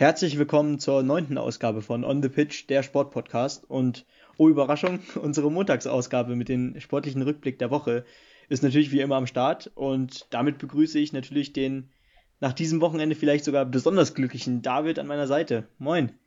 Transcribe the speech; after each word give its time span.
Herzlich 0.00 0.38
willkommen 0.38 0.78
zur 0.78 1.02
neunten 1.02 1.36
Ausgabe 1.36 1.82
von 1.82 2.04
On 2.04 2.22
the 2.22 2.30
Pitch, 2.30 2.66
der 2.70 2.82
Sportpodcast. 2.82 3.68
Und 3.68 4.06
oh 4.38 4.48
Überraschung, 4.48 5.00
unsere 5.20 5.52
Montagsausgabe 5.52 6.36
mit 6.36 6.48
dem 6.48 6.80
sportlichen 6.80 7.20
Rückblick 7.20 7.58
der 7.58 7.70
Woche 7.70 8.06
ist 8.48 8.62
natürlich 8.62 8.92
wie 8.92 9.00
immer 9.00 9.16
am 9.16 9.26
Start. 9.26 9.70
Und 9.74 10.26
damit 10.30 10.56
begrüße 10.56 10.98
ich 10.98 11.12
natürlich 11.12 11.52
den 11.52 11.90
nach 12.40 12.54
diesem 12.54 12.80
Wochenende 12.80 13.14
vielleicht 13.14 13.44
sogar 13.44 13.66
besonders 13.66 14.14
glücklichen 14.14 14.62
David 14.62 14.98
an 14.98 15.06
meiner 15.06 15.26
Seite. 15.26 15.68
Moin. 15.76 16.18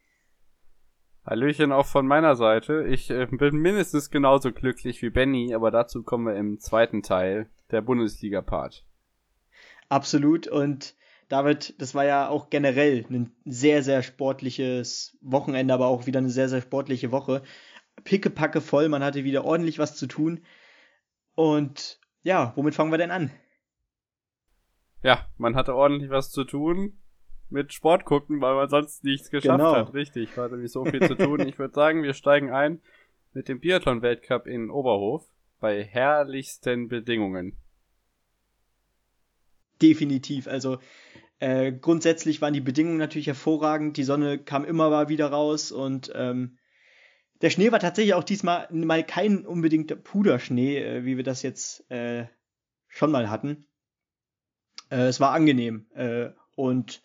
Hallöchen 1.25 1.71
auch 1.71 1.87
von 1.87 2.05
meiner 2.05 2.35
Seite. 2.35 2.85
Ich 2.87 3.09
äh, 3.09 3.25
bin 3.25 3.55
mindestens 3.55 4.11
genauso 4.11 4.51
glücklich 4.51 5.01
wie 5.01 5.09
Benny, 5.09 5.55
aber 5.55 5.71
dazu 5.71 6.03
kommen 6.03 6.27
wir 6.27 6.35
im 6.35 6.59
zweiten 6.59 7.01
Teil 7.01 7.49
der 7.71 7.81
Bundesliga-Part. 7.81 8.85
Absolut. 9.89 10.47
Und 10.47 10.93
David, 11.29 11.79
das 11.81 11.95
war 11.95 12.05
ja 12.05 12.29
auch 12.29 12.49
generell 12.49 13.05
ein 13.09 13.31
sehr, 13.45 13.83
sehr 13.83 14.03
sportliches 14.03 15.17
Wochenende, 15.21 15.73
aber 15.73 15.87
auch 15.87 16.05
wieder 16.05 16.19
eine 16.19 16.29
sehr, 16.29 16.49
sehr 16.49 16.61
sportliche 16.61 17.11
Woche. 17.11 17.41
Pickepacke 18.03 18.61
voll, 18.61 18.89
man 18.89 19.03
hatte 19.03 19.23
wieder 19.23 19.45
ordentlich 19.45 19.79
was 19.79 19.95
zu 19.95 20.07
tun. 20.07 20.41
Und 21.35 21.99
ja, 22.23 22.53
womit 22.55 22.75
fangen 22.75 22.91
wir 22.91 22.97
denn 22.97 23.11
an? 23.11 23.31
Ja, 25.01 25.27
man 25.37 25.55
hatte 25.55 25.75
ordentlich 25.75 26.09
was 26.09 26.31
zu 26.31 26.43
tun 26.43 26.97
mit 27.49 27.73
Sport 27.73 28.05
gucken, 28.05 28.41
weil 28.41 28.55
man 28.55 28.69
sonst 28.69 29.03
nichts 29.03 29.29
geschafft 29.29 29.59
genau. 29.59 29.75
hat. 29.75 29.93
Richtig, 29.93 30.35
war 30.37 30.49
nämlich 30.49 30.71
so 30.71 30.85
viel 30.85 31.05
zu 31.07 31.15
tun. 31.15 31.41
Ich 31.47 31.59
würde 31.59 31.73
sagen, 31.73 32.03
wir 32.03 32.13
steigen 32.13 32.51
ein 32.51 32.81
mit 33.33 33.47
dem 33.47 33.59
Biathlon-Weltcup 33.59 34.47
in 34.47 34.69
Oberhof 34.69 35.27
bei 35.59 35.83
herrlichsten 35.83 36.87
Bedingungen. 36.87 37.57
Definitiv. 39.83 40.47
Also 40.47 40.79
äh, 41.39 41.73
grundsätzlich 41.73 42.41
waren 42.41 42.53
die 42.53 42.61
Bedingungen 42.61 42.97
natürlich 42.97 43.27
hervorragend. 43.27 43.97
Die 43.97 44.05
Sonne 44.05 44.39
kam 44.39 44.63
immer 44.63 44.89
mal 44.89 45.09
wieder 45.09 45.27
raus 45.27 45.73
und 45.73 46.09
ähm, 46.15 46.57
der 47.41 47.49
Schnee 47.49 47.73
war 47.73 47.79
tatsächlich 47.79 48.13
auch 48.13 48.23
diesmal 48.23 48.69
mal 48.71 49.03
kein 49.03 49.45
unbedingt 49.45 50.03
Puderschnee, 50.05 50.77
äh, 50.77 51.05
wie 51.05 51.17
wir 51.17 51.25
das 51.25 51.41
jetzt 51.41 51.91
äh, 51.91 52.27
schon 52.87 53.11
mal 53.11 53.29
hatten. 53.29 53.65
Äh, 54.89 55.07
es 55.07 55.19
war 55.19 55.31
angenehm 55.33 55.87
äh, 55.95 56.29
und 56.55 57.03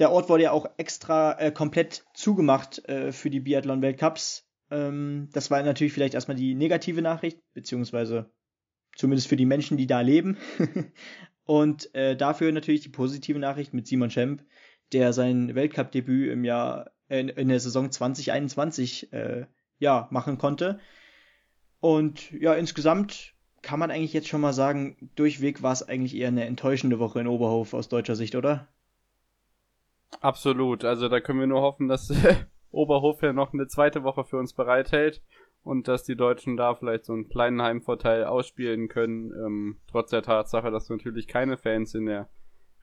der 0.00 0.10
Ort 0.10 0.28
wurde 0.28 0.42
ja 0.42 0.50
auch 0.50 0.66
extra 0.78 1.38
äh, 1.38 1.52
komplett 1.52 2.04
zugemacht 2.14 2.82
für 3.10 3.30
die 3.30 3.38
Biathlon-Weltcups. 3.38 4.48
Ähm, 4.72 5.28
das 5.32 5.52
war 5.52 5.62
natürlich 5.62 5.92
vielleicht 5.92 6.14
erstmal 6.14 6.36
die 6.36 6.56
negative 6.56 7.02
Nachricht, 7.02 7.38
beziehungsweise 7.52 8.32
zumindest 8.96 9.28
für 9.28 9.36
die 9.36 9.46
Menschen, 9.46 9.76
die 9.76 9.86
da 9.86 10.00
leben. 10.00 10.36
Und 11.44 11.94
äh, 11.94 12.16
dafür 12.16 12.52
natürlich 12.52 12.80
die 12.80 12.88
positive 12.88 13.38
Nachricht 13.38 13.74
mit 13.74 13.86
Simon 13.86 14.10
Schemp, 14.10 14.42
der 14.92 15.12
sein 15.12 15.54
Weltcup-Debüt 15.54 16.32
im 16.32 16.44
Jahr, 16.44 16.90
in, 17.08 17.28
in, 17.28 17.48
der 17.48 17.60
Saison 17.60 17.90
2021 17.90 19.12
äh, 19.12 19.46
ja, 19.78 20.08
machen 20.10 20.38
konnte. 20.38 20.80
Und 21.80 22.32
ja, 22.32 22.54
insgesamt 22.54 23.34
kann 23.60 23.78
man 23.78 23.90
eigentlich 23.90 24.12
jetzt 24.12 24.28
schon 24.28 24.40
mal 24.40 24.52
sagen, 24.52 25.10
durchweg 25.16 25.62
war 25.62 25.72
es 25.72 25.82
eigentlich 25.82 26.16
eher 26.16 26.28
eine 26.28 26.46
enttäuschende 26.46 26.98
Woche 26.98 27.20
in 27.20 27.26
Oberhof 27.26 27.74
aus 27.74 27.88
deutscher 27.88 28.16
Sicht, 28.16 28.34
oder? 28.34 28.68
Absolut. 30.20 30.84
Also 30.84 31.08
da 31.08 31.20
können 31.20 31.40
wir 31.40 31.46
nur 31.46 31.62
hoffen, 31.62 31.88
dass 31.88 32.12
Oberhof 32.70 33.22
ja 33.22 33.32
noch 33.32 33.52
eine 33.52 33.66
zweite 33.66 34.02
Woche 34.02 34.24
für 34.24 34.38
uns 34.38 34.54
bereithält 34.54 35.22
und 35.64 35.88
dass 35.88 36.04
die 36.04 36.16
Deutschen 36.16 36.56
da 36.56 36.74
vielleicht 36.74 37.06
so 37.06 37.14
einen 37.14 37.28
kleinen 37.28 37.60
Heimvorteil 37.60 38.24
ausspielen 38.24 38.88
können, 38.88 39.32
ähm, 39.32 39.76
trotz 39.90 40.10
der 40.10 40.22
Tatsache, 40.22 40.70
dass 40.70 40.90
natürlich 40.90 41.26
keine 41.26 41.56
Fans 41.56 41.94
in 41.94 42.06
der 42.06 42.28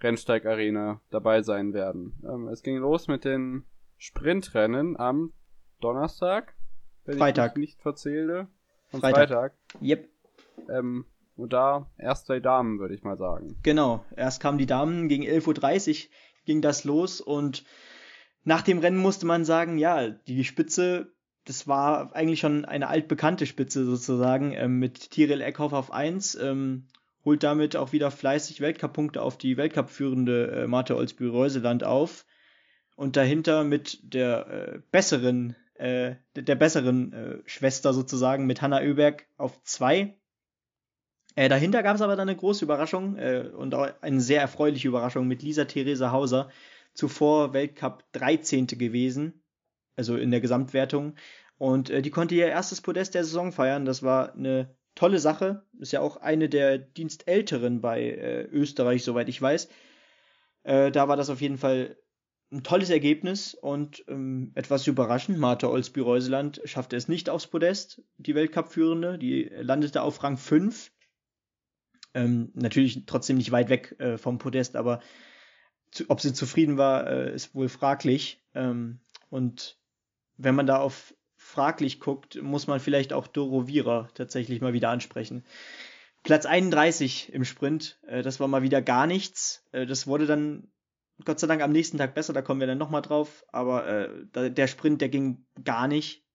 Rennsteigarena 0.01 0.99
dabei 1.11 1.43
sein 1.43 1.73
werden. 1.73 2.19
Ähm, 2.27 2.47
es 2.47 2.63
ging 2.63 2.77
los 2.77 3.07
mit 3.07 3.23
den 3.23 3.65
Sprintrennen 3.97 4.97
am 4.97 5.31
Donnerstag, 5.79 6.55
wenn 7.05 7.19
Freitag. 7.19 7.51
ich 7.51 7.57
mich 7.57 7.69
nicht 7.69 7.81
verzähle. 7.81 8.47
Am 8.91 8.99
Freitag. 8.99 9.29
Freitag. 9.29 9.53
Yep. 9.81 10.09
Ähm, 10.69 11.05
und 11.37 11.53
da 11.53 11.89
erst 11.97 12.29
die 12.29 12.41
Damen, 12.41 12.79
würde 12.79 12.95
ich 12.95 13.03
mal 13.03 13.17
sagen. 13.17 13.57
Genau, 13.63 14.03
erst 14.15 14.41
kamen 14.41 14.57
die 14.57 14.65
Damen 14.65 15.07
gegen 15.07 15.23
11.30 15.23 16.05
Uhr 16.05 16.11
ging 16.45 16.61
das 16.61 16.83
los 16.83 17.21
und 17.21 17.63
nach 18.43 18.63
dem 18.63 18.79
Rennen 18.79 18.97
musste 18.97 19.27
man 19.27 19.45
sagen, 19.45 19.77
ja, 19.77 20.09
die 20.09 20.43
Spitze, 20.43 21.13
das 21.51 21.67
war 21.67 22.15
eigentlich 22.15 22.39
schon 22.39 22.63
eine 22.63 22.87
altbekannte 22.87 23.45
Spitze 23.45 23.83
sozusagen, 23.83 24.53
ähm, 24.53 24.79
mit 24.79 25.11
Tiril 25.11 25.41
Eckhoff 25.41 25.73
auf 25.73 25.91
1, 25.91 26.35
ähm, 26.35 26.85
holt 27.25 27.43
damit 27.43 27.75
auch 27.75 27.91
wieder 27.91 28.09
fleißig 28.09 28.61
Weltcup-Punkte 28.61 29.21
auf 29.21 29.37
die 29.37 29.57
Weltcup-führende 29.57 30.51
äh, 30.51 30.67
Martha 30.67 30.95
Olsby-Reuseland 30.95 31.83
auf. 31.83 32.25
Und 32.95 33.17
dahinter 33.17 33.65
mit 33.65 33.99
der 34.01 34.47
äh, 34.47 34.79
besseren, 34.91 35.57
äh, 35.73 36.15
der 36.37 36.55
besseren 36.55 37.11
äh, 37.11 37.37
Schwester 37.45 37.93
sozusagen, 37.93 38.45
mit 38.45 38.61
Hanna 38.61 38.79
Oeberg 38.79 39.25
auf 39.37 39.61
2. 39.63 40.15
Äh, 41.35 41.49
dahinter 41.49 41.83
gab 41.83 41.97
es 41.97 42.01
aber 42.01 42.15
dann 42.15 42.29
eine 42.29 42.37
große 42.37 42.63
Überraschung 42.63 43.17
äh, 43.17 43.49
und 43.53 43.75
auch 43.75 43.89
eine 43.99 44.21
sehr 44.21 44.39
erfreuliche 44.39 44.87
Überraschung 44.87 45.27
mit 45.27 45.43
Lisa 45.43 45.65
Theresa 45.65 46.13
Hauser, 46.13 46.49
zuvor 46.93 47.51
Weltcup 47.51 48.05
13. 48.13 48.67
gewesen, 48.67 49.41
also 49.97 50.15
in 50.15 50.31
der 50.31 50.41
Gesamtwertung. 50.41 51.15
Und 51.61 51.91
äh, 51.91 52.01
die 52.01 52.09
konnte 52.09 52.33
ihr 52.33 52.47
erstes 52.47 52.81
Podest 52.81 53.13
der 53.13 53.23
Saison 53.23 53.51
feiern. 53.51 53.85
Das 53.85 54.01
war 54.01 54.33
eine 54.33 54.75
tolle 54.95 55.19
Sache. 55.19 55.63
Ist 55.77 55.91
ja 55.91 56.01
auch 56.01 56.17
eine 56.17 56.49
der 56.49 56.79
Dienstälteren 56.79 57.81
bei 57.81 58.01
äh, 58.01 58.45
Österreich, 58.45 59.03
soweit 59.03 59.29
ich 59.29 59.39
weiß. 59.39 59.69
Äh, 60.63 60.89
da 60.89 61.07
war 61.07 61.17
das 61.17 61.29
auf 61.29 61.39
jeden 61.39 61.59
Fall 61.59 61.97
ein 62.51 62.63
tolles 62.63 62.89
Ergebnis 62.89 63.53
und 63.53 64.03
ähm, 64.07 64.53
etwas 64.55 64.87
überraschend. 64.87 65.37
Martha 65.37 65.67
Olsby-Reuseland 65.67 66.63
schaffte 66.65 66.95
es 66.95 67.07
nicht 67.07 67.29
aufs 67.29 67.45
Podest, 67.45 68.01
die 68.17 68.33
Weltcup-Führende. 68.33 69.19
Die 69.19 69.43
landete 69.43 70.01
auf 70.01 70.23
Rang 70.23 70.37
5 70.37 70.91
ähm, 72.15 72.49
natürlich 72.55 73.05
trotzdem 73.05 73.37
nicht 73.37 73.51
weit 73.51 73.69
weg 73.69 73.95
äh, 73.99 74.17
vom 74.17 74.39
Podest, 74.39 74.75
aber 74.75 74.99
zu, 75.91 76.05
ob 76.07 76.21
sie 76.21 76.33
zufrieden 76.33 76.79
war, 76.79 77.05
äh, 77.05 77.35
ist 77.35 77.53
wohl 77.53 77.69
fraglich. 77.69 78.43
Ähm, 78.55 78.99
und 79.29 79.77
wenn 80.37 80.55
man 80.55 80.65
da 80.65 80.79
auf 80.79 81.13
fraglich 81.51 81.99
guckt, 81.99 82.41
muss 82.41 82.67
man 82.67 82.79
vielleicht 82.79 83.13
auch 83.13 83.27
Doro 83.27 83.67
Vira 83.67 84.09
tatsächlich 84.13 84.61
mal 84.61 84.73
wieder 84.73 84.89
ansprechen. 84.89 85.43
Platz 86.23 86.45
31 86.45 87.33
im 87.33 87.45
Sprint, 87.45 87.99
äh, 88.07 88.21
das 88.21 88.39
war 88.39 88.47
mal 88.47 88.63
wieder 88.63 88.81
gar 88.81 89.07
nichts. 89.07 89.65
Äh, 89.71 89.85
das 89.85 90.07
wurde 90.07 90.25
dann 90.25 90.71
Gott 91.25 91.39
sei 91.39 91.47
Dank 91.47 91.61
am 91.61 91.71
nächsten 91.71 91.97
Tag 91.97 92.15
besser, 92.15 92.33
da 92.33 92.41
kommen 92.41 92.59
wir 92.59 92.67
dann 92.67 92.77
nochmal 92.77 93.01
drauf. 93.01 93.45
Aber 93.51 93.87
äh, 93.87 94.51
der 94.51 94.67
Sprint, 94.67 95.01
der 95.01 95.09
ging 95.09 95.45
gar 95.63 95.87
nicht. 95.87 96.25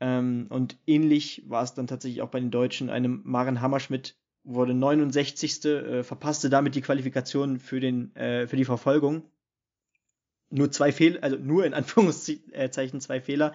Ähm, 0.00 0.46
und 0.50 0.78
ähnlich 0.86 1.44
war 1.46 1.62
es 1.62 1.74
dann 1.74 1.86
tatsächlich 1.86 2.22
auch 2.22 2.30
bei 2.30 2.40
den 2.40 2.50
Deutschen. 2.50 2.90
Einem 2.90 3.22
Maren 3.24 3.60
Hammerschmidt 3.60 4.16
wurde 4.42 4.74
69. 4.74 5.64
Äh, 5.64 6.04
verpasste 6.04 6.50
damit 6.50 6.74
die 6.74 6.82
Qualifikation 6.82 7.58
für, 7.58 7.80
den, 7.80 8.14
äh, 8.16 8.46
für 8.46 8.56
die 8.56 8.64
Verfolgung. 8.64 9.30
Nur 10.50 10.70
zwei 10.70 10.92
Fehler, 10.92 11.22
also 11.22 11.36
nur 11.36 11.64
in 11.64 11.74
Anführungszeichen 11.74 13.00
zwei 13.00 13.20
Fehler, 13.20 13.54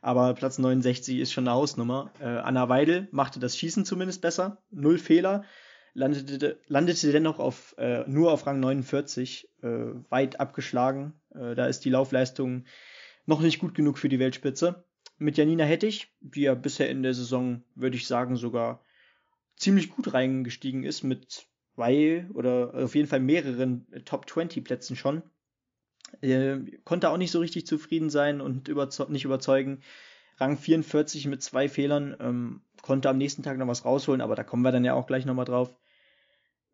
aber 0.00 0.34
Platz 0.34 0.58
69 0.58 1.18
ist 1.18 1.32
schon 1.32 1.46
eine 1.46 1.56
Hausnummer. 1.56 2.10
Äh, 2.20 2.24
Anna 2.24 2.68
Weidel 2.68 3.08
machte 3.10 3.40
das 3.40 3.56
Schießen 3.56 3.84
zumindest 3.84 4.22
besser, 4.22 4.62
null 4.70 4.98
Fehler, 4.98 5.44
landete, 5.94 6.58
landete 6.66 7.12
dennoch 7.12 7.38
auf, 7.38 7.74
äh, 7.78 8.04
nur 8.08 8.32
auf 8.32 8.46
Rang 8.46 8.60
49, 8.60 9.48
äh, 9.62 9.68
weit 10.08 10.40
abgeschlagen. 10.40 11.14
Äh, 11.34 11.54
da 11.54 11.66
ist 11.66 11.84
die 11.84 11.90
Laufleistung 11.90 12.64
noch 13.26 13.40
nicht 13.40 13.58
gut 13.58 13.74
genug 13.74 13.98
für 13.98 14.08
die 14.08 14.18
Weltspitze. 14.18 14.84
Mit 15.18 15.36
Janina 15.36 15.64
Hettich, 15.64 16.14
die 16.20 16.42
ja 16.42 16.54
bisher 16.54 16.88
in 16.88 17.02
der 17.02 17.14
Saison, 17.14 17.62
würde 17.74 17.96
ich 17.96 18.06
sagen, 18.06 18.36
sogar 18.36 18.82
ziemlich 19.56 19.90
gut 19.90 20.14
reingestiegen 20.14 20.84
ist 20.84 21.02
mit 21.02 21.46
zwei 21.74 22.26
oder 22.32 22.72
auf 22.74 22.94
jeden 22.94 23.08
Fall 23.08 23.20
mehreren 23.20 23.86
Top 24.06 24.28
20 24.28 24.64
Plätzen 24.64 24.96
schon. 24.96 25.22
Äh, 26.20 26.58
konnte 26.84 27.10
auch 27.10 27.16
nicht 27.16 27.30
so 27.30 27.40
richtig 27.40 27.66
zufrieden 27.66 28.10
sein 28.10 28.40
und 28.40 28.68
überzeug 28.68 29.10
nicht 29.10 29.24
überzeugen. 29.24 29.80
Rang 30.38 30.56
44 30.56 31.26
mit 31.26 31.42
zwei 31.42 31.68
Fehlern, 31.68 32.16
ähm, 32.20 32.62
konnte 32.82 33.10
am 33.10 33.18
nächsten 33.18 33.42
Tag 33.42 33.58
noch 33.58 33.66
was 33.66 33.84
rausholen, 33.84 34.20
aber 34.20 34.34
da 34.34 34.44
kommen 34.44 34.62
wir 34.62 34.72
dann 34.72 34.84
ja 34.84 34.94
auch 34.94 35.06
gleich 35.06 35.26
nochmal 35.26 35.44
drauf. 35.44 35.74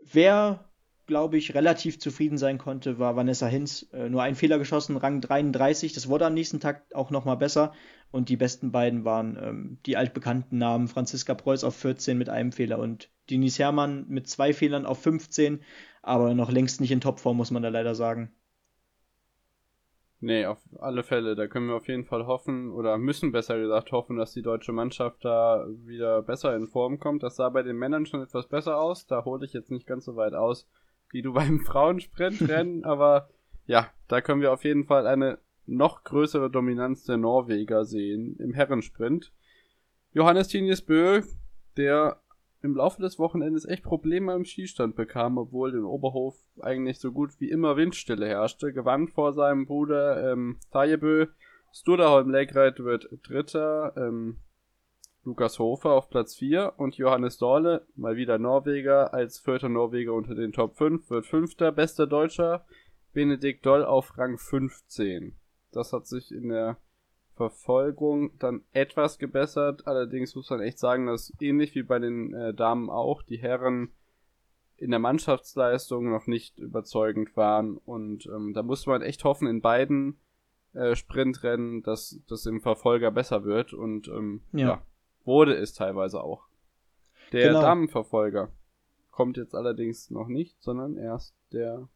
Wer 0.00 0.66
glaube 1.06 1.36
ich, 1.38 1.54
relativ 1.54 1.98
zufrieden 1.98 2.36
sein 2.36 2.58
konnte, 2.58 2.98
war 2.98 3.16
Vanessa 3.16 3.46
Hinz. 3.46 3.88
Äh, 3.92 4.08
nur 4.08 4.22
ein 4.22 4.34
Fehler 4.34 4.58
geschossen, 4.58 4.96
Rang 4.96 5.20
33. 5.20 5.92
Das 5.92 6.08
wurde 6.08 6.26
am 6.26 6.34
nächsten 6.34 6.60
Tag 6.60 6.84
auch 6.94 7.10
nochmal 7.10 7.36
besser. 7.36 7.72
Und 8.10 8.28
die 8.28 8.36
besten 8.36 8.72
beiden 8.72 9.04
waren 9.04 9.38
ähm, 9.40 9.78
die 9.86 9.96
altbekannten 9.96 10.58
Namen 10.58 10.88
Franziska 10.88 11.34
Preuß 11.34 11.64
auf 11.64 11.76
14 11.76 12.18
mit 12.18 12.28
einem 12.28 12.52
Fehler 12.52 12.78
und 12.78 13.10
Denise 13.30 13.58
Herrmann 13.58 14.06
mit 14.08 14.28
zwei 14.28 14.52
Fehlern 14.52 14.86
auf 14.86 15.00
15. 15.02 15.60
Aber 16.02 16.34
noch 16.34 16.50
längst 16.50 16.80
nicht 16.80 16.90
in 16.90 17.00
Topform, 17.00 17.36
muss 17.36 17.50
man 17.50 17.62
da 17.62 17.68
leider 17.68 17.94
sagen. 17.94 18.32
Nee, 20.20 20.46
auf 20.46 20.58
alle 20.78 21.02
Fälle. 21.02 21.36
Da 21.36 21.46
können 21.46 21.68
wir 21.68 21.76
auf 21.76 21.88
jeden 21.88 22.04
Fall 22.04 22.26
hoffen, 22.26 22.72
oder 22.72 22.96
müssen 22.98 23.32
besser 23.32 23.58
gesagt 23.58 23.92
hoffen, 23.92 24.16
dass 24.16 24.32
die 24.32 24.42
deutsche 24.42 24.72
Mannschaft 24.72 25.24
da 25.24 25.66
wieder 25.84 26.22
besser 26.22 26.56
in 26.56 26.66
Form 26.66 26.98
kommt. 26.98 27.22
Das 27.22 27.36
sah 27.36 27.50
bei 27.50 27.62
den 27.62 27.76
Männern 27.76 28.06
schon 28.06 28.22
etwas 28.22 28.48
besser 28.48 28.78
aus. 28.80 29.06
Da 29.06 29.24
hole 29.24 29.44
ich 29.44 29.52
jetzt 29.52 29.70
nicht 29.70 29.86
ganz 29.86 30.04
so 30.06 30.16
weit 30.16 30.34
aus 30.34 30.66
wie 31.10 31.22
du 31.22 31.32
beim 31.34 31.60
Frauensprintrennen, 31.60 32.84
aber 32.84 33.28
ja, 33.66 33.90
da 34.08 34.20
können 34.20 34.40
wir 34.40 34.52
auf 34.52 34.64
jeden 34.64 34.84
Fall 34.84 35.06
eine 35.06 35.38
noch 35.66 36.04
größere 36.04 36.50
Dominanz 36.50 37.04
der 37.04 37.16
Norweger 37.16 37.84
sehen 37.84 38.36
im 38.38 38.54
Herrensprint. 38.54 39.32
Johannes 40.12 40.48
Tinius 40.48 40.82
Bö, 40.82 41.22
der 41.76 42.20
im 42.62 42.74
Laufe 42.74 43.00
des 43.00 43.18
Wochenendes 43.18 43.64
echt 43.64 43.84
Probleme 43.84 44.34
im 44.34 44.44
Skistand 44.44 44.96
bekam, 44.96 45.38
obwohl 45.38 45.74
im 45.74 45.84
Oberhof 45.84 46.36
eigentlich 46.60 46.98
so 46.98 47.12
gut 47.12 47.32
wie 47.38 47.50
immer 47.50 47.76
Windstille 47.76 48.26
herrschte, 48.26 48.72
gewann 48.72 49.08
vor 49.08 49.32
seinem 49.32 49.66
Bruder 49.66 50.32
ähm, 50.32 50.58
Tajebö. 50.72 51.26
Studerholm 51.72 52.30
Legreit 52.30 52.78
wird 52.80 53.08
Dritter, 53.22 53.92
ähm, 53.96 54.38
Lukas 55.24 55.58
Hofer 55.58 55.90
auf 55.90 56.08
Platz 56.08 56.36
4 56.36 56.74
und 56.76 56.96
Johannes 56.96 57.36
Dorle, 57.36 57.86
mal 57.96 58.16
wieder 58.16 58.38
Norweger, 58.38 59.12
als 59.12 59.38
vierter 59.38 59.68
Norweger 59.68 60.14
unter 60.14 60.34
den 60.34 60.52
Top 60.52 60.76
5, 60.76 61.10
wird 61.10 61.26
Fünfter, 61.26 61.72
bester 61.72 62.06
Deutscher, 62.06 62.64
Benedikt 63.12 63.66
Doll 63.66 63.84
auf 63.84 64.16
Rang 64.16 64.38
15. 64.38 65.36
Das 65.72 65.92
hat 65.92 66.06
sich 66.06 66.32
in 66.32 66.48
der 66.48 66.78
Verfolgung 67.36 68.36
dann 68.38 68.62
etwas 68.72 69.18
gebessert. 69.18 69.86
Allerdings 69.86 70.34
muss 70.34 70.50
man 70.50 70.60
echt 70.60 70.78
sagen, 70.78 71.06
dass 71.06 71.32
ähnlich 71.38 71.74
wie 71.74 71.82
bei 71.82 71.98
den 71.98 72.32
äh, 72.32 72.54
Damen 72.54 72.88
auch 72.88 73.22
die 73.22 73.36
Herren 73.36 73.92
in 74.78 74.90
der 74.90 75.00
Mannschaftsleistung 75.00 76.10
noch 76.10 76.26
nicht 76.26 76.58
überzeugend 76.58 77.36
waren. 77.36 77.76
Und 77.76 78.26
ähm, 78.26 78.54
da 78.54 78.62
muss 78.62 78.86
man 78.86 79.02
echt 79.02 79.22
hoffen 79.24 79.48
in 79.48 79.60
beiden 79.60 80.18
äh, 80.72 80.96
Sprintrennen, 80.96 81.82
dass 81.82 82.20
das 82.26 82.46
im 82.46 82.60
Verfolger 82.60 83.10
besser 83.10 83.44
wird. 83.44 83.74
Und 83.74 84.08
ähm, 84.08 84.40
ja. 84.52 84.68
ja. 84.68 84.82
wurde 85.24 85.54
es 85.54 85.74
teilweise 85.74 86.22
auch. 86.22 86.46
Der 87.32 87.48
genau. 87.48 87.60
Damenverfolger 87.60 88.50
kommt 89.10 89.36
jetzt 89.36 89.54
allerdings 89.54 90.10
noch 90.10 90.28
nicht, 90.28 90.62
sondern 90.62 90.96
erst 90.96 91.34
der 91.52 91.88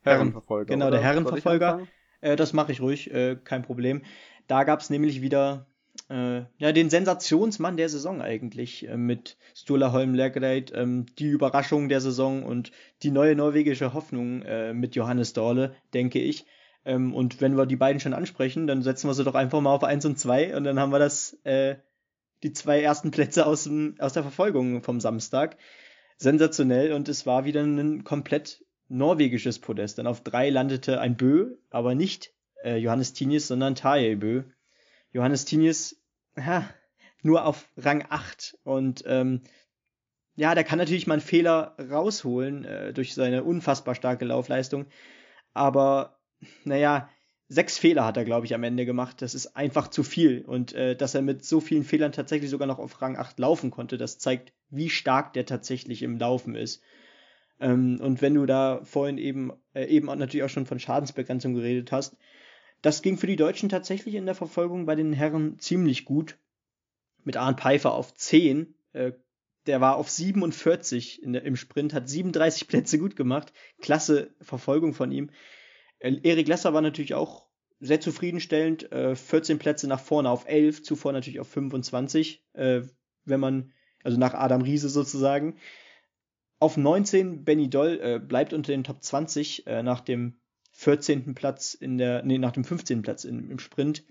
Herrenverfolger. 0.00 0.66
Genau, 0.72 0.90
der 0.90 1.00
Herrenverfolger. 1.00 1.86
Äh, 2.20 2.36
das 2.36 2.52
mache 2.52 2.72
ich 2.72 2.80
ruhig, 2.80 3.10
äh, 3.12 3.36
kein 3.42 3.62
Problem. 3.62 4.02
Da 4.46 4.64
gab 4.64 4.80
es 4.80 4.90
nämlich 4.90 5.22
wieder 5.22 5.66
äh, 6.08 6.42
ja, 6.58 6.72
den 6.72 6.90
Sensationsmann 6.90 7.76
der 7.76 7.88
Saison 7.88 8.22
eigentlich 8.22 8.88
äh, 8.88 8.96
mit 8.96 9.36
Sturla 9.54 9.92
Holm 9.92 10.14
Lergreit, 10.14 10.72
ähm, 10.74 11.06
die 11.18 11.28
Überraschung 11.28 11.88
der 11.88 12.00
Saison 12.00 12.44
und 12.44 12.70
die 13.02 13.10
neue 13.10 13.34
norwegische 13.34 13.92
Hoffnung 13.92 14.42
äh, 14.42 14.72
mit 14.72 14.94
Johannes 14.94 15.32
Dorle, 15.32 15.74
denke 15.94 16.20
ich. 16.20 16.46
Ähm, 16.84 17.14
und 17.14 17.40
wenn 17.40 17.56
wir 17.56 17.66
die 17.66 17.76
beiden 17.76 18.00
schon 18.00 18.14
ansprechen, 18.14 18.66
dann 18.66 18.82
setzen 18.82 19.08
wir 19.08 19.14
sie 19.14 19.24
doch 19.24 19.34
einfach 19.34 19.60
mal 19.60 19.74
auf 19.74 19.84
1 19.84 20.04
und 20.04 20.18
2 20.18 20.56
und 20.56 20.64
dann 20.64 20.78
haben 20.78 20.92
wir 20.92 21.00
das, 21.00 21.36
äh, 21.44 21.76
die 22.42 22.52
zwei 22.52 22.80
ersten 22.80 23.10
Plätze 23.10 23.46
aus, 23.46 23.64
dem, 23.64 23.96
aus 23.98 24.12
der 24.12 24.22
Verfolgung 24.22 24.82
vom 24.82 25.00
Samstag. 25.00 25.56
Sensationell 26.18 26.92
und 26.92 27.08
es 27.08 27.26
war 27.26 27.44
wieder 27.44 27.62
ein 27.62 28.04
komplett 28.04 28.64
norwegisches 28.88 29.58
Podest. 29.58 29.98
Dann 29.98 30.06
auf 30.06 30.22
drei 30.22 30.50
landete 30.50 31.00
ein 31.00 31.16
Bö, 31.16 31.56
aber 31.70 31.94
nicht 31.94 32.32
äh, 32.64 32.76
Johannes 32.76 33.12
Tinius, 33.12 33.48
sondern 33.48 33.74
Taye 33.74 34.16
Bö. 34.16 34.42
Johannes 35.12 35.44
Tinius, 35.44 35.96
ja, 36.36 36.68
nur 37.22 37.44
auf 37.44 37.68
Rang 37.76 38.04
8 38.08 38.58
und 38.64 39.04
ähm, 39.06 39.42
ja, 40.34 40.54
der 40.54 40.64
kann 40.64 40.78
natürlich 40.78 41.06
mal 41.06 41.14
einen 41.14 41.22
Fehler 41.22 41.74
rausholen 41.90 42.64
äh, 42.64 42.92
durch 42.92 43.14
seine 43.14 43.42
unfassbar 43.42 43.94
starke 43.94 44.26
Laufleistung, 44.26 44.86
aber 45.54 46.18
naja, 46.64 47.08
sechs 47.48 47.78
Fehler 47.78 48.04
hat 48.04 48.16
er, 48.16 48.24
glaube 48.24 48.46
ich, 48.46 48.54
am 48.54 48.64
Ende 48.64 48.84
gemacht. 48.86 49.22
Das 49.22 49.34
ist 49.34 49.56
einfach 49.56 49.88
zu 49.88 50.02
viel. 50.02 50.42
Und 50.42 50.72
äh, 50.72 50.96
dass 50.96 51.14
er 51.14 51.22
mit 51.22 51.44
so 51.44 51.60
vielen 51.60 51.84
Fehlern 51.84 52.12
tatsächlich 52.12 52.50
sogar 52.50 52.66
noch 52.66 52.78
auf 52.78 53.00
Rang 53.00 53.16
8 53.16 53.38
laufen 53.38 53.70
konnte, 53.70 53.98
das 53.98 54.18
zeigt, 54.18 54.52
wie 54.68 54.90
stark 54.90 55.32
der 55.32 55.46
tatsächlich 55.46 56.02
im 56.02 56.18
Laufen 56.18 56.54
ist. 56.54 56.82
Ähm, 57.60 58.00
und 58.00 58.20
wenn 58.20 58.34
du 58.34 58.46
da 58.46 58.80
vorhin 58.84 59.18
eben, 59.18 59.52
äh, 59.74 59.86
eben 59.86 60.06
natürlich 60.06 60.42
auch 60.42 60.50
schon 60.50 60.66
von 60.66 60.78
Schadensbegrenzung 60.78 61.54
geredet 61.54 61.92
hast, 61.92 62.16
das 62.82 63.02
ging 63.02 63.16
für 63.16 63.26
die 63.26 63.36
Deutschen 63.36 63.68
tatsächlich 63.68 64.14
in 64.14 64.26
der 64.26 64.34
Verfolgung 64.34 64.86
bei 64.86 64.94
den 64.94 65.12
Herren 65.12 65.58
ziemlich 65.58 66.04
gut. 66.04 66.38
Mit 67.24 67.36
Arndt 67.36 67.60
Pfeiffer 67.60 67.92
auf 67.92 68.14
10. 68.14 68.74
Äh, 68.92 69.12
der 69.66 69.80
war 69.80 69.96
auf 69.96 70.08
47 70.08 71.22
der, 71.24 71.42
im 71.42 71.56
Sprint, 71.56 71.92
hat 71.92 72.08
37 72.08 72.68
Plätze 72.68 72.98
gut 72.98 73.16
gemacht. 73.16 73.52
Klasse 73.80 74.34
Verfolgung 74.40 74.94
von 74.94 75.10
ihm. 75.10 75.30
Äh, 75.98 76.16
Erik 76.22 76.48
Lesser 76.48 76.72
war 76.74 76.82
natürlich 76.82 77.14
auch 77.14 77.46
sehr 77.80 78.00
zufriedenstellend. 78.00 78.90
Äh, 78.92 79.16
14 79.16 79.58
Plätze 79.58 79.88
nach 79.88 80.00
vorne 80.00 80.30
auf 80.30 80.46
11, 80.46 80.82
zuvor 80.82 81.12
natürlich 81.12 81.40
auf 81.40 81.48
25. 81.48 82.44
Äh, 82.52 82.82
wenn 83.24 83.40
man, 83.40 83.72
also 84.04 84.18
nach 84.18 84.34
Adam 84.34 84.62
Riese 84.62 84.88
sozusagen. 84.88 85.58
Auf 86.58 86.76
19 86.76 87.44
Benny 87.44 87.68
Doll 87.68 88.00
äh, 88.00 88.18
bleibt 88.18 88.52
unter 88.52 88.72
den 88.72 88.84
Top 88.84 89.02
20 89.02 89.66
äh, 89.66 89.82
nach 89.82 90.00
dem 90.00 90.40
14. 90.76 91.34
Platz 91.34 91.74
in 91.74 91.96
der, 91.96 92.22
nee, 92.22 92.38
nach 92.38 92.52
dem 92.52 92.64
15. 92.64 93.02
Platz 93.02 93.24
in, 93.24 93.50
im 93.50 93.58
Sprint. 93.58 94.04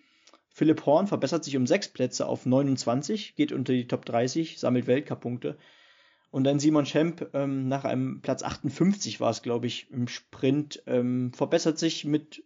Philipp 0.49 0.85
Horn 0.85 1.07
verbessert 1.07 1.43
sich 1.43 1.57
um 1.57 1.67
6 1.67 1.89
Plätze 1.89 2.25
auf 2.27 2.45
29, 2.45 3.35
geht 3.35 3.51
unter 3.51 3.73
die 3.73 3.87
Top 3.87 4.05
30, 4.05 4.59
sammelt 4.59 4.87
Weltcup-Punkte. 4.87 5.57
Und 6.31 6.43
dann 6.43 6.59
Simon 6.59 6.85
Schemp 6.85 7.29
ähm, 7.33 7.67
nach 7.67 7.85
einem 7.85 8.21
Platz 8.21 8.41
58 8.41 9.19
war 9.19 9.29
es, 9.29 9.41
glaube 9.41 9.67
ich, 9.67 9.91
im 9.91 10.07
Sprint, 10.07 10.81
ähm, 10.87 11.31
verbessert 11.33 11.77
sich 11.77 12.03
mit 12.03 12.43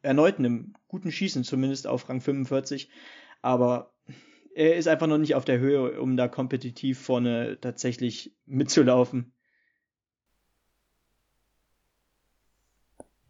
erneut 0.00 0.38
einem 0.38 0.74
guten 0.86 1.10
Schießen, 1.10 1.42
zumindest 1.42 1.86
auf 1.86 2.08
Rang 2.08 2.20
45. 2.20 2.88
Aber 3.42 3.92
er 4.54 4.76
ist 4.76 4.86
einfach 4.86 5.08
noch 5.08 5.18
nicht 5.18 5.34
auf 5.34 5.44
der 5.44 5.58
Höhe, 5.58 6.00
um 6.00 6.16
da 6.16 6.28
kompetitiv 6.28 7.00
vorne 7.00 7.58
tatsächlich 7.60 8.34
mitzulaufen. 8.46 9.32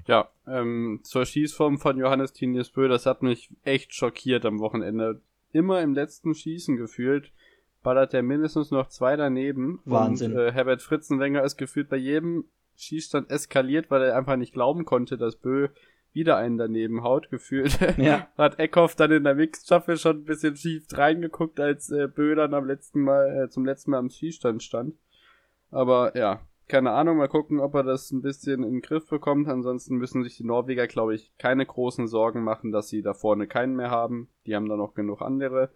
Ja, 0.06 0.30
ähm, 0.46 1.00
zur 1.02 1.26
Schießform 1.26 1.78
von 1.78 1.98
Johannes 1.98 2.32
Tinius 2.32 2.70
Bö, 2.70 2.88
das 2.88 3.06
hat 3.06 3.22
mich 3.22 3.50
echt 3.64 3.94
schockiert 3.94 4.44
am 4.44 4.60
Wochenende. 4.60 5.20
Immer 5.52 5.82
im 5.82 5.94
letzten 5.94 6.34
Schießen 6.34 6.76
gefühlt, 6.76 7.32
ballert 7.82 8.14
er 8.14 8.22
mindestens 8.22 8.70
noch 8.70 8.88
zwei 8.88 9.16
daneben. 9.16 9.80
Wahnsinn. 9.84 10.32
Und 10.32 10.38
äh, 10.38 10.52
Herbert 10.52 10.82
Fritzenwenger 10.82 11.42
ist 11.42 11.56
gefühlt 11.56 11.88
bei 11.88 11.96
jedem 11.96 12.44
Schießstand 12.76 13.30
eskaliert, 13.30 13.90
weil 13.90 14.02
er 14.02 14.16
einfach 14.16 14.36
nicht 14.36 14.52
glauben 14.52 14.84
konnte, 14.84 15.16
dass 15.16 15.36
Bö 15.36 15.68
wieder 16.12 16.36
einen 16.36 16.58
daneben 16.58 17.02
haut. 17.02 17.30
Gefühlt 17.30 17.78
ja. 17.96 18.28
hat 18.36 18.58
Eckhoff 18.58 18.96
dann 18.96 19.12
in 19.12 19.24
der 19.24 19.34
Mixstaffel 19.34 19.96
schon 19.98 20.18
ein 20.18 20.24
bisschen 20.24 20.56
schief 20.56 20.86
reingeguckt, 20.92 21.60
als 21.60 21.90
äh, 21.90 22.08
Bö 22.08 22.34
dann 22.34 22.54
am 22.54 22.66
letzten 22.66 23.02
Mal, 23.02 23.44
äh, 23.44 23.48
zum 23.48 23.64
letzten 23.64 23.92
Mal 23.92 23.98
am 23.98 24.10
Schießstand 24.10 24.62
stand. 24.62 24.94
Aber 25.70 26.16
ja, 26.16 26.40
keine 26.68 26.92
Ahnung, 26.92 27.18
mal 27.18 27.28
gucken, 27.28 27.60
ob 27.60 27.74
er 27.74 27.84
das 27.84 28.10
ein 28.10 28.22
bisschen 28.22 28.64
in 28.64 28.72
den 28.72 28.80
Griff 28.82 29.08
bekommt. 29.08 29.48
Ansonsten 29.48 29.96
müssen 29.96 30.24
sich 30.24 30.36
die 30.36 30.44
Norweger, 30.44 30.86
glaube 30.86 31.14
ich, 31.14 31.32
keine 31.38 31.64
großen 31.64 32.08
Sorgen 32.08 32.42
machen, 32.42 32.72
dass 32.72 32.88
sie 32.88 33.02
da 33.02 33.14
vorne 33.14 33.46
keinen 33.46 33.76
mehr 33.76 33.90
haben. 33.90 34.28
Die 34.46 34.56
haben 34.56 34.68
da 34.68 34.76
noch 34.76 34.94
genug 34.94 35.22
andere. 35.22 35.70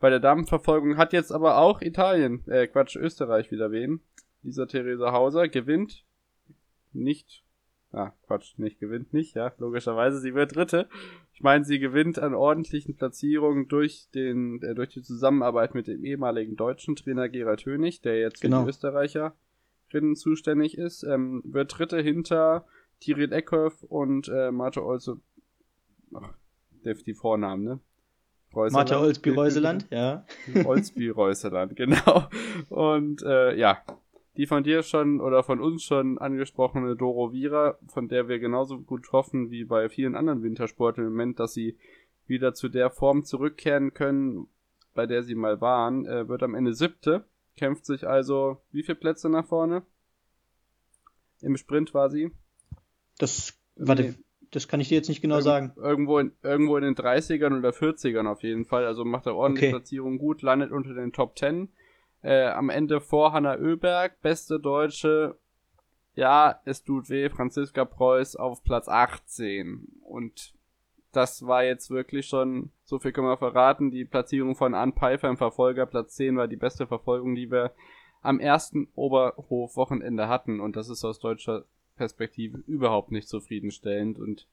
Bei 0.00 0.10
der 0.10 0.20
Damenverfolgung 0.20 0.98
hat 0.98 1.12
jetzt 1.12 1.32
aber 1.32 1.58
auch 1.58 1.80
Italien, 1.80 2.46
äh, 2.46 2.66
Quatsch, 2.66 2.96
Österreich 2.96 3.50
wieder 3.50 3.70
wen. 3.70 4.00
Dieser 4.42 4.68
Theresa 4.68 5.12
Hauser 5.12 5.48
gewinnt 5.48 6.04
nicht, 6.92 7.42
ah, 7.92 8.12
Quatsch, 8.26 8.58
nicht 8.58 8.78
gewinnt 8.78 9.14
nicht, 9.14 9.34
ja, 9.34 9.52
logischerweise, 9.58 10.18
sie 10.20 10.34
wird 10.34 10.54
Dritte. 10.54 10.88
Ich 11.32 11.40
meine, 11.40 11.64
sie 11.64 11.78
gewinnt 11.78 12.18
an 12.18 12.34
ordentlichen 12.34 12.96
Platzierungen 12.96 13.66
durch 13.68 14.08
den, 14.14 14.62
äh, 14.62 14.74
durch 14.74 14.90
die 14.90 15.02
Zusammenarbeit 15.02 15.74
mit 15.74 15.86
dem 15.86 16.04
ehemaligen 16.04 16.56
deutschen 16.56 16.96
Trainer 16.96 17.30
Gerald 17.30 17.64
Hönig, 17.64 18.02
der 18.02 18.20
jetzt 18.20 18.42
genau. 18.42 18.58
für 18.58 18.64
die 18.64 18.70
Österreicher 18.70 19.34
Rennen 19.94 20.16
zuständig 20.16 20.76
ist, 20.76 21.04
ähm, 21.04 21.42
wird 21.44 21.78
Dritte 21.78 22.00
hinter 22.00 22.66
Tiril 23.00 23.32
Eckhoff 23.32 23.82
und 23.82 24.28
äh, 24.28 24.50
Marte 24.50 24.84
Olse. 24.84 25.20
Ach, 26.12 26.34
die 26.84 27.14
Vornamen, 27.14 27.64
ne? 27.64 27.80
Marte 28.54 29.00
Olsby 29.00 29.30
Reuseland, 29.30 29.86
ja. 29.90 30.24
Olsby 30.64 31.08
Reuseland, 31.08 31.74
genau. 31.76 32.28
Und 32.68 33.22
äh, 33.22 33.56
ja, 33.56 33.82
die 34.36 34.46
von 34.46 34.62
dir 34.62 34.82
schon 34.82 35.20
oder 35.20 35.42
von 35.42 35.60
uns 35.60 35.82
schon 35.82 36.18
angesprochene 36.18 36.94
Doro 36.94 37.32
Vira, 37.32 37.78
von 37.88 38.08
der 38.08 38.28
wir 38.28 38.38
genauso 38.38 38.78
gut 38.80 39.12
hoffen 39.12 39.50
wie 39.50 39.64
bei 39.64 39.88
vielen 39.88 40.14
anderen 40.14 40.42
Wintersporten 40.42 41.04
im 41.04 41.10
Moment, 41.10 41.40
dass 41.40 41.54
sie 41.54 41.76
wieder 42.26 42.54
zu 42.54 42.68
der 42.68 42.90
Form 42.90 43.24
zurückkehren 43.24 43.92
können, 43.92 44.46
bei 44.94 45.06
der 45.06 45.22
sie 45.22 45.34
mal 45.34 45.60
waren, 45.60 46.06
äh, 46.06 46.28
wird 46.28 46.42
am 46.42 46.54
Ende 46.54 46.74
siebte 46.74 47.24
kämpft 47.56 47.86
sich 47.86 48.06
also 48.06 48.60
wie 48.70 48.82
viele 48.82 48.96
Plätze 48.96 49.28
nach 49.28 49.46
vorne? 49.46 49.82
Im 51.40 51.56
Sprint 51.56 51.94
war 51.94 52.10
sie? 52.10 52.30
Das, 53.18 53.58
warte, 53.76 54.02
nee. 54.02 54.14
das 54.50 54.68
kann 54.68 54.80
ich 54.80 54.88
dir 54.88 54.96
jetzt 54.96 55.08
nicht 55.08 55.20
genau 55.20 55.36
Irg 55.36 55.44
sagen. 55.44 55.72
Irgendwo 55.76 56.18
in, 56.18 56.32
irgendwo 56.42 56.76
in 56.76 56.84
den 56.84 56.94
30ern 56.94 57.58
oder 57.58 57.70
40ern 57.70 58.26
auf 58.26 58.42
jeden 58.42 58.64
Fall. 58.64 58.86
Also 58.86 59.04
macht 59.04 59.26
er 59.26 59.36
ordentlich 59.36 59.64
okay. 59.64 59.72
Platzierung 59.72 60.18
gut, 60.18 60.42
landet 60.42 60.72
unter 60.72 60.94
den 60.94 61.12
Top 61.12 61.38
10. 61.38 61.68
Äh, 62.22 62.46
am 62.46 62.70
Ende 62.70 63.00
vor 63.00 63.32
Hanna 63.32 63.58
Oeberg, 63.58 64.20
beste 64.22 64.58
Deutsche. 64.58 65.38
Ja, 66.14 66.60
es 66.64 66.82
tut 66.82 67.10
weh, 67.10 67.28
Franziska 67.28 67.84
Preuß 67.84 68.36
auf 68.36 68.62
Platz 68.64 68.88
18. 68.88 70.00
Und 70.02 70.54
das 71.16 71.46
war 71.46 71.64
jetzt 71.64 71.90
wirklich 71.90 72.26
schon, 72.26 72.70
so 72.84 72.98
viel 72.98 73.12
können 73.12 73.26
wir 73.26 73.36
verraten, 73.36 73.90
die 73.90 74.04
Platzierung 74.04 74.54
von 74.56 74.74
Ann 74.74 74.92
Pfeiffer 74.92 75.28
im 75.28 75.36
Verfolger, 75.36 75.86
Platz 75.86 76.14
10 76.16 76.36
war 76.36 76.48
die 76.48 76.56
beste 76.56 76.86
Verfolgung, 76.86 77.34
die 77.34 77.50
wir 77.50 77.72
am 78.22 78.40
ersten 78.40 78.88
Oberhof-Wochenende 78.94 80.28
hatten 80.28 80.60
und 80.60 80.76
das 80.76 80.88
ist 80.88 81.04
aus 81.04 81.18
deutscher 81.18 81.64
Perspektive 81.96 82.58
überhaupt 82.66 83.12
nicht 83.12 83.28
zufriedenstellend 83.28 84.18
und 84.18 84.46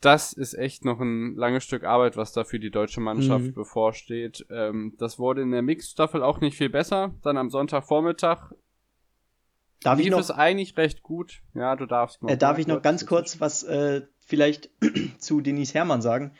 das 0.00 0.32
ist 0.32 0.54
echt 0.54 0.84
noch 0.84 1.00
ein 1.00 1.34
langes 1.34 1.64
Stück 1.64 1.84
Arbeit, 1.84 2.16
was 2.16 2.32
da 2.32 2.44
für 2.44 2.60
die 2.60 2.70
deutsche 2.70 3.00
Mannschaft 3.00 3.46
mhm. 3.46 3.54
bevorsteht. 3.54 4.46
Ähm, 4.48 4.94
das 4.98 5.18
wurde 5.18 5.42
in 5.42 5.50
der 5.50 5.62
Mixstaffel 5.62 6.22
auch 6.22 6.40
nicht 6.40 6.56
viel 6.56 6.68
besser. 6.68 7.14
Dann 7.22 7.36
am 7.36 7.50
Sonntagvormittag 7.50 8.52
darf 9.82 9.98
lief 9.98 10.06
ich 10.06 10.12
noch, 10.12 10.20
es 10.20 10.30
eigentlich 10.30 10.76
recht 10.76 11.02
gut. 11.02 11.42
Ja, 11.54 11.74
du 11.74 11.86
darfst 11.86 12.22
noch. 12.22 12.30
Äh, 12.30 12.36
darf 12.36 12.58
ich 12.58 12.68
noch 12.68 12.80
ganz 12.80 13.06
kurz 13.06 13.40
was 13.40 13.64
äh, 13.64 14.02
vielleicht 14.28 14.70
zu 15.18 15.40
Denise 15.40 15.74
Herrmann 15.74 16.02
sagen? 16.02 16.32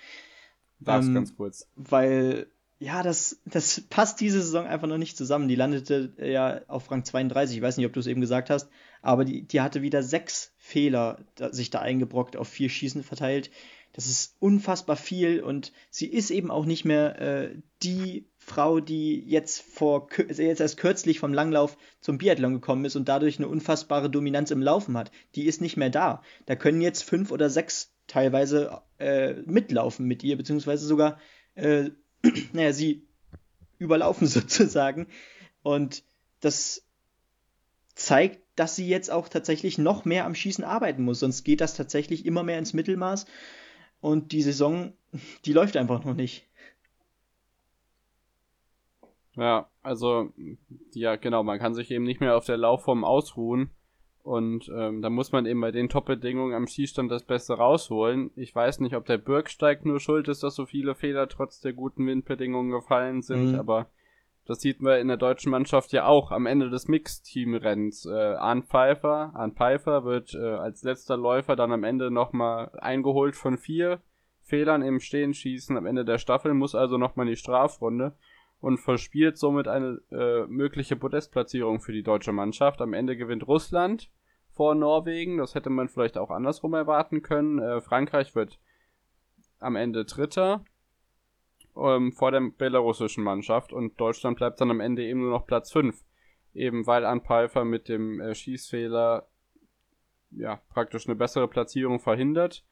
Darfst 0.79 1.09
ähm, 1.09 1.15
ganz 1.15 1.37
kurz. 1.37 1.69
Weil 1.75 2.47
ja, 2.81 3.03
das, 3.03 3.41
das 3.45 3.81
passt 3.91 4.21
diese 4.21 4.41
Saison 4.41 4.67
einfach 4.67 4.87
noch 4.87 4.99
nicht 4.99 5.17
zusammen. 5.17 5.49
Die 5.49 5.57
landete 5.57 6.13
ja 6.19 6.61
auf 6.69 6.91
Rang 6.91 7.05
32. 7.05 7.57
Ich 7.57 7.63
weiß 7.63 7.77
nicht, 7.77 7.87
ob 7.87 7.93
du 7.93 8.01
es 8.01 8.07
eben 8.07 8.21
gesagt 8.21 8.51
hast, 8.51 8.69
aber 9.03 9.25
die, 9.25 9.43
die 9.43 9.61
hatte 9.61 9.83
wieder 9.83 10.03
sechs 10.03 10.53
Fehler 10.59 11.25
da, 11.35 11.53
sich 11.53 11.71
da 11.71 11.81
eingebrockt, 11.81 12.37
auf 12.37 12.47
vier 12.47 12.69
Schießen 12.69 13.03
verteilt. 13.03 13.51
Das 13.95 14.07
ist 14.07 14.37
unfassbar 14.39 14.95
viel 14.95 15.41
und 15.43 15.73
sie 15.91 16.07
ist 16.07 16.31
eben 16.31 16.53
auch 16.53 16.67
nicht 16.67 16.85
mehr 16.85 17.21
äh, 17.21 17.57
die 17.83 18.27
Frau, 18.49 18.81
die 18.81 19.23
jetzt 19.27 19.61
vor 19.61 20.09
jetzt 20.17 20.61
erst 20.61 20.77
kürzlich 20.79 21.21
vom 21.21 21.33
Langlauf 21.33 21.77
zum 22.01 22.19
Biathlon 22.19 22.55
gekommen 22.55 22.85
ist 22.85 22.97
und 22.97 23.09
dadurch 23.09 23.39
eine 23.39 23.49
unfassbare 23.49 24.11
Dominanz 24.11 24.51
im 24.51 24.63
Laufen 24.63 24.97
hat. 24.97 25.11
Die 25.35 25.47
ist 25.47 25.61
nicht 25.61 25.77
mehr 25.77 25.91
da. 25.91 26.23
Da 26.47 26.57
können 26.57 26.81
jetzt 26.81 27.05
fünf 27.05 27.31
oder 27.31 27.51
sechs 27.51 27.93
teilweise 28.07 28.81
äh, 28.99 29.35
mitlaufen 29.45 30.07
mit 30.07 30.25
ihr, 30.25 30.37
beziehungsweise 30.37 30.87
sogar 30.87 31.19
äh, 31.55 31.91
naja, 32.53 32.73
sie 32.73 33.07
überlaufen 33.79 34.27
sozusagen. 34.27 35.07
Und 35.63 36.03
das 36.41 36.85
zeigt, 37.95 38.41
dass 38.57 38.77
sie 38.77 38.89
jetzt 38.89 39.11
auch 39.11 39.29
tatsächlich 39.29 39.79
noch 39.79 40.05
mehr 40.05 40.25
am 40.25 40.35
Schießen 40.35 40.65
arbeiten 40.65 41.03
muss. 41.03 41.21
Sonst 41.21 41.45
geht 41.45 41.61
das 41.61 41.75
tatsächlich 41.75 42.27
immer 42.27 42.43
mehr 42.43 42.59
ins 42.59 42.73
Mittelmaß. 42.73 43.27
Und 44.01 44.33
die 44.33 44.43
Saison, 44.43 44.93
die 45.45 45.53
läuft 45.53 45.77
einfach 45.77 46.05
noch 46.05 46.15
nicht. 46.15 46.48
Ja, 49.39 49.69
also, 49.83 50.33
ja, 50.93 51.15
genau, 51.15 51.45
man 51.45 51.61
kann 51.61 51.73
sich 51.73 51.93
eben 51.93 52.05
nicht 52.05 52.21
mehr 52.21 52.37
auf 52.37 52.45
der 52.45 52.57
Laufform 52.57 53.05
ausruhen. 53.05 53.71
Und 54.25 54.69
ähm, 54.77 55.01
da 55.01 55.11
muss 55.11 55.33
man 55.33 55.47
eben 55.47 55.61
bei 55.61 55.71
den 55.71 55.89
Top-Bedingungen 55.89 56.55
am 56.55 56.67
Schießstand 56.67 57.11
das 57.11 57.25
Beste 57.25 57.55
rausholen. 57.55 58.31
Ich 58.35 58.55
weiß 58.55 58.81
nicht, 58.81 58.95
ob 58.95 59.07
der 59.07 59.17
Bürgsteig 59.17 59.87
nur 59.87 60.01
schuld 60.01 60.29
ist, 60.29 60.43
dass 60.43 60.57
so 60.57 60.67
viele 60.67 60.95
Fehler 60.95 61.29
trotz 61.29 61.61
der 61.61 61.73
guten 61.73 62.07
Windbedingungen 62.07 62.73
gefallen 62.73 63.23
sind, 63.23 63.53
mhm. 63.53 63.59
aber 63.59 63.87
das 64.45 64.61
sieht 64.61 64.83
man 64.83 64.99
in 64.99 65.09
der 65.09 65.17
deutschen 65.19 65.51
Mannschaft 65.51 65.93
ja 65.93 66.07
auch 66.07 66.31
am 66.31 66.47
Ende 66.47 66.69
des 66.69 66.89
Mixteam-Rennens. 66.89 68.07
Äh, 68.07 68.35
Arndt 68.35 68.67
Pfeiffer, 68.67 69.33
Arndt 69.35 69.57
Pfeiffer 69.57 70.05
wird 70.05 70.35
äh, 70.35 70.39
als 70.39 70.83
letzter 70.83 71.17
Läufer 71.17 71.55
dann 71.55 71.73
am 71.73 71.85
Ende 71.85 72.11
nochmal 72.11 72.71
eingeholt 72.81 73.37
von 73.37 73.57
vier 73.57 74.03
Fehlern 74.43 74.83
im 74.83 75.01
Stehenschießen 75.01 75.77
am 75.77 75.87
Ende 75.87 76.05
der 76.05 76.19
Staffel, 76.19 76.55
muss 76.55 76.75
also 76.75 76.99
nochmal 76.99 77.27
in 77.27 77.33
die 77.33 77.37
Strafrunde 77.37 78.17
und 78.61 78.79
verspielt 78.79 79.39
somit 79.39 79.69
eine 79.69 80.01
äh, 80.11 80.47
mögliche 80.47 80.97
Podestplatzierung 80.97 81.81
für 81.81 81.93
die 81.93 82.03
deutsche 82.03 82.33
Mannschaft. 82.33 82.81
Am 82.81 82.93
Ende 82.93 83.17
gewinnt 83.17 83.47
Russland 83.47 84.11
vor 84.51 84.75
Norwegen. 84.75 85.39
Das 85.39 85.55
hätte 85.55 85.71
man 85.71 85.89
vielleicht 85.89 86.19
auch 86.19 86.31
andersrum 86.31 86.75
erwarten 86.75 87.23
können. 87.23 87.59
Äh, 87.59 87.81
Frankreich 87.81 88.35
wird 88.35 88.59
am 89.61 89.77
Ende 89.77 90.05
Dritter 90.05 90.65
ähm, 91.77 92.13
vor 92.13 92.33
der 92.33 92.41
belarussischen 92.41 93.23
Mannschaft 93.23 93.73
und 93.73 94.01
Deutschland 94.01 94.37
bleibt 94.37 94.61
dann 94.61 94.71
am 94.71 94.81
Ende 94.81 95.05
eben 95.05 95.21
nur 95.21 95.31
noch 95.31 95.47
Platz 95.47 95.71
5. 95.73 96.05
Eben 96.55 96.87
weil 96.87 97.05
Anpfeifer 97.05 97.65
mit 97.65 97.89
dem 97.89 98.21
äh, 98.21 98.35
Schießfehler 98.35 99.29
ja 100.31 100.61
praktisch 100.71 101.07
eine 101.07 101.17
bessere 101.17 101.49
Platzierung 101.49 102.01
verhindert. 102.01 102.65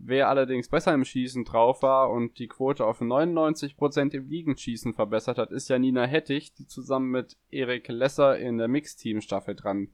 Wer 0.00 0.28
allerdings 0.28 0.68
besser 0.68 0.94
im 0.94 1.04
Schießen 1.04 1.44
drauf 1.44 1.82
war 1.82 2.10
und 2.10 2.38
die 2.38 2.46
Quote 2.46 2.86
auf 2.86 3.00
99% 3.00 4.14
im 4.14 4.28
Liegenschießen 4.28 4.94
verbessert 4.94 5.38
hat, 5.38 5.50
ist 5.50 5.68
Janina 5.68 6.04
Hettich, 6.04 6.54
die 6.54 6.66
zusammen 6.66 7.10
mit 7.10 7.36
Erik 7.50 7.88
Lesser 7.88 8.38
in 8.38 8.58
der 8.58 8.68
Mixteam-Staffel 8.68 9.56
dran 9.56 9.88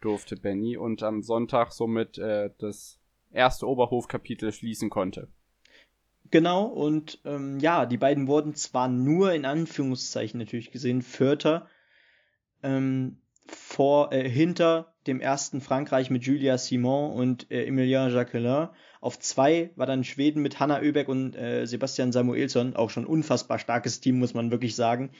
durfte 0.00 0.36
Benny 0.36 0.78
und 0.78 1.02
am 1.02 1.22
Sonntag 1.22 1.72
somit 1.72 2.16
äh, 2.16 2.50
das 2.58 2.98
erste 3.32 3.68
Oberhofkapitel 3.68 4.50
schließen 4.50 4.88
konnte. 4.88 5.28
Genau, 6.30 6.64
und 6.64 7.20
ähm, 7.26 7.58
ja, 7.58 7.84
die 7.84 7.98
beiden 7.98 8.26
wurden 8.28 8.54
zwar 8.54 8.88
nur 8.88 9.34
in 9.34 9.44
Anführungszeichen 9.44 10.38
natürlich 10.38 10.70
gesehen 10.70 11.02
Vierter 11.02 11.68
ähm, 12.62 13.18
vor, 13.46 14.10
äh, 14.12 14.28
hinter 14.28 14.93
dem 15.06 15.20
ersten 15.20 15.60
Frankreich 15.60 16.10
mit 16.10 16.24
Julia 16.24 16.58
Simon 16.58 17.12
und 17.12 17.50
äh, 17.50 17.66
Emilien 17.66 18.12
Jacquelin. 18.12 18.68
Auf 19.00 19.18
zwei 19.18 19.70
war 19.76 19.86
dann 19.86 20.04
Schweden 20.04 20.42
mit 20.42 20.60
Hanna 20.60 20.80
Oeberg 20.80 21.08
und 21.08 21.36
äh, 21.36 21.66
Sebastian 21.66 22.12
Samuelsson, 22.12 22.76
auch 22.76 22.90
schon 22.90 23.06
unfassbar 23.06 23.58
starkes 23.58 24.00
Team, 24.00 24.18
muss 24.18 24.34
man 24.34 24.50
wirklich 24.50 24.76
sagen. 24.76 25.10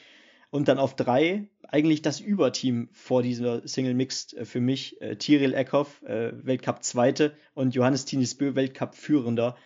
Und 0.50 0.68
dann 0.68 0.78
auf 0.78 0.94
drei 0.94 1.48
eigentlich 1.68 2.02
das 2.02 2.20
Überteam 2.20 2.88
vor 2.92 3.22
dieser 3.22 3.66
Single 3.66 3.94
Mixed 3.94 4.34
äh, 4.34 4.44
für 4.44 4.60
mich. 4.60 5.00
Äh, 5.00 5.16
Tiril 5.16 5.52
Eckhoff, 5.52 6.02
äh, 6.02 6.32
Weltcup 6.46 6.84
Zweite 6.84 7.36
und 7.54 7.74
Johannes 7.74 8.04
Tinisbö, 8.04 8.54
Weltcup 8.54 8.94
Führender. 8.94 9.56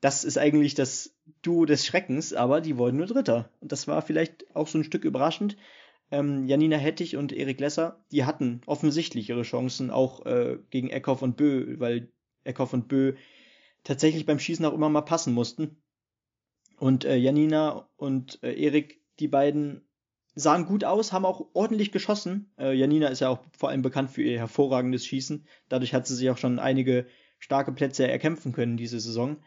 Das 0.00 0.24
ist 0.24 0.36
eigentlich 0.36 0.74
das 0.74 1.14
Duo 1.42 1.64
des 1.64 1.86
Schreckens, 1.86 2.34
aber 2.34 2.60
die 2.60 2.76
wurden 2.76 2.98
nur 2.98 3.06
Dritter. 3.06 3.48
Und 3.60 3.72
das 3.72 3.88
war 3.88 4.02
vielleicht 4.02 4.54
auch 4.54 4.68
so 4.68 4.78
ein 4.78 4.84
Stück 4.84 5.04
überraschend. 5.04 5.56
Ähm, 6.10 6.46
Janina 6.46 6.76
Hettich 6.76 7.16
und 7.16 7.32
Erik 7.32 7.60
Lesser, 7.60 8.04
die 8.12 8.24
hatten 8.24 8.60
offensichtlich 8.66 9.28
ihre 9.28 9.42
Chancen 9.42 9.90
auch 9.90 10.24
äh, 10.24 10.58
gegen 10.70 10.88
Eckhoff 10.88 11.22
und 11.22 11.36
Bö, 11.36 11.78
weil 11.78 12.12
Eckhoff 12.44 12.72
und 12.72 12.88
Bö 12.88 13.14
tatsächlich 13.82 14.26
beim 14.26 14.38
Schießen 14.38 14.64
auch 14.64 14.74
immer 14.74 14.88
mal 14.88 15.02
passen 15.02 15.34
mussten. 15.34 15.82
Und 16.78 17.04
äh, 17.04 17.16
Janina 17.16 17.88
und 17.96 18.42
äh, 18.42 18.52
Erik, 18.52 19.00
die 19.18 19.28
beiden 19.28 19.88
sahen 20.34 20.66
gut 20.66 20.84
aus, 20.84 21.12
haben 21.12 21.24
auch 21.24 21.48
ordentlich 21.54 21.90
geschossen. 21.92 22.52
Äh, 22.58 22.74
Janina 22.74 23.08
ist 23.08 23.20
ja 23.20 23.30
auch 23.30 23.40
vor 23.56 23.70
allem 23.70 23.82
bekannt 23.82 24.10
für 24.10 24.22
ihr 24.22 24.38
hervorragendes 24.38 25.06
Schießen. 25.06 25.46
Dadurch 25.68 25.94
hat 25.94 26.06
sie 26.06 26.14
sich 26.14 26.30
auch 26.30 26.36
schon 26.36 26.58
einige 26.58 27.06
starke 27.38 27.72
Plätze 27.72 28.06
erkämpfen 28.06 28.52
können 28.52 28.76
diese 28.76 29.00
Saison. 29.00 29.38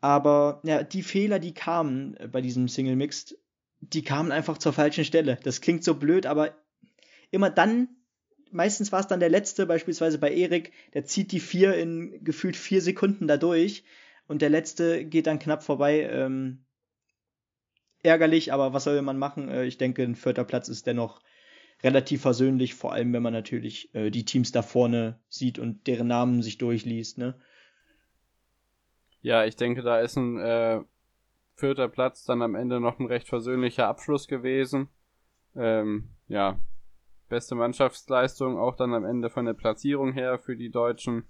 Aber 0.00 0.60
ja, 0.64 0.82
die 0.82 1.02
Fehler, 1.02 1.38
die 1.38 1.54
kamen 1.54 2.16
äh, 2.16 2.28
bei 2.28 2.40
diesem 2.40 2.68
Single 2.68 2.96
Mixed, 2.96 3.38
die 3.80 4.02
kamen 4.02 4.32
einfach 4.32 4.58
zur 4.58 4.72
falschen 4.72 5.04
Stelle. 5.04 5.38
Das 5.42 5.60
klingt 5.60 5.84
so 5.84 5.94
blöd, 5.94 6.26
aber 6.26 6.54
immer 7.30 7.50
dann, 7.50 7.88
meistens 8.50 8.92
war 8.92 9.00
es 9.00 9.06
dann 9.06 9.20
der 9.20 9.28
letzte, 9.28 9.66
beispielsweise 9.66 10.18
bei 10.18 10.32
Erik, 10.32 10.72
der 10.94 11.04
zieht 11.04 11.32
die 11.32 11.40
vier 11.40 11.74
in 11.74 12.22
gefühlt 12.24 12.56
vier 12.56 12.82
Sekunden 12.82 13.28
da 13.28 13.36
durch 13.36 13.84
und 14.26 14.42
der 14.42 14.50
letzte 14.50 15.04
geht 15.04 15.26
dann 15.26 15.38
knapp 15.38 15.62
vorbei. 15.62 16.08
Ähm, 16.10 16.64
ärgerlich, 18.02 18.52
aber 18.52 18.72
was 18.72 18.84
soll 18.84 19.00
man 19.02 19.18
machen? 19.18 19.48
Äh, 19.48 19.64
ich 19.64 19.78
denke, 19.78 20.02
ein 20.02 20.14
vierter 20.14 20.44
Platz 20.44 20.68
ist 20.68 20.86
dennoch 20.86 21.20
relativ 21.82 22.22
versöhnlich, 22.22 22.74
vor 22.74 22.92
allem 22.92 23.12
wenn 23.12 23.22
man 23.22 23.32
natürlich 23.32 23.94
äh, 23.94 24.10
die 24.10 24.24
Teams 24.24 24.52
da 24.52 24.62
vorne 24.62 25.20
sieht 25.28 25.58
und 25.58 25.86
deren 25.86 26.08
Namen 26.08 26.42
sich 26.42 26.58
durchliest, 26.58 27.18
ne? 27.18 27.34
Ja, 29.20 29.44
ich 29.44 29.56
denke, 29.56 29.82
da 29.82 30.00
ist 30.00 30.16
ein 30.16 30.38
äh, 30.38 30.80
vierter 31.58 31.88
Platz 31.88 32.24
dann 32.24 32.40
am 32.42 32.54
Ende 32.54 32.80
noch 32.80 32.98
ein 32.98 33.06
recht 33.06 33.28
versöhnlicher 33.28 33.88
Abschluss 33.88 34.28
gewesen. 34.28 34.88
Ähm, 35.56 36.10
ja, 36.28 36.58
beste 37.28 37.54
Mannschaftsleistung 37.54 38.58
auch 38.58 38.76
dann 38.76 38.94
am 38.94 39.04
Ende 39.04 39.28
von 39.28 39.44
der 39.44 39.54
Platzierung 39.54 40.12
her 40.12 40.38
für 40.38 40.56
die 40.56 40.70
Deutschen. 40.70 41.24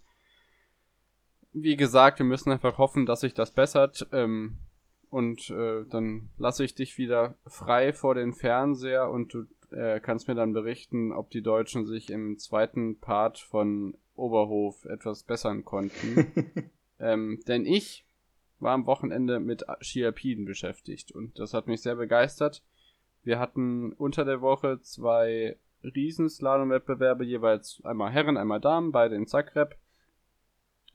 Wie 1.53 1.77
gesagt, 1.77 2.19
wir 2.19 2.27
müssen 2.27 2.53
einfach 2.53 2.79
hoffen, 2.79 3.07
dass 3.07 3.21
sich 3.21 3.35
das 3.35 3.53
bessert. 3.53 4.07
Ähm, 4.13 4.59
und 5.11 5.49
äh, 5.49 5.87
dann 5.89 6.29
lasse 6.37 6.65
ich 6.65 6.75
dich 6.75 6.99
wieder 6.99 7.37
frei 7.47 7.95
vor 7.95 8.15
den 8.15 8.35
Fernseher 8.35 9.11
und 9.11 9.33
du 9.33 9.47
äh, 9.71 10.01
kannst 10.01 10.29
mir 10.29 10.35
dann 10.35 10.53
berichten, 10.53 11.13
ob 11.13 11.31
die 11.31 11.43
Deutschen 11.43 11.87
sich 11.87 12.11
im 12.11 12.39
zweiten 12.39 13.01
Part 13.01 13.39
von 13.39 13.97
Oberhof 14.15 14.85
etwas 14.85 15.23
bessern 15.23 15.65
konnten. 15.65 16.71
ähm, 17.01 17.41
denn 17.49 17.65
ich 17.65 18.05
war 18.61 18.73
am 18.73 18.87
Wochenende 18.87 19.41
mit 19.41 19.65
Skialpiden 19.81 20.45
beschäftigt 20.45 21.13
und 21.13 21.39
das 21.39 21.55
hat 21.55 21.67
mich 21.67 21.83
sehr 21.83 21.97
begeistert. 21.97 22.63
Wir 23.23 23.39
hatten 23.39 23.93
unter 23.93 24.25
der 24.25 24.41
Woche 24.41 24.81
zwei 24.81 25.59
Riesenslalom-Wettbewerbe, 25.83 27.25
jeweils 27.25 27.81
einmal 27.85 28.11
Herren, 28.11 28.37
einmal 28.37 28.61
Damen, 28.61 28.93
beide 28.93 29.15
in 29.15 29.27
Zagreb 29.27 29.77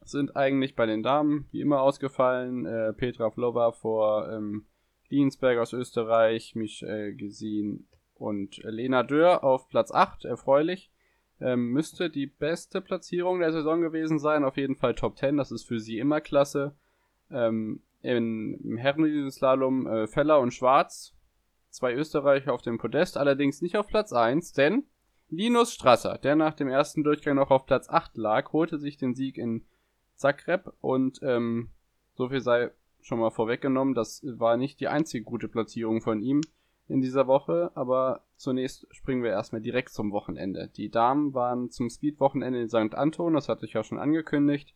sind 0.06 0.36
eigentlich 0.36 0.76
bei 0.76 0.86
den 0.86 1.04
Damen 1.04 1.48
wie 1.52 1.62
immer 1.62 1.82
ausgefallen. 1.82 2.66
Äh, 2.66 2.94
Petra 2.94 3.30
Vlova 3.32 3.72
vor 3.72 4.30
ähm, 4.32 4.66
Liensberg 5.10 5.60
aus 5.60 5.74
Österreich, 5.74 6.56
Michelle 6.56 7.14
Gesin 7.14 7.88
und 8.16 8.58
Lena 8.64 9.04
Dörr 9.04 9.44
auf 9.44 9.68
Platz 9.70 9.92
8, 9.92 10.26
erfreulich. 10.26 10.92
Ähm, 11.40 11.72
müsste 11.72 12.10
die 12.10 12.28
beste 12.28 12.82
Platzierung 12.82 13.40
der 13.40 13.52
Saison 13.52 13.82
gewesen 13.82 14.20
sein, 14.20 14.44
auf 14.44 14.58
jeden 14.58 14.76
Fall 14.76 14.96
Top 14.96 15.18
10, 15.18 15.38
das 15.38 15.52
ist 15.52 15.64
für 15.64 15.80
sie 15.80 16.00
immer 16.00 16.22
klasse. 16.22 16.76
Ähm, 17.34 17.82
in, 18.02 18.60
Im 18.64 18.78
Herren-Slalom 18.78 19.88
äh, 19.88 20.08
Feller 20.08 20.40
und 20.40 20.54
Schwarz, 20.54 21.16
zwei 21.70 21.94
Österreicher 21.94 22.54
auf 22.54 22.62
dem 22.62 22.78
Podest, 22.78 23.18
allerdings 23.18 23.62
nicht 23.62 23.78
auf 23.78 23.88
Platz 23.88 24.12
1, 24.12 24.54
denn 24.54 24.84
Linus 25.30 25.74
Strasser, 25.74 26.18
der 26.18 26.36
nach 26.36 26.54
dem 26.54 26.68
ersten 26.68 27.04
Durchgang 27.04 27.36
noch 27.36 27.50
auf 27.50 27.66
Platz 27.66 27.90
8 27.90 28.18
lag, 28.18 28.52
holte 28.54 28.78
sich 28.78 28.98
den 28.98 29.16
Sieg 29.16 29.38
in 29.38 29.66
Zagreb 30.16 30.74
und 30.82 31.20
ähm, 31.24 31.70
so 32.14 32.30
viel 32.30 32.42
sei 32.42 32.72
schon 33.02 33.20
mal 33.20 33.32
vorweggenommen, 33.32 33.96
das 33.96 34.22
war 34.26 34.58
nicht 34.58 34.80
die 34.80 34.88
einzige 34.88 35.24
gute 35.24 35.48
Platzierung 35.48 36.02
von 36.02 36.22
ihm 36.22 36.42
in 36.88 37.02
dieser 37.02 37.28
Woche, 37.28 37.72
aber 37.76 38.24
zunächst 38.36 38.86
springen 38.92 39.24
wir 39.24 39.32
erstmal 39.32 39.62
direkt 39.62 39.90
zum 39.90 40.12
Wochenende. 40.12 40.70
Die 40.76 40.90
Damen 40.90 41.34
waren 41.34 41.70
zum 41.72 41.90
Speed-Wochenende 41.90 42.62
in 42.62 42.70
St. 42.70 42.96
Anton, 42.96 43.34
das 43.34 43.50
hatte 43.50 43.66
ich 43.66 43.74
ja 43.74 43.84
schon 43.84 44.00
angekündigt. 44.00 44.76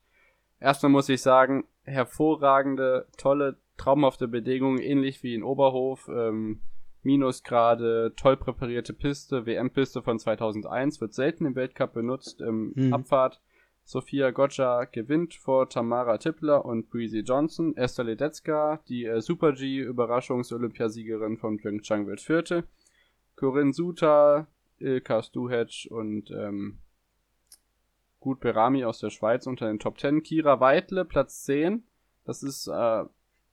Erstmal 0.60 0.92
muss 0.92 1.08
ich 1.10 1.22
sagen, 1.22 1.66
hervorragende, 1.84 3.06
tolle, 3.18 3.58
traumhafte 3.78 4.28
Bedingungen, 4.28 4.80
ähnlich 4.80 5.22
wie 5.24 5.36
in 5.36 5.44
Oberhof. 5.44 6.10
Ähm, 6.10 6.62
Minusgrade, 7.04 8.14
toll 8.18 8.38
präparierte 8.38 8.94
Piste, 8.94 9.46
WM-Piste 9.46 10.02
von 10.02 10.18
2001, 10.20 11.00
wird 11.00 11.14
selten 11.14 11.46
im 11.46 11.56
Weltcup 11.56 11.94
benutzt. 11.94 12.42
Im 12.42 12.74
mhm. 12.76 12.94
Abfahrt 12.94 13.40
Sophia 13.86 14.32
Gotcha 14.32 14.84
gewinnt 14.84 15.36
vor 15.36 15.70
Tamara 15.70 16.18
Tippler 16.18 16.66
und 16.66 16.90
Breezy 16.90 17.20
Johnson. 17.20 17.78
Esther 17.78 18.04
Ledetzka, 18.04 18.82
die 18.90 19.06
äh, 19.06 19.22
Super-G-Überraschungs-Olympiasiegerin 19.22 21.38
von 21.38 21.56
Pyeongchang, 21.58 22.08
wird 22.08 22.20
vierte. 22.20 22.66
Corinne 23.38 23.72
Suter, 23.72 24.48
Ilka 24.80 25.24
Stuhetsch 25.24 25.88
und 25.88 26.30
ähm, 26.32 26.80
Gut 28.20 28.40
Berami 28.40 28.84
aus 28.84 29.00
der 29.00 29.10
Schweiz 29.10 29.48
unter 29.48 29.68
den 29.68 29.80
Top 29.80 30.00
10. 30.00 30.24
Kira 30.24 30.60
Weitle, 30.60 31.06
Platz 31.06 31.44
10. 31.44 31.84
Das 32.26 32.44
ist 32.44 32.68
äh, 32.68 33.04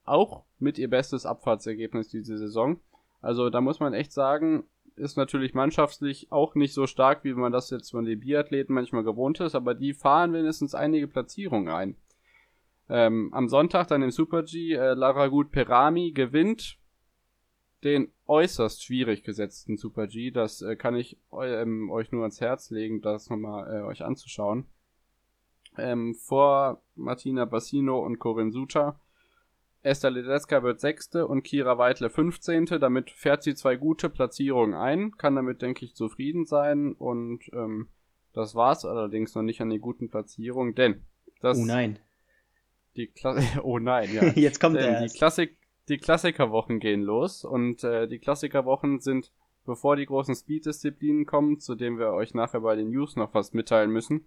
auch 0.05 0.45
mit 0.59 0.79
ihr 0.79 0.89
bestes 0.89 1.27
Abfahrtsergebnis 1.27 2.09
diese 2.09 2.39
Saison. 2.39 2.81
Also 3.21 3.51
da 3.51 3.61
muss 3.61 3.81
man 3.81 3.95
echt 3.95 4.13
sagen, 4.13 4.65
ist 4.97 5.17
natürlich 5.17 5.55
mannschaftslich 5.55 6.31
auch 6.31 6.55
nicht 6.55 6.75
so 6.75 6.87
stark, 6.87 7.25
wie 7.25 7.35
man 7.35 7.53
das 7.53 7.71
jetzt 7.71 7.91
von 7.91 8.05
den 8.05 8.21
Biathleten 8.21 8.75
manchmal 8.75 9.03
gewohnt 9.03 9.41
ist, 9.41 9.55
aber 9.55 9.75
die 9.75 9.93
fahren 9.93 10.31
mindestens 10.31 10.75
einige 10.75 11.09
Platzierungen 11.09 11.69
ein. 11.69 11.97
Ähm, 12.89 13.31
am 13.33 13.49
Sonntag 13.49 13.89
dann 13.89 14.03
im 14.03 14.11
Super 14.11 14.43
G, 14.43 14.75
äh, 14.75 14.95
Lara 14.95 15.29
Gut 15.29 15.51
Perami 15.51 16.13
gewinnt 16.13 16.79
den 17.85 18.13
äußerst 18.27 18.83
schwierig 18.83 19.23
gesetzten 19.23 19.77
Super 19.77 20.07
G. 20.07 20.31
Das 20.31 20.63
äh, 20.63 20.77
kann 20.77 20.97
ich 20.97 21.19
ähm, 21.33 21.91
euch 21.91 22.11
nur 22.11 22.23
ans 22.23 22.41
Herz 22.41 22.71
legen, 22.71 23.03
das 23.03 23.31
nochmal 23.31 23.73
äh, 23.73 23.83
euch 23.83 24.03
anzuschauen. 24.03 24.67
Ähm, 25.77 26.15
vor 26.15 26.83
Martina 26.95 27.45
Bassino 27.45 27.99
und 27.99 28.19
Corinne 28.19 28.53
Suter 28.53 29.01
Esther 29.85 30.11
Ledeska 30.11 30.63
wird 30.63 30.81
Sechste 30.81 31.27
und 31.27 31.43
Kira 31.43 31.77
Weidle 31.77 32.09
15. 32.09 32.65
Damit 32.81 33.11
fährt 33.11 33.43
sie 33.43 33.55
zwei 33.55 33.77
gute 33.77 34.09
Platzierungen 34.09 34.75
ein, 34.75 35.13
kann 35.19 35.37
damit, 35.37 35.61
denke 35.61 35.85
ich, 35.85 35.95
zufrieden 35.95 36.47
sein 36.47 36.95
und 36.95 37.41
ähm, 37.53 37.89
das 38.33 38.55
war's 38.55 38.87
allerdings 38.87 39.35
noch 39.35 39.43
nicht 39.43 39.61
an 39.61 39.69
den 39.69 39.83
guten 39.83 40.09
Platzierungen, 40.09 40.75
denn 40.75 41.03
das. 41.41 41.59
Oh 41.59 41.65
nein. 41.67 41.99
Die 42.97 43.09
Kla 43.09 43.37
oh 43.63 43.79
nein, 43.79 44.13
ja. 44.13 44.25
Jetzt 44.35 44.59
kommt 44.59 44.77
denn 44.77 44.95
er. 44.95 45.07
Die, 45.07 45.15
Klassik 45.15 45.57
die 45.89 45.99
Klassikerwochen 45.99 46.81
gehen 46.81 47.03
los 47.03 47.45
und 47.45 47.85
äh, 47.85 48.07
die 48.09 48.19
Klassikerwochen 48.19 49.01
sind, 49.01 49.33
bevor 49.67 49.97
die 49.97 50.07
großen 50.07 50.35
Speed-Disziplinen 50.35 51.27
kommen, 51.27 51.61
zu 51.61 51.75
denen 51.75 51.99
wir 51.99 52.13
euch 52.13 52.35
nachher 52.35 52.61
bei 52.61 52.77
den 52.77 52.91
News 52.91 53.17
noch 53.17 53.35
was 53.35 53.53
mitteilen 53.53 53.91
müssen, 53.91 54.27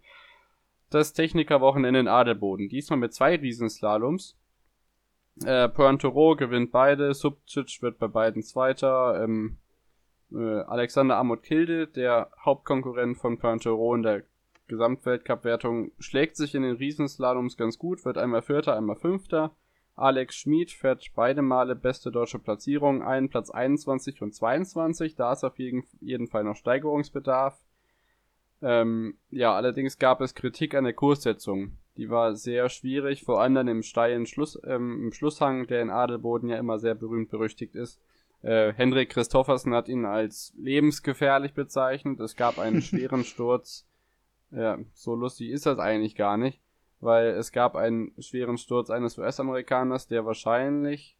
das 0.90 1.14
Technikerwochenende 1.14 2.00
in 2.00 2.08
Adelboden. 2.08 2.70
Diesmal 2.70 3.00
mit 3.00 3.14
zwei 3.14 3.36
Riesenslaloms 3.36 4.38
äh, 5.46 5.70
Pointero 5.70 6.36
gewinnt 6.36 6.72
beide, 6.72 7.14
Subcic 7.14 7.82
wird 7.82 8.00
bei 8.00 8.08
beiden 8.08 8.42
Zweiter. 8.42 9.24
Ähm, 9.24 9.58
äh, 10.32 10.62
Alexander 10.62 11.18
Amot 11.18 11.44
Kilde, 11.44 11.88
der 11.88 12.32
Hauptkonkurrent 12.44 13.18
von 13.18 13.38
Pointero 13.38 13.94
in 13.94 14.04
der 14.04 14.24
Gesamtweltcup-Wertung, 14.68 15.91
schlägt 16.00 16.36
sich 16.36 16.56
in 16.56 16.63
den 16.63 16.76
Riesenslaloms 16.76 17.56
ganz 17.56 17.78
gut, 17.78 18.04
wird 18.04 18.17
einmal 18.17 18.41
Vierter, 18.41 18.76
einmal 18.76 18.96
Fünfter. 18.96 19.56
Alex 19.98 20.36
Schmid 20.36 20.72
fährt 20.72 21.04
beide 21.16 21.42
Male 21.42 21.76
beste 21.76 22.12
deutsche 22.12 22.38
Platzierung 22.38 23.02
ein, 23.02 23.30
Platz 23.30 23.50
21 23.50 24.22
und 24.22 24.34
22. 24.34 25.16
Da 25.16 25.34
ist 25.34 25.44
auf 25.44 25.58
jeden, 25.58 25.84
jeden 26.00 26.28
Fall 26.28 26.44
noch 26.44 26.56
Steigerungsbedarf. 26.56 27.60
Ähm, 28.62 29.18
ja, 29.32 29.56
allerdings 29.56 29.98
gab 29.98 30.22
es 30.22 30.36
Kritik 30.36 30.76
an 30.76 30.84
der 30.84 30.94
Kurssetzung. 30.94 31.78
Die 31.98 32.12
war 32.12 32.36
sehr 32.36 32.70
schwierig, 32.70 33.24
vor 33.24 33.42
allem 33.42 33.56
dann 33.56 33.68
im 33.68 33.82
steilen 33.82 34.28
Schluss, 34.28 34.60
ähm, 34.66 35.06
im 35.06 35.14
Schlusshang, 35.14 35.66
der 35.66 35.82
in 35.82 35.90
Adelboden 35.90 36.50
ja 36.50 36.58
immer 36.58 36.78
sehr 36.78 36.94
berühmt 36.94 37.32
berüchtigt 37.32 37.74
ist. 37.76 38.00
Äh, 38.44 38.74
Hendrik 38.74 39.10
Christoffersen 39.10 39.74
hat 39.74 39.90
ihn 39.90 40.06
als 40.06 40.54
lebensgefährlich 40.58 41.56
bezeichnet. 41.56 42.20
Es 42.20 42.36
gab 42.36 42.60
einen 42.60 42.82
schweren 42.84 43.24
Sturz. 43.24 43.88
Ja, 44.52 44.78
so 44.94 45.16
lustig 45.16 45.50
ist 45.50 45.66
das 45.66 45.80
eigentlich 45.80 46.16
gar 46.16 46.38
nicht, 46.38 46.62
weil 47.00 47.28
es 47.30 47.52
gab 47.52 47.76
einen 47.76 48.12
schweren 48.20 48.58
Sturz 48.58 48.90
eines 48.90 49.18
US-Amerikaners, 49.18 50.08
der 50.08 50.26
wahrscheinlich, 50.26 51.18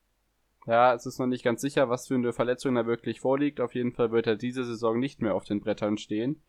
ja, 0.66 0.94
es 0.94 1.06
ist 1.06 1.20
noch 1.20 1.28
nicht 1.28 1.44
ganz 1.44 1.62
sicher, 1.62 1.90
was 1.90 2.08
für 2.08 2.16
eine 2.16 2.34
Verletzung 2.34 2.76
da 2.76 2.86
wirklich 2.86 3.22
vorliegt. 3.22 3.62
Auf 3.62 3.76
jeden 3.76 3.94
Fall 3.94 4.12
wird 4.12 4.28
er 4.28 4.36
diese 4.36 4.66
Saison 4.66 5.00
nicht 5.00 5.22
mehr 5.22 5.36
auf 5.36 5.46
den 5.46 5.62
Brettern 5.62 5.98
stehen. 5.98 6.42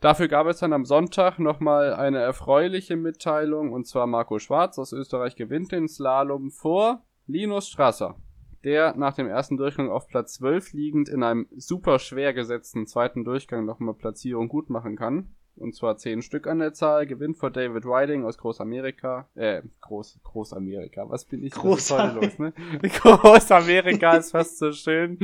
Dafür 0.00 0.28
gab 0.28 0.46
es 0.46 0.58
dann 0.58 0.72
am 0.72 0.84
Sonntag 0.84 1.40
nochmal 1.40 1.92
eine 1.92 2.18
erfreuliche 2.18 2.94
Mitteilung, 2.94 3.72
und 3.72 3.86
zwar 3.86 4.06
Marco 4.06 4.38
Schwarz 4.38 4.78
aus 4.78 4.92
Österreich 4.92 5.34
gewinnt 5.34 5.72
den 5.72 5.88
Slalom 5.88 6.52
vor 6.52 7.04
Linus 7.26 7.68
Strasser, 7.68 8.14
der 8.62 8.94
nach 8.94 9.14
dem 9.14 9.26
ersten 9.26 9.56
Durchgang 9.56 9.90
auf 9.90 10.06
Platz 10.06 10.34
12 10.34 10.72
liegend 10.72 11.08
in 11.08 11.24
einem 11.24 11.48
super 11.56 11.98
schwer 11.98 12.32
gesetzten 12.32 12.86
zweiten 12.86 13.24
Durchgang 13.24 13.64
nochmal 13.64 13.94
Platzierung 13.94 14.46
gut 14.46 14.70
machen 14.70 14.94
kann 14.94 15.34
und 15.60 15.74
zwar 15.74 15.96
zehn 15.96 16.22
Stück 16.22 16.46
an 16.46 16.58
der 16.58 16.72
Zahl, 16.72 17.06
gewinnt 17.06 17.36
vor 17.36 17.50
David 17.50 17.84
Riding 17.84 18.24
aus 18.24 18.38
Großamerika, 18.38 19.28
äh, 19.34 19.62
Groß, 19.80 20.20
Großamerika, 20.22 21.08
was 21.08 21.24
bin 21.24 21.42
ich, 21.42 21.52
Groß 21.52 21.90
was 21.90 22.14
los, 22.14 22.38
ne? 22.38 22.52
Großamerika 22.82 24.16
ist 24.16 24.32
fast 24.32 24.58
so 24.58 24.72
schön 24.72 25.18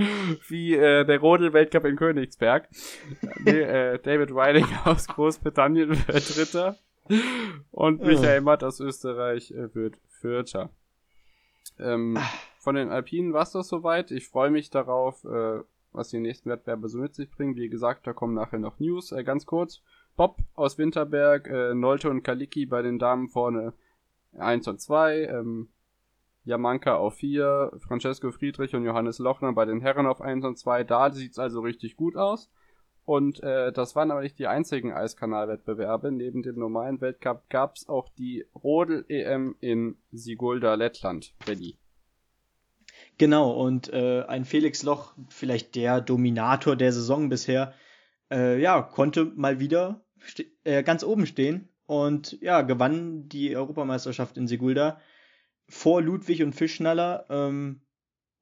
wie 0.48 0.74
äh, 0.74 1.04
der 1.04 1.18
Rodel-Weltcup 1.18 1.84
in 1.84 1.96
Königsberg. 1.96 2.68
nee, 3.44 3.60
äh, 3.60 3.98
David 3.98 4.30
Riding 4.30 4.66
aus 4.84 5.06
Großbritannien 5.08 5.90
wird 5.90 6.36
Dritter 6.36 6.76
und 7.70 8.02
Michael 8.02 8.40
Matt 8.40 8.64
aus 8.64 8.80
Österreich 8.80 9.50
äh, 9.50 9.74
wird 9.74 9.98
Vierter. 10.08 10.70
Ähm, 11.78 12.18
von 12.58 12.76
den 12.76 12.90
Alpinen 12.90 13.32
war 13.32 13.42
es 13.42 13.52
das 13.52 13.68
soweit. 13.68 14.10
Ich 14.10 14.28
freue 14.28 14.50
mich 14.50 14.70
darauf, 14.70 15.24
äh, 15.24 15.60
was 15.92 16.08
die 16.08 16.18
nächsten 16.18 16.50
Wettbewerbe 16.50 16.88
so 16.88 16.98
mit 16.98 17.14
sich 17.14 17.30
bringen. 17.30 17.56
Wie 17.56 17.68
gesagt, 17.68 18.06
da 18.06 18.12
kommen 18.12 18.34
nachher 18.34 18.58
noch 18.58 18.80
News. 18.80 19.12
Äh, 19.12 19.24
ganz 19.24 19.46
kurz. 19.46 19.82
Bob 20.16 20.38
aus 20.54 20.78
Winterberg, 20.78 21.48
äh, 21.48 21.74
Nolte 21.74 22.10
und 22.10 22.22
Kaliki 22.22 22.66
bei 22.66 22.82
den 22.82 22.98
Damen 22.98 23.28
vorne 23.28 23.72
1 24.38 24.68
und 24.68 24.80
2, 24.80 25.24
ähm, 25.24 25.68
Jamanka 26.44 26.96
auf 26.96 27.14
4, 27.14 27.72
Francesco 27.78 28.30
Friedrich 28.30 28.74
und 28.74 28.84
Johannes 28.84 29.18
Lochner 29.18 29.52
bei 29.52 29.64
den 29.64 29.80
Herren 29.80 30.06
auf 30.06 30.20
1 30.20 30.44
und 30.44 30.58
2. 30.58 30.84
Da 30.84 31.10
sieht's 31.10 31.38
also 31.38 31.60
richtig 31.60 31.96
gut 31.96 32.16
aus. 32.16 32.50
Und 33.06 33.42
äh, 33.42 33.72
das 33.72 33.94
waren 33.96 34.10
aber 34.10 34.22
nicht 34.22 34.38
die 34.38 34.46
einzigen 34.46 34.92
Eiskanalwettbewerbe. 34.92 36.10
Neben 36.10 36.42
dem 36.42 36.58
normalen 36.58 37.00
Weltcup 37.00 37.48
gab's 37.50 37.88
auch 37.88 38.08
die 38.08 38.46
Rodel-EM 38.54 39.56
in 39.60 39.96
Sigulda, 40.12 40.74
Lettland, 40.74 41.34
Ready. 41.46 41.76
Genau, 43.18 43.50
und 43.52 43.92
äh, 43.92 44.22
ein 44.22 44.44
Felix 44.44 44.82
Loch, 44.82 45.14
vielleicht 45.28 45.74
der 45.74 46.00
Dominator 46.00 46.76
der 46.76 46.92
Saison 46.92 47.28
bisher, 47.28 47.74
äh, 48.30 48.60
ja, 48.60 48.80
konnte 48.82 49.26
mal 49.36 49.60
wieder 49.60 50.03
äh, 50.64 50.82
ganz 50.82 51.04
oben 51.04 51.26
stehen 51.26 51.68
und 51.86 52.38
ja, 52.40 52.62
gewann 52.62 53.28
die 53.28 53.56
Europameisterschaft 53.56 54.36
in 54.36 54.46
Sigulda 54.46 55.00
vor 55.68 56.02
Ludwig 56.02 56.42
und 56.42 56.54
Fischnaller. 56.54 57.26
Ähm, 57.28 57.80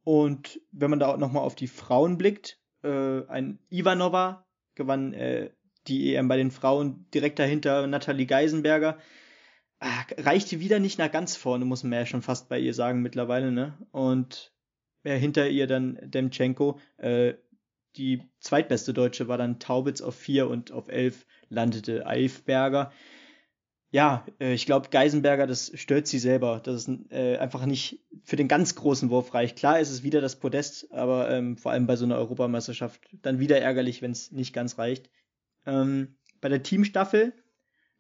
und 0.05 0.61
wenn 0.73 0.91
man 0.91 0.99
da 0.99 1.09
auch 1.09 1.19
nochmal 1.19 1.45
auf 1.45 1.55
die 1.55 1.69
Frauen 1.69 2.19
blickt, 2.19 2.59
äh, 2.83 3.27
ein 3.27 3.59
Ivanova 3.71 4.47
gewann 4.75 5.13
äh, 5.13 5.51
die 5.87 6.15
EM 6.15 6.29
bei 6.29 6.37
den 6.37 6.51
Frauen 6.51 7.07
direkt 7.13 7.39
dahinter 7.39 7.87
Nathalie 7.87 8.27
Geisenberger. 8.27 8.99
Ach, 9.81 10.07
reichte 10.17 10.61
wieder 10.61 10.79
nicht 10.79 10.99
nach 10.99 11.11
ganz 11.11 11.37
vorne, 11.37 11.65
muss 11.65 11.83
man 11.83 11.93
ja 11.93 12.07
schon 12.07 12.23
fast 12.23 12.49
bei 12.49 12.59
ihr 12.59 12.73
sagen 12.73 13.03
mittlerweile, 13.03 13.51
ne? 13.51 13.77
Und 13.91 14.53
ja, 15.03 15.15
hinter 15.15 15.49
ihr 15.49 15.67
dann 15.67 15.99
Demchenko. 16.03 16.79
Äh, 16.99 17.35
die 17.97 18.23
zweitbeste 18.41 18.93
Deutsche 18.95 19.29
war 19.29 19.39
dann 19.39 19.59
Taubitz 19.59 20.01
auf 20.01 20.15
4 20.15 20.49
und 20.49 20.73
auf 20.73 20.89
11 20.89 21.27
landete 21.49 22.07
Eifberger. 22.07 22.93
Ja, 23.91 24.25
äh, 24.41 24.55
ich 24.55 24.65
glaube, 24.65 24.89
Geisenberger, 24.91 25.47
das 25.47 25.71
stört 25.75 26.07
sie 26.07 26.19
selber, 26.19 26.61
dass 26.61 26.89
es 26.89 27.11
äh, 27.11 27.37
einfach 27.37 27.67
nicht 27.67 28.01
für 28.25 28.37
den 28.37 28.49
ganz 28.49 28.75
großen 28.75 29.11
Wurf 29.11 29.35
reicht. 29.35 29.59
Klar 29.59 29.81
ist 29.81 29.91
es 29.91 30.03
wieder 30.03 30.23
das 30.23 30.39
Podest, 30.39 30.91
aber 30.93 31.31
ähm, 31.31 31.59
vor 31.59 31.73
allem 31.73 31.87
bei 31.87 31.97
so 31.97 32.07
einer 32.07 32.17
Europameisterschaft 32.17 33.03
dann 33.21 33.39
wieder 33.39 33.61
ärgerlich, 33.61 34.01
wenn 34.01 34.13
es 34.13 34.33
nicht 34.33 34.55
ganz 34.55 34.79
reicht. 34.79 35.11
Ähm, 35.67 36.17
bei 36.41 36.49
der 36.49 36.63
Teamstaffel 36.63 37.35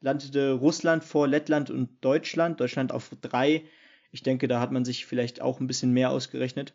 landete 0.01 0.53
Russland 0.53 1.05
vor 1.05 1.29
Lettland 1.29 1.71
und 1.71 2.03
Deutschland. 2.03 2.59
Deutschland 2.59 2.91
auf 2.91 3.11
drei. 3.21 3.65
Ich 4.11 4.23
denke, 4.23 4.49
da 4.49 4.61
hat 4.61 4.73
man 4.73 4.87
sich 4.87 5.05
vielleicht 5.05 5.43
auch 5.43 5.61
ein 5.61 5.67
bisschen 5.67 5.93
mehr 5.93 6.11
ausgerechnet. 6.11 6.75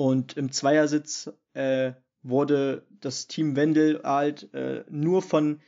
Und 0.00 0.38
im 0.38 0.50
Zweiersitz 0.50 1.30
äh, 1.52 1.92
wurde 2.22 2.86
das 2.88 3.26
Team 3.26 3.54
Wendel 3.54 4.00
halt 4.02 4.48
äh, 4.54 4.82
nur 4.88 5.20
von 5.20 5.60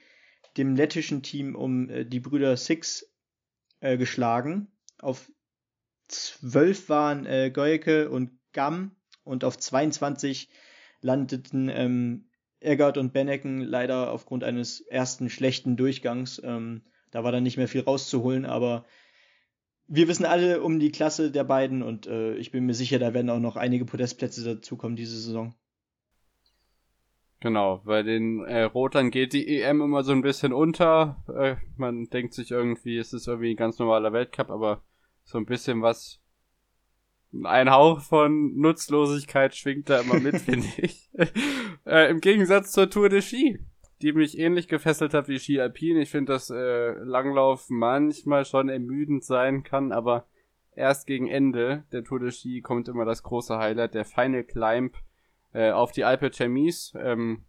dem 0.57 0.75
lettischen 0.75 1.23
Team 1.23 1.55
um 1.55 1.91
äh, 1.91 2.07
die 2.07 2.21
Brüder 2.21 2.57
Six 2.57 3.13
äh, 3.81 3.99
geschlagen. 3.99 4.69
Auf 4.99 5.31
12 6.09 6.89
waren 6.89 7.27
äh, 7.27 7.51
Goike 7.51 8.09
und 8.09 8.31
Gam 8.55 8.97
und 9.23 9.45
auf 9.45 9.59
22 9.59 10.49
landeten 11.03 11.69
ähm, 11.69 12.31
Eggert 12.59 12.97
und 12.97 13.13
Bennecken 13.13 13.61
leider 13.61 14.11
aufgrund 14.13 14.45
eines 14.45 14.81
ersten 14.81 15.29
schlechten 15.29 15.77
Durchgangs. 15.77 16.41
Ähm, 16.43 16.87
da 17.11 17.23
war 17.23 17.33
dann 17.33 17.43
nicht 17.43 17.59
mehr 17.59 17.69
viel 17.69 17.83
rauszuholen, 17.83 18.47
aber 18.47 18.87
wir 19.95 20.09
wissen 20.09 20.25
alle 20.25 20.63
um 20.63 20.81
die 20.81 20.91
Klasse 20.91 21.31
der 21.31 21.45
beiden 21.45 21.83
und 21.83 22.07
äh, 22.07 22.35
ich 22.37 22.51
bin 22.51 22.65
mir 22.65 22.73
sicher, 22.73 22.99
da 22.99 23.13
werden 23.13 23.29
auch 23.29 23.39
noch 23.39 23.57
einige 23.57 23.85
Podestplätze 23.85 24.43
dazukommen 24.43 24.97
diese 24.97 25.21
Saison. 25.21 25.55
Genau, 27.41 27.83
bei 27.85 28.03
den 28.03 28.43
äh, 28.45 28.63
Rotern 28.63 29.11
geht 29.11 29.35
die 29.35 29.61
EM 29.61 29.83
immer 29.83 30.03
so 30.03 30.13
ein 30.13 30.23
bisschen 30.23 30.55
unter. 30.55 31.23
Äh, 31.37 31.57
man 31.77 32.05
denkt 32.05 32.33
sich 32.33 32.53
irgendwie, 32.53 32.97
es 32.97 33.13
ist 33.13 33.27
irgendwie 33.27 33.51
ein 33.51 33.57
ganz 33.57 33.79
normaler 33.79 34.15
Weltcup, 34.15 34.49
aber 34.49 34.83
so 35.25 35.37
ein 35.37 35.45
bisschen 35.45 35.83
was, 35.83 36.23
ein 37.45 37.71
Hauch 37.71 38.01
von 38.01 38.57
Nutzlosigkeit 38.57 39.55
schwingt 39.55 39.91
da 39.91 40.01
immer 40.01 40.21
mit, 40.21 40.37
finde 40.41 40.69
ich. 40.79 41.11
äh, 41.85 42.11
Im 42.11 42.21
Gegensatz 42.21 42.73
zur 42.73 42.89
Tour 42.89 43.11
de 43.11 43.21
Ski, 43.21 43.59
die 44.03 44.13
mich 44.13 44.39
ähnlich 44.39 44.69
gefesselt 44.69 45.15
hat 45.15 45.29
wie 45.29 45.39
Ski 45.39 45.61
Alpin. 45.61 45.97
Ich 45.97 46.11
finde, 46.11 46.33
dass 46.33 46.51
äh, 46.51 46.93
Langlauf 47.05 47.67
manchmal 47.71 48.45
schon 48.45 48.69
ermüdend 48.69 49.25
sein 49.25 49.63
kann, 49.63 49.93
aber 49.93 50.27
erst 50.75 51.07
gegen 51.07 51.29
Ende 51.29 51.85
der 51.93 52.03
Tour 52.03 52.19
de 52.19 52.33
Ski 52.33 52.61
kommt 52.61 52.89
immer 52.89 53.05
das 53.05 53.23
große 53.23 53.57
Highlight, 53.57 53.95
der 53.95 54.05
Final 54.05 54.45
Climb 54.45 54.97
äh, 55.53 55.71
auf 55.71 55.93
die 55.93 56.05
Alpe 56.05 56.31
Chemise. 56.31 56.99
Ähm, 56.99 57.45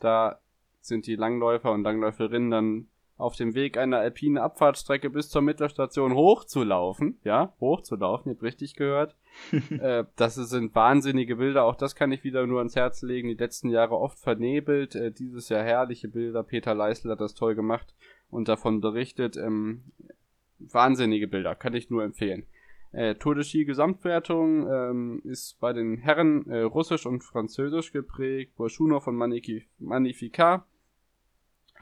da 0.00 0.40
sind 0.80 1.06
die 1.06 1.14
Langläufer 1.14 1.70
und 1.70 1.84
Langläuferinnen 1.84 2.50
dann 2.50 2.88
auf 3.22 3.36
dem 3.36 3.54
Weg 3.54 3.78
einer 3.78 3.98
alpinen 3.98 4.38
Abfahrtsstrecke 4.38 5.08
bis 5.10 5.30
zur 5.30 5.42
Mittelstation 5.42 6.14
hochzulaufen. 6.14 7.18
Ja, 7.24 7.54
hochzulaufen, 7.60 8.30
ihr 8.30 8.34
habt 8.34 8.42
richtig 8.42 8.74
gehört. 8.74 9.16
äh, 9.70 10.04
das 10.16 10.34
sind 10.34 10.74
wahnsinnige 10.74 11.36
Bilder, 11.36 11.64
auch 11.64 11.76
das 11.76 11.94
kann 11.94 12.12
ich 12.12 12.24
wieder 12.24 12.46
nur 12.46 12.58
ans 12.58 12.76
Herz 12.76 13.02
legen. 13.02 13.28
Die 13.28 13.34
letzten 13.34 13.70
Jahre 13.70 13.96
oft 13.96 14.18
vernebelt, 14.18 14.94
äh, 14.94 15.12
dieses 15.12 15.48
Jahr 15.48 15.62
herrliche 15.62 16.08
Bilder. 16.08 16.42
Peter 16.42 16.74
Leisel 16.74 17.10
hat 17.10 17.20
das 17.20 17.34
toll 17.34 17.54
gemacht 17.54 17.94
und 18.30 18.48
davon 18.48 18.80
berichtet. 18.80 19.36
Ähm, 19.36 19.84
wahnsinnige 20.58 21.28
Bilder, 21.28 21.54
kann 21.54 21.74
ich 21.74 21.90
nur 21.90 22.04
empfehlen. 22.04 22.46
Äh, 22.92 23.14
Tour 23.14 23.34
de 23.34 23.44
Ski 23.44 23.64
Gesamtwertung 23.64 24.70
ähm, 24.70 25.22
ist 25.24 25.58
bei 25.60 25.72
den 25.72 25.96
Herren 25.96 26.46
äh, 26.50 26.60
russisch 26.60 27.06
und 27.06 27.24
französisch 27.24 27.92
geprägt. 27.92 28.54
Bolschunow 28.56 29.06
und 29.06 29.16
Magnificat 29.16 30.66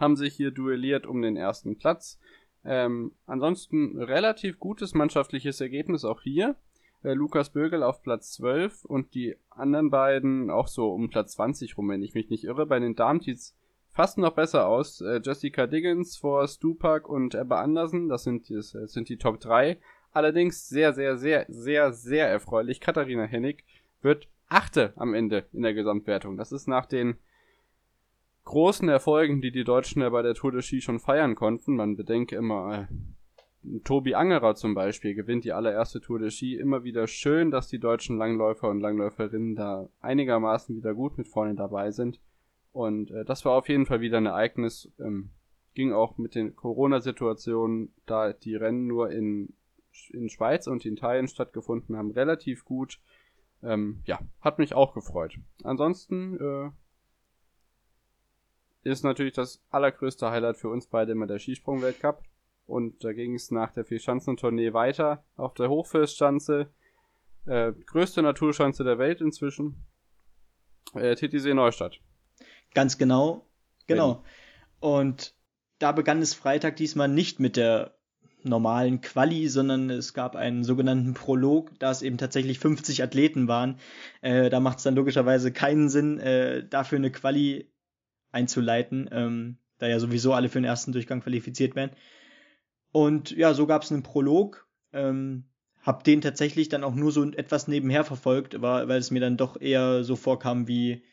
haben 0.01 0.17
sich 0.17 0.35
hier 0.35 0.51
duelliert 0.51 1.07
um 1.07 1.23
den 1.23 1.37
ersten 1.37 1.77
Platz. 1.77 2.19
Ähm, 2.65 3.13
ansonsten 3.27 3.99
relativ 3.99 4.59
gutes 4.59 4.95
mannschaftliches 4.95 5.61
Ergebnis 5.61 6.05
auch 6.05 6.23
hier. 6.23 6.57
Äh, 7.03 7.15
Lukas 7.15 7.51
Bögel 7.51 7.83
auf 7.83 8.03
Platz 8.03 8.33
12 8.33 8.85
und 8.85 9.15
die 9.15 9.37
anderen 9.51 9.91
beiden 9.91 10.51
auch 10.51 10.69
so 10.69 10.93
um 10.93 11.09
Platz 11.09 11.33
20 11.33 11.79
rum, 11.79 11.89
wenn 11.89 12.03
ich 12.03 12.15
mich 12.15 12.29
nicht 12.29 12.45
irre. 12.45 12.67
Bei 12.67 12.79
den 12.79 12.97
Damen 12.97 13.21
sieht's 13.21 13.57
fast 13.91 14.19
noch 14.19 14.35
besser 14.35 14.67
aus. 14.67 15.01
Äh, 15.01 15.21
Jessica 15.23 15.67
Diggins 15.67 16.17
vor 16.17 16.47
Stupak 16.47 17.09
und 17.09 17.35
Ebba 17.35 17.61
Andersen, 17.61 18.09
das 18.09 18.25
sind, 18.25 18.51
das 18.51 18.71
sind 18.71 19.09
die 19.09 19.17
Top 19.17 19.41
3. 19.41 19.79
Allerdings 20.13 20.69
sehr, 20.69 20.93
sehr, 20.93 21.17
sehr, 21.17 21.47
sehr, 21.49 21.93
sehr 21.93 22.29
erfreulich. 22.29 22.81
Katharina 22.81 23.25
Hennig 23.25 23.65
wird 24.03 24.29
Achte 24.49 24.93
am 24.97 25.15
Ende 25.15 25.47
in 25.53 25.63
der 25.63 25.75
Gesamtwertung. 25.75 26.37
Das 26.37 26.51
ist 26.51 26.67
nach 26.67 26.87
den 26.87 27.17
großen 28.51 28.89
Erfolgen, 28.89 29.41
die 29.41 29.53
die 29.53 29.65
Deutschen 29.65 30.03
ja 30.03 30.11
bei 30.11 30.23
der 30.23 30.35
Tour 30.35 30.53
de 30.53 30.61
Ski 30.61 30.81
schon 30.81 30.99
feiern 30.99 31.37
konnten. 31.37 31.77
Man 31.77 31.97
bedenke 31.97 32.37
immer, 32.37 32.89
äh, 33.63 33.81
Tobi 33.85 34.15
Angerer 34.15 34.55
zum 34.55 34.75
Beispiel 34.75 35.15
gewinnt 35.15 35.45
die 35.45 35.53
allererste 35.53 36.01
Tour 36.01 36.19
de 36.19 36.31
Ski. 36.31 36.57
Immer 36.57 36.83
wieder 36.83 37.07
schön, 37.07 37.51
dass 37.51 37.69
die 37.69 37.79
deutschen 37.79 38.19
Langläufer 38.19 38.69
und 38.69 38.81
Langläuferinnen 38.81 39.55
da 39.55 39.89
einigermaßen 40.01 40.77
wieder 40.77 40.95
gut 40.95 41.17
mit 41.17 41.29
vorne 41.29 41.55
dabei 41.55 41.91
sind. 41.93 42.21
Und 42.73 43.11
äh, 43.11 43.25
das 43.25 43.45
war 43.45 43.53
auf 43.53 43.69
jeden 43.69 43.87
Fall 43.87 44.01
wieder 44.01 44.19
ein 44.19 44.27
Ereignis. 44.27 44.93
Ähm, 44.99 45.31
ging 45.75 45.93
auch 45.93 46.19
mit 46.19 46.35
den 46.35 46.57
Corona-Situationen, 46.57 47.95
da 48.07 48.33
die 48.33 48.57
Rennen 48.57 48.87
nur 48.87 49.11
in 49.11 49.55
in 50.11 50.29
Schweiz 50.29 50.67
und 50.67 50.85
in 50.87 50.95
Italien 50.95 51.29
stattgefunden 51.29 51.97
haben, 51.97 52.11
relativ 52.11 52.65
gut. 52.65 53.01
Ähm, 53.63 54.01
ja, 54.05 54.21
hat 54.41 54.59
mich 54.59 54.75
auch 54.75 54.95
gefreut. 54.95 55.37
Ansonsten 55.65 56.37
äh, 56.39 56.71
ist 58.83 59.05
natürlich 59.05 59.35
das 59.35 59.63
allergrößte 59.71 60.31
Highlight 60.31 60.57
für 60.57 60.69
uns 60.69 60.87
beide 60.87 61.13
immer 61.13 61.27
der 61.27 61.39
Skisprung-Weltcup. 61.39 62.23
Und 62.67 63.03
da 63.05 63.13
ging 63.13 63.35
es 63.35 63.51
nach 63.51 63.73
der 63.73 63.85
Vierschanzentournee 63.85 64.73
weiter 64.73 65.25
auf 65.37 65.55
der 65.55 65.69
Hochfirstschanze. 65.69 66.71
Äh, 67.47 67.73
größte 67.73 68.23
Naturschanze 68.23 68.85
der 68.85 68.99
Welt 68.99 69.21
inzwischen. 69.21 69.85
Äh, 70.95 71.17
Titisee 71.17 71.55
Neustadt. 71.55 72.01
Ganz 72.75 72.97
genau. 72.97 73.47
Genau. 73.87 74.23
Und 74.79 75.35
da 75.79 75.93
begann 75.93 76.23
es 76.23 76.35
Freitag 76.35 76.77
diesmal 76.77 77.09
nicht 77.09 77.41
mit 77.41 77.57
der 77.57 77.97
normalen 78.43 79.01
Quali, 79.01 79.49
sondern 79.49 79.91
es 79.91 80.15
gab 80.15 80.37
einen 80.37 80.65
sogenannten 80.65 81.15
Prolog, 81.15 81.79
da 81.79 81.91
es 81.91 82.03
eben 82.03 82.19
tatsächlich 82.19 82.59
50 82.59 83.03
Athleten 83.03 83.49
waren. 83.49 83.79
Äh, 84.23 84.49
da 84.49 84.61
macht 84.61 84.79
es 84.79 84.85
dann 84.85 84.95
logischerweise 84.95 85.53
keinen 85.53 85.89
Sinn, 85.89 86.19
äh, 86.21 86.67
dafür 86.67 86.99
eine 86.99 87.11
Quali 87.11 87.71
einzuleiten, 88.33 89.09
ähm, 89.13 89.59
da 89.79 89.89
ja 89.89 89.99
sowieso 89.99 90.33
alle 90.35 90.49
für 90.49 90.59
den 90.59 90.65
ersten 90.65 90.93
Durchgang 90.93 91.21
qualifiziert 91.21 91.75
werden. 91.75 91.93
Und 92.93 93.31
ja, 93.31 93.55
so 93.55 93.67
gab 93.67 93.83
es 93.83 93.93
einen 93.93 94.03
Prolog. 94.03 94.69
Ähm, 94.93 95.45
hab 95.83 96.05
den 96.05 96.21
tatsächlich 96.21 96.69
dann 96.69 96.85
auch 96.85 96.95
nur 96.95 97.11
so 97.11 97.25
etwas 97.33 97.67
nebenher 97.67 98.05
verfolgt, 98.05 98.61
war, 98.61 98.89
weil 98.89 98.99
es 98.99 99.11
mir 99.11 99.21
dann 99.21 99.37
doch 99.37 99.59
eher 99.59 100.05
so 100.05 100.15
vorkam 100.15 100.69
wie 100.69 101.05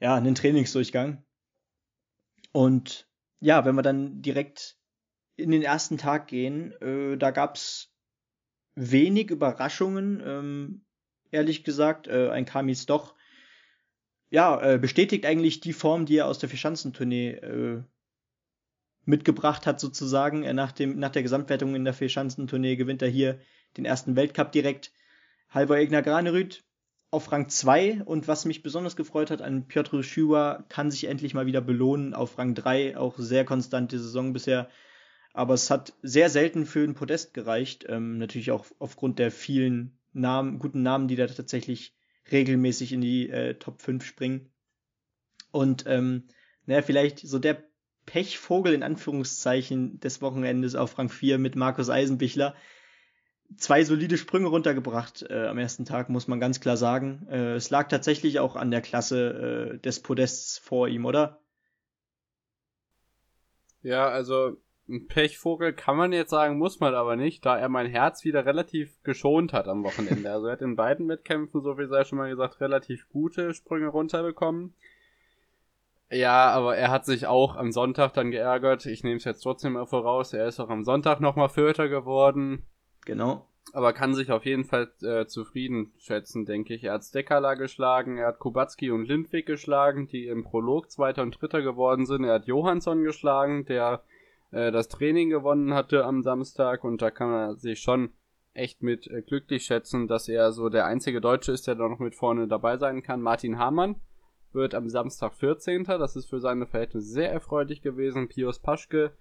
ja, 0.00 0.16
einen 0.16 0.34
Trainingsdurchgang. 0.34 1.22
Und 2.52 3.08
ja, 3.38 3.64
wenn 3.64 3.76
wir 3.76 3.82
dann 3.82 4.22
direkt 4.22 4.76
in 5.36 5.50
den 5.50 5.62
ersten 5.62 5.96
Tag 5.96 6.26
gehen, 6.26 6.72
äh, 6.80 7.16
da 7.16 7.30
gab's 7.30 7.94
wenig 8.74 9.30
Überraschungen, 9.30 10.22
ähm, 10.24 10.84
ehrlich 11.30 11.64
gesagt. 11.64 12.08
Äh, 12.08 12.30
ein 12.30 12.44
Kamis 12.44 12.86
doch, 12.86 13.14
ja, 14.30 14.60
äh, 14.62 14.78
bestätigt 14.78 15.26
eigentlich 15.26 15.60
die 15.60 15.72
Form, 15.72 16.06
die 16.06 16.16
er 16.16 16.26
aus 16.26 16.38
der 16.38 16.48
Vierschanzentournee 16.48 17.30
äh, 17.30 17.82
mitgebracht 19.04 19.66
hat, 19.66 19.80
sozusagen. 19.80 20.40
Nach, 20.54 20.72
dem, 20.72 20.98
nach 20.98 21.10
der 21.10 21.22
Gesamtwertung 21.22 21.74
in 21.74 21.84
der 21.84 21.94
Vierschanzentournee 21.94 22.76
gewinnt 22.76 23.02
er 23.02 23.08
hier 23.08 23.38
den 23.76 23.84
ersten 23.84 24.16
Weltcup 24.16 24.52
direkt. 24.52 24.92
Halvor 25.48 25.76
Egner 25.76 26.02
Granerüth 26.02 26.62
auf 27.10 27.32
Rang 27.32 27.48
2 27.48 28.04
und 28.04 28.28
was 28.28 28.44
mich 28.44 28.62
besonders 28.62 28.94
gefreut 28.94 29.32
hat 29.32 29.42
an 29.42 29.66
Piotr 29.66 30.04
Schüwa 30.04 30.64
kann 30.68 30.92
sich 30.92 31.04
endlich 31.04 31.34
mal 31.34 31.46
wieder 31.46 31.60
belohnen 31.60 32.14
auf 32.14 32.38
Rang 32.38 32.54
3, 32.54 32.96
auch 32.96 33.18
sehr 33.18 33.44
konstante 33.44 33.98
Saison 33.98 34.32
bisher 34.32 34.68
aber 35.32 35.54
es 35.54 35.70
hat 35.70 35.92
sehr 36.02 36.28
selten 36.30 36.66
für 36.66 36.82
ein 36.82 36.94
Podest 36.94 37.34
gereicht. 37.34 37.86
Ähm, 37.88 38.18
natürlich 38.18 38.50
auch 38.50 38.66
aufgrund 38.78 39.18
der 39.18 39.30
vielen 39.30 39.98
Namen, 40.12 40.58
guten 40.58 40.82
Namen, 40.82 41.08
die 41.08 41.16
da 41.16 41.26
tatsächlich 41.26 41.94
regelmäßig 42.30 42.92
in 42.92 43.00
die 43.00 43.28
äh, 43.28 43.54
Top 43.54 43.80
5 43.80 44.04
springen. 44.04 44.50
Und 45.50 45.84
ähm, 45.86 46.28
naja, 46.66 46.82
vielleicht 46.82 47.20
so 47.20 47.38
der 47.38 47.64
Pechvogel 48.06 48.72
in 48.72 48.82
Anführungszeichen 48.82 50.00
des 50.00 50.22
Wochenendes 50.22 50.74
auf 50.74 50.98
Rang 50.98 51.08
4 51.08 51.38
mit 51.38 51.56
Markus 51.56 51.90
Eisenbichler. 51.90 52.54
Zwei 53.56 53.82
solide 53.84 54.16
Sprünge 54.16 54.48
runtergebracht 54.48 55.26
äh, 55.28 55.46
am 55.46 55.58
ersten 55.58 55.84
Tag, 55.84 56.08
muss 56.08 56.28
man 56.28 56.38
ganz 56.38 56.60
klar 56.60 56.76
sagen. 56.76 57.26
Äh, 57.28 57.54
es 57.54 57.70
lag 57.70 57.88
tatsächlich 57.88 58.38
auch 58.38 58.54
an 58.54 58.70
der 58.70 58.80
Klasse 58.80 59.74
äh, 59.74 59.78
des 59.78 60.00
Podests 60.00 60.58
vor 60.58 60.88
ihm, 60.88 61.04
oder? 61.04 61.40
Ja, 63.82 64.08
also 64.08 64.56
ein 64.90 65.06
Pechvogel 65.06 65.72
kann 65.72 65.96
man 65.96 66.12
jetzt 66.12 66.30
sagen, 66.30 66.58
muss 66.58 66.80
man 66.80 66.94
aber 66.94 67.16
nicht, 67.16 67.46
da 67.46 67.56
er 67.56 67.68
mein 67.68 67.86
Herz 67.86 68.24
wieder 68.24 68.44
relativ 68.44 69.02
geschont 69.02 69.52
hat 69.52 69.68
am 69.68 69.84
Wochenende. 69.84 70.30
Also 70.30 70.46
er 70.46 70.52
hat 70.52 70.62
in 70.62 70.76
beiden 70.76 71.08
Wettkämpfen, 71.08 71.62
so 71.62 71.78
wie 71.78 71.86
sei 71.86 72.04
schon 72.04 72.18
mal 72.18 72.28
gesagt, 72.28 72.60
relativ 72.60 73.08
gute 73.08 73.54
Sprünge 73.54 73.88
runterbekommen. 73.88 74.74
Ja, 76.10 76.50
aber 76.50 76.76
er 76.76 76.90
hat 76.90 77.06
sich 77.06 77.26
auch 77.28 77.54
am 77.54 77.70
Sonntag 77.70 78.12
dann 78.14 78.32
geärgert. 78.32 78.84
Ich 78.86 79.04
nehme 79.04 79.16
es 79.16 79.24
jetzt 79.24 79.42
trotzdem 79.42 79.74
mal 79.74 79.86
voraus. 79.86 80.32
Er 80.32 80.48
ist 80.48 80.58
auch 80.58 80.68
am 80.68 80.82
Sonntag 80.82 81.20
nochmal 81.20 81.48
Vierter 81.48 81.88
geworden. 81.88 82.64
Genau. 83.04 83.46
Aber 83.72 83.92
kann 83.92 84.14
sich 84.14 84.32
auf 84.32 84.44
jeden 84.44 84.64
Fall 84.64 84.90
äh, 85.02 85.26
zufrieden 85.26 85.92
schätzen, 85.98 86.46
denke 86.46 86.74
ich. 86.74 86.82
Er 86.82 86.94
hat 86.94 87.04
Stekala 87.04 87.54
geschlagen, 87.54 88.18
er 88.18 88.26
hat 88.28 88.40
Kubacki 88.40 88.90
und 88.90 89.06
Lindwig 89.06 89.46
geschlagen, 89.46 90.08
die 90.08 90.26
im 90.26 90.42
Prolog 90.42 90.90
Zweiter 90.90 91.22
und 91.22 91.40
Dritter 91.40 91.62
geworden 91.62 92.06
sind. 92.06 92.24
Er 92.24 92.34
hat 92.34 92.46
Johansson 92.46 93.04
geschlagen, 93.04 93.64
der 93.66 94.02
äh, 94.50 94.70
das 94.72 94.88
Training 94.88 95.30
gewonnen 95.30 95.74
hatte 95.74 96.04
am 96.04 96.22
Samstag 96.22 96.84
und 96.84 97.02
da 97.02 97.10
kann 97.10 97.30
man 97.30 97.56
sich 97.56 97.80
schon 97.80 98.10
echt 98.52 98.82
mit 98.82 99.06
äh, 99.06 99.22
glücklich 99.22 99.64
schätzen, 99.64 100.08
dass 100.08 100.28
er 100.28 100.52
so 100.52 100.68
der 100.68 100.86
einzige 100.86 101.20
Deutsche 101.20 101.52
ist, 101.52 101.66
der 101.66 101.74
da 101.76 101.88
noch 101.88 101.98
mit 101.98 102.14
vorne 102.14 102.48
dabei 102.48 102.76
sein 102.76 103.02
kann. 103.02 103.22
Martin 103.22 103.58
Hamann 103.58 103.96
wird 104.52 104.74
am 104.74 104.88
Samstag 104.88 105.34
14. 105.34 105.84
Das 105.84 106.16
ist 106.16 106.26
für 106.28 106.40
seine 106.40 106.66
Verhältnisse 106.66 107.08
sehr 107.08 107.30
erfreulich 107.30 107.82
gewesen. 107.82 108.28
Pius 108.28 108.58
Paschke, 108.58 109.12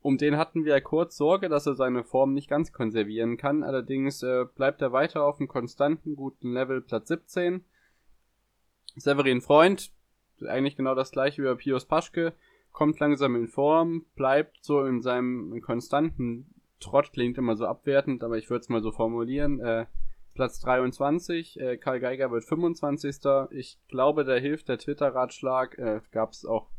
um 0.00 0.18
den 0.18 0.36
hatten 0.36 0.64
wir 0.64 0.80
kurz 0.80 1.16
Sorge, 1.16 1.48
dass 1.48 1.66
er 1.66 1.74
seine 1.74 2.04
Form 2.04 2.32
nicht 2.32 2.48
ganz 2.48 2.72
konservieren 2.72 3.36
kann. 3.36 3.62
Allerdings 3.62 4.22
äh, 4.22 4.44
bleibt 4.54 4.80
er 4.82 4.92
weiter 4.92 5.24
auf 5.24 5.38
einem 5.38 5.48
konstanten, 5.48 6.16
guten 6.16 6.52
Level, 6.52 6.80
Platz 6.80 7.08
17. 7.08 7.64
Severin 8.94 9.40
Freund, 9.40 9.92
eigentlich 10.46 10.76
genau 10.76 10.94
das 10.94 11.12
gleiche 11.12 11.42
wie 11.42 11.46
bei 11.46 11.54
Pius 11.54 11.86
Paschke, 11.86 12.34
kommt 12.72 12.98
langsam 12.98 13.36
in 13.36 13.48
Form, 13.48 14.06
bleibt 14.14 14.58
so 14.62 14.84
in 14.84 15.02
seinem 15.02 15.60
konstanten 15.60 16.54
Trott, 16.80 17.12
klingt 17.12 17.38
immer 17.38 17.56
so 17.56 17.66
abwertend, 17.66 18.24
aber 18.24 18.38
ich 18.38 18.50
würde 18.50 18.62
es 18.62 18.68
mal 18.68 18.82
so 18.82 18.90
formulieren. 18.90 19.60
Äh, 19.60 19.86
Platz 20.34 20.60
23, 20.60 21.60
äh, 21.60 21.76
Karl 21.76 22.00
Geiger 22.00 22.30
wird 22.30 22.44
25. 22.44 23.16
Ich 23.50 23.78
glaube, 23.88 24.24
da 24.24 24.34
hilft 24.34 24.68
der 24.68 24.78
Twitter-Ratschlag. 24.78 25.78
Äh, 25.78 26.00
Gab 26.10 26.32
es 26.32 26.44
auch 26.44 26.70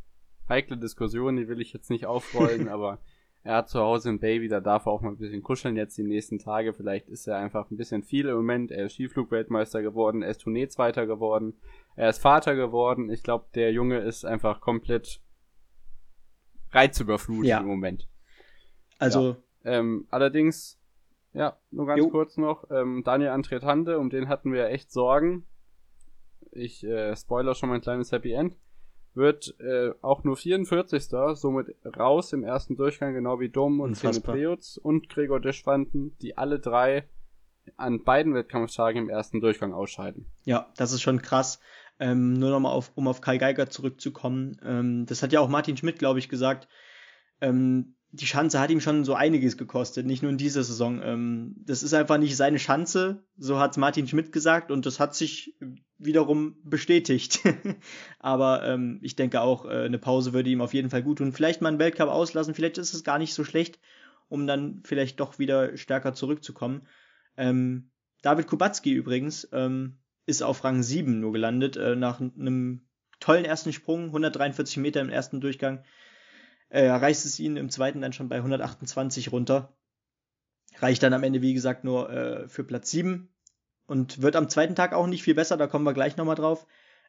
heikle 0.50 0.78
Diskussionen, 0.78 1.38
die 1.38 1.48
will 1.48 1.62
ich 1.62 1.72
jetzt 1.72 1.90
nicht 1.90 2.06
aufrollen, 2.06 2.68
aber 2.70 3.00
er 3.44 3.58
hat 3.58 3.70
zu 3.70 3.80
Hause 3.80 4.10
ein 4.10 4.20
Baby, 4.20 4.48
da 4.48 4.62
darf 4.62 4.86
er 4.86 4.94
auch 4.94 5.02
mal 5.02 5.10
ein 5.10 5.18
bisschen 5.18 5.44
kuscheln 5.44 5.76
jetzt 5.76 5.98
die 5.98 6.04
nächsten 6.04 6.40
Tage. 6.40 6.74
Vielleicht 6.74 7.10
ist 7.10 7.28
er 7.28 7.38
einfach 7.38 7.70
ein 7.70 7.78
bisschen 7.78 8.02
viel 8.02 8.30
im 8.30 8.38
Moment. 8.38 8.72
Er 8.72 8.86
ist 8.86 8.94
Skiflugweltmeister 8.94 9.82
geworden, 9.82 10.22
er 10.22 10.32
ist 10.32 10.42
Tourneezweiter 10.42 11.06
geworden, 11.06 11.54
er 11.96 12.10
ist 12.10 12.20
Vater 12.20 12.56
geworden. 12.56 13.10
Ich 13.10 13.22
glaube, 13.22 13.46
der 13.54 13.74
Junge 13.74 14.00
ist 14.00 14.24
einfach 14.24 14.62
komplett 14.62 15.22
reizüberflutet 16.74 17.50
ja. 17.50 17.60
im 17.60 17.68
Moment. 17.68 18.08
Also. 19.00 19.30
Ja. 19.30 19.38
Ähm, 19.66 20.08
allerdings 20.10 20.78
ja, 21.34 21.58
nur 21.72 21.88
ganz 21.88 22.00
jo. 22.00 22.10
kurz 22.10 22.38
noch. 22.38 22.70
Ähm, 22.70 23.04
Daniel 23.04 23.32
Antretande, 23.32 23.98
um 23.98 24.10
den 24.10 24.30
hatten 24.30 24.52
wir 24.52 24.62
ja 24.62 24.68
echt 24.68 24.92
Sorgen. 24.92 25.46
Ich 26.52 26.84
äh, 26.84 27.16
spoiler 27.16 27.56
schon 27.56 27.70
mein 27.70 27.82
kleines 27.82 28.12
Happy 28.12 28.32
End. 28.34 28.56
Wird 29.16 29.56
äh, 29.60 29.92
auch 30.02 30.24
nur 30.24 30.38
44. 30.38 31.04
somit 31.34 31.76
raus 31.98 32.34
im 32.34 32.44
ersten 32.44 32.76
Durchgang, 32.76 33.14
genau 33.14 33.40
wie 33.40 33.50
Dom 33.50 33.80
und 33.80 34.00
Preutz 34.24 34.78
und 34.78 35.10
Gregor 35.10 35.40
Deschwanden, 35.40 36.18
die 36.20 36.38
alle 36.38 36.60
drei 36.60 37.08
an 37.78 38.04
beiden 38.04 38.34
Wettkampftagen 38.34 39.04
im 39.04 39.10
ersten 39.10 39.40
Durchgang 39.40 39.74
ausscheiden. 39.74 40.26
Ja, 40.44 40.72
das 40.78 40.92
ist 40.92 41.02
schon 41.02 41.22
krass. 41.22 41.60
Ähm, 42.04 42.34
nur 42.34 42.50
nochmal, 42.50 42.74
auf, 42.74 42.92
um 42.96 43.08
auf 43.08 43.22
Kai 43.22 43.38
Geiger 43.38 43.70
zurückzukommen. 43.70 44.58
Ähm, 44.62 45.06
das 45.06 45.24
hat 45.24 45.32
ja 45.32 45.40
auch 45.40 45.48
Martin 45.48 45.78
Schmidt, 45.78 46.00
glaube 46.00 46.20
ich, 46.20 46.28
gesagt. 46.28 46.68
Ähm, 47.40 47.96
die 48.12 48.28
Schanze 48.28 48.60
hat 48.60 48.72
ihm 48.72 48.82
schon 48.82 49.06
so 49.06 49.14
einiges 49.14 49.58
gekostet, 49.58 50.06
nicht 50.06 50.22
nur 50.22 50.30
in 50.30 50.38
dieser 50.38 50.66
Saison. 50.66 51.02
Ähm, 51.02 51.56
das 51.66 51.82
ist 51.82 51.94
einfach 51.94 52.18
nicht 52.18 52.36
seine 52.36 52.60
Schanze, 52.60 53.24
so 53.38 53.58
hat 53.58 53.78
Martin 53.78 54.06
Schmidt 54.06 54.34
gesagt 54.34 54.70
und 54.70 54.86
das 54.86 55.00
hat 55.00 55.16
sich 55.16 55.56
wiederum 55.98 56.58
bestätigt. 56.66 57.40
Aber 58.20 58.66
ähm, 58.66 59.00
ich 59.02 59.16
denke 59.16 59.40
auch, 59.40 59.64
äh, 59.64 59.86
eine 59.86 59.98
Pause 59.98 60.34
würde 60.34 60.50
ihm 60.50 60.60
auf 60.60 60.74
jeden 60.74 60.90
Fall 60.90 61.04
gut 61.04 61.20
tun. 61.20 61.32
Vielleicht 61.32 61.62
mal 61.62 61.70
einen 61.70 61.80
Weltcup 61.80 62.10
auslassen, 62.10 62.54
vielleicht 62.54 62.80
ist 62.80 62.94
es 62.94 63.06
gar 63.06 63.18
nicht 63.18 63.34
so 63.34 63.46
schlecht, 63.46 63.80
um 64.28 64.46
dann 64.46 64.82
vielleicht 64.84 65.22
doch 65.22 65.40
wieder 65.40 65.78
stärker 65.78 66.14
zurückzukommen. 66.14 66.86
Ähm, 67.38 67.92
David 68.24 68.48
Kubacki 68.48 68.92
übrigens 68.92 69.48
ähm, 69.54 70.00
ist 70.26 70.42
auf 70.42 70.64
Rang 70.64 70.84
7 70.84 71.20
nur 71.20 71.34
gelandet, 71.34 71.78
äh, 71.78 71.96
nach 71.96 72.20
einem 72.20 72.88
tollen 73.20 73.46
ersten 73.46 73.74
Sprung, 73.74 74.06
143 74.08 74.78
Meter 74.78 75.02
im 75.02 75.10
ersten 75.10 75.42
Durchgang 75.42 75.84
äh, 76.74 76.90
reißt 76.90 77.26
es 77.26 77.40
ihn 77.40 77.56
im 77.56 77.70
zweiten 77.70 78.02
dann 78.02 78.14
schon 78.14 78.30
bei 78.30 78.38
128 78.38 79.32
runter. 79.32 79.78
Reicht 80.80 81.04
dann 81.04 81.14
am 81.14 81.24
Ende, 81.24 81.42
wie 81.44 81.54
gesagt, 81.54 81.84
nur 81.84 82.10
äh, 82.10 82.50
für 82.50 82.64
Platz 82.64 82.90
7 82.90 83.32
und 83.86 84.24
wird 84.24 84.36
am 84.36 84.50
zweiten 84.50 84.74
Tag 84.74 84.94
auch 84.94 85.06
nicht 85.06 85.22
viel 85.22 85.36
besser, 85.36 85.56
da 85.56 85.68
kommen 85.68 85.86
wir 85.86 85.94
gleich 85.94 86.18
nochmal 86.18 86.36
drauf. 86.36 86.66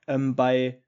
Ähm, 0.06 0.36
bei 0.36 0.82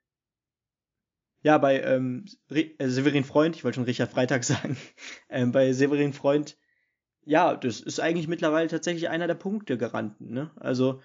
ja, 1.43 1.57
bei 1.57 1.81
ähm, 1.81 2.27
äh, 2.51 2.89
Severin 2.89 3.25
Freund, 3.25 3.57
ich 3.57 3.65
wollte 3.65 3.77
schon 3.77 3.85
Richard 3.85 4.11
Freitag 4.11 4.45
sagen, 4.45 4.77
ähm, 5.31 5.53
bei 5.53 5.73
Severin 5.73 6.13
Freund, 6.13 6.59
ja, 7.25 7.57
das 7.57 7.81
ist 7.81 7.99
eigentlich 7.99 8.29
mittlerweile 8.29 8.69
tatsächlich 8.69 9.09
einer 9.09 9.27
der 9.27 9.35
Punkte 9.35 9.79
Garanten, 9.79 10.35
ne? 10.35 10.51
Also 10.57 11.01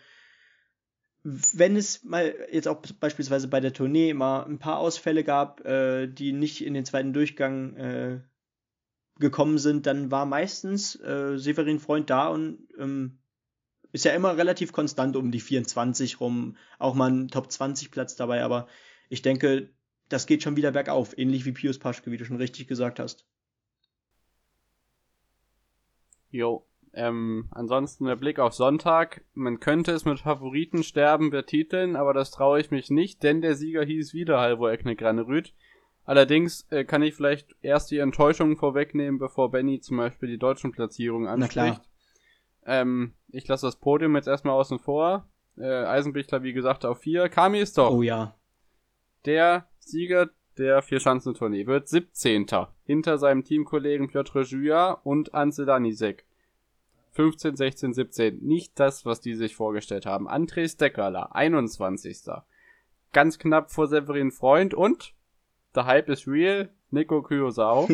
wenn 1.24 1.76
es 1.76 2.04
mal 2.04 2.34
jetzt 2.52 2.68
auch 2.68 2.82
beispielsweise 3.00 3.48
bei 3.48 3.60
der 3.60 3.74
Tournee 3.74 4.14
mal 4.14 4.44
ein 4.44 4.60
paar 4.60 4.80
Ausfälle 4.80 5.24
gab, 5.24 5.64
äh, 5.66 6.08
die 6.08 6.34
nicht 6.34 6.66
in 6.66 6.74
den 6.74 6.86
zweiten 6.86 7.14
Durchgang 7.14 7.76
äh, 7.76 8.22
gekommen 9.20 9.60
sind, 9.60 9.86
dann 9.86 10.10
war 10.10 10.26
meistens 10.26 10.96
äh, 10.96 11.38
Severin 11.38 11.80
Freund 11.80 12.10
da 12.10 12.30
und 12.30 12.68
ähm, 12.78 13.20
ist 13.92 14.06
ja 14.06 14.14
immer 14.14 14.36
relativ 14.38 14.72
konstant 14.72 15.16
um 15.16 15.32
die 15.32 15.40
24 15.40 16.20
rum, 16.20 16.58
auch 16.80 16.96
mal 16.96 17.12
ein 17.12 17.28
Top 17.28 17.52
20 17.52 17.92
Platz 17.92 18.16
dabei, 18.16 18.44
aber 18.44 18.68
ich 19.10 19.22
denke, 19.22 19.70
das 20.10 20.26
geht 20.26 20.42
schon 20.44 20.56
wieder 20.56 20.72
bergauf, 20.72 21.18
ähnlich 21.18 21.46
wie 21.46 21.52
Pius 21.52 21.78
Paschke, 21.78 22.10
wie 22.10 22.18
du 22.18 22.26
schon 22.26 22.38
richtig 22.38 22.68
gesagt 22.68 23.00
hast. 23.00 23.26
Jo, 26.32 26.66
ähm, 26.94 27.48
ansonsten 27.52 28.06
der 28.06 28.16
Blick 28.16 28.40
auf 28.40 28.54
Sonntag. 28.54 29.24
Man 29.34 29.60
könnte 29.60 29.92
es 29.92 30.06
mit 30.06 30.20
Favoriten 30.20 30.84
sterben 30.84 31.30
betiteln, 31.30 31.96
aber 31.96 32.14
das 32.14 32.32
traue 32.32 32.60
ich 32.60 32.72
mich 32.72 32.90
nicht, 32.90 33.24
denn 33.24 33.42
der 33.42 33.56
Sieger 33.56 33.84
hieß 33.84 34.14
wieder 34.14 34.40
Halvo 34.40 34.70
Ekne 34.70 34.96
Granerüt. 34.96 35.54
Allerdings 36.04 36.68
äh, 36.72 36.84
kann 36.84 37.04
ich 37.04 37.16
vielleicht 37.16 37.56
erst 37.62 37.92
die 37.92 38.00
Enttäuschung 38.00 38.58
vorwegnehmen, 38.58 39.20
bevor 39.20 39.52
Benny 39.52 39.80
zum 39.80 39.98
Beispiel 39.98 40.30
die 40.30 40.40
deutschen 40.40 40.72
Platzierungen 40.72 41.28
anspricht. 41.28 41.82
Ähm, 42.66 43.14
ich 43.30 43.48
lasse 43.48 43.68
das 43.68 43.78
Podium 43.78 44.16
jetzt 44.16 44.28
erstmal 44.28 44.56
außen 44.56 44.80
vor. 44.80 45.30
Äh, 45.58 45.86
Eisenbichler, 45.86 46.44
wie 46.44 46.54
gesagt, 46.54 46.86
auf 46.86 47.00
vier. 47.00 47.30
Kami 47.30 47.60
ist 47.60 47.78
doch. 47.78 47.92
Oh 47.92 48.02
ja. 48.02 48.36
Der 49.26 49.68
Sieger 49.80 50.30
der 50.58 50.82
Vier-Schanzentournee 50.82 51.66
wird 51.66 51.88
17. 51.88 52.46
Hinter 52.84 53.18
seinem 53.18 53.44
Teamkollegen 53.44 54.08
Piotr 54.08 54.42
Juja 54.42 54.92
und 54.92 55.34
Ansel 55.34 55.66
Danisek. 55.66 56.26
15, 57.12 57.56
16, 57.56 57.94
17. 57.94 58.40
Nicht 58.42 58.80
das, 58.80 59.06
was 59.06 59.22
die 59.22 59.36
sich 59.36 59.56
vorgestellt 59.56 60.06
haben. 60.06 60.28
Andres 60.28 60.78
Deckerler, 60.78 61.36
21. 61.36 62.22
Ganz 63.12 63.40
knapp 63.40 63.72
vor 63.72 63.88
Severin 63.88 64.32
Freund 64.32 64.74
und 64.74 65.14
der 65.76 65.86
Hype 65.86 66.10
is 66.10 66.28
real, 66.28 66.70
Nico 66.90 67.22
Kyosau. 67.22 67.90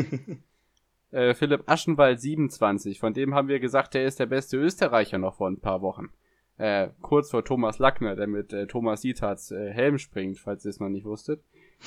äh, 1.12 1.34
Philipp 1.34 1.64
Aschenwald 1.68 2.20
27. 2.22 3.00
Von 3.00 3.14
dem 3.14 3.34
haben 3.34 3.48
wir 3.48 3.60
gesagt, 3.60 3.94
der 3.94 4.06
ist 4.06 4.20
der 4.20 4.26
beste 4.28 4.58
Österreicher 4.58 5.18
noch 5.18 5.36
vor 5.36 5.50
ein 5.50 5.60
paar 5.60 5.82
Wochen. 5.82 6.10
Äh, 6.58 6.90
kurz 7.02 7.30
vor 7.30 7.46
Thomas 7.46 7.78
Lackner, 7.78 8.16
der 8.16 8.28
mit 8.28 8.52
äh, 8.52 8.66
Thomas 8.66 9.02
Sietats 9.02 9.52
äh, 9.52 9.72
Helm 9.72 10.00
springt, 10.00 10.40
falls 10.40 10.66
ihr 10.66 10.70
es 10.70 10.80
noch 10.80 10.90
nicht 10.90 11.06
wusstet. 11.06 11.44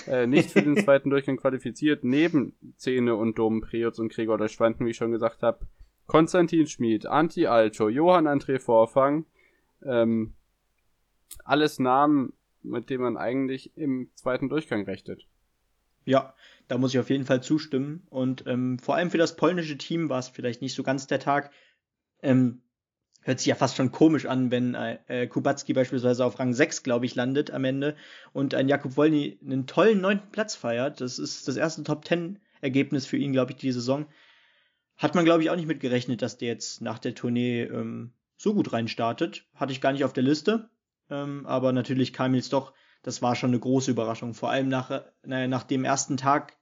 Äh, 0.06 0.28
nicht 0.28 0.50
für 0.50 0.62
den 0.62 0.76
zweiten 0.84 1.10
Durchgang 1.10 1.36
qualifiziert, 1.36 2.04
neben 2.04 2.54
Zähne 2.76 3.16
und 3.16 3.38
Dom, 3.38 3.60
Preutz 3.60 3.98
und 3.98 4.12
Gregor 4.12 4.38
der 4.38 4.48
Schwanden, 4.48 4.86
wie 4.86 4.90
ich 4.90 4.96
schon 4.96 5.10
gesagt 5.10 5.42
habe. 5.42 5.66
Konstantin 6.10 6.66
Schmid, 6.66 7.06
Anti 7.06 7.46
Alto, 7.46 7.88
Johann 7.88 8.26
André 8.26 8.58
Vorfang, 8.58 9.26
ähm, 9.86 10.34
alles 11.44 11.78
Namen, 11.78 12.32
mit 12.62 12.90
denen 12.90 13.04
man 13.04 13.16
eigentlich 13.16 13.76
im 13.76 14.10
zweiten 14.16 14.48
Durchgang 14.48 14.84
rechnet. 14.84 15.28
Ja, 16.04 16.34
da 16.66 16.78
muss 16.78 16.92
ich 16.92 16.98
auf 16.98 17.10
jeden 17.10 17.26
Fall 17.26 17.44
zustimmen. 17.44 18.08
Und 18.10 18.44
ähm, 18.48 18.80
vor 18.80 18.96
allem 18.96 19.12
für 19.12 19.18
das 19.18 19.36
polnische 19.36 19.78
Team 19.78 20.08
war 20.08 20.18
es 20.18 20.26
vielleicht 20.26 20.62
nicht 20.62 20.74
so 20.74 20.82
ganz 20.82 21.06
der 21.06 21.20
Tag. 21.20 21.52
Ähm, 22.24 22.62
hört 23.22 23.38
sich 23.38 23.46
ja 23.46 23.54
fast 23.54 23.76
schon 23.76 23.92
komisch 23.92 24.26
an, 24.26 24.50
wenn 24.50 24.74
äh, 24.74 25.28
Kubacki 25.28 25.74
beispielsweise 25.74 26.24
auf 26.24 26.40
Rang 26.40 26.52
6, 26.52 26.82
glaube 26.82 27.06
ich, 27.06 27.14
landet 27.14 27.52
am 27.52 27.62
Ende 27.62 27.94
und 28.32 28.56
ein 28.56 28.68
Jakub 28.68 28.96
Wolny 28.96 29.38
einen 29.44 29.68
tollen 29.68 30.00
neunten 30.00 30.32
Platz 30.32 30.56
feiert. 30.56 31.00
Das 31.00 31.20
ist 31.20 31.46
das 31.46 31.56
erste 31.56 31.84
Top 31.84 32.04
10 32.04 32.40
Ergebnis 32.62 33.06
für 33.06 33.16
ihn, 33.16 33.30
glaube 33.30 33.52
ich, 33.52 33.58
die 33.58 33.70
Saison. 33.70 34.06
Hat 35.00 35.14
man, 35.14 35.24
glaube 35.24 35.42
ich, 35.42 35.48
auch 35.48 35.56
nicht 35.56 35.66
mit 35.66 35.80
gerechnet, 35.80 36.20
dass 36.20 36.36
der 36.36 36.48
jetzt 36.48 36.82
nach 36.82 36.98
der 36.98 37.14
Tournee 37.14 37.62
ähm, 37.62 38.12
so 38.36 38.52
gut 38.52 38.74
reinstartet. 38.74 39.46
Hatte 39.54 39.72
ich 39.72 39.80
gar 39.80 39.92
nicht 39.92 40.04
auf 40.04 40.12
der 40.12 40.22
Liste. 40.22 40.68
Ähm, 41.08 41.46
aber 41.46 41.72
natürlich 41.72 42.12
kam 42.12 42.34
jetzt 42.34 42.52
doch, 42.52 42.74
das 43.02 43.22
war 43.22 43.34
schon 43.34 43.48
eine 43.48 43.58
große 43.58 43.90
Überraschung. 43.90 44.34
Vor 44.34 44.50
allem 44.50 44.68
nach, 44.68 44.90
äh, 45.22 45.48
nach 45.48 45.62
dem 45.62 45.84
ersten 45.84 46.18
Tag 46.18 46.58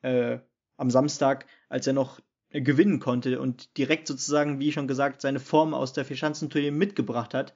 äh, 0.00 0.38
am 0.78 0.88
Samstag, 0.88 1.44
als 1.68 1.86
er 1.86 1.92
noch 1.92 2.20
äh, 2.48 2.62
gewinnen 2.62 3.00
konnte 3.00 3.38
und 3.38 3.76
direkt 3.76 4.08
sozusagen, 4.08 4.58
wie 4.58 4.72
schon 4.72 4.88
gesagt, 4.88 5.20
seine 5.20 5.38
Form 5.38 5.74
aus 5.74 5.92
der 5.92 6.06
Vierschanzentournee 6.06 6.70
mitgebracht 6.70 7.34
hat. 7.34 7.54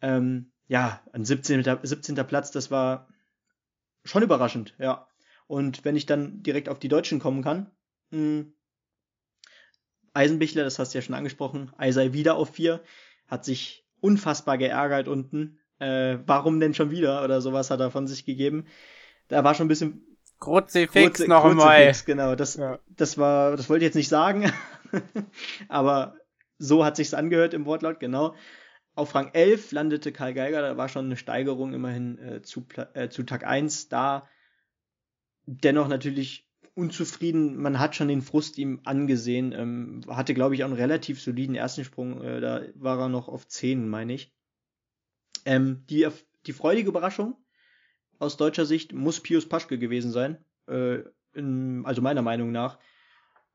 Ähm, 0.00 0.52
ja, 0.68 1.02
ein 1.12 1.24
17. 1.24 1.64
17. 1.82 2.14
Platz, 2.28 2.52
das 2.52 2.70
war 2.70 3.08
schon 4.04 4.22
überraschend, 4.22 4.76
ja. 4.78 5.08
Und 5.48 5.84
wenn 5.84 5.96
ich 5.96 6.06
dann 6.06 6.44
direkt 6.44 6.68
auf 6.68 6.78
die 6.78 6.86
Deutschen 6.86 7.18
kommen 7.18 7.42
kann, 7.42 7.72
mh, 8.10 8.18
hm, 8.18 8.52
Eisenbichler, 10.12 10.64
das 10.64 10.78
hast 10.78 10.92
du 10.92 10.98
ja 10.98 11.02
schon 11.02 11.14
angesprochen, 11.14 11.72
Eisei 11.78 12.12
wieder 12.12 12.36
auf 12.36 12.50
vier, 12.50 12.80
hat 13.26 13.44
sich 13.44 13.84
unfassbar 14.00 14.58
geärgert 14.58 15.08
unten. 15.08 15.58
Äh, 15.78 16.18
warum 16.26 16.60
denn 16.60 16.74
schon 16.74 16.90
wieder? 16.90 17.24
Oder 17.24 17.40
sowas 17.40 17.70
hat 17.70 17.80
er 17.80 17.90
von 17.90 18.06
sich 18.06 18.24
gegeben. 18.24 18.66
Da 19.28 19.44
war 19.44 19.54
schon 19.54 19.66
ein 19.66 19.68
bisschen. 19.68 20.06
Kruzifix 20.38 21.18
Kruzi, 21.18 21.28
noch 21.28 21.44
einmal. 21.44 21.92
Genau, 22.06 22.34
das, 22.34 22.56
ja. 22.56 22.78
das 22.88 23.18
war, 23.18 23.56
das 23.56 23.68
wollte 23.68 23.84
ich 23.84 23.88
jetzt 23.88 23.94
nicht 23.94 24.08
sagen. 24.08 24.52
aber 25.68 26.16
so 26.58 26.84
hat 26.84 26.96
sich's 26.96 27.14
angehört 27.14 27.54
im 27.54 27.66
Wortlaut, 27.66 28.00
genau. 28.00 28.34
auf 28.94 29.14
Rang 29.14 29.30
11 29.32 29.72
landete 29.72 30.12
Karl 30.12 30.34
Geiger, 30.34 30.62
da 30.62 30.76
war 30.76 30.88
schon 30.88 31.06
eine 31.06 31.16
Steigerung 31.16 31.72
immerhin 31.72 32.18
äh, 32.18 32.42
zu, 32.42 32.66
äh, 32.94 33.08
zu 33.08 33.22
Tag 33.22 33.46
1 33.46 33.88
da. 33.88 34.28
Dennoch 35.46 35.88
natürlich 35.88 36.49
unzufrieden, 36.74 37.56
man 37.56 37.78
hat 37.78 37.94
schon 37.94 38.08
den 38.08 38.22
Frust 38.22 38.58
ihm 38.58 38.80
angesehen, 38.84 39.52
ähm, 39.52 40.00
hatte 40.08 40.34
glaube 40.34 40.54
ich 40.54 40.62
auch 40.62 40.68
einen 40.68 40.76
relativ 40.76 41.20
soliden 41.20 41.54
ersten 41.54 41.84
Sprung, 41.84 42.22
äh, 42.22 42.40
da 42.40 42.62
war 42.74 42.98
er 42.98 43.08
noch 43.08 43.28
auf 43.28 43.46
10, 43.46 43.88
meine 43.88 44.14
ich. 44.14 44.32
Ähm, 45.44 45.84
die, 45.88 46.06
die 46.46 46.52
freudige 46.52 46.88
Überraschung 46.88 47.36
aus 48.18 48.36
deutscher 48.36 48.66
Sicht 48.66 48.92
muss 48.92 49.20
Pius 49.20 49.48
Paschke 49.48 49.78
gewesen 49.78 50.12
sein, 50.12 50.44
äh, 50.68 50.98
in, 51.32 51.82
also 51.84 52.02
meiner 52.02 52.22
Meinung 52.22 52.52
nach. 52.52 52.78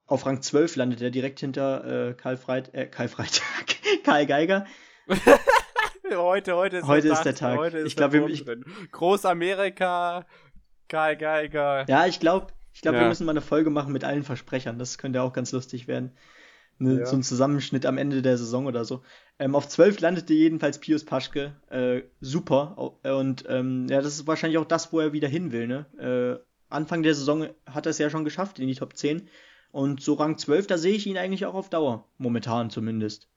Auf 0.07 0.25
Rang 0.25 0.41
12 0.41 0.75
landet 0.75 1.01
er 1.01 1.09
direkt 1.09 1.39
hinter 1.39 2.09
äh, 2.09 2.13
Karl 2.13 2.37
Freit, 2.37 2.73
äh, 2.73 2.85
Karl 2.85 3.07
Freitag, 3.07 3.75
Karl 4.03 4.25
Geiger. 4.25 4.65
heute, 6.11 6.55
heute 6.55 6.77
ist 6.77 6.87
heute 6.87 7.07
der 7.07 7.11
ist 7.13 7.17
Tag. 7.17 7.23
Der 7.23 7.35
Tag. 7.35 7.57
Heute 7.57 7.77
ist 7.79 7.87
ich 7.87 7.95
glaube, 7.95 8.63
Großamerika, 8.91 10.25
Karl 10.89 11.17
Geiger. 11.17 11.85
Ja, 11.87 12.05
ich 12.05 12.19
glaube, 12.19 12.53
ich 12.75 12.81
glaube, 12.81 12.97
ja. 12.97 13.03
wir 13.03 13.07
müssen 13.07 13.25
mal 13.25 13.31
eine 13.31 13.41
Folge 13.41 13.69
machen 13.69 13.93
mit 13.93 14.03
allen 14.03 14.23
Versprechern. 14.23 14.77
Das 14.77 14.97
könnte 14.97 15.21
auch 15.21 15.31
ganz 15.31 15.53
lustig 15.53 15.87
werden. 15.87 16.11
Ne, 16.77 16.99
ja. 16.99 17.05
So 17.05 17.15
ein 17.15 17.23
Zusammenschnitt 17.23 17.85
am 17.85 17.97
Ende 17.97 18.21
der 18.21 18.37
Saison 18.37 18.65
oder 18.65 18.83
so. 18.83 19.01
Ähm, 19.39 19.55
auf 19.55 19.69
12 19.69 20.01
landete 20.01 20.33
jedenfalls 20.33 20.79
Pius 20.79 21.05
Paschke. 21.05 21.55
Äh, 21.69 22.01
super. 22.19 22.93
Und 23.03 23.45
ähm, 23.47 23.87
ja, 23.89 24.01
das 24.01 24.15
ist 24.15 24.27
wahrscheinlich 24.27 24.57
auch 24.57 24.65
das, 24.65 24.91
wo 24.91 24.99
er 24.99 25.13
wieder 25.13 25.29
hin 25.29 25.53
will. 25.53 25.67
Ne? 25.67 25.85
Äh, 25.97 26.45
Anfang 26.67 27.01
der 27.01 27.15
Saison 27.15 27.47
hat 27.65 27.85
er 27.85 27.91
es 27.91 27.97
ja 27.97 28.09
schon 28.09 28.25
geschafft 28.25 28.59
in 28.59 28.67
die 28.67 28.75
Top 28.75 28.97
10. 28.97 29.29
Und 29.71 30.01
so 30.01 30.15
Rang 30.15 30.37
12, 30.37 30.67
da 30.67 30.77
sehe 30.77 30.95
ich 30.95 31.07
ihn 31.07 31.17
eigentlich 31.17 31.45
auch 31.45 31.53
auf 31.53 31.69
Dauer. 31.69 32.09
Momentan 32.17 32.69
zumindest. 32.69 33.29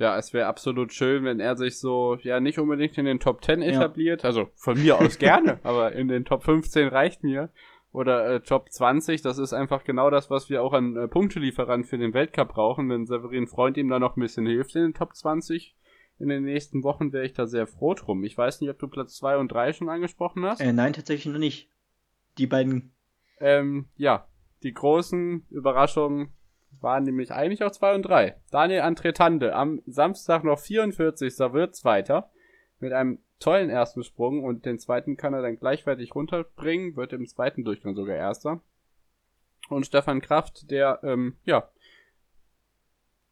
Ja, 0.00 0.16
es 0.16 0.32
wäre 0.32 0.46
absolut 0.46 0.94
schön, 0.94 1.24
wenn 1.24 1.40
er 1.40 1.56
sich 1.56 1.78
so, 1.78 2.16
ja, 2.22 2.40
nicht 2.40 2.58
unbedingt 2.58 2.96
in 2.96 3.04
den 3.04 3.20
Top 3.20 3.44
10 3.44 3.60
etabliert. 3.60 4.22
Ja. 4.22 4.30
Also 4.30 4.48
von 4.54 4.80
mir 4.80 4.98
aus 4.98 5.18
gerne, 5.18 5.60
aber 5.62 5.92
in 5.92 6.08
den 6.08 6.24
Top 6.24 6.42
15 6.42 6.88
reicht 6.88 7.22
mir. 7.22 7.50
Oder 7.92 8.36
äh, 8.36 8.40
Top 8.40 8.70
20, 8.70 9.20
das 9.20 9.36
ist 9.36 9.52
einfach 9.52 9.84
genau 9.84 10.08
das, 10.08 10.30
was 10.30 10.48
wir 10.48 10.62
auch 10.62 10.72
an 10.72 10.96
äh, 10.96 11.06
Punktelieferanten 11.06 11.86
für 11.86 11.98
den 11.98 12.14
Weltcup 12.14 12.48
brauchen. 12.48 12.88
Wenn 12.88 13.04
Severin 13.04 13.46
Freund 13.46 13.76
ihm 13.76 13.90
da 13.90 13.98
noch 13.98 14.16
ein 14.16 14.22
bisschen 14.22 14.46
hilft 14.46 14.74
in 14.74 14.82
den 14.84 14.94
Top 14.94 15.14
20 15.14 15.76
in 16.18 16.30
den 16.30 16.44
nächsten 16.44 16.82
Wochen, 16.82 17.12
wäre 17.12 17.26
ich 17.26 17.34
da 17.34 17.46
sehr 17.46 17.66
froh 17.66 17.92
drum. 17.92 18.24
Ich 18.24 18.38
weiß 18.38 18.62
nicht, 18.62 18.70
ob 18.70 18.78
du 18.78 18.88
Platz 18.88 19.16
2 19.16 19.36
und 19.36 19.52
3 19.52 19.74
schon 19.74 19.90
angesprochen 19.90 20.46
hast. 20.46 20.60
Äh, 20.62 20.72
nein, 20.72 20.94
tatsächlich 20.94 21.30
noch 21.30 21.38
nicht. 21.38 21.68
Die 22.38 22.46
beiden. 22.46 22.94
Ähm, 23.38 23.90
ja, 23.96 24.26
die 24.62 24.72
großen 24.72 25.44
Überraschungen 25.50 26.32
waren 26.80 27.04
nämlich 27.04 27.32
eigentlich 27.32 27.62
auch 27.64 27.72
2 27.72 27.94
und 27.94 28.02
3. 28.02 28.36
Daniel 28.50 28.80
Antretande 28.80 29.54
am 29.54 29.82
Samstag 29.86 30.44
noch 30.44 30.58
44. 30.58 31.38
wird 31.52 31.74
Zweiter 31.74 32.30
mit 32.78 32.92
einem 32.92 33.18
tollen 33.38 33.70
ersten 33.70 34.04
Sprung 34.04 34.44
und 34.44 34.64
den 34.64 34.78
zweiten 34.78 35.16
kann 35.16 35.34
er 35.34 35.42
dann 35.42 35.58
gleichwertig 35.58 36.14
runterbringen, 36.14 36.96
wird 36.96 37.12
im 37.12 37.26
zweiten 37.26 37.64
Durchgang 37.64 37.94
sogar 37.94 38.16
Erster. 38.16 38.62
Und 39.68 39.86
Stefan 39.86 40.20
Kraft, 40.20 40.70
der, 40.70 41.00
ähm, 41.02 41.36
ja, 41.44 41.70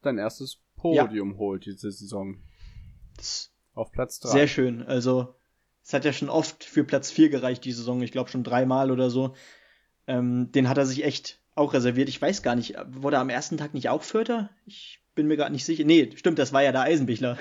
sein 0.03 0.19
erstes 0.19 0.61
Podium 0.77 1.33
ja. 1.33 1.39
holt 1.39 1.67
diese 1.67 1.91
Saison. 1.91 2.39
Auf 3.75 3.93
Platz 3.93 4.21
3. 4.21 4.29
Sehr 4.31 4.47
schön. 4.47 4.83
Also, 4.83 5.35
es 5.83 5.93
hat 5.93 6.05
ja 6.05 6.13
schon 6.13 6.29
oft 6.29 6.65
für 6.65 6.85
Platz 6.85 7.11
4 7.11 7.31
gereicht, 7.31 7.65
die 7.65 7.73
Saison. 7.73 8.03
Ich 8.03 8.13
glaube 8.13 8.31
schon 8.31 8.45
dreimal 8.45 8.91
oder 8.91 9.11
so. 9.11 9.35
Ähm, 10.07 10.53
den 10.53 10.69
hat 10.69 10.79
er 10.79 10.87
sich 10.87 11.05
echt 11.05 11.38
auch 11.59 11.75
reserviert. 11.75 12.09
Ich 12.09 12.21
weiß 12.21 12.43
gar 12.43 12.55
nicht, 12.55 12.77
wurde 12.87 13.17
er 13.17 13.21
am 13.21 13.29
ersten 13.29 13.57
Tag 13.57 13.75
nicht 13.75 13.89
auch 13.89 14.03
Vierter? 14.03 14.51
Ich 14.67 15.01
bin 15.15 15.27
mir 15.27 15.37
gerade 15.37 15.53
nicht 15.53 15.65
sicher. 15.65 15.85
Nee, 15.85 16.11
stimmt, 16.15 16.39
das 16.39 16.53
war 16.53 16.63
ja 16.63 16.73
der 16.73 16.83
Eisenbichler. 16.83 17.39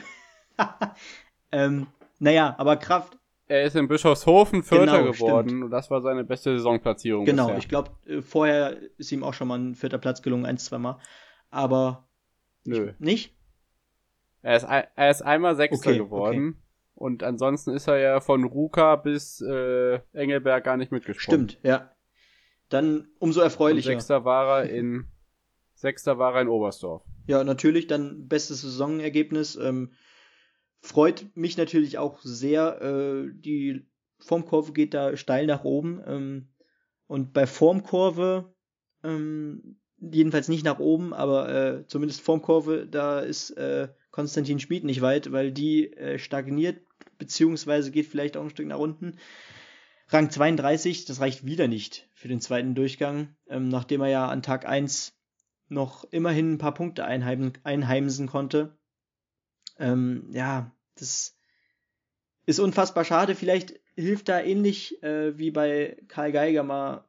ähm, 1.51 1.87
naja, 2.19 2.55
aber 2.57 2.77
Kraft. 2.77 3.17
Er 3.47 3.63
ist 3.63 3.75
in 3.75 3.87
Bischofshofen 3.87 4.63
Vierter 4.63 4.99
genau, 4.99 5.11
geworden 5.11 5.49
stimmt. 5.49 5.63
und 5.65 5.71
das 5.71 5.89
war 5.89 6.01
seine 6.01 6.25
beste 6.25 6.57
Saisonplatzierung. 6.57 7.25
Genau, 7.25 7.45
bisher. 7.45 7.59
ich 7.59 7.69
glaube, 7.69 7.91
äh, 8.05 8.21
vorher 8.21 8.77
ist 8.97 9.11
ihm 9.11 9.23
auch 9.23 9.33
schon 9.33 9.47
mal 9.47 9.57
ein 9.57 9.75
vierter 9.75 9.99
Platz 9.99 10.21
gelungen, 10.21 10.45
ein, 10.45 10.57
zwei 10.57 10.79
Mal. 10.79 10.99
Aber. 11.49 12.09
Nö. 12.65 12.91
Nicht? 12.99 13.33
Er 14.41 14.57
ist, 14.57 14.63
er 14.63 15.09
ist 15.09 15.21
einmal 15.21 15.55
Sechster 15.55 15.89
okay, 15.89 15.97
geworden. 15.97 16.49
Okay. 16.49 16.63
Und 16.95 17.23
ansonsten 17.23 17.71
ist 17.71 17.87
er 17.87 17.99
ja 17.99 18.19
von 18.19 18.43
Ruka 18.43 18.95
bis 18.95 19.39
äh, 19.39 19.99
Engelberg 20.13 20.63
gar 20.63 20.77
nicht 20.77 20.91
mitgesprungen. 20.91 21.49
Stimmt, 21.49 21.63
ja 21.63 21.91
dann 22.69 23.07
umso 23.19 23.41
erfreulicher. 23.41 23.91
Und 23.91 23.99
Sechster 23.99 24.25
war 24.25 24.63
er 24.63 24.69
in 24.69 25.07
Sechster 25.75 26.17
war 26.17 26.35
er 26.35 26.41
in 26.41 26.47
Oberstdorf. 26.47 27.03
Ja, 27.27 27.43
natürlich, 27.43 27.87
dann 27.87 28.27
bestes 28.27 28.61
Saisonergebnis. 28.61 29.55
Ähm, 29.55 29.91
freut 30.81 31.25
mich 31.35 31.57
natürlich 31.57 31.97
auch 31.97 32.19
sehr. 32.21 32.81
Äh, 32.81 33.31
die 33.33 33.85
Formkurve 34.19 34.73
geht 34.73 34.93
da 34.93 35.15
steil 35.17 35.45
nach 35.45 35.63
oben. 35.63 36.01
Ähm, 36.05 36.47
und 37.05 37.33
bei 37.33 37.45
Formkurve, 37.45 38.53
ähm, 39.03 39.77
jedenfalls 39.99 40.47
nicht 40.47 40.65
nach 40.65 40.79
oben, 40.79 41.13
aber 41.13 41.49
äh, 41.49 41.87
zumindest 41.87 42.21
Formkurve, 42.21 42.87
da 42.87 43.19
ist 43.19 43.51
äh, 43.51 43.89
Konstantin 44.11 44.59
Schmid 44.59 44.83
nicht 44.83 45.01
weit, 45.01 45.31
weil 45.31 45.51
die 45.51 45.93
äh, 45.93 46.17
stagniert, 46.17 46.81
beziehungsweise 47.19 47.91
geht 47.91 48.07
vielleicht 48.07 48.35
auch 48.35 48.43
ein 48.43 48.49
Stück 48.49 48.67
nach 48.67 48.79
unten. 48.79 49.17
Rang 50.09 50.29
32, 50.29 51.05
das 51.05 51.19
reicht 51.19 51.45
wieder 51.45 51.67
nicht 51.67 52.07
für 52.13 52.29
den 52.29 52.39
zweiten 52.39 52.75
Durchgang, 52.75 53.35
ähm, 53.47 53.67
nachdem 53.67 54.01
er 54.01 54.07
ja 54.07 54.27
an 54.27 54.41
Tag 54.41 54.65
1 54.65 55.13
noch 55.69 56.05
immerhin 56.11 56.53
ein 56.53 56.57
paar 56.57 56.73
Punkte 56.73 57.03
einheim 57.03 57.51
einheimsen 57.63 58.27
konnte. 58.27 58.77
Ähm, 59.77 60.29
ja, 60.31 60.71
das 60.95 61.35
ist 62.45 62.59
unfassbar 62.59 63.03
schade. 63.03 63.35
Vielleicht 63.35 63.79
hilft 63.95 64.29
da 64.29 64.39
ähnlich 64.39 65.03
äh, 65.03 65.37
wie 65.37 65.51
bei 65.51 65.97
Karl 66.07 66.31
Geiger 66.31 66.63
mal 66.63 67.05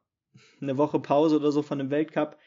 eine 0.61 0.77
Woche 0.77 0.99
Pause 0.99 1.37
oder 1.37 1.53
so 1.53 1.61
von 1.61 1.77
dem 1.77 1.91
Weltcup. 1.91 2.37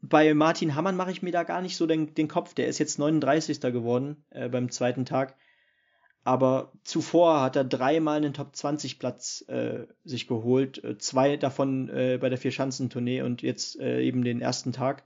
Bei 0.00 0.32
Martin 0.32 0.76
Hammann 0.76 0.96
mache 0.96 1.10
ich 1.10 1.22
mir 1.22 1.32
da 1.32 1.42
gar 1.42 1.60
nicht 1.60 1.76
so 1.76 1.86
den, 1.86 2.14
den 2.14 2.28
Kopf. 2.28 2.54
Der 2.54 2.68
ist 2.68 2.78
jetzt 2.78 3.00
39. 3.00 3.60
geworden 3.60 4.24
äh, 4.30 4.48
beim 4.48 4.70
zweiten 4.70 5.04
Tag. 5.04 5.36
Aber 6.28 6.72
zuvor 6.84 7.40
hat 7.40 7.56
er 7.56 7.64
dreimal 7.64 8.18
einen 8.18 8.34
Top 8.34 8.54
20 8.54 8.98
Platz 8.98 9.42
äh, 9.48 9.86
sich 10.04 10.26
geholt, 10.28 10.84
äh, 10.84 10.98
zwei 10.98 11.38
davon 11.38 11.88
äh, 11.88 12.18
bei 12.20 12.28
der 12.28 12.36
Vier-Schanzentournee 12.36 13.22
und 13.22 13.40
jetzt 13.40 13.80
äh, 13.80 14.02
eben 14.02 14.22
den 14.22 14.42
ersten 14.42 14.74
Tag. 14.74 15.04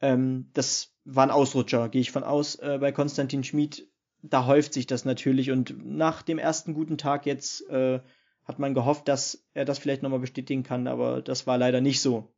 Ähm, 0.00 0.48
das 0.54 0.94
war 1.04 1.26
ein 1.26 1.30
Ausrutscher, 1.30 1.90
gehe 1.90 2.00
ich 2.00 2.10
von 2.10 2.24
aus. 2.24 2.54
Äh, 2.54 2.78
bei 2.80 2.90
Konstantin 2.90 3.44
Schmid, 3.44 3.86
da 4.22 4.46
häuft 4.46 4.72
sich 4.72 4.86
das 4.86 5.04
natürlich 5.04 5.50
und 5.50 5.74
nach 5.84 6.22
dem 6.22 6.38
ersten 6.38 6.72
guten 6.72 6.96
Tag 6.96 7.26
jetzt 7.26 7.68
äh, 7.68 8.00
hat 8.44 8.58
man 8.58 8.72
gehofft, 8.72 9.08
dass 9.08 9.44
er 9.52 9.66
das 9.66 9.78
vielleicht 9.78 10.02
nochmal 10.02 10.20
bestätigen 10.20 10.62
kann, 10.62 10.86
aber 10.86 11.20
das 11.20 11.46
war 11.46 11.58
leider 11.58 11.82
nicht 11.82 12.00
so. 12.00 12.31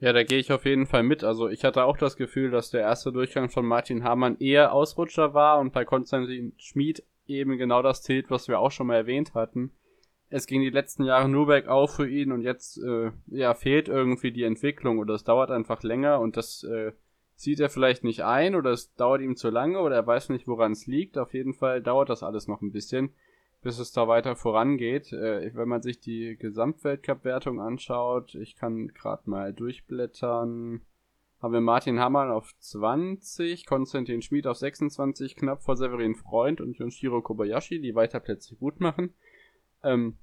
Ja, 0.00 0.12
da 0.12 0.22
gehe 0.22 0.38
ich 0.38 0.52
auf 0.52 0.64
jeden 0.64 0.86
Fall 0.86 1.02
mit. 1.02 1.24
Also 1.24 1.48
ich 1.48 1.64
hatte 1.64 1.84
auch 1.84 1.96
das 1.96 2.16
Gefühl, 2.16 2.50
dass 2.50 2.70
der 2.70 2.82
erste 2.82 3.10
Durchgang 3.10 3.48
von 3.50 3.66
Martin 3.66 4.04
Hamann 4.04 4.38
eher 4.38 4.72
Ausrutscher 4.72 5.34
war 5.34 5.58
und 5.58 5.72
bei 5.72 5.84
Konstantin 5.84 6.52
Schmid 6.56 7.02
eben 7.26 7.58
genau 7.58 7.82
das 7.82 8.02
zählt, 8.02 8.30
was 8.30 8.46
wir 8.46 8.60
auch 8.60 8.70
schon 8.70 8.86
mal 8.86 8.94
erwähnt 8.94 9.34
hatten. 9.34 9.72
Es 10.30 10.46
ging 10.46 10.60
die 10.60 10.70
letzten 10.70 11.04
Jahre 11.04 11.28
nur 11.28 11.46
bergauf 11.46 11.96
für 11.96 12.08
ihn 12.08 12.30
und 12.32 12.42
jetzt 12.42 12.78
äh, 12.78 13.10
ja, 13.26 13.54
fehlt 13.54 13.88
irgendwie 13.88 14.30
die 14.30 14.44
Entwicklung 14.44 14.98
oder 14.98 15.14
es 15.14 15.24
dauert 15.24 15.50
einfach 15.50 15.82
länger 15.82 16.20
und 16.20 16.36
das 16.36 16.62
äh, 16.64 16.92
sieht 17.34 17.58
er 17.58 17.70
vielleicht 17.70 18.04
nicht 18.04 18.22
ein 18.22 18.54
oder 18.54 18.70
es 18.70 18.94
dauert 18.94 19.20
ihm 19.20 19.36
zu 19.36 19.50
lange 19.50 19.80
oder 19.80 19.96
er 19.96 20.06
weiß 20.06 20.28
nicht, 20.28 20.46
woran 20.46 20.72
es 20.72 20.86
liegt. 20.86 21.18
Auf 21.18 21.34
jeden 21.34 21.54
Fall 21.54 21.82
dauert 21.82 22.08
das 22.08 22.22
alles 22.22 22.46
noch 22.46 22.60
ein 22.60 22.72
bisschen 22.72 23.14
bis 23.62 23.78
es 23.78 23.92
da 23.92 24.08
weiter 24.08 24.36
vorangeht. 24.36 25.12
Äh, 25.12 25.54
wenn 25.54 25.68
man 25.68 25.82
sich 25.82 26.00
die 26.00 26.36
Gesamtweltcup-Wertung 26.36 27.60
anschaut, 27.60 28.34
ich 28.34 28.56
kann 28.56 28.88
gerade 28.88 29.28
mal 29.28 29.52
durchblättern, 29.52 30.82
haben 31.40 31.52
wir 31.52 31.60
Martin 31.60 32.00
Hammann 32.00 32.30
auf 32.30 32.52
20, 32.58 33.66
Konstantin 33.66 34.22
Schmid 34.22 34.46
auf 34.46 34.56
26, 34.56 35.36
knapp 35.36 35.62
vor 35.62 35.76
Severin 35.76 36.14
Freund 36.14 36.60
und 36.60 36.76
Yonshiro 36.78 37.22
Kobayashi, 37.22 37.80
die 37.80 37.94
weiter 37.94 38.20
Plätze 38.20 38.56
gut 38.56 38.80
machen. 38.80 39.14
Ähm, 39.84 40.18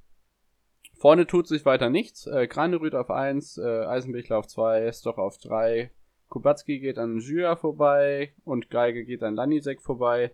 vorne 0.93 1.25
tut 1.25 1.47
sich 1.47 1.65
weiter 1.65 1.89
nichts. 1.89 2.27
Äh, 2.27 2.47
Granerüth 2.47 2.95
auf 2.95 3.09
1, 3.09 3.57
äh, 3.57 3.85
Eisenbichler 3.85 4.37
auf 4.37 4.47
2, 4.47 4.91
Stoch 4.91 5.17
auf 5.17 5.37
3, 5.37 5.91
Kubacki 6.29 6.79
geht 6.79 6.97
an 6.97 7.19
Jua 7.19 7.55
vorbei 7.55 8.33
und 8.43 8.69
Geige 8.69 9.05
geht 9.05 9.23
an 9.23 9.35
Lanisek 9.35 9.81
vorbei. 9.81 10.33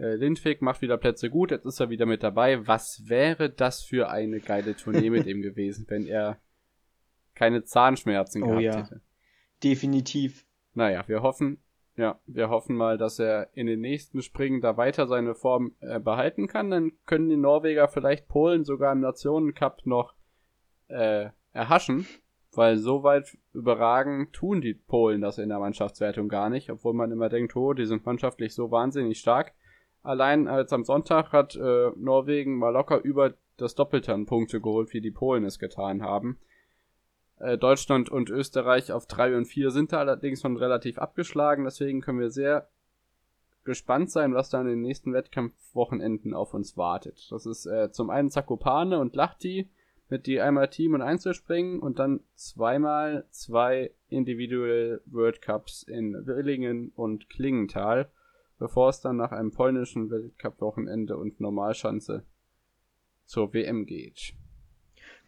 Äh, 0.00 0.14
Lindwig 0.14 0.62
macht 0.62 0.80
wieder 0.80 0.96
Plätze 0.96 1.28
gut, 1.28 1.50
jetzt 1.50 1.66
ist 1.66 1.78
er 1.78 1.90
wieder 1.90 2.06
mit 2.06 2.22
dabei. 2.22 2.66
Was 2.66 3.02
wäre 3.06 3.50
das 3.50 3.82
für 3.82 4.08
eine 4.08 4.40
geile 4.40 4.74
Tournee 4.74 5.10
mit 5.10 5.26
ihm 5.26 5.42
gewesen, 5.42 5.84
wenn 5.88 6.06
er 6.06 6.38
keine 7.34 7.64
Zahnschmerzen 7.64 8.42
oh, 8.42 8.46
gehabt 8.46 8.62
ja. 8.62 8.76
hätte? 8.78 9.02
Definitiv. 9.62 10.46
Naja, 10.72 11.04
wir 11.06 11.22
hoffen, 11.22 11.58
ja, 11.96 12.18
wir 12.26 12.48
hoffen 12.48 12.76
mal, 12.76 12.96
dass 12.96 13.18
er 13.18 13.50
in 13.52 13.66
den 13.66 13.80
nächsten 13.80 14.22
Springen 14.22 14.62
da 14.62 14.78
weiter 14.78 15.06
seine 15.06 15.34
Form 15.34 15.74
äh, 15.80 16.00
behalten 16.00 16.46
kann. 16.48 16.70
Dann 16.70 16.92
können 17.04 17.28
die 17.28 17.36
Norweger 17.36 17.88
vielleicht 17.88 18.26
Polen 18.26 18.64
sogar 18.64 18.92
im 18.92 19.00
Nationencup 19.00 19.84
noch 19.84 20.14
äh, 20.88 21.28
erhaschen. 21.52 22.06
weil 22.52 22.78
so 22.78 23.02
weit 23.02 23.36
überragen 23.52 24.32
tun 24.32 24.60
die 24.60 24.74
Polen 24.74 25.20
das 25.20 25.38
in 25.38 25.50
der 25.50 25.58
Mannschaftswertung 25.58 26.28
gar 26.28 26.48
nicht, 26.50 26.70
obwohl 26.70 26.94
man 26.94 27.12
immer 27.12 27.28
denkt, 27.28 27.54
oh, 27.54 27.74
die 27.74 27.86
sind 27.86 28.06
mannschaftlich 28.06 28.54
so 28.54 28.70
wahnsinnig 28.70 29.18
stark. 29.18 29.52
Allein 30.02 30.48
als 30.48 30.72
am 30.72 30.84
Sonntag 30.84 31.32
hat 31.32 31.56
äh, 31.56 31.90
Norwegen 31.96 32.56
mal 32.56 32.70
locker 32.70 33.02
über 33.02 33.34
das 33.56 33.74
Doppelte 33.74 34.14
an 34.14 34.26
Punkte 34.26 34.60
geholt, 34.60 34.92
wie 34.94 35.00
die 35.00 35.10
Polen 35.10 35.44
es 35.44 35.58
getan 35.58 36.02
haben. 36.02 36.38
Äh, 37.38 37.58
Deutschland 37.58 38.10
und 38.10 38.30
Österreich 38.30 38.92
auf 38.92 39.06
3 39.06 39.36
und 39.36 39.46
4 39.46 39.70
sind 39.70 39.92
da 39.92 39.98
allerdings 39.98 40.40
schon 40.40 40.56
relativ 40.56 40.98
abgeschlagen, 40.98 41.64
deswegen 41.64 42.00
können 42.00 42.20
wir 42.20 42.30
sehr 42.30 42.68
gespannt 43.64 44.10
sein, 44.10 44.34
was 44.34 44.48
da 44.48 44.60
in 44.60 44.66
den 44.66 44.80
nächsten 44.80 45.12
Wettkampfwochenenden 45.12 46.34
auf 46.34 46.54
uns 46.54 46.76
wartet. 46.76 47.30
Das 47.30 47.44
ist 47.44 47.66
äh, 47.66 47.92
zum 47.92 48.08
einen 48.08 48.30
Zakopane 48.30 48.98
und 48.98 49.14
Lachti, 49.14 49.68
mit 50.08 50.26
die 50.26 50.40
einmal 50.40 50.68
Team 50.68 50.94
und 50.94 51.02
Einzelspringen 51.02 51.78
und 51.78 51.98
dann 51.98 52.20
zweimal 52.34 53.26
zwei 53.30 53.92
Individual 54.08 55.00
World 55.06 55.40
Cups 55.40 55.82
in 55.82 56.26
Willingen 56.26 56.90
und 56.96 57.30
Klingenthal, 57.30 58.10
bevor 58.60 58.90
es 58.90 59.00
dann 59.00 59.16
nach 59.16 59.32
einem 59.32 59.50
polnischen 59.50 60.10
Weltcup-Wochenende 60.10 61.16
und 61.16 61.40
Normalschanze 61.40 62.24
zur 63.24 63.52
WM 63.52 63.86
geht. 63.86 64.34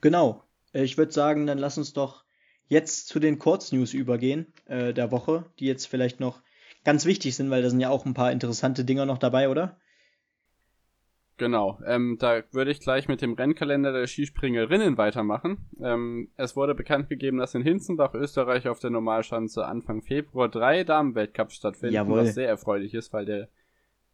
Genau. 0.01 0.45
Ich 0.73 0.97
würde 0.97 1.13
sagen, 1.13 1.47
dann 1.47 1.59
lass 1.59 1.79
uns 1.79 1.93
doch 1.93 2.25
jetzt 2.69 3.09
zu 3.09 3.19
den 3.19 3.39
Kurznews 3.39 3.95
übergehen 3.95 4.53
äh, 4.67 4.95
der 4.95 5.11
Woche, 5.11 5.47
die 5.59 5.67
jetzt 5.67 5.87
vielleicht 5.87 6.21
noch 6.21 6.43
ganz 6.85 7.05
wichtig 7.05 7.35
sind, 7.35 7.51
weil 7.51 7.63
da 7.63 7.71
sind 7.71 7.81
ja 7.81 7.91
auch 7.91 8.07
ein 8.07 8.15
paar 8.15 8.33
interessante 8.33 8.85
Dinger 8.85 9.07
noch 9.07 9.19
dabei, 9.19 9.49
oder? 9.49 9.79
Genau, 11.43 11.81
ähm, 11.85 12.19
da 12.21 12.45
würde 12.53 12.71
ich 12.71 12.79
gleich 12.79 13.09
mit 13.09 13.21
dem 13.21 13.33
Rennkalender 13.33 13.91
der 13.91 14.07
Skispringerinnen 14.07 14.97
weitermachen. 14.97 15.67
Ähm, 15.83 16.29
es 16.37 16.55
wurde 16.55 16.73
bekannt 16.73 17.09
gegeben, 17.09 17.39
dass 17.39 17.57
in 17.57 17.63
Hinzenbach, 17.63 18.15
Österreich, 18.15 18.69
auf 18.69 18.79
der 18.79 18.91
Normalschanze 18.91 19.67
Anfang 19.67 20.03
Februar 20.03 20.49
drei 20.49 20.85
Damenweltcups 20.85 21.57
stattfinden, 21.57 21.97
Jawohl. 21.97 22.21
was 22.21 22.35
sehr 22.35 22.47
erfreulich 22.47 22.95
ist, 22.95 23.13
weil 23.13 23.25
der, 23.25 23.49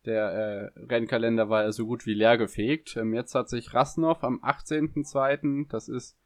der 0.06 0.72
äh, 0.74 0.80
Rennkalender 0.86 1.50
war 1.50 1.64
ja 1.64 1.72
so 1.72 1.84
gut 1.84 2.06
wie 2.06 2.14
leer 2.14 2.38
gefegt. 2.38 2.96
Ähm, 2.96 3.12
jetzt 3.12 3.34
hat 3.34 3.50
sich 3.50 3.74
Rasnov 3.74 4.24
am 4.24 4.42
18.02., 4.42 5.68
das 5.68 5.90
ist 5.90 6.16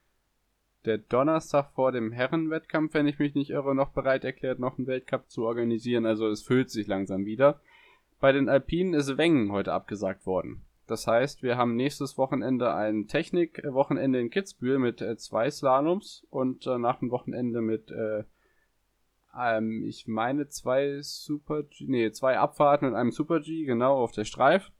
der 0.84 0.98
Donnerstag 0.98 1.72
vor 1.74 1.90
dem 1.90 2.12
Herrenwettkampf, 2.12 2.94
wenn 2.94 3.08
ich 3.08 3.18
mich 3.18 3.34
nicht 3.34 3.50
irre, 3.50 3.74
noch 3.74 3.90
bereit 3.90 4.24
erklärt, 4.24 4.60
noch 4.60 4.78
einen 4.78 4.86
Weltcup 4.86 5.28
zu 5.28 5.46
organisieren. 5.46 6.06
Also 6.06 6.28
es 6.28 6.42
füllt 6.44 6.70
sich 6.70 6.86
langsam 6.86 7.26
wieder. 7.26 7.60
Bei 8.20 8.30
den 8.30 8.48
Alpinen 8.48 8.94
ist 8.94 9.18
Wengen 9.18 9.50
heute 9.50 9.72
abgesagt 9.72 10.26
worden. 10.26 10.62
Das 10.86 11.06
heißt, 11.06 11.42
wir 11.42 11.56
haben 11.56 11.76
nächstes 11.76 12.18
Wochenende 12.18 12.74
ein 12.74 13.06
Technik-Wochenende 13.06 14.20
in 14.20 14.30
Kitzbühel 14.30 14.78
mit 14.78 15.00
äh, 15.00 15.16
zwei 15.16 15.50
Slaloms 15.50 16.26
und 16.30 16.66
äh, 16.66 16.78
nach 16.78 16.98
dem 16.98 17.10
Wochenende 17.10 17.60
mit, 17.60 17.90
äh, 17.90 18.24
ähm, 19.38 19.84
ich 19.86 20.08
meine, 20.08 20.48
zwei 20.48 20.98
Super 21.02 21.62
G, 21.62 21.86
nee, 21.86 22.10
zwei 22.10 22.38
Abfahrten 22.38 22.88
und 22.88 22.94
einem 22.94 23.12
Super 23.12 23.40
G, 23.40 23.64
genau, 23.64 23.94
auf 23.96 24.12
der 24.12 24.24
Streif. 24.24 24.72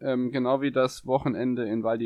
Ähm, 0.00 0.32
genau 0.32 0.60
wie 0.60 0.72
das 0.72 1.06
Wochenende 1.06 1.64
in 1.64 1.84
Val 1.84 1.98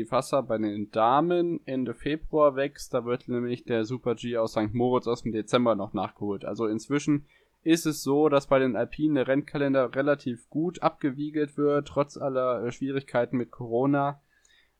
bei 0.43 0.57
den 0.57 0.91
Damen 0.91 1.59
Ende 1.65 1.93
Februar 1.93 2.55
wächst. 2.55 2.93
Da 2.93 3.03
wird 3.03 3.27
nämlich 3.27 3.63
der 3.63 3.83
Super 3.83 4.15
G 4.15 4.37
aus 4.37 4.51
St. 4.51 4.73
Moritz 4.73 5.07
aus 5.07 5.23
dem 5.23 5.31
Dezember 5.31 5.75
noch 5.75 5.93
nachgeholt. 5.93 6.45
Also 6.45 6.67
inzwischen 6.67 7.25
ist 7.61 7.85
es 7.85 8.03
so, 8.03 8.29
dass 8.29 8.47
bei 8.47 8.59
den 8.59 8.75
Alpinen 8.75 9.15
der 9.15 9.27
Rennkalender 9.27 9.93
relativ 9.95 10.49
gut 10.49 10.81
abgewiegelt 10.81 11.57
wird, 11.57 11.87
trotz 11.87 12.17
aller 12.17 12.63
äh, 12.63 12.71
Schwierigkeiten 12.71 13.37
mit 13.37 13.51
Corona. 13.51 14.21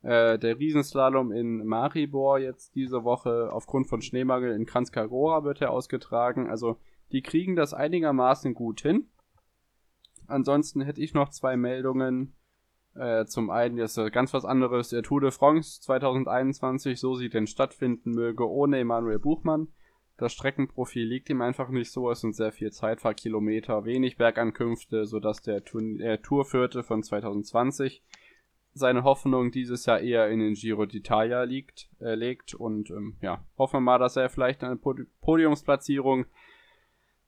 Äh, 0.01 0.39
der 0.39 0.59
Riesenslalom 0.59 1.32
in 1.32 1.65
Maribor 1.65 2.39
jetzt 2.39 2.75
diese 2.75 3.03
Woche 3.03 3.49
aufgrund 3.51 3.88
von 3.88 4.01
Schneemangel 4.01 4.53
in 4.53 4.65
Kranjskagora 4.65 5.43
wird 5.43 5.61
er 5.61 5.71
ausgetragen. 5.71 6.49
Also 6.49 6.77
die 7.11 7.21
kriegen 7.21 7.55
das 7.55 7.73
einigermaßen 7.73 8.53
gut 8.53 8.82
hin. 8.82 9.09
Ansonsten 10.27 10.82
hätte 10.82 11.01
ich 11.01 11.13
noch 11.13 11.30
zwei 11.30 11.57
Meldungen. 11.57 12.36
Äh, 12.95 13.25
zum 13.25 13.49
einen 13.49 13.77
ist 13.77 13.99
ganz 14.11 14.34
was 14.34 14.45
anderes, 14.45 14.89
der 14.89 15.03
Tour 15.03 15.19
de 15.21 15.32
France 15.32 15.82
2021, 15.82 16.99
so 16.99 17.15
sie 17.15 17.30
denn 17.30 17.47
stattfinden 17.47 18.11
möge, 18.11 18.47
ohne 18.49 18.80
Emanuel 18.80 19.19
Buchmann. 19.19 19.67
Das 20.20 20.34
Streckenprofil 20.34 21.07
liegt 21.07 21.30
ihm 21.30 21.41
einfach 21.41 21.70
nicht 21.70 21.91
so. 21.91 22.11
Es 22.11 22.20
sind 22.20 22.36
sehr 22.36 22.51
viel 22.51 22.74
Zeitfahrkilometer, 22.74 23.86
wenig 23.86 24.17
Bergankünfte, 24.17 25.05
sodass 25.05 25.41
der, 25.41 25.63
Tour, 25.63 25.82
der 25.97 26.22
Tourvierte 26.22 26.84
von 26.84 27.01
2020 27.01 28.03
seine 28.74 29.03
Hoffnung 29.03 29.51
dieses 29.51 29.86
Jahr 29.86 30.01
eher 30.01 30.30
in 30.30 30.39
den 30.39 30.55
Giro 30.55 30.84
d'Italia 30.84 31.45
liegt, 31.45 31.89
äh, 32.01 32.15
legt. 32.15 32.53
Und 32.53 32.89
ähm, 32.89 33.15
ja, 33.22 33.45
hoffen 33.57 33.78
wir 33.78 33.82
mal, 33.82 33.97
dass 33.97 34.17
er 34.17 34.28
vielleicht 34.30 34.61
eine 34.61 34.76
Podiumsplatzierung 34.76 36.26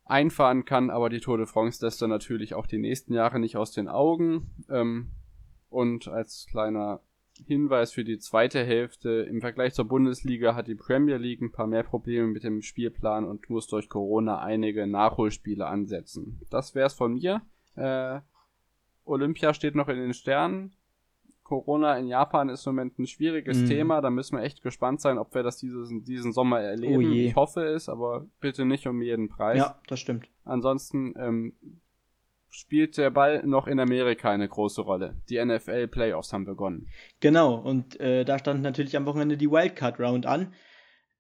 einfahren 0.04 0.66
kann, 0.66 0.90
aber 0.90 1.10
die 1.10 1.22
Tour 1.22 1.38
de 1.38 1.48
France 1.48 1.86
lässt 1.86 2.02
er 2.02 2.10
natürlich 2.10 2.56
auch 2.56 2.68
die 2.68 2.78
nächsten 2.78 3.14
Jahre 3.14 3.40
nicht 3.40 3.56
aus 3.56 3.72
den 3.72 3.88
Augen. 3.88 4.66
Ähm, 4.70 5.12
und 5.70 6.10
als 6.10 6.46
kleiner 6.50 7.00
Hinweis 7.46 7.92
für 7.92 8.04
die 8.04 8.20
zweite 8.20 8.64
Hälfte. 8.64 9.28
Im 9.30 9.42
Vergleich 9.42 9.74
zur 9.74 9.86
Bundesliga 9.86 10.56
hat 10.56 10.68
die 10.68 10.76
Premier 10.76 11.18
League 11.18 11.42
ein 11.42 11.52
paar 11.52 11.68
mehr 11.68 11.84
Probleme 11.84 12.28
mit 12.28 12.44
dem 12.44 12.62
Spielplan 12.62 13.26
und 13.26 13.50
muss 13.50 13.68
durch 13.68 13.90
Corona 13.90 14.40
einige 14.40 14.88
Nachholspiele 14.88 15.66
ansetzen. 15.66 16.40
Das 16.50 16.76
wär's 16.76 16.94
von 16.94 17.14
mir. 17.14 17.42
Äh, 17.76 18.20
Olympia 19.06 19.54
steht 19.54 19.76
noch 19.76 19.88
in 19.88 19.98
den 19.98 20.14
Sternen. 20.14 20.74
Corona 21.44 21.98
in 21.98 22.08
Japan 22.08 22.48
ist 22.48 22.66
im 22.66 22.76
Moment 22.76 22.98
ein 22.98 23.08
schwieriges 23.08 23.64
mm. 23.64 23.66
Thema. 23.66 24.02
Da 24.02 24.10
müssen 24.10 24.38
wir 24.38 24.44
echt 24.44 24.62
gespannt 24.62 25.02
sein, 25.02 25.18
ob 25.18 25.36
wir 25.36 25.44
das 25.44 25.58
dieses, 25.58 25.90
diesen 26.04 26.32
Sommer 26.32 26.62
erleben. 26.62 26.96
Oh 26.96 27.02
ich 27.02 27.36
hoffe 27.36 27.66
es, 27.66 27.90
aber 27.90 28.26
bitte 28.40 28.64
nicht 28.64 28.88
um 28.88 29.02
jeden 29.02 29.28
Preis. 29.28 29.58
Ja, 29.58 29.78
das 29.88 30.00
stimmt. 30.00 30.30
Ansonsten 30.46 31.14
ähm, 31.18 31.54
spielt 32.52 32.98
der 32.98 33.10
Ball 33.10 33.44
noch 33.46 33.66
in 33.66 33.80
Amerika 33.80 34.30
eine 34.30 34.48
große 34.48 34.82
Rolle. 34.82 35.16
Die 35.30 35.44
NFL 35.44 35.88
Playoffs 35.88 36.34
haben 36.34 36.46
begonnen. 36.46 36.88
Genau, 37.22 37.56
und 37.56 38.00
äh, 38.00 38.26
da 38.26 38.38
stand 38.38 38.62
natürlich 38.62 38.96
am 38.98 39.06
Wochenende 39.06 39.38
die 39.38 39.50
Wildcard 39.50 40.00
Round 40.00 40.26
an. 40.26 40.54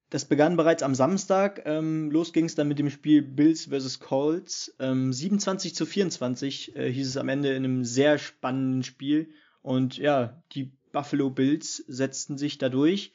Das 0.09 0.25
begann 0.25 0.57
bereits 0.57 0.83
am 0.83 0.93
Samstag. 0.93 1.61
Ähm, 1.65 2.11
los 2.11 2.33
ging 2.33 2.43
es 2.43 2.55
dann 2.55 2.67
mit 2.67 2.79
dem 2.79 2.89
Spiel 2.89 3.21
Bills 3.21 3.67
vs. 3.67 4.01
Colts. 4.01 4.75
Ähm, 4.77 5.13
27 5.13 5.73
zu 5.73 5.85
24 5.85 6.75
äh, 6.75 6.91
hieß 6.91 7.07
es 7.07 7.17
am 7.17 7.29
Ende 7.29 7.51
in 7.53 7.63
einem 7.63 7.85
sehr 7.85 8.17
spannenden 8.17 8.83
Spiel. 8.83 9.29
Und 9.61 9.97
ja, 9.97 10.43
die 10.51 10.73
Buffalo 10.91 11.29
Bills 11.29 11.77
setzten 11.87 12.37
sich 12.37 12.57
dadurch. 12.57 13.13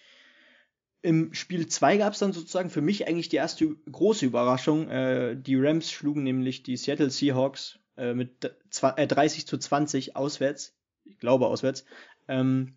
Im 1.03 1.35
Spiel 1.35 1.67
2 1.67 1.99
gab 1.99 2.15
es 2.15 2.19
dann 2.21 2.33
sozusagen 2.33 2.71
für 2.71 2.81
mich 2.81 3.07
eigentlich 3.07 3.29
die 3.29 3.37
erste 3.37 3.77
große 3.93 4.25
Überraschung. 4.25 4.89
Äh, 4.89 5.37
die 5.37 5.57
Rams 5.57 5.91
schlugen 5.91 6.23
nämlich 6.23 6.63
die 6.63 6.79
Seattle 6.79 7.11
Seahawks 7.11 7.79
äh, 7.97 8.15
mit 8.15 8.45
äh, 8.45 9.07
30 9.07 9.47
zu 9.47 9.59
20 9.59 10.17
auswärts, 10.17 10.75
ich 11.05 11.19
glaube 11.19 11.47
auswärts. 11.47 11.85
Ähm, 12.29 12.75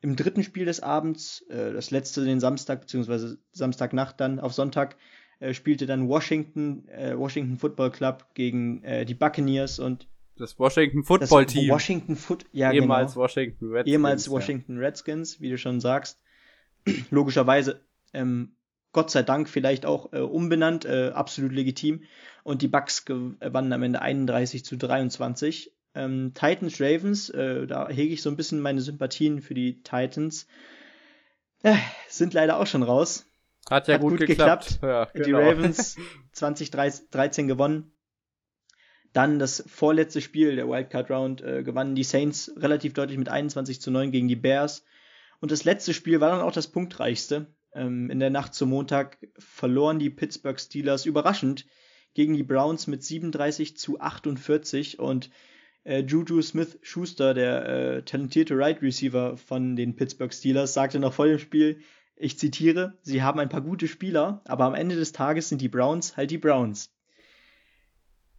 Im 0.00 0.16
dritten 0.16 0.42
Spiel 0.42 0.64
des 0.64 0.80
Abends, 0.80 1.42
äh, 1.48 1.72
das 1.72 1.90
letzte 1.90 2.24
den 2.24 2.40
Samstag, 2.40 2.80
beziehungsweise 2.80 3.38
Samstagnacht 3.52 4.20
dann 4.20 4.40
auf 4.40 4.52
Sonntag, 4.52 4.96
äh, 5.40 5.54
spielte 5.54 5.86
dann 5.86 6.08
Washington, 6.08 6.88
äh, 6.88 7.16
Washington 7.16 7.58
Football 7.58 7.90
Club 7.90 8.26
gegen 8.34 8.82
äh, 8.82 9.04
die 9.04 9.14
Buccaneers 9.14 9.78
und 9.78 10.08
das 10.36 10.58
Washington 10.58 11.02
Football 11.02 11.46
Team. 11.46 11.70
Washington 11.70 12.14
Foot, 12.14 12.44
ja, 12.52 12.72
Ehemals 12.72 13.14
genau. 13.14 13.24
Washington 13.24 13.72
Redskins. 13.72 13.92
Ehemals 13.92 14.30
Washington 14.30 14.76
ja. 14.76 14.82
Redskins, 14.82 15.40
wie 15.40 15.50
du 15.50 15.58
schon 15.58 15.80
sagst. 15.80 16.20
Logischerweise 17.10 17.80
ähm, 18.12 18.52
Gott 18.92 19.10
sei 19.10 19.22
Dank 19.22 19.48
vielleicht 19.48 19.84
auch 19.84 20.12
äh, 20.12 20.20
umbenannt, 20.20 20.84
äh, 20.84 21.10
absolut 21.10 21.52
legitim. 21.52 22.02
Und 22.48 22.62
die 22.62 22.68
Bucks 22.68 23.04
gewannen 23.04 23.74
am 23.74 23.82
Ende 23.82 24.00
31 24.00 24.64
zu 24.64 24.78
23. 24.78 25.70
Ähm, 25.94 26.32
Titans 26.32 26.80
Ravens, 26.80 27.28
äh, 27.28 27.66
da 27.66 27.90
hege 27.90 28.14
ich 28.14 28.22
so 28.22 28.30
ein 28.30 28.36
bisschen 28.36 28.60
meine 28.60 28.80
Sympathien 28.80 29.42
für 29.42 29.52
die 29.52 29.82
Titans. 29.82 30.46
Äh, 31.62 31.76
sind 32.08 32.32
leider 32.32 32.58
auch 32.58 32.66
schon 32.66 32.82
raus. 32.82 33.26
Hat 33.68 33.86
ja 33.86 33.96
Hat 33.96 34.00
gut, 34.00 34.12
gut, 34.12 34.20
geklappt. 34.20 34.80
geklappt. 34.80 34.82
Ja, 34.82 35.04
genau. 35.12 35.26
Die 35.26 35.44
Ravens 35.44 35.96
2013 36.32 37.48
gewonnen. 37.48 37.92
Dann 39.12 39.38
das 39.38 39.62
vorletzte 39.66 40.22
Spiel 40.22 40.56
der 40.56 40.70
Wildcard 40.70 41.10
Round 41.10 41.42
äh, 41.42 41.62
gewannen 41.62 41.94
die 41.94 42.02
Saints 42.02 42.50
relativ 42.56 42.94
deutlich 42.94 43.18
mit 43.18 43.28
21 43.28 43.82
zu 43.82 43.90
9 43.90 44.10
gegen 44.10 44.28
die 44.28 44.36
Bears. 44.36 44.86
Und 45.40 45.52
das 45.52 45.64
letzte 45.64 45.92
Spiel 45.92 46.22
war 46.22 46.30
dann 46.30 46.40
auch 46.40 46.52
das 46.52 46.68
punktreichste. 46.68 47.54
Ähm, 47.74 48.08
in 48.08 48.20
der 48.20 48.30
Nacht 48.30 48.54
zum 48.54 48.70
Montag 48.70 49.18
verloren 49.38 49.98
die 49.98 50.08
Pittsburgh 50.08 50.58
Steelers 50.58 51.04
überraschend 51.04 51.66
gegen 52.18 52.34
die 52.34 52.42
Browns 52.42 52.88
mit 52.88 53.04
37 53.04 53.76
zu 53.76 54.00
48 54.00 54.98
und 54.98 55.30
äh, 55.84 56.00
Juju 56.00 56.42
Smith 56.42 56.76
Schuster, 56.82 57.32
der 57.32 57.68
äh, 57.68 58.02
talentierte 58.02 58.58
Right 58.58 58.82
Receiver 58.82 59.36
von 59.36 59.76
den 59.76 59.94
Pittsburgh 59.94 60.34
Steelers, 60.34 60.74
sagte 60.74 60.98
noch 60.98 61.12
vor 61.12 61.28
dem 61.28 61.38
Spiel, 61.38 61.78
ich 62.16 62.36
zitiere, 62.36 62.94
sie 63.02 63.22
haben 63.22 63.38
ein 63.38 63.48
paar 63.48 63.60
gute 63.60 63.86
Spieler, 63.86 64.42
aber 64.46 64.64
am 64.64 64.74
Ende 64.74 64.96
des 64.96 65.12
Tages 65.12 65.48
sind 65.48 65.60
die 65.60 65.68
Browns 65.68 66.16
halt 66.16 66.32
die 66.32 66.38
Browns. 66.38 66.92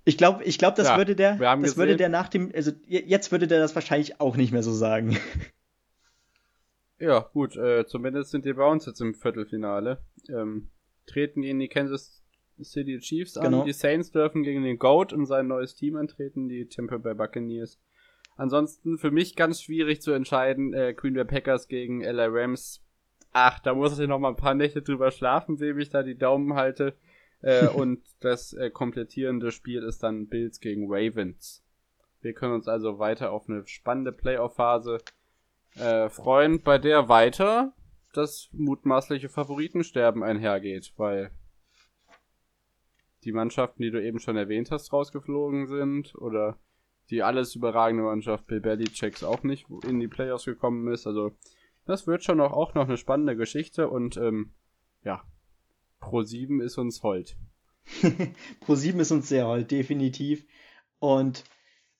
Ich 0.04 0.18
glaube, 0.18 0.44
ich 0.44 0.58
glaube, 0.58 0.76
das 0.76 0.90
ja, 0.90 0.98
würde 0.98 1.16
der, 1.16 1.38
das 1.38 1.62
gesehen. 1.62 1.78
würde 1.78 1.96
der 1.96 2.10
nach 2.10 2.28
dem, 2.28 2.52
also 2.54 2.74
jetzt 2.86 3.32
würde 3.32 3.48
der 3.48 3.60
das 3.62 3.76
wahrscheinlich 3.76 4.20
auch 4.20 4.36
nicht 4.36 4.52
mehr 4.52 4.64
so 4.64 4.74
sagen. 4.74 5.18
Ja, 7.02 7.20
gut, 7.32 7.56
äh, 7.56 7.86
zumindest 7.88 8.32
sind 8.32 8.44
die 8.44 8.52
bei 8.52 8.70
uns 8.70 8.86
jetzt 8.86 9.00
im 9.00 9.14
Viertelfinale. 9.14 10.00
Ähm, 10.28 10.70
treten 11.06 11.44
gegen 11.44 11.60
die 11.60 11.70
Kansas 11.70 12.19
City 12.64 13.00
Chiefs 13.00 13.38
an. 13.38 13.52
Genau. 13.52 13.64
Die 13.66 13.74
Saints 13.74 14.12
dürfen 14.12 14.44
gegen 14.44 14.64
den 14.64 14.78
Goat 14.78 15.14
und 15.14 15.26
sein 15.26 15.48
neues 15.48 15.76
Team 15.76 15.96
antreten, 15.96 16.50
die 16.50 16.68
Tampa 16.68 16.98
Bay 16.98 17.14
Buccaneers. 17.14 17.80
Ansonsten 18.36 18.98
für 18.98 19.12
mich 19.12 19.36
ganz 19.36 19.62
schwierig 19.62 20.02
zu 20.02 20.12
entscheiden, 20.12 20.74
äh, 20.74 20.94
Green 20.94 21.14
Bay 21.14 21.26
Packers 21.26 21.68
gegen 21.68 22.02
LA 22.02 22.28
Rams. 22.30 22.82
Ach, 23.32 23.60
da 23.60 23.74
muss 23.74 24.00
ich 24.00 24.08
noch 24.08 24.20
mal 24.20 24.30
ein 24.30 24.36
paar 24.36 24.54
Nächte 24.56 24.82
drüber 24.82 25.12
schlafen, 25.12 25.60
wie 25.60 25.80
ich 25.82 25.90
da 25.90 26.04
die 26.04 26.18
Daumen 26.18 26.54
halte. 26.54 26.96
Äh, 27.42 27.68
und 27.76 28.02
das 28.22 28.54
äh, 28.54 28.70
komplettierende 28.70 29.52
Spiel 29.52 29.84
ist 29.84 30.04
dann 30.04 30.28
Bills 30.28 30.60
gegen 30.60 30.86
Ravens. 30.88 31.64
Wir 32.22 32.34
können 32.34 32.54
uns 32.54 32.68
also 32.68 33.00
weiter 33.00 33.32
auf 33.32 33.50
eine 33.50 33.66
spannende 33.68 34.12
Playoff-Phase 34.12 35.00
äh, 35.76 36.10
freuen, 36.10 36.62
bei 36.62 36.78
der 36.78 37.10
weiter 37.10 37.74
das 38.14 38.50
mutmaßliche 38.54 39.30
Favoritensterben 39.30 40.24
einhergeht, 40.24 40.94
weil 40.98 41.32
die 43.24 43.32
Mannschaften, 43.32 43.82
die 43.82 43.92
du 43.92 44.02
eben 44.02 44.20
schon 44.20 44.38
erwähnt 44.38 44.72
hast, 44.72 44.94
rausgeflogen 44.94 45.68
sind 45.68 46.16
oder 46.16 46.58
die 47.10 47.24
alles 47.24 47.56
überragende 47.56 48.04
Mannschaft 48.04 48.48
Bill 48.48 48.62
Belichicks 48.62 49.24
auch 49.24 49.44
nicht 49.44 49.66
in 49.88 50.00
die 50.00 50.08
Playoffs 50.08 50.46
gekommen 50.46 50.92
ist. 50.92 51.08
Also 51.08 51.32
das 51.86 52.08
wird 52.08 52.24
schon 52.24 52.40
auch, 52.40 52.54
auch 52.54 52.76
noch 52.76 52.88
eine 52.88 52.98
spannende 52.98 53.36
Geschichte 53.36 53.90
und 53.90 54.18
ähm, 54.18 54.54
ja, 55.04 55.24
Pro 56.00 56.22
7 56.22 56.62
ist 56.62 56.78
uns 56.78 57.04
hold. 57.04 57.36
Pro 58.62 58.76
7 58.76 59.00
ist 59.00 59.12
uns 59.12 59.28
sehr 59.28 59.48
hold, 59.48 59.72
definitiv. 59.72 60.46
Und 61.00 61.44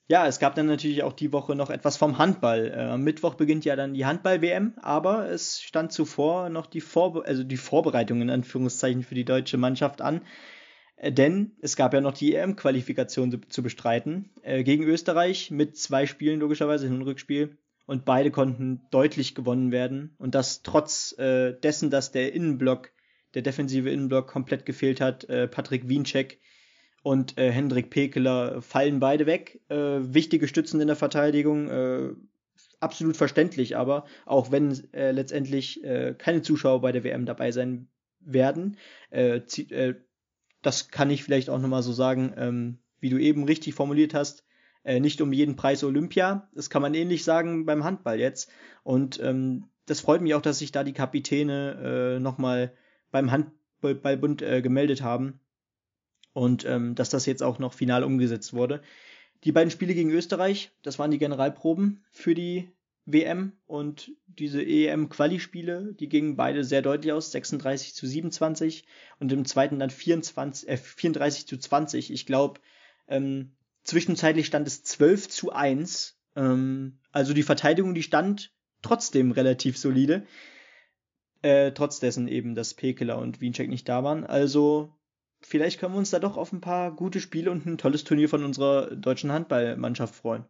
ja, 0.08 0.26
es 0.26 0.40
gab 0.40 0.56
dann 0.56 0.66
natürlich 0.66 1.04
auch 1.04 1.14
die 1.14 1.32
Woche 1.32 1.56
noch 1.56 1.70
etwas 1.70 1.98
vom 1.98 2.18
Handball. 2.18 2.72
Äh, 2.76 2.92
am 2.92 3.04
Mittwoch 3.04 3.36
beginnt 3.36 3.66
ja 3.66 3.76
dann 3.76 3.94
die 3.94 4.06
Handball-WM, 4.06 4.74
aber 4.82 5.30
es 5.30 5.62
stand 5.62 5.92
zuvor 5.92 6.50
noch 6.50 6.66
die, 6.66 6.82
Vorbe 6.82 7.26
also 7.26 7.44
die 7.44 7.58
Vorbereitung 7.58 8.22
in 8.22 8.30
Anführungszeichen 8.30 9.04
für 9.04 9.16
die 9.16 9.26
deutsche 9.26 9.58
Mannschaft 9.58 10.02
an. 10.02 10.22
Äh, 11.00 11.12
denn 11.12 11.54
es 11.62 11.76
gab 11.76 11.94
ja 11.94 12.02
noch 12.02 12.14
die 12.14 12.36
EM-Qualifikation 12.36 13.42
zu, 13.50 13.64
bestreiten 13.64 14.30
äh, 14.44 14.64
gegen 14.64 14.84
Österreich 14.84 15.50
mit 15.50 15.78
zwei 15.78 16.06
Spielen 16.06 16.40
logischerweise, 16.40 16.86
Hin- 16.86 16.98
und 16.98 17.04
Rückspiel. 17.04 17.58
Und 17.86 18.06
beide 18.06 18.30
konnten 18.30 18.82
deutlich 18.92 19.34
gewonnen 19.34 19.72
werden. 19.72 20.14
Und 20.20 20.36
das 20.36 20.62
trotz 20.62 21.18
äh, 21.18 21.54
dessen, 21.60 21.90
dass 21.90 22.12
der 22.12 22.34
Innenblock, 22.34 22.92
der 23.34 23.42
defensive 23.42 23.90
Innenblock 23.90 24.28
komplett 24.28 24.68
gefehlt 24.68 25.02
hat. 25.02 25.24
Äh, 25.24 25.48
Patrick 25.48 25.90
Wiencheck 25.90 26.40
und 27.02 27.40
äh, 27.40 27.52
Hendrik 27.52 27.90
Pekeler 27.90 28.62
fallen 28.62 29.00
beide 29.00 29.26
weg. 29.26 29.62
Äh, 29.70 29.76
wichtige 29.76 30.48
Stützen 30.48 30.80
in 30.82 30.88
der 30.88 30.96
Verteidigung, 30.96 32.18
absolut 32.80 33.18
verständlich, 33.18 33.76
aber 33.76 34.06
auch 34.26 34.52
wenn 34.52 34.78
letztendlich 34.92 35.82
keine 36.18 36.42
Zuschauer 36.42 36.82
bei 36.82 36.92
der 36.92 37.04
WM 37.04 37.26
dabei 37.26 37.52
sein 37.52 37.90
werden, 38.20 38.78
äh, 39.10 39.42
das 40.62 40.90
kann 40.90 41.10
ich 41.10 41.24
vielleicht 41.24 41.50
auch 41.50 41.60
nochmal 41.60 41.84
so 41.84 41.94
sagen, 41.94 42.34
ähm, 42.38 42.78
wie 43.00 43.10
du 43.10 43.18
eben 43.18 43.44
richtig 43.46 43.74
formuliert 43.76 44.14
hast, 44.14 44.44
nicht 44.86 45.20
um 45.22 45.34
jeden 45.34 45.58
Preis 45.58 45.84
Olympia. 45.84 46.50
Das 46.56 46.70
kann 46.70 46.82
man 46.82 46.94
ähnlich 46.94 47.26
sagen 47.26 47.66
beim 47.66 47.84
Handball 47.84 48.18
jetzt. 48.18 48.50
Und 48.84 49.20
ähm, 49.22 49.66
das 49.86 50.00
freut 50.00 50.22
mich 50.22 50.34
auch, 50.36 50.42
dass 50.42 50.60
sich 50.60 50.72
da 50.72 50.84
die 50.84 50.94
Kapitäne 50.94 52.16
äh, 52.16 52.20
nochmal 52.20 52.74
beim 53.12 53.32
Handballbund 53.32 54.42
äh, 54.42 54.62
gemeldet 54.62 55.02
haben 55.02 55.40
und 56.34 56.66
ähm, 56.66 56.96
dass 56.96 57.10
das 57.10 57.26
jetzt 57.26 57.44
auch 57.44 57.60
noch 57.60 57.74
final 57.74 58.04
umgesetzt 58.04 58.54
wurde. 58.54 58.82
Die 59.44 59.52
beiden 59.52 59.72
Spiele 59.72 59.94
gegen 59.94 60.12
Österreich, 60.12 60.72
das 60.84 61.00
waren 61.00 61.12
die 61.12 61.18
Generalproben 61.18 62.04
für 62.12 62.36
die 62.36 62.72
WM 63.12 63.54
und 63.66 64.12
diese 64.28 64.64
EM-Quali-Spiele, 64.64 65.96
die 66.00 66.10
gingen 66.10 66.36
beide 66.36 66.64
sehr 66.64 66.82
deutlich 66.82 67.12
aus, 67.12 67.32
36 67.32 67.96
zu 67.96 68.08
27 68.08 68.86
und 69.20 69.32
im 69.32 69.46
zweiten 69.46 69.80
dann 69.80 69.90
24, 69.90 70.70
äh, 70.70 70.78
34 70.78 71.48
zu 71.48 71.58
20. 71.58 72.12
Ich 72.12 72.26
glaube, 72.26 72.60
ähm, 73.08 73.56
zwischenzeitlich 73.84 74.46
stand 74.46 74.68
es 74.68 74.84
12 74.84 75.30
zu 75.30 75.52
1. 75.52 76.20
Ähm, 76.36 77.00
also 77.12 77.34
die 77.34 77.44
Verteidigung, 77.44 77.94
die 77.94 78.04
stand 78.04 78.54
trotzdem 78.82 79.32
relativ 79.32 79.78
solide. 79.78 80.26
Äh, 81.42 81.72
trotz 81.72 82.00
dessen 82.00 82.28
eben, 82.28 82.54
dass 82.54 82.74
Pekeler 82.74 83.18
und 83.18 83.42
Wiencheck 83.42 83.70
nicht 83.70 83.88
da 83.88 84.04
waren. 84.04 84.26
Also 84.26 84.94
vielleicht 85.42 85.80
können 85.80 85.94
wir 85.94 86.00
uns 86.00 86.12
da 86.12 86.20
doch 86.20 86.38
auf 86.38 86.52
ein 86.52 86.62
paar 86.62 86.96
gute 86.96 87.22
Spiele 87.22 87.50
und 87.50 87.66
ein 87.66 87.78
tolles 87.78 88.04
Turnier 88.04 88.30
von 88.30 88.44
unserer 88.44 88.96
deutschen 88.96 89.32
Handballmannschaft 89.32 90.16
freuen. 90.16 90.46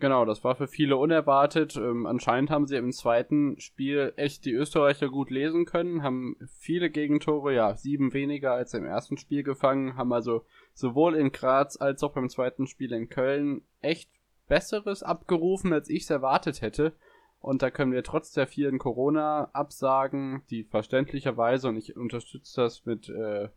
Genau, 0.00 0.24
das 0.24 0.42
war 0.42 0.56
für 0.56 0.66
viele 0.66 0.96
unerwartet. 0.96 1.76
Ähm, 1.76 2.06
anscheinend 2.06 2.50
haben 2.50 2.66
sie 2.66 2.76
im 2.76 2.92
zweiten 2.92 3.58
Spiel 3.60 4.12
echt 4.16 4.44
die 4.44 4.52
Österreicher 4.52 5.08
gut 5.08 5.30
lesen 5.30 5.66
können, 5.66 6.02
haben 6.02 6.36
viele 6.58 6.90
Gegentore, 6.90 7.54
ja, 7.54 7.76
sieben 7.76 8.12
weniger 8.12 8.52
als 8.52 8.74
im 8.74 8.84
ersten 8.84 9.16
Spiel 9.16 9.44
gefangen, 9.44 9.96
haben 9.96 10.12
also 10.12 10.44
sowohl 10.72 11.14
in 11.14 11.30
Graz 11.30 11.76
als 11.76 12.02
auch 12.02 12.12
beim 12.12 12.28
zweiten 12.28 12.66
Spiel 12.66 12.92
in 12.92 13.08
Köln 13.08 13.62
echt 13.80 14.10
Besseres 14.48 15.02
abgerufen, 15.02 15.72
als 15.72 15.88
ich 15.88 16.02
es 16.02 16.10
erwartet 16.10 16.60
hätte. 16.60 16.94
Und 17.38 17.62
da 17.62 17.70
können 17.70 17.92
wir 17.92 18.02
trotz 18.02 18.32
der 18.32 18.46
vielen 18.46 18.78
Corona-Absagen, 18.78 20.42
die 20.50 20.64
verständlicherweise, 20.64 21.68
und 21.68 21.76
ich 21.76 21.96
unterstütze 21.96 22.62
das 22.62 22.84
mit 22.86 23.08
äh, 23.10 23.48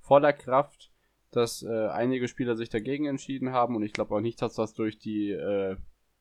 voller 0.00 0.32
Kraft, 0.32 0.91
dass 1.32 1.62
äh, 1.62 1.88
einige 1.88 2.28
Spieler 2.28 2.56
sich 2.56 2.68
dagegen 2.68 3.06
entschieden 3.06 3.52
haben. 3.52 3.74
Und 3.74 3.82
ich 3.82 3.92
glaube 3.92 4.14
auch 4.14 4.20
nicht, 4.20 4.40
dass 4.40 4.54
das 4.54 4.74
durch 4.74 4.98
die 4.98 5.30
äh, 5.30 5.76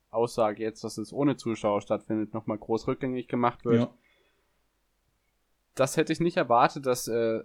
Aussage 0.09 0.64
jetzt, 0.64 0.84
dass 0.84 0.97
es 0.97 1.14
ohne 1.14 1.38
Zuschauer 1.38 1.82
stattfindet, 1.82 2.34
nochmal 2.34 2.57
groß 2.57 2.88
rückgängig 2.88 3.28
gemacht 3.28 3.64
wird. 3.66 3.82
Ja. 3.82 3.93
Das 5.76 5.95
hätte 5.95 6.12
ich 6.12 6.20
nicht 6.20 6.38
erwartet, 6.38 6.86
dass 6.86 7.07
äh, 7.07 7.41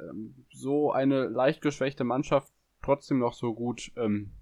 so 0.53 0.91
eine 0.93 1.27
leicht 1.27 1.61
geschwächte 1.61 2.05
Mannschaft 2.05 2.53
trotzdem 2.83 3.19
noch 3.19 3.35
so 3.35 3.55
gut 3.55 3.93
ähm, 3.97 4.33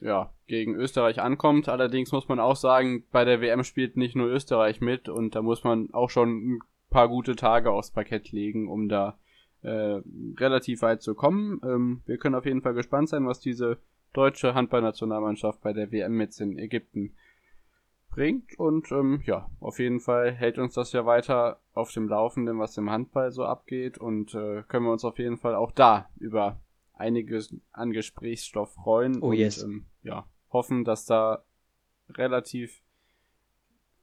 ja, 0.00 0.32
gegen 0.46 0.74
Österreich 0.74 1.20
ankommt. 1.20 1.68
Allerdings 1.68 2.12
muss 2.12 2.28
man 2.28 2.40
auch 2.40 2.56
sagen, 2.56 3.04
bei 3.12 3.24
der 3.24 3.40
WM 3.40 3.62
spielt 3.64 3.96
nicht 3.96 4.16
nur 4.16 4.28
Österreich 4.28 4.80
mit 4.80 5.08
und 5.08 5.34
da 5.34 5.42
muss 5.42 5.64
man 5.64 5.92
auch 5.92 6.10
schon 6.10 6.54
ein 6.54 6.58
paar 6.90 7.08
gute 7.08 7.36
Tage 7.36 7.70
aufs 7.70 7.92
Parkett 7.92 8.32
legen, 8.32 8.68
um 8.68 8.88
da 8.88 9.18
äh, 9.62 10.00
relativ 10.38 10.82
weit 10.82 11.02
zu 11.02 11.14
kommen. 11.14 11.60
Ähm, 11.64 12.02
wir 12.06 12.18
können 12.18 12.34
auf 12.34 12.46
jeden 12.46 12.62
Fall 12.62 12.74
gespannt 12.74 13.08
sein, 13.08 13.26
was 13.26 13.40
diese 13.40 13.78
deutsche 14.12 14.54
Handballnationalmannschaft 14.54 15.60
bei 15.62 15.72
der 15.72 15.90
WM 15.90 16.20
jetzt 16.20 16.40
in 16.40 16.58
Ägypten 16.58 17.14
bringt. 18.10 18.58
Und 18.58 18.90
ähm, 18.92 19.22
ja, 19.24 19.50
auf 19.60 19.78
jeden 19.78 20.00
Fall 20.00 20.32
hält 20.32 20.58
uns 20.58 20.74
das 20.74 20.92
ja 20.92 21.06
weiter 21.06 21.60
auf 21.74 21.92
dem 21.92 22.08
Laufenden, 22.08 22.58
was 22.58 22.76
im 22.76 22.90
Handball 22.90 23.32
so 23.32 23.44
abgeht. 23.44 23.98
Und 23.98 24.34
äh, 24.34 24.62
können 24.68 24.86
wir 24.86 24.92
uns 24.92 25.04
auf 25.04 25.18
jeden 25.18 25.38
Fall 25.38 25.54
auch 25.54 25.72
da 25.72 26.10
über 26.18 26.60
einiges 26.94 27.54
an 27.72 27.92
Gesprächsstoff 27.92 28.74
freuen 28.74 29.22
oh, 29.22 29.28
und 29.28 29.36
yes. 29.36 29.62
ähm, 29.62 29.86
ja, 30.02 30.26
hoffen, 30.52 30.84
dass 30.84 31.06
da 31.06 31.44
relativ 32.10 32.82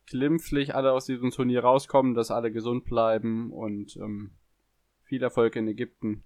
glimpflich 0.07 0.73
alle 0.75 0.91
aus 0.91 1.05
diesem 1.05 1.29
Turnier 1.29 1.61
rauskommen, 1.61 2.15
dass 2.15 2.31
alle 2.31 2.51
gesund 2.51 2.85
bleiben 2.85 3.51
und 3.51 3.95
ähm, 3.97 4.31
viel 5.09 5.21
Erfolg 5.21 5.55
in 5.55 5.67
Ägypten. 5.67 6.23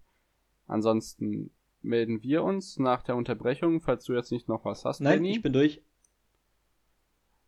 Ansonsten 0.67 1.51
melden 1.81 2.21
wir 2.21 2.43
uns 2.43 2.77
nach 2.77 3.01
der 3.01 3.15
Unterbrechung, 3.15 3.81
falls 3.81 4.05
du 4.05 4.13
jetzt 4.13 4.31
nicht 4.31 4.47
noch 4.47 4.63
was 4.65 4.85
hast. 4.85 5.01
Nein, 5.01 5.19
Danny, 5.19 5.31
ich 5.31 5.41
bin 5.41 5.53
durch. 5.53 5.81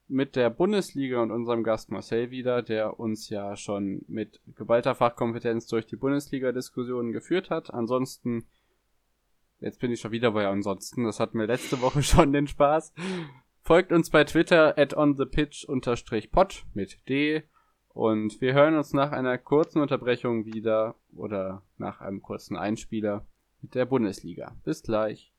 Mit 0.07 0.35
der 0.35 0.49
Bundesliga 0.49 1.21
und 1.21 1.31
unserem 1.31 1.63
Gast 1.63 1.91
Marcel 1.91 2.31
wieder, 2.31 2.61
der 2.61 2.99
uns 2.99 3.29
ja 3.29 3.55
schon 3.55 4.03
mit 4.07 4.39
geballter 4.55 4.95
Fachkompetenz 4.95 5.67
durch 5.67 5.85
die 5.85 5.95
Bundesliga-Diskussionen 5.95 7.11
geführt 7.11 7.49
hat. 7.49 7.73
Ansonsten 7.73 8.45
Jetzt 9.59 9.79
bin 9.79 9.91
ich 9.91 10.01
schon 10.01 10.11
wieder 10.11 10.31
bei 10.31 10.47
ansonsten. 10.47 11.05
Das 11.05 11.19
hatten 11.19 11.39
wir 11.39 11.47
letzte 11.47 11.81
Woche 11.81 12.03
schon 12.03 12.33
den 12.33 12.47
Spaß. 12.47 12.93
Folgt 13.61 13.91
uns 13.91 14.09
bei 14.09 14.23
Twitter 14.23 14.77
at 14.77 14.95
onthepitch-pod 14.95 16.65
mit 16.73 16.99
D. 17.09 17.43
Und 17.95 18.41
wir 18.41 18.53
hören 18.53 18.75
uns 18.75 18.91
nach 18.91 19.13
einer 19.13 19.37
kurzen 19.37 19.81
Unterbrechung 19.81 20.45
wieder 20.45 20.95
oder 21.15 21.63
nach 21.77 22.01
einem 22.01 22.21
kurzen 22.21 22.57
Einspieler 22.57 23.25
mit 23.61 23.73
der 23.73 23.85
Bundesliga. 23.85 24.53
Bis 24.65 24.83
gleich. 24.83 25.31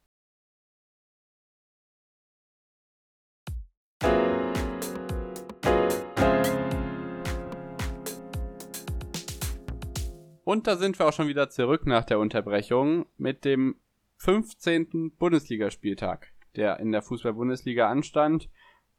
Und 10.44 10.66
da 10.66 10.76
sind 10.76 10.98
wir 10.98 11.08
auch 11.08 11.12
schon 11.12 11.28
wieder 11.28 11.50
zurück 11.50 11.86
nach 11.86 12.04
der 12.04 12.18
Unterbrechung 12.18 13.04
mit 13.18 13.44
dem 13.44 13.76
15. 14.16 15.12
Bundesligaspieltag, 15.18 16.32
der 16.54 16.80
in 16.80 16.90
der 16.90 17.02
Fußball-Bundesliga 17.02 17.90
anstand. 17.90 18.48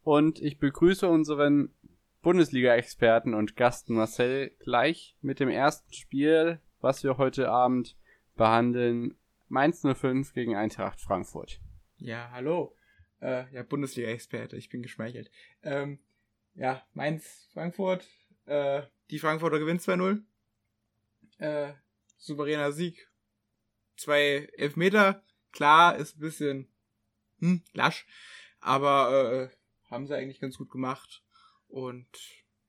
Und 0.04 0.40
ich 0.40 0.60
begrüße 0.60 1.08
unseren 1.08 1.74
Bundesliga-Experten 2.22 3.34
und 3.34 3.56
Gast 3.56 3.90
Marcel 3.90 4.50
gleich 4.58 5.16
mit 5.20 5.40
dem 5.40 5.48
ersten 5.48 5.92
Spiel, 5.92 6.60
was 6.80 7.04
wir 7.04 7.16
heute 7.16 7.48
Abend 7.48 7.96
behandeln. 8.34 9.16
Mainz 9.48 9.82
05 9.82 10.34
gegen 10.34 10.56
Eintracht 10.56 11.00
Frankfurt. 11.00 11.60
Ja, 11.96 12.30
hallo. 12.32 12.76
Äh, 13.20 13.52
ja, 13.52 13.62
Bundesliga-Experte, 13.62 14.56
ich 14.56 14.68
bin 14.68 14.82
geschmeichelt. 14.82 15.30
Ähm, 15.62 16.00
ja, 16.54 16.82
Mainz, 16.92 17.48
Frankfurt. 17.52 18.06
Äh, 18.46 18.82
die 19.10 19.18
Frankfurter 19.18 19.58
gewinnen 19.58 19.80
2-0. 19.80 20.22
Äh, 21.38 21.72
souveräner 22.16 22.72
Sieg. 22.72 23.08
Zwei 23.96 24.48
Elfmeter. 24.56 25.22
Klar, 25.52 25.96
ist 25.96 26.16
ein 26.16 26.20
bisschen 26.20 26.68
hm, 27.38 27.62
lasch. 27.72 28.06
Aber 28.60 29.50
äh, 29.50 29.90
haben 29.90 30.06
sie 30.06 30.16
eigentlich 30.16 30.40
ganz 30.40 30.58
gut 30.58 30.70
gemacht. 30.70 31.22
Und 31.68 32.08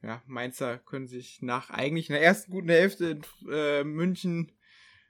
ja, 0.02 0.22
Mainzer 0.28 0.78
können 0.78 1.08
sich 1.08 1.42
nach 1.42 1.70
eigentlich 1.70 2.10
einer 2.10 2.20
ersten 2.20 2.52
guten 2.52 2.70
Hälfte 2.70 3.06
in 3.10 3.24
äh, 3.52 3.84
München 3.84 4.52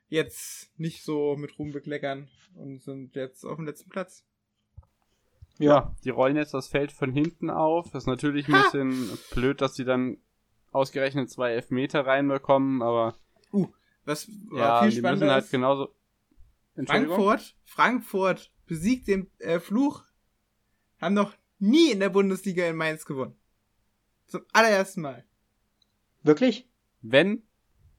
jetzt 0.08 0.72
nicht 0.80 1.04
so 1.04 1.36
mit 1.36 1.58
Ruhm 1.60 1.72
bekleckern 1.72 2.30
und 2.56 2.82
sind 2.82 3.16
jetzt 3.16 3.46
auf 3.46 3.58
dem 3.58 3.66
letzten 3.66 3.90
Platz. 3.90 4.26
Ja, 5.60 5.94
die 6.04 6.10
rollen 6.10 6.38
jetzt 6.38 6.54
das 6.54 6.70
Feld 6.70 6.92
von 6.92 7.12
hinten 7.12 7.50
auf. 7.50 7.92
Das 7.92 8.04
ist 8.04 8.08
natürlich 8.08 8.48
ein 8.48 8.56
ha! 8.56 8.64
bisschen 8.64 9.20
blöd, 9.32 9.62
dass 9.62 9.76
sie 9.76 9.84
dann 9.84 10.18
ausgerechnet 10.72 11.30
zwei 11.30 11.52
Elfmeter 11.52 12.06
reinbekommen, 12.06 12.82
aber. 12.82 13.16
Uh, 13.52 13.68
was 14.06 14.28
ja, 14.54 14.82
viel 14.82 14.92
spannender 14.92 14.92
die 14.92 15.02
müssen 15.02 15.32
halt 15.32 15.52
genauso. 15.52 15.96
Frankfurt, 16.86 17.56
Frankfurt 17.66 18.52
besiegt 18.66 19.08
den 19.08 19.30
äh, 19.40 19.60
Fluch, 19.60 20.04
haben 21.02 21.14
noch 21.14 21.34
nie 21.58 21.92
in 21.92 22.00
der 22.00 22.10
Bundesliga 22.10 22.66
in 22.66 22.78
Mainz 22.78 23.06
gewonnen. 23.06 23.36
Zum 24.30 24.42
allerersten 24.54 25.02
Mal. 25.02 25.26
Wirklich? 26.24 26.70
Wenn? 27.02 27.44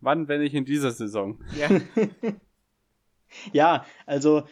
Wann, 0.01 0.29
wenn 0.29 0.41
nicht 0.41 0.55
in 0.55 0.65
dieser 0.65 0.93
Saison? 0.93 1.43
Ja. 1.59 1.69
ja, 3.53 3.87
also 4.07 4.45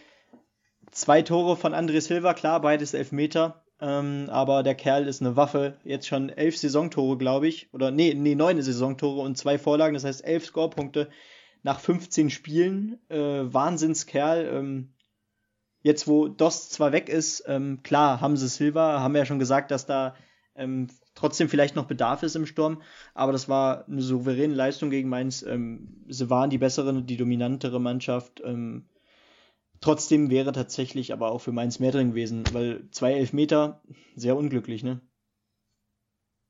zwei 0.91 1.23
Tore 1.23 1.57
von 1.57 1.75
André 1.75 2.01
Silva, 2.01 2.35
klar, 2.35 2.61
beides 2.61 2.95
Elfmeter. 2.95 3.65
Ähm, 3.81 4.27
aber 4.29 4.65
der 4.65 4.75
Kerl 4.75 5.07
ist 5.07 5.21
eine 5.21 5.37
Waffe. 5.37 5.79
Jetzt 5.85 6.09
schon 6.09 6.31
elf 6.31 6.59
Saisontore, 6.59 7.17
glaube 7.17 7.47
ich. 7.47 7.73
Oder 7.73 7.91
nee, 7.91 8.13
nee, 8.15 8.35
neun 8.35 8.61
Saisontore 8.61 9.21
und 9.21 9.39
zwei 9.39 9.57
Vorlagen. 9.57 9.95
Das 9.95 10.05
heißt 10.05 10.25
elf 10.25 10.47
Scorepunkte 10.47 11.09
nach 11.63 11.79
15 11.79 12.31
Spielen. 12.31 12.99
Äh, 13.09 13.17
Wahnsinnskerl. 13.53 14.51
Ähm, 14.53 14.95
jetzt, 15.83 16.09
wo 16.09 16.27
Dost 16.27 16.73
zwar 16.73 16.91
weg 16.91 17.09
ist, 17.09 17.45
ähm, 17.47 17.81
klar, 17.85 18.21
haben 18.21 18.37
sie 18.37 18.49
Silva, 18.49 19.01
haben 19.01 19.15
wir 19.15 19.21
ja 19.21 19.27
schon 19.27 19.39
gesagt, 19.39 19.71
dass 19.71 19.87
da 19.87 20.17
ähm, 20.57 20.89
trotzdem 21.19 21.49
vielleicht 21.49 21.75
noch 21.75 21.87
Bedarf 21.87 22.23
ist 22.23 22.37
im 22.37 22.47
Sturm, 22.47 22.81
aber 23.13 23.33
das 23.33 23.49
war 23.49 23.87
eine 23.89 24.03
souveräne 24.03 24.55
Leistung 24.55 24.91
gegen 24.91 25.09
Mainz. 25.09 25.43
Ähm, 25.43 26.05
sie 26.09 26.31
waren 26.31 26.51
die 26.51 26.59
bessere, 26.59 27.03
die 27.03 27.17
dominantere 27.17 27.81
Mannschaft. 27.81 28.41
Ähm, 28.45 28.89
trotzdem 29.81 30.31
wäre 30.31 30.53
tatsächlich 30.53 31.13
aber 31.13 31.33
auch 31.33 31.41
für 31.41 31.53
Mainz 31.53 31.81
mehr 31.81 31.91
drin 31.91 32.11
gewesen, 32.11 32.45
weil 32.53 32.89
zwei 32.93 33.15
Elfmeter, 33.15 33.83
sehr 34.15 34.37
unglücklich, 34.37 34.85
ne? 34.85 35.01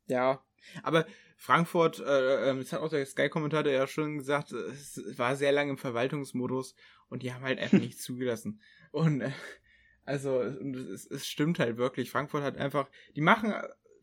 Ja, 0.07 0.43
aber 0.83 1.07
Frankfurt, 1.37 2.01
äh, 2.01 2.51
äh, 2.51 2.57
das 2.57 2.73
hat 2.73 2.81
auch 2.81 2.91
der 2.91 3.07
Sky-Kommentator 3.07 3.73
ja 3.73 3.87
schon 3.87 4.19
gesagt, 4.19 4.53
es 4.53 5.01
war 5.17 5.37
sehr 5.37 5.53
lange 5.53 5.71
im 5.71 5.79
Verwaltungsmodus 5.79 6.75
und 7.09 7.23
die 7.23 7.33
haben 7.33 7.45
halt 7.45 7.59
einfach 7.59 7.79
nichts 7.79 8.03
zugelassen. 8.03 8.61
Und 8.93 9.23
äh, 9.23 9.31
also 10.05 10.41
es, 10.41 11.07
es 11.07 11.27
stimmt 11.27 11.59
halt 11.59 11.77
wirklich. 11.77 12.11
Frankfurt 12.11 12.43
hat 12.43 12.57
einfach, 12.57 12.89
die 13.15 13.21
machen 13.21 13.53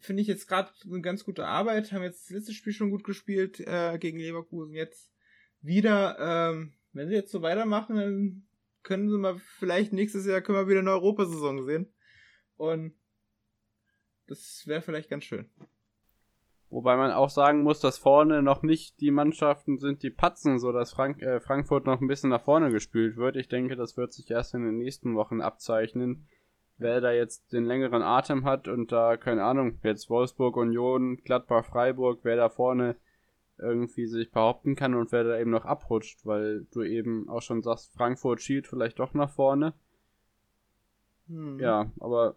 finde 0.06 0.22
ich 0.22 0.28
jetzt 0.28 0.47
gerade 0.47 0.72
eine 0.86 1.01
ganz 1.01 1.24
gute 1.26 1.45
Arbeit. 1.45 1.91
Haben 1.91 2.03
jetzt 2.03 2.26
das 2.26 2.38
letzte 2.38 2.53
Spiel 2.53 2.74
schon 2.74 2.91
gut 2.91 3.03
gespielt 3.03 3.60
äh, 3.60 3.97
gegen 3.97 4.20
Leverkusen. 4.20 4.74
Jetzt 4.74 5.12
wieder, 5.62 6.18
ähm, 6.20 6.74
wenn 6.93 7.10
sie 7.10 7.16
jetzt 7.16 7.32
so 7.32 7.41
weitermachen, 7.41 7.95
dann 7.95 8.47
können 8.84 9.10
sie 9.10 9.18
mal 9.18 9.38
vielleicht 9.38 9.93
nächstes 9.93 10.26
Jahr 10.26 10.41
können 10.41 10.60
wir 10.60 10.68
wieder 10.68 10.80
eine 10.80 10.91
Europasaison 10.91 11.64
sehen. 11.64 11.93
Und 12.56 12.93
das 14.28 14.64
wäre 14.66 14.82
vielleicht 14.82 15.10
ganz 15.10 15.26
schön. 15.26 15.49
Wobei 16.70 16.97
man 16.97 17.12
auch 17.12 17.30
sagen 17.30 17.62
muss, 17.62 17.80
dass 17.80 17.97
vorne 17.97 18.41
noch 18.41 18.64
nicht 18.64 18.99
die 18.99 19.12
Mannschaften 19.12 19.78
sind, 19.78 20.03
die 20.03 20.10
patzen, 20.10 20.60
so 20.60 20.72
dass 20.72 20.91
Frank 20.91 21.22
äh, 21.22 21.39
Frankfurt 21.39 21.86
noch 21.86 22.01
ein 22.01 22.08
bisschen 22.08 22.32
nach 22.32 22.43
vorne 22.43 22.72
gespült 22.72 23.18
wird. 23.18 23.36
Ich 23.36 23.47
denke, 23.47 23.76
das 23.76 23.97
wird 23.97 24.14
sich 24.14 24.30
erst 24.30 24.56
in 24.56 24.64
den 24.64 24.78
nächsten 24.78 25.16
Wochen 25.16 25.41
abzeichnen 25.41 26.28
wer 26.78 27.01
da 27.01 27.11
jetzt 27.11 27.53
den 27.53 27.65
längeren 27.65 28.01
Atem 28.01 28.45
hat 28.45 28.67
und 28.67 28.91
da, 28.91 29.17
keine 29.17 29.43
Ahnung, 29.43 29.80
jetzt 29.84 30.09
Wolfsburg, 30.09 30.57
Union, 30.57 31.17
Gladbach, 31.17 31.65
Freiburg, 31.65 32.19
wer 32.23 32.36
da 32.36 32.49
vorne 32.49 32.95
irgendwie 33.57 34.05
sich 34.05 34.32
behaupten 34.32 34.76
kann 34.76 34.95
und 34.95 35.11
wer 35.11 35.23
da 35.23 35.39
eben 35.39 35.51
noch 35.51 35.63
abrutscht, 35.63 36.26
weil 36.26 36.65
du 36.71 36.84
eben 36.84 37.30
auch 37.30 37.41
schon 37.41 37.61
sagst, 37.61 37.93
Frankfurt 37.93 38.41
schielt 38.41 38.67
vielleicht 38.67 38.99
doch 38.99 39.13
nach 39.13 39.30
vorne. 39.30 39.73
Hm. 41.28 41.59
Ja, 41.59 41.91
aber 41.99 42.36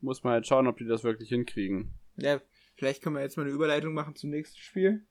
muss 0.00 0.24
man 0.24 0.32
halt 0.32 0.46
schauen, 0.46 0.66
ob 0.66 0.78
die 0.78 0.86
das 0.86 1.04
wirklich 1.04 1.28
hinkriegen. 1.28 1.92
Ja, 2.16 2.40
vielleicht 2.76 3.02
können 3.02 3.16
wir 3.16 3.22
jetzt 3.22 3.36
mal 3.36 3.42
eine 3.42 3.52
Überleitung 3.52 3.92
machen 3.92 4.14
zum 4.14 4.30
nächsten 4.30 4.58
Spiel. 4.58 5.04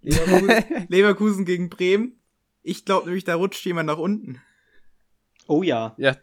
Leverkusen, 0.00 0.86
Leverkusen 0.88 1.44
gegen 1.44 1.68
Bremen. 1.68 2.20
Ich 2.62 2.84
glaube 2.84 3.06
nämlich, 3.06 3.24
da 3.24 3.34
rutscht 3.34 3.64
jemand 3.66 3.88
nach 3.88 3.98
unten. 3.98 4.40
Oh 5.46 5.62
ja. 5.62 5.94
Ja, 5.98 6.16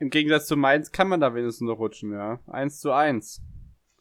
im 0.00 0.10
Gegensatz 0.10 0.46
zu 0.46 0.56
Mainz 0.56 0.90
kann 0.90 1.08
man 1.08 1.20
da 1.20 1.34
wenigstens 1.34 1.68
noch 1.68 1.78
rutschen, 1.78 2.12
ja. 2.12 2.40
1 2.48 2.80
zu 2.80 2.90
1. 2.90 3.42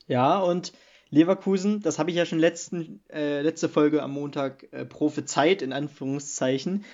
Ja, 0.08 0.40
und 0.40 0.74
Leverkusen, 1.10 1.82
das 1.82 2.00
habe 2.00 2.10
ich 2.10 2.16
ja 2.16 2.26
schon 2.26 2.40
letzten, 2.40 3.04
äh, 3.10 3.42
letzte 3.42 3.70
Folge 3.70 4.02
am 4.02 4.12
Montag 4.12 4.68
äh, 4.72 4.86
prophezeit, 4.86 5.62
in 5.62 5.74
Anführungszeichen. 5.74 6.86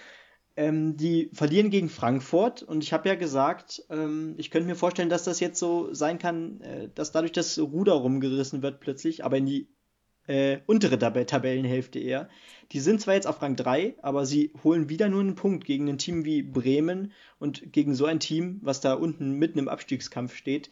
Ähm, 0.58 0.98
die 0.98 1.30
verlieren 1.34 1.70
gegen 1.70 1.90
Frankfurt 1.90 2.64
und 2.64 2.84
ich 2.84 2.94
habe 2.94 3.10
ja 3.10 3.16
gesagt, 3.16 3.84
ähm, 3.90 4.36
ich 4.38 4.52
könnte 4.52 4.68
mir 4.68 4.76
vorstellen, 4.76 5.10
dass 5.10 5.26
das 5.26 5.42
jetzt 5.42 5.60
so 5.60 5.94
sein 5.94 6.18
kann, 6.18 6.62
äh, 6.62 6.90
dass 6.96 7.12
dadurch 7.12 7.34
das 7.34 7.60
Ruder 7.60 7.94
rumgerissen 7.94 8.62
wird 8.62 8.80
plötzlich, 8.80 9.26
aber 9.26 9.38
in 9.38 9.46
die 9.46 9.75
äh, 10.28 10.60
untere 10.66 10.98
Tab 10.98 11.16
Tabellenhälfte 11.28 12.00
eher. 12.00 12.30
Die 12.72 12.80
sind 12.80 13.02
zwar 13.02 13.14
jetzt 13.14 13.28
auf 13.28 13.42
Rang 13.42 13.56
3, 13.56 13.96
aber 14.02 14.26
sie 14.26 14.52
holen 14.64 14.90
wieder 14.90 15.10
nur 15.10 15.22
einen 15.22 15.36
Punkt 15.36 15.66
gegen 15.66 15.88
ein 15.88 15.98
Team 15.98 16.26
wie 16.26 16.42
Bremen 16.42 17.12
und 17.40 17.72
gegen 17.72 17.94
so 17.94 18.06
ein 18.06 18.20
Team, 18.20 18.60
was 18.62 18.82
da 18.82 18.94
unten 18.94 19.34
mitten 19.34 19.60
im 19.60 19.68
Abstiegskampf 19.68 20.36
steht. 20.36 20.72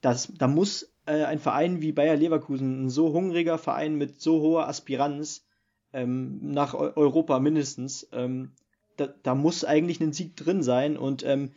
Das, 0.00 0.32
da 0.36 0.48
muss 0.48 0.92
äh, 1.06 1.24
ein 1.24 1.38
Verein 1.38 1.82
wie 1.82 1.92
Bayer 1.92 2.16
Leverkusen, 2.16 2.86
ein 2.86 2.90
so 2.90 3.12
hungriger 3.12 3.58
Verein 3.58 3.96
mit 3.96 4.20
so 4.20 4.40
hoher 4.40 4.68
Aspiranz 4.68 5.46
ähm, 5.92 6.38
nach 6.42 6.74
Eu 6.74 6.92
Europa 6.96 7.38
mindestens, 7.40 8.08
ähm, 8.12 8.52
da, 8.96 9.08
da, 9.22 9.34
muss 9.34 9.64
eigentlich 9.64 10.00
ein 10.00 10.12
Sieg 10.12 10.36
drin 10.36 10.62
sein 10.62 10.96
und 10.96 11.24
ähm, 11.24 11.52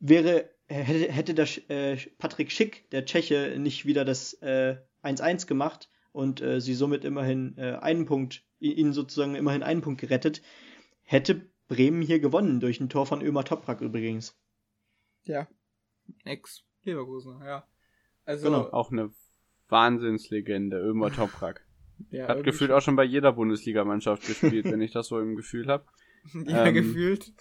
wäre 0.00 0.48
hätte, 0.68 1.12
hätte 1.12 1.34
der 1.34 1.46
äh, 1.68 1.96
Patrick 2.18 2.50
Schick, 2.50 2.88
der 2.90 3.04
Tscheche, 3.04 3.56
nicht 3.58 3.84
wieder 3.86 4.04
das 4.04 4.40
1-1 4.40 5.42
äh, 5.42 5.46
gemacht, 5.46 5.88
und 6.14 6.40
äh, 6.40 6.60
sie 6.60 6.74
somit 6.74 7.04
immerhin 7.04 7.58
äh, 7.58 7.72
einen 7.80 8.06
Punkt, 8.06 8.44
ihnen 8.60 8.92
sozusagen 8.92 9.34
immerhin 9.34 9.64
einen 9.64 9.80
Punkt 9.80 10.00
gerettet, 10.00 10.42
hätte 11.02 11.50
Bremen 11.66 12.02
hier 12.02 12.20
gewonnen 12.20 12.60
durch 12.60 12.80
ein 12.80 12.88
Tor 12.88 13.04
von 13.04 13.20
Ömer 13.20 13.44
Toprak 13.44 13.80
übrigens. 13.80 14.38
Ja. 15.24 15.48
Ex 16.24 16.64
Leverkusen, 16.84 17.42
ja. 17.44 17.66
Also 18.24 18.46
genau. 18.46 18.70
auch 18.70 18.92
eine 18.92 19.10
Wahnsinnslegende, 19.68 20.78
Ömer 20.78 21.10
Toprak. 21.10 21.66
ja, 22.10 22.28
Hat 22.28 22.44
gefühlt 22.44 22.70
auch 22.70 22.80
schon 22.80 22.94
bei 22.94 23.04
jeder 23.04 23.32
Bundesligamannschaft 23.32 24.24
gespielt, 24.24 24.66
wenn 24.66 24.80
ich 24.80 24.92
das 24.92 25.08
so 25.08 25.18
im 25.18 25.34
Gefühl 25.36 25.66
habe. 25.66 25.84
Ja, 26.46 26.64
ähm, 26.64 26.72
gefühlt. 26.72 27.34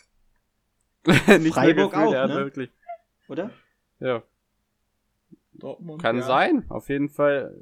nicht 1.06 1.54
Freiburg 1.54 1.94
gefühlt, 1.94 2.16
auch, 2.16 2.28
ne? 2.28 2.36
wirklich. 2.36 2.70
Oder? 3.30 3.52
Ja. 4.00 4.24
Dortmund, 5.54 6.02
Kann 6.02 6.18
ja. 6.18 6.24
sein, 6.24 6.66
auf 6.70 6.90
jeden 6.90 7.08
Fall 7.08 7.56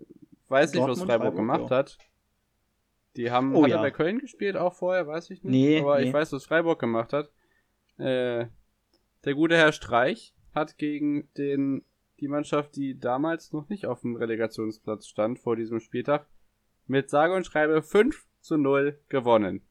weiß 0.51 0.73
nicht, 0.73 0.81
was 0.81 0.99
Freiburg, 0.99 1.07
Freiburg 1.07 1.35
gemacht 1.35 1.69
ja. 1.69 1.77
hat. 1.77 1.97
Die 3.15 3.31
haben, 3.31 3.55
oh, 3.55 3.63
hat 3.63 3.71
ja. 3.71 3.77
er 3.77 3.81
bei 3.81 3.91
Köln 3.91 4.19
gespielt 4.19 4.55
auch 4.55 4.73
vorher, 4.73 5.07
weiß 5.07 5.29
ich 5.31 5.43
nicht. 5.43 5.51
Nee, 5.51 5.81
aber 5.81 5.99
nee. 5.99 6.07
ich 6.07 6.13
weiß, 6.13 6.31
was 6.31 6.45
Freiburg 6.45 6.79
gemacht 6.79 7.13
hat. 7.13 7.31
Äh, 7.97 8.47
der 9.25 9.33
gute 9.33 9.57
Herr 9.57 9.71
Streich 9.73 10.33
hat 10.53 10.77
gegen 10.77 11.29
den, 11.37 11.83
die 12.19 12.27
Mannschaft, 12.27 12.75
die 12.75 12.97
damals 12.97 13.51
noch 13.51 13.69
nicht 13.69 13.85
auf 13.85 14.01
dem 14.01 14.15
Relegationsplatz 14.15 15.07
stand 15.07 15.39
vor 15.39 15.55
diesem 15.55 15.79
Spieltag, 15.79 16.27
mit 16.87 17.09
sage 17.09 17.33
und 17.33 17.45
schreibe 17.45 17.81
5 17.81 18.25
zu 18.39 18.57
0 18.57 18.99
gewonnen. 19.09 19.61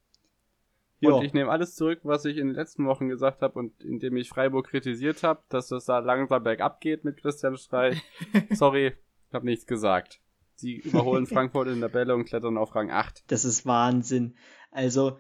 Jo. 1.01 1.17
Und 1.17 1.25
ich 1.25 1.33
nehme 1.33 1.51
alles 1.51 1.75
zurück, 1.75 2.01
was 2.03 2.27
ich 2.27 2.37
in 2.37 2.49
den 2.49 2.57
letzten 2.57 2.87
Wochen 2.87 3.09
gesagt 3.09 3.41
habe 3.41 3.59
und 3.59 3.83
indem 3.83 4.17
ich 4.17 4.29
Freiburg 4.29 4.69
kritisiert 4.69 5.23
habe, 5.23 5.43
dass 5.49 5.71
es 5.71 5.87
da 5.87 5.99
langsam 5.99 6.43
bergab 6.43 6.81
geht 6.81 7.05
mit 7.05 7.17
Christian 7.17 7.57
Streich. 7.57 8.03
Sorry, 8.51 8.93
ich 9.29 9.35
habe 9.35 9.47
nichts 9.47 9.67
gesagt. 9.67 10.21
Sie 10.61 10.77
überholen 10.77 11.27
Frankfurt 11.27 11.69
in 11.69 11.81
der 11.81 11.89
Bälle 11.89 12.15
und 12.15 12.25
klettern 12.25 12.59
auf 12.59 12.75
Rang 12.75 12.91
8. 12.91 13.25
Das 13.29 13.45
ist 13.45 13.67
Wahnsinn. 13.67 14.37
Also, 14.71 15.19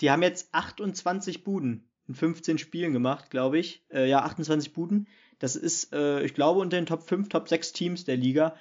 die 0.00 0.10
haben 0.10 0.22
jetzt 0.22 0.52
28 0.52 1.44
Buden 1.44 1.88
in 2.08 2.14
15 2.14 2.58
Spielen 2.58 2.92
gemacht, 2.92 3.30
glaube 3.30 3.58
ich. 3.58 3.84
Äh, 3.90 4.08
ja, 4.08 4.22
28 4.22 4.72
Buden. 4.72 5.08
Das 5.38 5.56
ist, 5.56 5.92
äh, 5.92 6.22
ich 6.22 6.34
glaube, 6.34 6.60
unter 6.60 6.76
den 6.76 6.86
Top 6.86 7.02
5, 7.02 7.28
Top 7.28 7.48
6 7.48 7.72
Teams 7.72 8.04
der 8.04 8.16
Liga. 8.16 8.54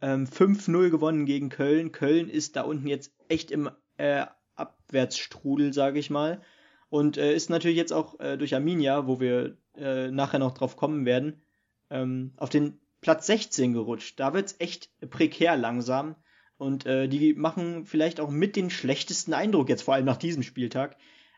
Ähm, 0.00 0.26
5-0 0.26 0.90
gewonnen 0.90 1.26
gegen 1.26 1.48
Köln. 1.48 1.92
Köln 1.92 2.28
ist 2.28 2.56
da 2.56 2.62
unten 2.62 2.86
jetzt 2.86 3.12
echt 3.28 3.50
im 3.50 3.70
äh, 3.96 4.26
Abwärtsstrudel, 4.54 5.72
sage 5.72 5.98
ich 5.98 6.10
mal. 6.10 6.40
Und 6.90 7.18
äh, 7.18 7.34
ist 7.34 7.50
natürlich 7.50 7.76
jetzt 7.76 7.92
auch 7.92 8.18
äh, 8.20 8.36
durch 8.36 8.54
Arminia, 8.54 9.06
wo 9.06 9.20
wir 9.20 9.56
äh, 9.76 10.10
nachher 10.10 10.38
noch 10.38 10.54
drauf 10.54 10.76
kommen 10.76 11.04
werden, 11.04 11.42
ähm, 11.90 12.32
auf 12.36 12.48
den 12.48 12.80
Platz 13.08 13.26
16 13.26 13.72
gerutscht. 13.72 14.20
Da 14.20 14.34
wird's 14.34 14.56
echt 14.58 14.90
prekär 15.08 15.56
langsam. 15.56 16.14
Und 16.58 16.84
äh, 16.84 17.08
die 17.08 17.32
machen 17.32 17.86
vielleicht 17.86 18.20
auch 18.20 18.28
mit 18.28 18.54
den 18.54 18.68
schlechtesten 18.68 19.32
Eindruck 19.32 19.70
jetzt, 19.70 19.80
vor 19.80 19.94
allem 19.94 20.04
nach 20.04 20.18
diesem 20.18 20.42
Spieltag. 20.42 20.94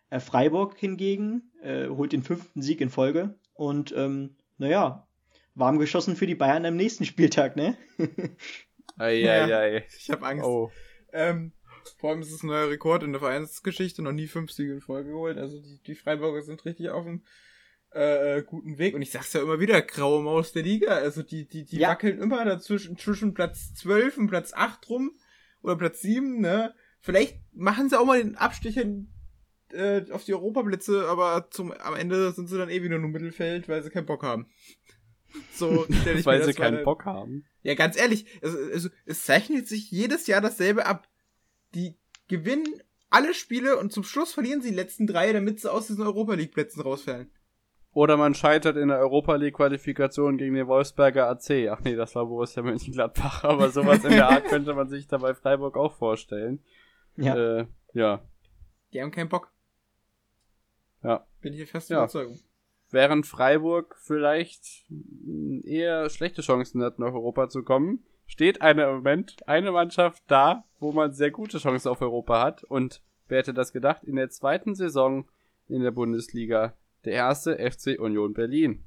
Äh, 0.08 0.18
Freiburg 0.18 0.76
hingegen 0.76 1.52
äh, 1.62 1.86
holt 1.86 2.10
den 2.10 2.24
fünften 2.24 2.60
Sieg 2.60 2.80
in 2.80 2.90
Folge. 2.90 3.38
Und 3.54 3.94
ähm, 3.96 4.34
naja, 4.58 5.06
warm 5.54 5.78
geschossen 5.78 6.16
für 6.16 6.26
die 6.26 6.34
Bayern 6.34 6.66
am 6.66 6.74
nächsten 6.74 7.04
Spieltag, 7.04 7.54
ne? 7.54 7.76
Eieiei. 8.98 9.48
Ja, 9.48 9.58
ei, 9.60 9.76
ei. 9.76 9.86
Ich 9.96 10.10
habe 10.10 10.26
Angst. 10.26 10.44
Oh. 10.44 10.72
Ähm, 11.12 11.52
vor 11.98 12.10
allem 12.10 12.22
ist 12.22 12.32
es 12.32 12.42
ein 12.42 12.48
neuer 12.48 12.68
Rekord 12.68 13.04
in 13.04 13.12
der 13.12 13.20
Vereinsgeschichte, 13.20 14.02
noch 14.02 14.10
nie 14.10 14.26
fünf 14.26 14.50
Siege 14.50 14.72
in 14.72 14.80
Folge 14.80 15.10
geholt. 15.10 15.38
Also 15.38 15.60
die, 15.60 15.78
die 15.86 15.94
Freiburger 15.94 16.42
sind 16.42 16.64
richtig 16.64 16.90
auf 16.90 17.04
dem 17.04 17.22
äh, 17.94 18.38
äh, 18.38 18.42
guten 18.42 18.78
Weg. 18.78 18.94
Und 18.94 19.02
ich 19.02 19.10
sag's 19.10 19.32
ja 19.32 19.42
immer 19.42 19.60
wieder, 19.60 19.80
graue 19.82 20.22
Maus 20.22 20.52
der 20.52 20.62
Liga. 20.62 20.92
Also 20.92 21.22
die, 21.22 21.46
die, 21.46 21.64
die 21.64 21.78
ja. 21.78 21.88
wackeln 21.88 22.18
immer 22.20 22.44
dazwischen 22.44 22.96
zwischen 22.96 23.34
Platz 23.34 23.74
12 23.74 24.18
und 24.18 24.26
Platz 24.28 24.52
8 24.54 24.88
rum. 24.88 25.12
Oder 25.62 25.76
Platz 25.76 26.00
7, 26.00 26.40
ne? 26.40 26.74
Vielleicht 27.00 27.40
machen 27.52 27.88
sie 27.88 27.98
auch 27.98 28.06
mal 28.06 28.22
den 28.22 28.36
Abstecher 28.36 28.84
äh, 29.72 30.10
auf 30.10 30.24
die 30.24 30.34
Europaplätze, 30.34 31.06
aber 31.08 31.48
zum, 31.50 31.72
am 31.72 31.94
Ende 31.94 32.32
sind 32.32 32.48
sie 32.48 32.58
dann 32.58 32.70
eh 32.70 32.82
wieder 32.82 32.98
nur 32.98 33.06
im 33.06 33.12
Mittelfeld, 33.12 33.68
weil 33.68 33.82
sie 33.82 33.90
keinen 33.90 34.06
Bock 34.06 34.22
haben. 34.22 34.46
So 35.54 35.84
stelle 35.84 36.18
ich 36.18 36.26
Weil 36.26 36.40
mir 36.40 36.46
das 36.46 36.56
sie 36.56 36.60
keinen 36.60 36.82
Bock 36.82 37.04
haben. 37.04 37.44
Ja, 37.62 37.74
ganz 37.74 37.96
ehrlich, 37.96 38.26
es, 38.40 38.52
es, 38.52 38.90
es 39.06 39.24
zeichnet 39.24 39.68
sich 39.68 39.88
jedes 39.88 40.26
Jahr 40.26 40.40
dasselbe 40.40 40.86
ab. 40.86 41.08
Die 41.72 41.96
gewinnen 42.26 42.82
alle 43.10 43.32
Spiele 43.32 43.78
und 43.78 43.92
zum 43.92 44.02
Schluss 44.02 44.32
verlieren 44.32 44.60
sie 44.60 44.70
die 44.70 44.74
letzten 44.74 45.06
drei, 45.06 45.32
damit 45.32 45.60
sie 45.60 45.70
aus 45.70 45.86
diesen 45.86 46.02
Europa 46.02 46.34
League 46.34 46.52
Plätzen 46.52 46.80
rausfallen. 46.80 47.30
Oder 47.92 48.16
man 48.16 48.34
scheitert 48.34 48.76
in 48.76 48.88
der 48.88 48.98
Europa 48.98 49.34
League 49.34 49.56
Qualifikation 49.56 50.38
gegen 50.38 50.54
den 50.54 50.68
Wolfsberger 50.68 51.28
AC. 51.28 51.68
Ach 51.70 51.80
nee, 51.80 51.96
das 51.96 52.14
war 52.14 52.26
Borussia 52.26 52.62
Mönchengladbach, 52.62 53.44
aber 53.44 53.70
sowas 53.70 54.04
in 54.04 54.12
der 54.12 54.28
Art 54.28 54.44
könnte 54.44 54.74
man 54.74 54.88
sich 54.88 55.08
da 55.08 55.18
bei 55.18 55.34
Freiburg 55.34 55.76
auch 55.76 55.94
vorstellen. 55.94 56.62
Ja. 57.16 57.34
Äh, 57.34 57.66
ja. 57.92 58.20
Die 58.92 59.02
haben 59.02 59.10
keinen 59.10 59.28
Bock. 59.28 59.50
Ja. 61.02 61.26
Bin 61.40 61.52
ich 61.52 61.68
fest 61.68 61.90
ja. 61.90 61.98
Überzeugung. 61.98 62.38
Während 62.90 63.26
Freiburg 63.26 63.96
vielleicht 63.98 64.86
eher 65.64 66.10
schlechte 66.10 66.42
Chancen 66.42 66.82
hat, 66.82 66.98
nach 66.98 67.12
Europa 67.12 67.48
zu 67.48 67.62
kommen, 67.62 68.04
steht 68.26 68.62
eine 68.62 68.84
im 68.84 68.96
Moment 68.96 69.46
eine 69.48 69.72
Mannschaft 69.72 70.22
da, 70.28 70.64
wo 70.78 70.92
man 70.92 71.12
sehr 71.12 71.30
gute 71.30 71.58
Chancen 71.58 71.88
auf 71.88 72.00
Europa 72.00 72.42
hat. 72.42 72.64
Und 72.64 73.02
wer 73.28 73.38
hätte 73.38 73.54
das 73.54 73.72
gedacht? 73.72 74.04
In 74.04 74.16
der 74.16 74.30
zweiten 74.30 74.74
Saison 74.74 75.28
in 75.68 75.82
der 75.82 75.92
Bundesliga 75.92 76.74
der 77.04 77.14
erste 77.14 77.56
FC 77.58 77.98
Union 77.98 78.34
Berlin. 78.34 78.84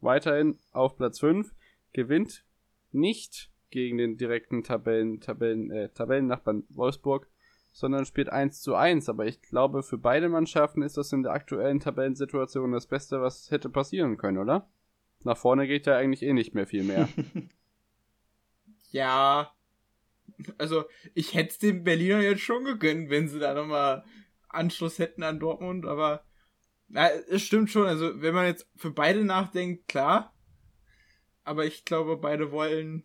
Weiterhin 0.00 0.58
auf 0.72 0.96
Platz 0.96 1.20
5, 1.20 1.54
gewinnt 1.92 2.44
nicht 2.92 3.50
gegen 3.70 3.98
den 3.98 4.16
direkten 4.16 4.62
Tabellen, 4.62 5.20
Tabellen, 5.20 5.70
äh, 5.70 5.88
Tabellennachbarn 5.90 6.64
Wolfsburg, 6.70 7.28
sondern 7.72 8.06
spielt 8.06 8.30
1 8.30 8.62
zu 8.62 8.74
1. 8.74 9.08
Aber 9.08 9.26
ich 9.26 9.42
glaube, 9.42 9.82
für 9.82 9.98
beide 9.98 10.28
Mannschaften 10.28 10.82
ist 10.82 10.96
das 10.96 11.12
in 11.12 11.22
der 11.22 11.32
aktuellen 11.32 11.80
Tabellensituation 11.80 12.72
das 12.72 12.86
Beste, 12.86 13.20
was 13.20 13.50
hätte 13.50 13.68
passieren 13.68 14.16
können, 14.16 14.38
oder? 14.38 14.68
Nach 15.24 15.36
vorne 15.36 15.66
geht 15.66 15.86
ja 15.86 15.96
eigentlich 15.96 16.22
eh 16.22 16.32
nicht 16.32 16.54
mehr 16.54 16.66
viel 16.66 16.84
mehr. 16.84 17.08
ja. 18.92 19.52
Also, 20.58 20.84
ich 21.14 21.34
hätte 21.34 21.50
es 21.50 21.58
den 21.58 21.84
Berliner 21.84 22.20
jetzt 22.20 22.42
schon 22.42 22.64
gegönnt, 22.64 23.10
wenn 23.10 23.28
sie 23.28 23.38
da 23.38 23.54
nochmal 23.54 24.04
Anschluss 24.48 24.98
hätten 24.98 25.22
an 25.22 25.40
Dortmund, 25.40 25.86
aber 25.86 26.24
na, 26.88 27.10
es 27.10 27.42
stimmt 27.42 27.70
schon. 27.70 27.86
Also, 27.86 28.20
wenn 28.20 28.34
man 28.34 28.46
jetzt 28.46 28.68
für 28.76 28.90
beide 28.90 29.24
nachdenkt, 29.24 29.88
klar. 29.88 30.34
Aber 31.44 31.64
ich 31.64 31.84
glaube, 31.84 32.16
beide 32.16 32.52
wollen 32.52 33.04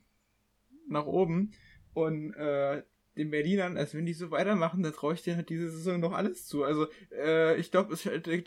nach 0.88 1.06
oben. 1.06 1.52
Und 1.94 2.34
äh, 2.34 2.84
den 3.18 3.30
Berlinern, 3.30 3.78
also 3.78 3.98
wenn 3.98 4.06
die 4.06 4.14
so 4.14 4.32
weitermachen, 4.32 4.84
da 4.84 4.92
traue 4.92 5.14
ich 5.14 5.24
denen 5.24 5.38
halt 5.38 5.50
diese 5.50 5.70
Saison 5.70 6.00
noch 6.00 6.14
alles 6.14 6.48
zu. 6.48 6.64
Also, 6.64 6.88
äh, 7.12 7.60
ich 7.60 7.72
glaube, 7.72 7.98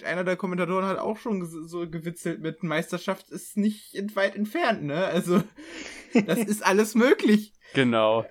einer 0.04 0.24
der 0.24 0.36
Kommentatoren 0.36 0.86
hat 0.86 0.98
auch 0.98 1.18
schon 1.18 1.44
so 1.44 1.88
gewitzelt 1.88 2.40
mit 2.40 2.62
Meisterschaft 2.62 3.30
ist 3.30 3.56
nicht 3.56 3.94
weit 4.16 4.36
entfernt, 4.36 4.84
ne? 4.84 5.04
Also, 5.04 5.42
das 6.26 6.38
ist 6.38 6.64
alles 6.64 6.94
möglich. 6.94 7.52
Genau. 7.74 8.24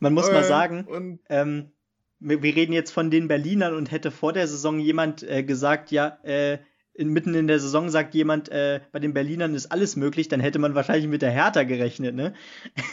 Man 0.00 0.14
muss 0.14 0.28
äh, 0.28 0.32
mal 0.32 0.44
sagen, 0.44 1.20
ähm, 1.28 1.72
wir, 2.18 2.42
wir, 2.42 2.56
reden 2.56 2.72
jetzt 2.72 2.90
von 2.90 3.10
den 3.10 3.28
Berlinern 3.28 3.74
und 3.74 3.90
hätte 3.90 4.10
vor 4.10 4.32
der 4.32 4.46
Saison 4.46 4.78
jemand 4.78 5.22
äh, 5.22 5.42
gesagt, 5.42 5.90
ja, 5.90 6.18
äh, 6.22 6.58
in, 6.94 7.10
mitten 7.10 7.34
in 7.34 7.46
der 7.46 7.60
Saison 7.60 7.90
sagt 7.90 8.14
jemand, 8.14 8.48
äh, 8.48 8.80
bei 8.90 8.98
den 8.98 9.12
Berlinern 9.12 9.54
ist 9.54 9.66
alles 9.66 9.96
möglich, 9.96 10.28
dann 10.28 10.40
hätte 10.40 10.58
man 10.58 10.74
wahrscheinlich 10.74 11.08
mit 11.08 11.22
der 11.22 11.30
Hertha 11.30 11.62
gerechnet, 11.64 12.14
ne? 12.14 12.32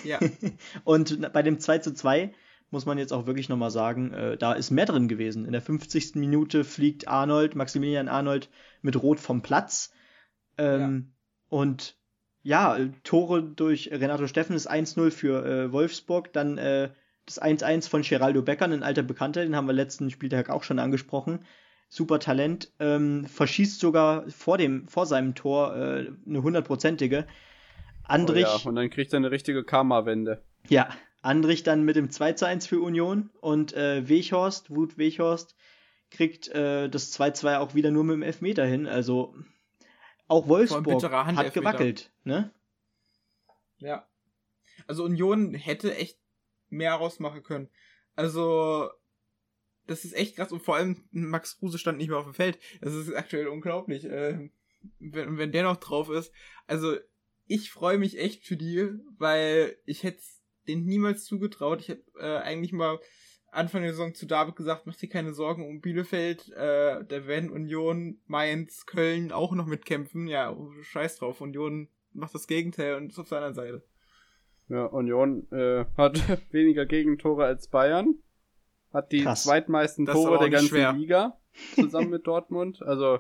Ja. 0.04 0.20
und 0.84 1.32
bei 1.32 1.42
dem 1.42 1.60
2 1.60 1.78
zu 1.80 1.94
2 1.94 2.34
muss 2.70 2.86
man 2.86 2.98
jetzt 2.98 3.14
auch 3.14 3.28
wirklich 3.28 3.50
nochmal 3.50 3.72
sagen, 3.72 4.12
äh, 4.14 4.38
da 4.38 4.54
ist 4.54 4.72
mehr 4.72 4.86
drin 4.86 5.08
gewesen. 5.08 5.46
In 5.46 5.52
der 5.52 5.62
50. 5.62 6.16
Minute 6.16 6.64
fliegt 6.64 7.08
Arnold, 7.08 7.56
Maximilian 7.56 8.10
Arnold, 8.10 8.50
mit 8.82 9.02
Rot 9.02 9.20
vom 9.20 9.42
Platz. 9.42 9.94
Ähm, 10.58 11.14
ja. 11.50 11.58
Und 11.58 11.98
ja, 12.42 12.78
Tore 13.04 13.44
durch 13.44 13.90
Renato 13.92 14.28
Steffen 14.28 14.56
ist 14.56 14.70
1-0 14.70 15.12
für 15.12 15.46
äh, 15.46 15.72
Wolfsburg, 15.72 16.34
dann 16.34 16.58
äh, 16.58 16.90
das 17.26 17.42
1-1 17.42 17.90
von 17.90 18.02
Geraldo 18.02 18.42
Becker, 18.42 18.66
ein 18.66 18.84
alter 18.84 19.04
Bekannter, 19.04 19.44
den 19.44 19.56
haben 19.56 19.68
wir 19.68 19.74
letzten 19.74 20.10
Spieltag 20.10 20.50
auch 20.50 20.64
schon 20.64 20.80
angesprochen. 20.80 21.46
Super 21.90 22.20
Talent, 22.20 22.72
ähm, 22.80 23.26
verschießt 23.26 23.80
sogar 23.80 24.30
vor, 24.30 24.58
dem, 24.58 24.88
vor 24.88 25.06
seinem 25.06 25.36
Tor 25.36 25.76
äh, 25.76 26.12
eine 26.28 26.42
hundertprozentige. 26.42 27.28
Andrich. 28.04 28.46
Oh 28.48 28.58
ja, 28.58 28.70
und 28.70 28.76
dann 28.76 28.90
kriegt 28.90 29.14
er 29.14 29.18
eine 29.18 29.32
richtige 29.32 29.64
Karma-Wende. 29.64 30.42
Ja, 30.68 30.90
Andrich 31.22 31.64
dann 31.64 31.84
mit 31.84 31.96
dem 31.96 32.10
2 32.10 32.34
zu 32.34 32.46
1 32.46 32.68
für 32.68 32.82
Union 32.82 33.30
und 33.40 33.74
äh, 33.74 34.08
Weghorst, 34.10 34.72
Wut 34.72 34.98
Weghorst, 34.98 35.56
kriegt 36.12 36.50
äh, 36.50 36.90
das 36.90 37.18
2-2 37.18 37.58
auch 37.58 37.76
wieder 37.76 37.92
nur 37.92 38.04
mit 38.04 38.16
dem 38.16 38.24
Elfmeter 38.24 38.66
hin. 38.66 38.88
Also 38.88 39.36
auch 40.28 40.48
Wolfsburg 40.48 41.04
hat 41.04 41.54
gewackelt, 41.54 42.12
ne? 42.24 42.52
Ja. 43.80 44.08
Also 44.88 45.04
Union 45.04 45.54
hätte 45.54 45.96
echt 45.96 46.18
mehr 46.74 46.94
rausmachen 46.94 47.44
können. 47.44 47.70
Also, 48.16 48.90
das 49.88 50.06
ist 50.06 50.14
echt 50.14 50.36
krass 50.36 50.52
und 50.52 50.62
vor 50.62 50.76
allem 50.76 51.04
Max 51.12 51.58
Kruse 51.60 51.78
stand 51.78 51.98
nicht 51.98 52.10
mehr 52.10 52.20
auf 52.20 52.26
dem 52.26 52.34
Feld. 52.34 52.60
Das 52.82 52.94
ist 52.94 53.14
aktuell 53.14 53.48
unglaublich. 53.48 54.06
Äh, 54.06 54.50
wenn, 55.00 55.38
wenn 55.38 55.52
der 55.52 55.64
noch 55.64 55.78
drauf 55.78 56.10
ist. 56.10 56.32
Also, 56.68 56.98
ich 57.46 57.72
freue 57.72 57.98
mich 57.98 58.18
echt 58.18 58.46
für 58.46 58.58
die, 58.58 58.90
weil 59.18 59.78
ich 59.86 60.04
hätte 60.04 60.22
den 60.68 60.86
niemals 60.86 61.26
zugetraut. 61.26 61.82
Ich 61.82 61.90
habe 61.90 62.02
äh, 62.20 62.38
eigentlich 62.38 62.72
mal 62.72 63.00
Anfang 63.52 63.84
der 63.84 63.92
Saison 63.92 64.16
zu 64.16 64.26
David 64.26 64.56
gesagt, 64.56 64.88
mach 64.88 64.96
dir 64.96 65.10
keine 65.10 65.34
Sorgen 65.34 65.68
um 65.68 65.82
Bielefeld, 65.82 66.50
äh, 66.54 67.04
da 67.06 67.28
werden 67.28 67.52
Union, 67.52 68.20
Mainz, 68.26 68.86
Köln 68.86 69.32
auch 69.32 69.54
noch 69.54 69.68
mitkämpfen. 69.68 70.28
Ja, 70.28 70.56
scheiß 70.82 71.18
drauf, 71.18 71.42
Union 71.42 71.90
macht 72.14 72.34
das 72.34 72.48
Gegenteil 72.48 72.96
und 72.96 73.12
ist 73.12 73.20
auf 73.20 73.28
seiner 73.28 73.54
Seite. 73.54 73.84
Ja, 74.74 74.86
Union 74.86 75.46
äh, 75.52 75.86
hat 75.96 76.20
weniger 76.52 76.88
Gegentore 76.88 77.46
als 77.46 77.68
Bayern, 77.68 78.16
hat 78.92 79.12
die 79.12 79.22
Krass. 79.22 79.44
zweitmeisten 79.44 80.08
Tore 80.08 80.40
der 80.40 80.50
ganzen 80.50 80.70
schwer. 80.70 80.94
Liga 80.94 81.38
zusammen 81.76 82.10
mit 82.10 82.26
Dortmund. 82.28 82.82
Also 82.82 83.20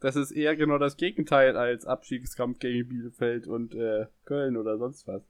das 0.00 0.16
ist 0.16 0.32
eher 0.32 0.54
genau 0.54 0.76
das 0.76 0.98
Gegenteil 0.98 1.56
als 1.56 1.86
Abstiegskampf 1.86 2.58
gegen 2.58 2.86
Bielefeld 2.88 3.46
und 3.46 3.74
äh, 3.74 4.04
Köln 4.26 4.58
oder 4.58 4.76
sonst 4.76 5.08
was. 5.08 5.22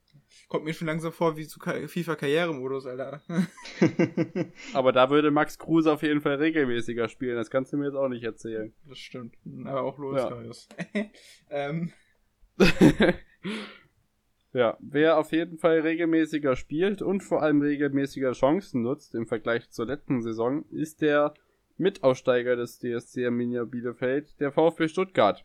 Kommt 0.49 0.65
mir 0.65 0.75
schon 0.75 0.89
langsam 0.89 1.13
vor 1.13 1.37
wie 1.37 1.47
zu 1.47 1.61
FIFA-Karrieremodus, 1.61 2.87
Alter. 2.87 3.23
Aber 4.75 4.91
da 4.91 5.11
würde 5.11 5.31
Max 5.31 5.61
Kruse 5.61 5.93
auf 5.93 6.03
jeden 6.03 6.23
Fall 6.23 6.35
regelmäßiger 6.35 7.09
spielen. 7.09 7.37
Das 7.37 7.51
kannst 7.51 7.73
du 7.73 7.77
mir 7.77 7.87
jetzt 7.87 7.95
auch 7.95 8.09
nicht 8.09 8.25
erzählen. 8.25 8.75
Das 8.89 8.99
stimmt. 8.99 9.37
Aber 9.65 9.83
auch 9.83 9.97
Loris 9.99 10.23
ja. 10.23 10.29
Karius. 10.29 10.69
ähm. 11.51 11.93
Ja, 14.57 14.77
wer 14.81 15.19
auf 15.19 15.33
jeden 15.33 15.59
Fall 15.59 15.81
regelmäßiger 15.81 16.57
spielt 16.57 17.03
und 17.03 17.23
vor 17.23 17.43
allem 17.43 17.61
regelmäßiger 17.61 18.33
Chancen 18.33 18.83
nutzt 18.83 19.15
im 19.15 19.27
Vergleich 19.27 19.69
zur 19.71 19.87
letzten 19.87 20.23
Saison, 20.23 20.65
ist 20.71 21.03
der 21.03 21.35
Mitaussteiger 21.77 22.57
des 22.57 22.79
DSC 22.79 23.27
Arminia 23.27 23.65
Bielefeld, 23.65 24.41
der 24.41 24.53
VfB 24.53 24.89
Stuttgart. 24.89 25.45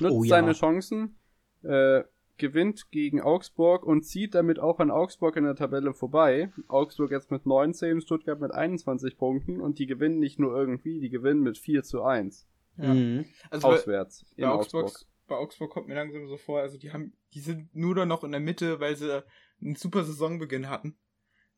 Nutzt 0.00 0.14
oh, 0.14 0.24
ja. 0.24 0.30
seine 0.30 0.52
Chancen, 0.52 1.18
äh, 1.62 2.04
gewinnt 2.38 2.90
gegen 2.90 3.20
Augsburg 3.20 3.84
und 3.84 4.02
zieht 4.02 4.34
damit 4.34 4.58
auch 4.58 4.78
an 4.78 4.90
Augsburg 4.90 5.36
in 5.36 5.44
der 5.44 5.56
Tabelle 5.56 5.92
vorbei. 5.92 6.50
Augsburg 6.68 7.10
jetzt 7.10 7.30
mit 7.30 7.44
19, 7.44 8.00
Stuttgart 8.00 8.40
mit 8.40 8.50
21 8.50 9.18
Punkten 9.18 9.60
und 9.60 9.78
die 9.78 9.86
gewinnen 9.86 10.18
nicht 10.18 10.38
nur 10.38 10.56
irgendwie, 10.56 11.00
die 11.00 11.10
gewinnen 11.10 11.42
mit 11.42 11.58
4 11.58 11.82
zu 11.82 12.02
1. 12.02 12.48
Ja. 12.78 12.94
Mhm. 12.94 13.26
Also 13.50 13.68
Auswärts 13.68 14.24
bei, 14.24 14.42
in 14.42 14.48
bei 14.48 14.54
Augsburg. 14.54 14.84
Augsburg. 14.84 15.06
Bei 15.30 15.36
Augsburg 15.36 15.70
kommt 15.70 15.86
mir 15.86 15.94
langsam 15.94 16.26
so 16.26 16.36
vor, 16.36 16.60
also 16.60 16.76
die 16.76 16.92
haben, 16.92 17.16
die 17.34 17.40
sind 17.40 17.72
nur 17.72 17.94
da 17.94 18.04
noch 18.04 18.24
in 18.24 18.32
der 18.32 18.40
Mitte, 18.40 18.80
weil 18.80 18.96
sie 18.96 19.24
einen 19.60 19.76
super 19.76 20.02
Saisonbeginn 20.02 20.68
hatten. 20.68 20.98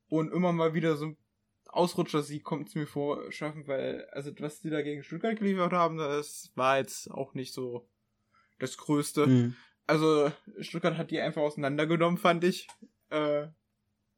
Und 0.08 0.30
immer 0.30 0.52
mal 0.52 0.74
wieder 0.74 0.94
so 0.96 1.06
ein 1.06 1.16
Ausrutscher-Sieg 1.68 2.44
kommt 2.44 2.68
es 2.68 2.74
mir 2.74 2.86
vor, 2.86 3.32
schaffen, 3.32 3.66
weil, 3.66 4.04
also 4.12 4.30
was 4.40 4.60
die 4.60 4.68
da 4.68 4.82
gegen 4.82 5.02
Stuttgart 5.02 5.38
geliefert 5.38 5.72
haben, 5.72 5.96
das 5.96 6.52
war 6.54 6.76
jetzt 6.76 7.10
auch 7.10 7.32
nicht 7.32 7.54
so 7.54 7.88
das 8.58 8.76
Größte. 8.76 9.26
Mhm. 9.26 9.56
Also, 9.86 10.30
Stuttgart 10.60 10.98
hat 10.98 11.10
die 11.10 11.20
einfach 11.20 11.40
auseinandergenommen, 11.40 12.18
fand 12.18 12.44
ich. 12.44 12.68
Äh, 13.08 13.48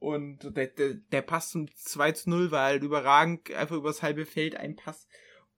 und 0.00 0.56
der, 0.56 0.66
der, 0.66 0.94
der 0.94 1.22
Pass 1.22 1.50
zum 1.50 1.72
2 1.76 2.10
zu 2.10 2.30
0 2.30 2.50
war 2.50 2.64
halt 2.64 2.82
überragend, 2.82 3.52
einfach 3.52 3.76
übers 3.76 4.02
halbe 4.02 4.26
Feld 4.26 4.56
ein 4.56 4.74
Pass. 4.74 5.06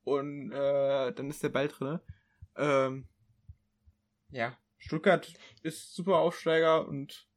Und 0.03 0.51
äh, 0.51 1.11
dann 1.13 1.31
ist 1.31 1.41
der 1.41 1.49
Ball 1.49 1.67
drin. 1.67 1.99
Ähm, 2.55 3.07
ja, 4.29 4.57
Stuttgart 4.77 5.33
ist 5.63 5.95
super 5.95 6.17
Aufsteiger 6.17 6.87
und 6.87 7.27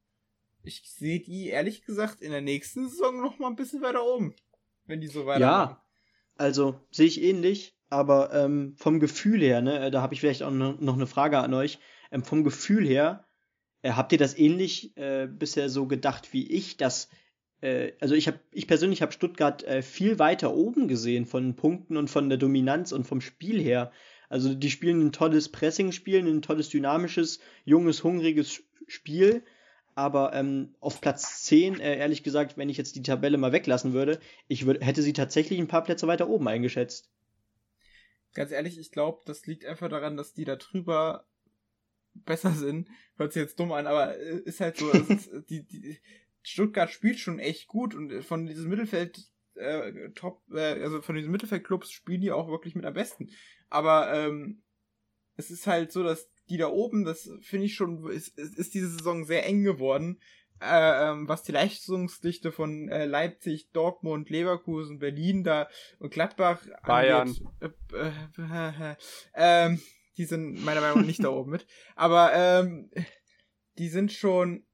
ich 0.63 0.83
sehe 0.85 1.21
die 1.21 1.49
ehrlich 1.49 1.85
gesagt 1.85 2.21
in 2.21 2.33
der 2.33 2.43
nächsten 2.43 2.89
Saison 2.89 3.21
noch 3.21 3.39
mal 3.39 3.49
ein 3.49 3.57
bisschen 3.57 3.83
weiter 3.83 4.05
oben, 4.05 4.35
wenn 4.85 5.01
die 5.01 5.09
so 5.09 5.27
weitermachen. 5.27 5.77
Ja, 5.77 5.85
also 6.37 6.81
sehe 6.91 7.07
ich 7.07 7.23
ähnlich, 7.23 7.77
aber 7.89 8.33
ähm, 8.33 8.75
vom 8.77 9.01
Gefühl 9.01 9.41
her, 9.41 9.63
ne, 9.63 9.87
äh, 9.87 9.91
da 9.91 10.03
habe 10.03 10.15
ich 10.15 10.21
vielleicht 10.21 10.43
auch 10.43 10.51
noch 10.51 10.95
eine 10.95 11.07
Frage 11.07 11.39
an 11.39 11.55
euch. 11.55 11.79
Ähm, 12.11 12.25
vom 12.25 12.45
Gefühl 12.45 12.87
her, 12.87 13.27
äh, 13.83 13.93
habt 13.93 14.13
ihr 14.13 14.19
das 14.19 14.37
ähnlich 14.37 14.97
äh, 14.97 15.27
bisher 15.27 15.69
so 15.69 15.87
gedacht 15.87 16.33
wie 16.33 16.47
ich, 16.51 16.77
dass 16.77 17.09
äh, 17.61 17.93
also 18.01 18.15
ich 18.15 18.27
habe 18.27 18.41
ich 18.53 18.67
persönlich 18.67 19.03
habe 19.03 19.13
Stuttgart 19.13 19.63
äh, 19.65 19.83
viel 19.83 20.19
weiter 20.19 20.55
oben 20.55 20.89
gesehen 20.89 21.27
von 21.27 21.57
Punkten 21.57 21.97
und 21.97 22.09
von 22.09 22.29
der 22.29 22.39
Dominanz 22.39 22.93
und 22.93 23.05
vom 23.05 23.21
Spiel 23.21 23.61
her. 23.61 23.93
Also 24.31 24.55
die 24.55 24.71
spielen 24.71 25.09
ein 25.09 25.13
tolles 25.13 25.51
Pressing-Spiel, 25.51 26.27
ein 26.27 26.41
tolles 26.41 26.71
dynamisches, 26.71 27.41
junges, 27.65 28.05
hungriges 28.05 28.63
Spiel. 28.87 29.43
Aber 29.97 30.33
ähm, 30.33 30.75
auf 30.81 31.01
Platz 31.01 31.43
10, 31.45 31.81
äh, 31.81 31.99
ehrlich 31.99 32.23
gesagt, 32.23 32.57
wenn 32.57 32.69
ich 32.69 32.77
jetzt 32.77 32.95
die 32.95 33.03
Tabelle 33.03 33.37
mal 33.39 33.53
weglassen 33.53 33.93
würde, 33.93 34.21
ich 34.47 34.65
würd, 34.65 34.83
hätte 34.85 35.03
sie 35.03 35.13
tatsächlich 35.13 35.59
ein 35.59 35.67
paar 35.67 35.83
Plätze 35.83 36.07
weiter 36.07 36.29
oben 36.29 36.47
eingeschätzt. 36.47 37.11
Ganz 38.33 38.53
ehrlich, 38.53 38.79
ich 38.79 38.93
glaube, 38.93 39.21
das 39.27 39.47
liegt 39.47 39.67
einfach 39.67 39.89
daran, 39.89 40.17
dass 40.17 40.33
die 40.33 40.45
da 40.45 40.55
drüber 40.55 41.27
besser 42.15 42.53
sind. 42.53 42.89
Hört 43.17 43.33
sich 43.33 43.43
jetzt 43.43 43.59
dumm 43.59 43.73
an, 43.73 43.89
aber 43.89 44.17
äh, 44.17 44.39
ist 44.45 44.61
halt 44.61 44.77
so, 44.77 44.91
ist, 44.91 45.29
die, 45.51 45.65
die, 45.65 45.99
Stuttgart 46.43 46.91
spielt 46.91 47.19
schon 47.19 47.41
echt 47.41 47.67
gut 47.67 47.95
und 47.95 48.23
von 48.23 48.47
diesem 48.47 48.71
Mittelfeld 48.71 49.29
äh, 49.61 50.11
Top, 50.15 50.43
äh, 50.53 50.83
also 50.83 51.03
von 51.03 51.15
diesen 51.15 51.31
Mittelfeldclubs 51.31 51.91
spielen 51.91 52.21
die 52.21 52.33
auch 52.33 52.49
wirklich 52.49 52.75
mit 52.75 52.85
am 52.85 52.95
besten. 52.95 53.31
Aber 53.69 54.13
ähm, 54.13 54.63
es 55.37 55.51
ist 55.51 55.67
halt 55.67 55.93
so, 55.93 56.03
dass 56.03 56.31
die 56.49 56.57
da 56.57 56.69
oben, 56.69 57.05
das 57.05 57.31
finde 57.43 57.67
ich 57.67 57.75
schon, 57.75 58.11
ist, 58.11 58.39
ist 58.39 58.75
diese 58.75 58.89
Saison 58.89 59.25
sehr 59.25 59.47
eng 59.47 59.63
geworden. 59.63 60.21
Äh, 60.63 61.11
ähm, 61.11 61.27
was 61.27 61.43
die 61.43 61.53
Leistungsdichte 61.53 62.53
von 62.53 62.91
äh, 62.91 63.07
Leipzig, 63.07 63.71
Dortmund, 63.73 64.29
Leverkusen, 64.29 64.99
Berlin 64.99 65.43
da 65.43 65.71
und 65.99 66.13
Gladbach 66.13 66.61
Bayern. 66.85 67.35
Angeht, 67.61 67.75
äh, 67.95 68.91
äh, 68.91 68.97
ähm, 69.35 69.81
die 70.19 70.27
sind 70.27 70.63
meiner 70.63 70.83
Meinung 70.83 70.99
nach 70.99 71.07
nicht 71.07 71.25
da 71.25 71.31
oben 71.31 71.53
mit. 71.53 71.67
Aber 71.97 72.35
ähm, 72.35 72.91
die 73.79 73.89
sind 73.89 74.13
schon 74.13 74.67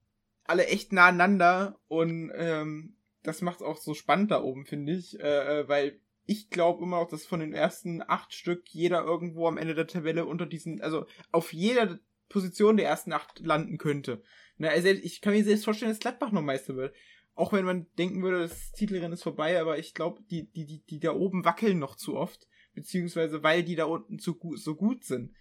alle 0.43 0.67
echt 0.67 0.93
nah 0.93 1.07
aneinander 1.07 1.79
und 1.87 2.33
ähm, 2.35 2.96
das 3.27 3.43
macht 3.43 3.57
es 3.57 3.67
auch 3.67 3.77
so 3.77 3.95
spannend 3.95 4.31
da 4.31 4.43
oben, 4.43 4.67
finde 4.67 4.93
ich, 4.93 5.19
äh, 5.21 5.61
äh 5.61 5.69
weil 5.69 6.01
ich 6.27 6.51
glaube 6.51 6.85
immer 6.85 7.01
noch, 7.01 7.09
dass 7.09 7.25
von 7.25 7.41
den 7.41 7.53
ersten 7.53 8.03
acht 8.07 8.35
Stück 8.35 8.69
jeder 8.69 9.05
irgendwo 9.05 9.47
am 9.47 9.59
Ende 9.59 9.75
der 9.75 9.87
Tabelle 9.87 10.27
unter 10.27 10.47
diesen, 10.47 10.81
also 10.81 11.07
auf 11.31 11.53
jeder 11.53 11.99
Position 12.29 12.77
der 12.77 12.89
ersten 12.89 13.13
acht 13.13 13.39
landen 13.41 13.79
könnte. 13.79 14.23
Na, 14.59 14.69
also 14.69 14.89
ich 14.89 15.21
kann 15.21 15.33
mir 15.33 15.45
selbst 15.45 15.65
vorstellen, 15.65 15.93
dass 15.93 16.01
Gladbach 16.01 16.33
noch 16.33 16.43
Meister 16.43 16.77
wird. 16.77 16.95
Auch 17.35 17.53
wenn 17.53 17.65
man 17.65 17.87
denken 17.99 18.23
würde, 18.23 18.41
das 18.41 18.73
Titelrennen 18.73 19.13
ist 19.13 19.23
vorbei, 19.23 19.61
aber 19.61 19.79
ich 19.79 19.95
glaube, 19.95 20.23
die, 20.31 20.51
die, 20.51 20.65
die, 20.65 20.83
die 20.87 20.99
da 20.99 21.13
oben 21.13 21.45
wackeln 21.45 21.79
noch 21.79 21.95
zu 21.97 22.17
oft, 22.17 22.49
beziehungsweise 22.75 23.43
weil 23.43 23.63
die 23.63 23.77
da 23.77 23.85
unten 23.85 24.19
zu 24.19 24.37
gut, 24.37 24.59
so 24.59 24.75
gut 24.75 25.05
sind. 25.05 25.33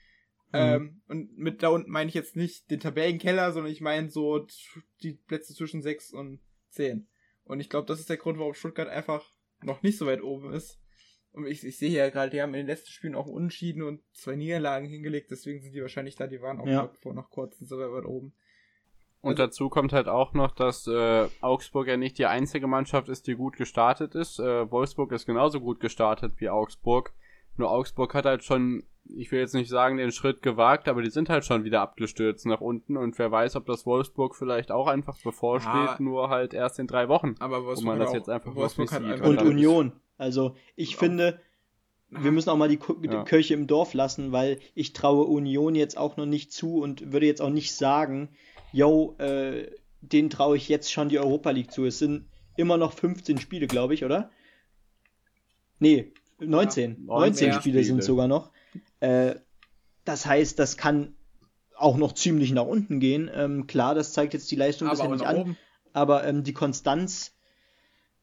Mhm. 0.52 0.60
Ähm, 0.60 1.02
und 1.08 1.38
mit 1.38 1.64
da 1.64 1.70
unten 1.70 1.90
meine 1.90 2.10
ich 2.10 2.14
jetzt 2.14 2.36
nicht 2.36 2.70
den 2.70 2.82
Tabellenkeller, 2.82 3.54
sondern 3.54 3.72
ich 3.72 3.82
meine 3.82 4.10
so 4.10 4.46
die 5.02 5.14
Plätze 5.14 5.56
zwischen 5.56 5.82
sechs 5.82 6.12
und 6.12 6.42
zehn. 6.70 7.08
Und 7.46 7.60
ich 7.60 7.70
glaube, 7.70 7.88
das 7.88 8.00
ist 8.00 8.10
der 8.10 8.18
Grund, 8.18 8.38
warum 8.38 8.54
Stuttgart 8.54 8.90
einfach 8.90 9.24
noch 9.64 9.82
nicht 9.82 9.98
so 9.98 10.06
weit 10.06 10.22
oben 10.22 10.54
ist. 10.54 10.80
Und 11.32 11.48
ich, 11.48 11.64
ich 11.66 11.78
sehe 11.78 11.90
ja 11.90 12.10
gerade, 12.10 12.32
die 12.32 12.42
haben 12.42 12.54
in 12.54 12.62
den 12.62 12.68
letzten 12.68 12.92
Spielen 12.92 13.16
auch 13.16 13.28
Unentschieden 13.28 13.84
und 13.84 14.02
zwei 14.14 14.36
Niederlagen 14.36 14.88
hingelegt, 14.88 15.32
deswegen 15.32 15.62
sind 15.62 15.74
die 15.74 15.82
wahrscheinlich 15.82 16.16
da, 16.16 16.28
die 16.28 16.42
waren 16.42 16.60
auch 16.60 16.68
ja. 16.68 16.92
vor 17.02 17.14
noch 17.14 17.30
kurz 17.30 17.60
so 17.60 17.78
weit 17.78 18.06
oben. 18.06 18.34
Und 19.20 19.32
also, 19.32 19.44
dazu 19.44 19.70
kommt 19.70 19.92
halt 19.92 20.08
auch 20.08 20.34
noch, 20.34 20.52
dass 20.52 20.88
äh, 20.88 21.28
Augsburg 21.42 21.88
ja 21.88 21.98
nicht 21.98 22.18
die 22.20 22.28
einzige 22.28 22.68
Mannschaft 22.68 23.10
ist, 23.10 23.28
die 23.28 23.36
gut 23.36 23.58
gestartet 23.58 24.16
ist. 24.16 24.40
Äh, 24.40 24.70
Wolfsburg 24.72 25.12
ist 25.12 25.26
genauso 25.26 25.60
gut 25.60 25.80
gestartet 25.80 26.34
wie 26.38 26.50
Augsburg. 26.50 27.12
Nur 27.58 27.72
Augsburg 27.72 28.14
hat 28.14 28.26
halt 28.26 28.44
schon, 28.44 28.84
ich 29.08 29.32
will 29.32 29.40
jetzt 29.40 29.54
nicht 29.54 29.70
sagen, 29.70 29.98
den 29.98 30.12
Schritt 30.12 30.42
gewagt, 30.42 30.88
aber 30.88 31.02
die 31.02 31.10
sind 31.10 31.30
halt 31.30 31.46
schon 31.46 31.64
wieder 31.64 31.82
abgestürzt 31.82 32.46
nach 32.46 32.62
unten 32.62 32.98
und 32.98 33.18
wer 33.20 33.32
weiß, 33.32 33.56
ob 33.56 33.66
das 33.66 33.86
Wolfsburg 33.86 34.36
vielleicht 34.36 34.72
auch 34.72 34.88
einfach 34.88 35.18
bevorsteht, 35.22 35.72
ah, 35.72 35.98
nur 36.00 36.30
halt 36.30 36.54
erst 36.54 36.80
in 36.80 36.88
drei 36.88 37.08
Wochen. 37.08 37.36
Aber 37.40 37.66
Wolfsburg 37.66 37.86
wo 37.86 37.98
man 37.98 38.00
das 38.00 38.14
jetzt 38.14 38.30
einfach 38.30 38.56
Wolfsburg 38.56 38.92
hat 38.92 39.04
einfach 39.04 39.28
Und 39.28 39.42
Union. 39.42 39.94
Also 40.18 40.56
ich 40.76 40.94
ja. 40.94 40.98
finde, 40.98 41.40
wir 42.10 42.32
müssen 42.32 42.50
auch 42.50 42.58
mal 42.58 42.70
die, 42.70 42.80
die 42.80 43.08
ja. 43.08 43.24
Kirche 43.24 43.54
im 43.54 43.68
Dorf 43.68 43.94
lassen, 43.94 44.32
weil 44.32 44.60
ich 44.74 44.94
traue 44.94 45.26
Union 45.26 45.76
jetzt 45.76 45.98
auch 45.98 46.18
noch 46.18 46.26
nicht 46.26 46.52
zu 46.52 46.82
und 46.82 47.12
würde 47.12 47.26
jetzt 47.26 47.42
auch 47.42 47.50
nicht 47.50 47.76
sagen, 47.76 48.30
yo, 48.72 49.16
äh, 49.20 49.72
denen 50.02 50.30
traue 50.30 50.58
ich 50.58 50.70
jetzt 50.70 50.92
schon 50.92 51.10
die 51.10 51.20
Europa 51.20 51.52
League 51.52 51.72
zu. 51.72 51.86
Es 51.86 52.00
sind 52.00 52.28
immer 52.58 52.78
noch 52.78 52.94
15 52.94 53.40
Spiele, 53.40 53.68
glaube 53.68 53.94
ich, 53.94 54.06
oder? 54.06 54.30
Nee, 55.80 56.14
19. 56.40 57.06
Ja, 57.08 57.14
19 57.20 57.36
Spiele, 57.36 57.62
Spiele 57.62 57.84
sind 57.84 58.04
sogar 58.04 58.28
noch. 58.28 58.52
Äh, 59.00 59.36
das 60.04 60.26
heißt, 60.26 60.60
das 60.60 60.78
kann 60.78 61.16
auch 61.78 61.98
noch 61.98 62.14
ziemlich 62.14 62.52
nach 62.52 62.66
unten 62.66 63.00
gehen. 63.00 63.30
Ähm, 63.34 63.68
klar, 63.68 63.96
das 63.96 64.14
zeigt 64.14 64.34
jetzt 64.34 64.50
die 64.52 64.56
Leistung 64.56 64.90
bisher 64.90 65.10
nicht 65.10 65.26
an. 65.26 65.38
Oben. 65.38 65.58
Aber 65.94 66.26
ähm, 66.26 66.44
die 66.44 66.54
Konstanz, 66.54 67.36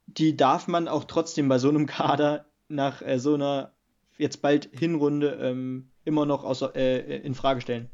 die 0.06 0.36
darf 0.36 0.68
man 0.68 0.88
auch 0.88 1.04
trotzdem 1.04 1.48
bei 1.48 1.58
so 1.58 1.68
einem 1.68 1.86
Kader 1.86 2.46
nach 2.68 3.02
äh, 3.02 3.18
so 3.18 3.34
einer 3.34 3.72
jetzt 4.18 4.42
bald 4.42 4.70
Hinrunde 4.72 5.38
ähm, 5.40 5.90
immer 6.04 6.26
noch 6.26 6.44
außer, 6.44 6.74
äh, 6.76 7.18
in 7.18 7.34
Frage 7.34 7.60
stellen. 7.60 7.90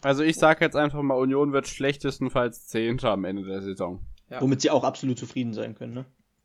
Also 0.00 0.22
ich 0.22 0.36
sage 0.36 0.64
jetzt 0.64 0.76
einfach 0.76 1.00
mal, 1.02 1.14
Union 1.14 1.52
wird 1.52 1.66
schlechtestenfalls 1.66 2.66
Zehnter 2.66 3.10
am 3.10 3.24
Ende 3.24 3.44
der 3.44 3.62
Saison. 3.62 4.04
Ja. 4.30 4.40
Womit 4.40 4.60
sie 4.60 4.70
auch 4.70 4.84
absolut 4.84 5.18
zufrieden 5.18 5.54
sein 5.54 5.74
können, 5.74 5.94
ne? 5.94 6.04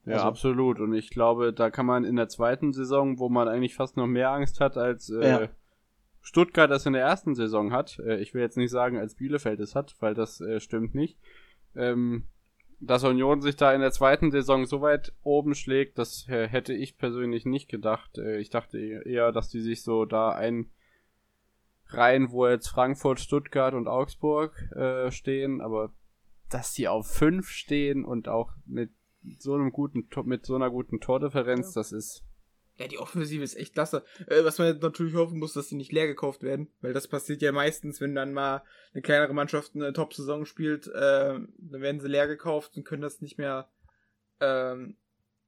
Ja, 0.09 0.15
also. 0.15 0.27
absolut. 0.27 0.79
Und 0.79 0.93
ich 0.93 1.09
glaube, 1.09 1.53
da 1.53 1.69
kann 1.69 1.85
man 1.85 2.03
in 2.03 2.15
der 2.15 2.27
zweiten 2.27 2.73
Saison, 2.73 3.19
wo 3.19 3.29
man 3.29 3.47
eigentlich 3.47 3.75
fast 3.75 3.97
noch 3.97 4.07
mehr 4.07 4.31
Angst 4.31 4.59
hat, 4.59 4.77
als 4.77 5.09
äh, 5.09 5.29
ja. 5.29 5.49
Stuttgart 6.21 6.69
das 6.69 6.85
in 6.85 6.93
der 6.93 7.03
ersten 7.03 7.35
Saison 7.35 7.71
hat, 7.71 7.99
äh, 7.99 8.17
ich 8.17 8.33
will 8.33 8.41
jetzt 8.41 8.57
nicht 8.57 8.71
sagen, 8.71 8.97
als 8.97 9.15
Bielefeld 9.15 9.59
es 9.59 9.75
hat, 9.75 9.95
weil 9.99 10.15
das 10.15 10.41
äh, 10.41 10.59
stimmt 10.59 10.95
nicht, 10.95 11.19
ähm, 11.75 12.25
dass 12.79 13.03
Union 13.03 13.41
sich 13.41 13.55
da 13.55 13.73
in 13.73 13.81
der 13.81 13.91
zweiten 13.91 14.31
Saison 14.31 14.65
so 14.65 14.81
weit 14.81 15.13
oben 15.21 15.53
schlägt, 15.53 15.97
das 15.97 16.27
äh, 16.27 16.47
hätte 16.47 16.73
ich 16.73 16.97
persönlich 16.97 17.45
nicht 17.45 17.69
gedacht. 17.69 18.17
Äh, 18.17 18.39
ich 18.39 18.49
dachte 18.49 18.79
eher, 18.79 19.31
dass 19.31 19.49
die 19.49 19.61
sich 19.61 19.83
so 19.83 20.05
da 20.05 20.31
ein 20.31 20.71
rein, 21.87 22.31
wo 22.31 22.47
jetzt 22.47 22.67
Frankfurt, 22.67 23.19
Stuttgart 23.19 23.73
und 23.73 23.87
Augsburg 23.87 24.71
äh, 24.75 25.11
stehen, 25.11 25.61
aber 25.61 25.91
dass 26.49 26.73
die 26.73 26.87
auf 26.87 27.07
fünf 27.07 27.49
stehen 27.49 28.05
und 28.05 28.27
auch 28.27 28.51
mit 28.65 28.91
so 29.37 29.53
einem 29.53 29.71
guten 29.71 30.07
mit 30.25 30.45
so 30.45 30.55
einer 30.55 30.69
guten 30.69 30.99
Tordifferenz, 30.99 31.75
ja. 31.75 31.81
das 31.81 31.91
ist 31.91 32.23
ja, 32.79 32.87
die 32.87 32.97
Offensive 32.97 33.43
ist 33.43 33.57
echt 33.57 33.73
klasse. 33.73 34.05
Äh, 34.27 34.45
was 34.45 34.57
man 34.57 34.79
natürlich 34.79 35.13
hoffen 35.13 35.37
muss, 35.37 35.51
dass 35.51 35.67
sie 35.67 35.75
nicht 35.75 35.91
leer 35.91 36.07
gekauft 36.07 36.43
werden, 36.43 36.69
weil 36.79 36.93
das 36.93 37.09
passiert 37.09 37.41
ja 37.41 37.51
meistens, 37.51 37.99
wenn 37.99 38.15
dann 38.15 38.31
mal 38.31 38.63
eine 38.93 39.01
kleinere 39.01 39.33
Mannschaft 39.33 39.75
eine 39.75 39.91
Top-Saison 39.91 40.45
spielt, 40.45 40.87
äh, 40.87 41.39
dann 41.57 41.81
werden 41.81 41.99
sie 41.99 42.07
leer 42.07 42.27
gekauft 42.27 42.77
und 42.77 42.85
können 42.85 43.01
das 43.01 43.19
nicht 43.19 43.37
mehr 43.37 43.69
ähm, 44.39 44.95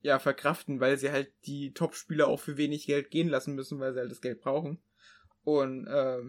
ja 0.01 0.19
verkraften, 0.19 0.81
weil 0.81 0.97
sie 0.97 1.11
halt 1.11 1.31
die 1.45 1.73
Top-Spieler 1.73 2.27
auch 2.27 2.41
für 2.41 2.57
wenig 2.57 2.85
Geld 2.85 3.11
gehen 3.11 3.29
lassen 3.29 3.55
müssen, 3.55 3.79
weil 3.79 3.93
sie 3.93 3.99
halt 3.99 4.11
das 4.11 4.21
Geld 4.21 4.41
brauchen. 4.41 4.79
Und 5.45 5.87
äh, 5.87 6.19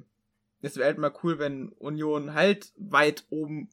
es 0.60 0.76
wäre 0.76 0.86
halt 0.86 0.98
mal 0.98 1.12
cool, 1.24 1.40
wenn 1.40 1.70
Union 1.70 2.32
halt 2.32 2.72
weit 2.76 3.26
oben 3.28 3.70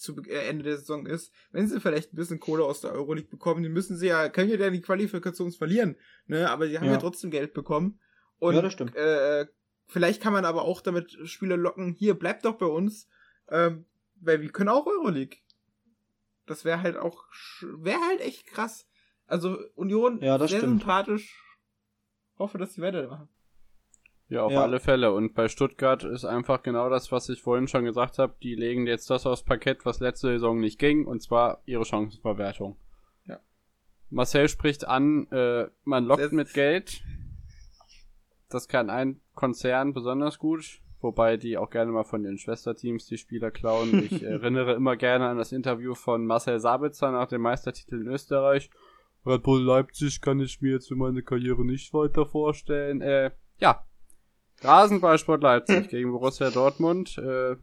zu 0.00 0.16
äh, 0.24 0.48
Ende 0.48 0.64
der 0.64 0.78
Saison 0.78 1.06
ist, 1.06 1.32
wenn 1.52 1.68
sie 1.68 1.80
vielleicht 1.80 2.12
ein 2.12 2.16
bisschen 2.16 2.40
Kohle 2.40 2.64
aus 2.64 2.80
der 2.80 2.92
Euroleague 2.92 3.30
bekommen, 3.30 3.62
die 3.62 3.68
müssen 3.68 3.96
sie 3.96 4.08
ja, 4.08 4.28
können 4.28 4.50
ja 4.50 4.56
dann 4.56 4.72
die 4.72 4.80
Qualifikations 4.80 5.56
verlieren, 5.56 5.96
ne, 6.26 6.50
aber 6.50 6.66
die 6.66 6.78
haben 6.78 6.86
ja, 6.86 6.92
ja 6.92 6.98
trotzdem 6.98 7.30
Geld 7.30 7.54
bekommen. 7.54 8.00
Und, 8.38 8.54
ja, 8.54 8.62
das 8.62 8.72
stimmt. 8.72 8.96
Äh, 8.96 9.46
vielleicht 9.86 10.22
kann 10.22 10.32
man 10.32 10.44
aber 10.44 10.62
auch 10.62 10.80
damit 10.80 11.12
Spieler 11.24 11.56
locken, 11.56 11.92
hier, 11.92 12.14
bleibt 12.14 12.44
doch 12.44 12.56
bei 12.56 12.66
uns, 12.66 13.08
ähm, 13.48 13.86
weil 14.16 14.40
wir 14.40 14.50
können 14.50 14.70
auch 14.70 14.86
Euroleague. 14.86 15.38
Das 16.46 16.64
wäre 16.64 16.82
halt 16.82 16.96
auch, 16.96 17.24
wäre 17.60 18.00
halt 18.00 18.20
echt 18.20 18.46
krass. 18.46 18.86
Also 19.26 19.58
Union, 19.76 20.20
ja, 20.20 20.38
sehr 20.38 20.48
stimmt. 20.48 20.80
sympathisch. 20.80 21.40
Hoffe, 22.38 22.58
dass 22.58 22.74
sie 22.74 22.82
weitermachen. 22.82 23.28
Ja, 24.30 24.44
auf 24.44 24.52
ja. 24.52 24.62
alle 24.62 24.78
Fälle. 24.78 25.12
Und 25.12 25.34
bei 25.34 25.48
Stuttgart 25.48 26.04
ist 26.04 26.24
einfach 26.24 26.62
genau 26.62 26.88
das, 26.88 27.10
was 27.10 27.28
ich 27.28 27.42
vorhin 27.42 27.66
schon 27.66 27.84
gesagt 27.84 28.18
habe. 28.18 28.34
Die 28.42 28.54
legen 28.54 28.86
jetzt 28.86 29.10
das 29.10 29.26
aufs 29.26 29.42
Parkett, 29.42 29.84
was 29.84 29.98
letzte 29.98 30.28
Saison 30.28 30.60
nicht 30.60 30.78
ging, 30.78 31.04
und 31.04 31.20
zwar 31.20 31.62
ihre 31.66 31.84
Chancenverwertung. 31.84 32.76
Ja. 33.26 33.40
Marcel 34.08 34.48
spricht 34.48 34.86
an, 34.86 35.26
äh, 35.32 35.66
man 35.82 36.04
lockt 36.04 36.32
mit 36.32 36.54
Geld. 36.54 37.02
Das 38.48 38.68
kann 38.68 38.88
ein 38.88 39.20
Konzern 39.34 39.92
besonders 39.92 40.38
gut. 40.38 40.80
wobei 41.00 41.36
die 41.36 41.56
auch 41.56 41.70
gerne 41.70 41.90
mal 41.90 42.04
von 42.04 42.22
den 42.22 42.38
Schwesterteams 42.38 43.06
die 43.06 43.18
Spieler 43.18 43.50
klauen. 43.50 44.04
Ich 44.10 44.22
erinnere 44.22 44.74
immer 44.74 44.96
gerne 44.96 45.26
an 45.26 45.38
das 45.38 45.50
Interview 45.50 45.94
von 45.94 46.24
Marcel 46.24 46.60
Sabitzer 46.60 47.10
nach 47.10 47.26
dem 47.26 47.40
Meistertitel 47.40 48.02
in 48.02 48.06
Österreich. 48.06 48.70
Red 49.26 49.42
Bull 49.42 49.62
Leipzig 49.62 50.20
kann 50.20 50.40
ich 50.40 50.60
mir 50.60 50.72
jetzt 50.72 50.88
für 50.88 50.96
meine 50.96 51.22
Karriere 51.22 51.64
nicht 51.64 51.92
weiter 51.92 52.26
vorstellen. 52.26 53.00
Äh, 53.00 53.32
ja. 53.58 53.84
Rasenballsport 54.62 55.42
Leipzig 55.42 55.88
gegen 55.90 56.10
Borussia 56.12 56.50
Dortmund. 56.50 57.18
Äh, 57.18 57.56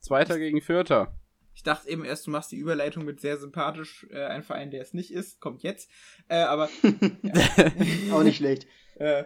Zweiter 0.00 0.38
gegen 0.38 0.60
Vierter. 0.60 1.16
Ich 1.54 1.62
dachte 1.62 1.88
eben 1.88 2.04
erst, 2.04 2.26
du 2.26 2.30
machst 2.30 2.50
die 2.50 2.56
Überleitung 2.56 3.04
mit 3.04 3.20
sehr 3.20 3.36
sympathisch, 3.36 4.06
äh, 4.10 4.24
ein 4.24 4.42
Verein, 4.42 4.70
der 4.70 4.82
es 4.82 4.94
nicht 4.94 5.12
ist, 5.12 5.38
kommt 5.40 5.62
jetzt. 5.62 5.90
Äh, 6.28 6.36
aber. 6.42 6.68
Auch 8.12 8.22
nicht 8.22 8.38
schlecht. 8.38 8.66
Äh, 8.96 9.24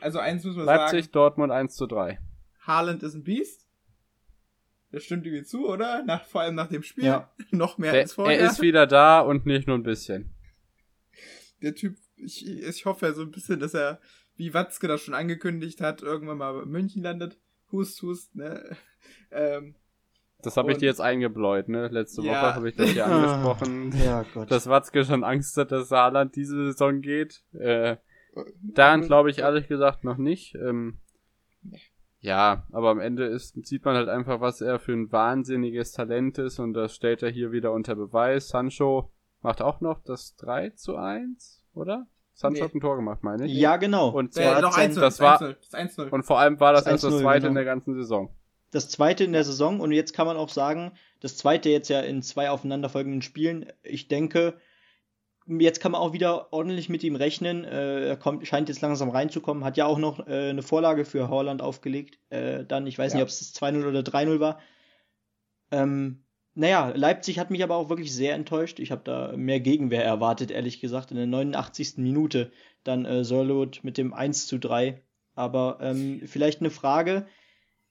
also 0.00 0.18
eins 0.18 0.44
muss 0.44 0.56
man 0.56 0.66
Leipzig, 0.66 0.80
sagen. 0.86 0.96
Leipzig, 0.96 1.12
Dortmund 1.12 1.52
1 1.52 1.74
zu 1.74 1.86
3. 1.86 2.18
Haaland 2.60 3.02
ist 3.02 3.14
ein 3.14 3.24
Biest. 3.24 3.66
Das 4.92 5.04
stimmt 5.04 5.26
irgendwie 5.26 5.44
zu, 5.44 5.66
oder? 5.66 6.04
Nach, 6.04 6.24
vor 6.24 6.42
allem 6.42 6.54
nach 6.54 6.68
dem 6.68 6.82
Spiel. 6.82 7.04
Ja. 7.04 7.32
Noch 7.50 7.78
mehr 7.78 7.92
Der, 7.92 8.02
als 8.02 8.12
vorher. 8.12 8.38
er 8.38 8.50
ist 8.50 8.60
wieder 8.60 8.86
da 8.86 9.20
und 9.20 9.46
nicht 9.46 9.66
nur 9.66 9.76
ein 9.76 9.82
bisschen. 9.82 10.34
Der 11.62 11.74
Typ, 11.74 11.96
ich, 12.16 12.46
ich 12.46 12.84
hoffe 12.84 13.06
ja 13.06 13.12
so 13.14 13.22
ein 13.22 13.30
bisschen, 13.30 13.58
dass 13.58 13.74
er, 13.74 14.00
wie 14.42 14.54
Watzke 14.54 14.88
das 14.88 15.02
schon 15.02 15.14
angekündigt 15.14 15.80
hat, 15.80 16.02
irgendwann 16.02 16.38
mal 16.38 16.62
in 16.64 16.68
München 16.68 17.00
landet. 17.04 17.38
Hust, 17.70 18.02
hust, 18.02 18.34
ne? 18.34 18.76
Ähm, 19.30 19.74
Das 20.42 20.56
habe 20.56 20.72
ich 20.72 20.78
dir 20.78 20.86
jetzt 20.86 21.00
eingebläut, 21.00 21.68
ne? 21.68 21.88
Letzte 21.88 22.22
Ja. 22.22 22.32
Woche 22.32 22.54
habe 22.56 22.68
ich 22.68 22.76
das 22.76 22.90
hier 22.90 23.06
angesprochen. 23.06 23.92
Ja, 24.04 24.24
Gott. 24.34 24.50
dass 24.50 24.68
Watzke 24.68 25.04
schon 25.04 25.22
Angst 25.24 25.56
hat, 25.56 25.70
dass 25.72 25.88
Saarland 25.88 26.34
diese 26.36 26.56
Saison 26.66 27.00
geht. 27.00 27.42
Äh, 27.52 27.96
daran 28.62 29.02
glaube 29.02 29.30
ich 29.30 29.38
ehrlich 29.38 29.68
gesagt 29.68 30.02
noch 30.04 30.18
nicht. 30.18 30.54
Ähm, 30.56 30.98
ja, 32.20 32.66
aber 32.72 32.90
am 32.90 33.00
Ende 33.00 33.24
ist, 33.26 33.54
sieht 33.66 33.84
man 33.84 33.96
halt 33.96 34.08
einfach, 34.08 34.40
was 34.40 34.60
er 34.60 34.78
für 34.78 34.92
ein 34.92 35.10
wahnsinniges 35.10 35.92
Talent 35.92 36.38
ist 36.38 36.58
und 36.58 36.74
das 36.74 36.94
stellt 36.94 37.22
er 37.22 37.30
hier 37.30 37.50
wieder 37.52 37.72
unter 37.72 37.94
Beweis. 37.96 38.48
Sancho 38.48 39.10
macht 39.40 39.60
auch 39.62 39.80
noch 39.80 40.02
das 40.04 40.36
3 40.36 40.70
zu 40.70 40.96
1, 40.96 41.64
oder? 41.74 42.06
Sancho 42.42 42.58
Nee. 42.60 42.64
hat 42.68 42.74
ein 42.74 42.80
Tor 42.80 42.96
gemacht, 42.96 43.22
meine 43.22 43.46
ich. 43.46 43.52
ja, 43.54 43.76
genau. 43.78 44.10
Und 44.10 44.36
äh, 44.36 44.42
zwar 44.42 44.60
noch 44.60 44.72
sein- 44.72 44.90
1 44.90 44.94
das 44.96 45.20
war- 45.20 45.38
das 45.38 45.72
1-0. 45.72 46.10
Und 46.10 46.24
vor 46.24 46.38
allem 46.38 46.60
war 46.60 46.72
das 46.74 46.84
Das 46.84 46.92
erst 46.92 47.04
das 47.04 47.14
1-0, 47.14 47.20
zweite 47.22 47.38
genau. 47.40 47.48
in 47.48 47.54
der 47.54 47.64
ganzen 47.64 47.94
Saison. 47.94 48.34
das 48.70 48.88
zweite 48.90 49.24
in 49.24 49.32
der 49.32 49.44
Saison 49.44 49.80
und 49.80 49.92
jetzt 49.92 50.12
kann 50.14 50.26
man 50.26 50.36
auch 50.36 50.48
sagen, 50.50 50.92
das 51.20 51.36
zweite 51.36 51.68
jetzt 51.70 51.88
ja 51.88 52.00
in 52.00 52.22
zwei 52.22 52.50
aufeinanderfolgenden 52.50 53.22
Spielen. 53.22 53.66
Ich 53.82 54.08
denke, 54.08 54.54
jetzt 55.46 55.80
kann 55.80 55.92
man 55.92 56.00
auch 56.00 56.12
wieder 56.12 56.52
ordentlich 56.52 56.88
mit 56.88 57.02
ihm 57.04 57.14
rechnen. 57.16 57.64
Äh, 57.64 58.08
er 58.08 58.16
kommt, 58.16 58.46
scheint 58.46 58.68
jetzt 58.68 58.80
langsam 58.80 59.10
reinzukommen, 59.10 59.64
hat 59.64 59.76
ja 59.76 59.86
auch 59.86 59.98
noch 59.98 60.26
äh, 60.26 60.50
eine 60.50 60.62
Vorlage 60.62 61.04
für 61.04 61.28
Holland 61.28 61.60
aufgelegt. 61.62 62.18
Äh, 62.30 62.64
dann, 62.64 62.86
ich 62.86 62.98
weiß 62.98 63.12
Ja. 63.12 63.16
nicht, 63.18 63.22
ob 63.24 63.28
es 63.28 63.38
das 63.40 63.52
2-0 63.54 63.86
oder 63.86 64.00
3-0 64.02 64.40
war. 64.40 64.58
Ähm, 65.70 66.24
naja, 66.54 66.92
Leipzig 66.94 67.38
hat 67.38 67.50
mich 67.50 67.62
aber 67.62 67.76
auch 67.76 67.88
wirklich 67.88 68.12
sehr 68.14 68.34
enttäuscht. 68.34 68.78
Ich 68.78 68.90
habe 68.90 69.02
da 69.04 69.34
mehr 69.36 69.60
Gegenwehr 69.60 70.04
erwartet, 70.04 70.50
ehrlich 70.50 70.80
gesagt. 70.80 71.10
In 71.10 71.16
der 71.16 71.26
89. 71.26 71.98
Minute 71.98 72.52
dann 72.84 73.04
äh, 73.04 73.24
Sörlot 73.24 73.80
mit 73.82 73.96
dem 73.98 74.12
1 74.12 74.46
zu 74.46 74.58
3. 74.58 75.00
Aber 75.34 75.78
ähm, 75.80 76.22
vielleicht 76.26 76.60
eine 76.60 76.70
Frage. 76.70 77.26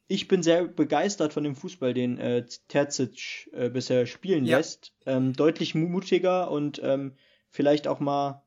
Ich 0.07 0.27
bin 0.27 0.43
sehr 0.43 0.65
begeistert 0.65 1.33
von 1.33 1.43
dem 1.43 1.55
Fußball, 1.55 1.93
den 1.93 2.17
äh, 2.19 2.45
Terzic 2.67 3.49
äh, 3.53 3.69
bisher 3.69 4.05
spielen 4.05 4.45
Ja. 4.45 4.57
lässt. 4.57 4.93
Ähm, 5.05 5.33
deutlich 5.33 5.73
mutiger 5.73 6.51
und 6.51 6.81
ähm, 6.83 7.13
vielleicht 7.49 7.87
auch 7.87 7.99
mal, 7.99 8.43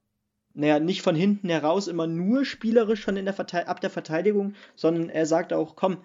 naja, 0.53 0.79
nicht 0.79 1.03
von 1.03 1.17
hinten 1.17 1.49
heraus 1.49 1.89
immer 1.89 2.07
nur 2.07 2.45
spielerisch 2.45 3.01
schon 3.01 3.17
in 3.17 3.25
der 3.25 3.35
Verte 3.35 3.67
ab 3.67 3.81
der 3.81 3.91
Verteidigung, 3.91 4.55
sondern 4.77 5.09
er 5.09 5.27
sagt 5.27 5.53
auch, 5.53 5.75
komm, 5.75 5.99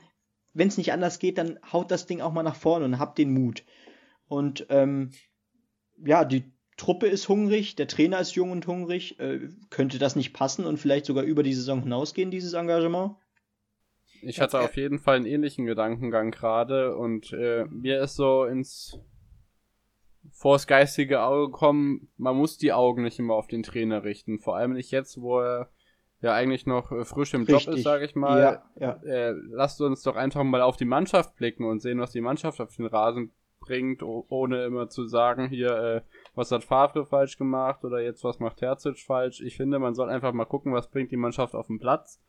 wenn 0.53 0.69
es 0.69 0.77
nicht 0.77 0.93
anders 0.93 1.19
geht, 1.19 1.37
dann 1.37 1.59
haut 1.71 1.91
das 1.91 2.07
Ding 2.07 2.21
auch 2.21 2.31
mal 2.31 2.41
nach 2.43 2.55
vorne 2.55 2.85
und 2.85 2.97
habt 2.97 3.17
den 3.19 3.31
Mut. 3.33 3.63
Und 4.29 4.67
ähm, 4.69 5.11
ja, 5.97 6.23
die 6.23 6.45
Truppe 6.77 7.07
ist 7.07 7.27
hungrig, 7.27 7.75
der 7.75 7.87
Trainer 7.87 8.19
ist 8.21 8.35
jung 8.35 8.51
und 8.51 8.65
hungrig. 8.65 9.19
Äh, 9.19 9.49
könnte 9.69 9.99
das 9.99 10.15
nicht 10.15 10.33
passen 10.33 10.65
und 10.65 10.77
vielleicht 10.77 11.05
sogar 11.05 11.25
über 11.25 11.43
die 11.43 11.53
Saison 11.53 11.81
hinausgehen, 11.81 12.31
dieses 12.31 12.53
Engagement? 12.53 13.15
Ich 14.21 14.39
hatte 14.39 14.59
auf 14.59 14.77
jeden 14.77 14.99
Fall 14.99 15.17
einen 15.17 15.25
ähnlichen 15.25 15.65
Gedankengang 15.65 16.31
gerade 16.31 16.95
und 16.95 17.33
äh, 17.33 17.65
mir 17.65 18.01
ist 18.01 18.15
so 18.15 18.45
ins 18.45 18.99
vors 20.31 20.67
geistige 20.67 21.21
Auge 21.21 21.51
gekommen, 21.51 22.09
man 22.17 22.35
muss 22.35 22.57
die 22.57 22.73
Augen 22.73 23.03
nicht 23.03 23.19
immer 23.19 23.33
auf 23.33 23.47
den 23.47 23.63
Trainer 23.63 24.03
richten. 24.03 24.39
Vor 24.39 24.55
allem 24.55 24.73
nicht 24.73 24.91
jetzt, 24.91 25.21
wo 25.21 25.39
er 25.39 25.69
ja 26.21 26.33
eigentlich 26.33 26.65
noch 26.65 26.91
äh, 26.91 27.05
frisch 27.05 27.33
im 27.33 27.45
Job 27.45 27.65
ist, 27.67 27.83
sage 27.83 28.05
ich 28.05 28.15
mal. 28.15 28.39
Ja, 28.39 28.63
ja. 28.79 29.03
Äh, 29.03 29.33
lasst 29.49 29.81
uns 29.81 30.03
doch 30.03 30.15
einfach 30.15 30.43
mal 30.43 30.61
auf 30.61 30.77
die 30.77 30.85
Mannschaft 30.85 31.35
blicken 31.35 31.63
und 31.65 31.81
sehen, 31.81 31.99
was 31.99 32.11
die 32.11 32.21
Mannschaft 32.21 32.59
auf 32.61 32.75
den 32.75 32.85
Rasen 32.85 33.31
bringt, 33.59 34.01
ohne 34.03 34.63
immer 34.65 34.89
zu 34.89 35.05
sagen, 35.07 35.47
hier, 35.49 35.71
äh, 35.71 36.01
was 36.35 36.51
hat 36.51 36.63
Favre 36.63 37.05
falsch 37.05 37.37
gemacht 37.37 37.83
oder 37.83 38.01
jetzt 38.01 38.23
was 38.23 38.39
macht 38.39 38.57
Terzic 38.57 38.99
falsch. 38.99 39.41
Ich 39.41 39.57
finde, 39.57 39.79
man 39.79 39.93
soll 39.95 40.09
einfach 40.09 40.33
mal 40.33 40.45
gucken, 40.45 40.73
was 40.73 40.89
bringt 40.89 41.11
die 41.11 41.17
Mannschaft 41.17 41.53
auf 41.55 41.67
den 41.67 41.79
Platz 41.79 42.21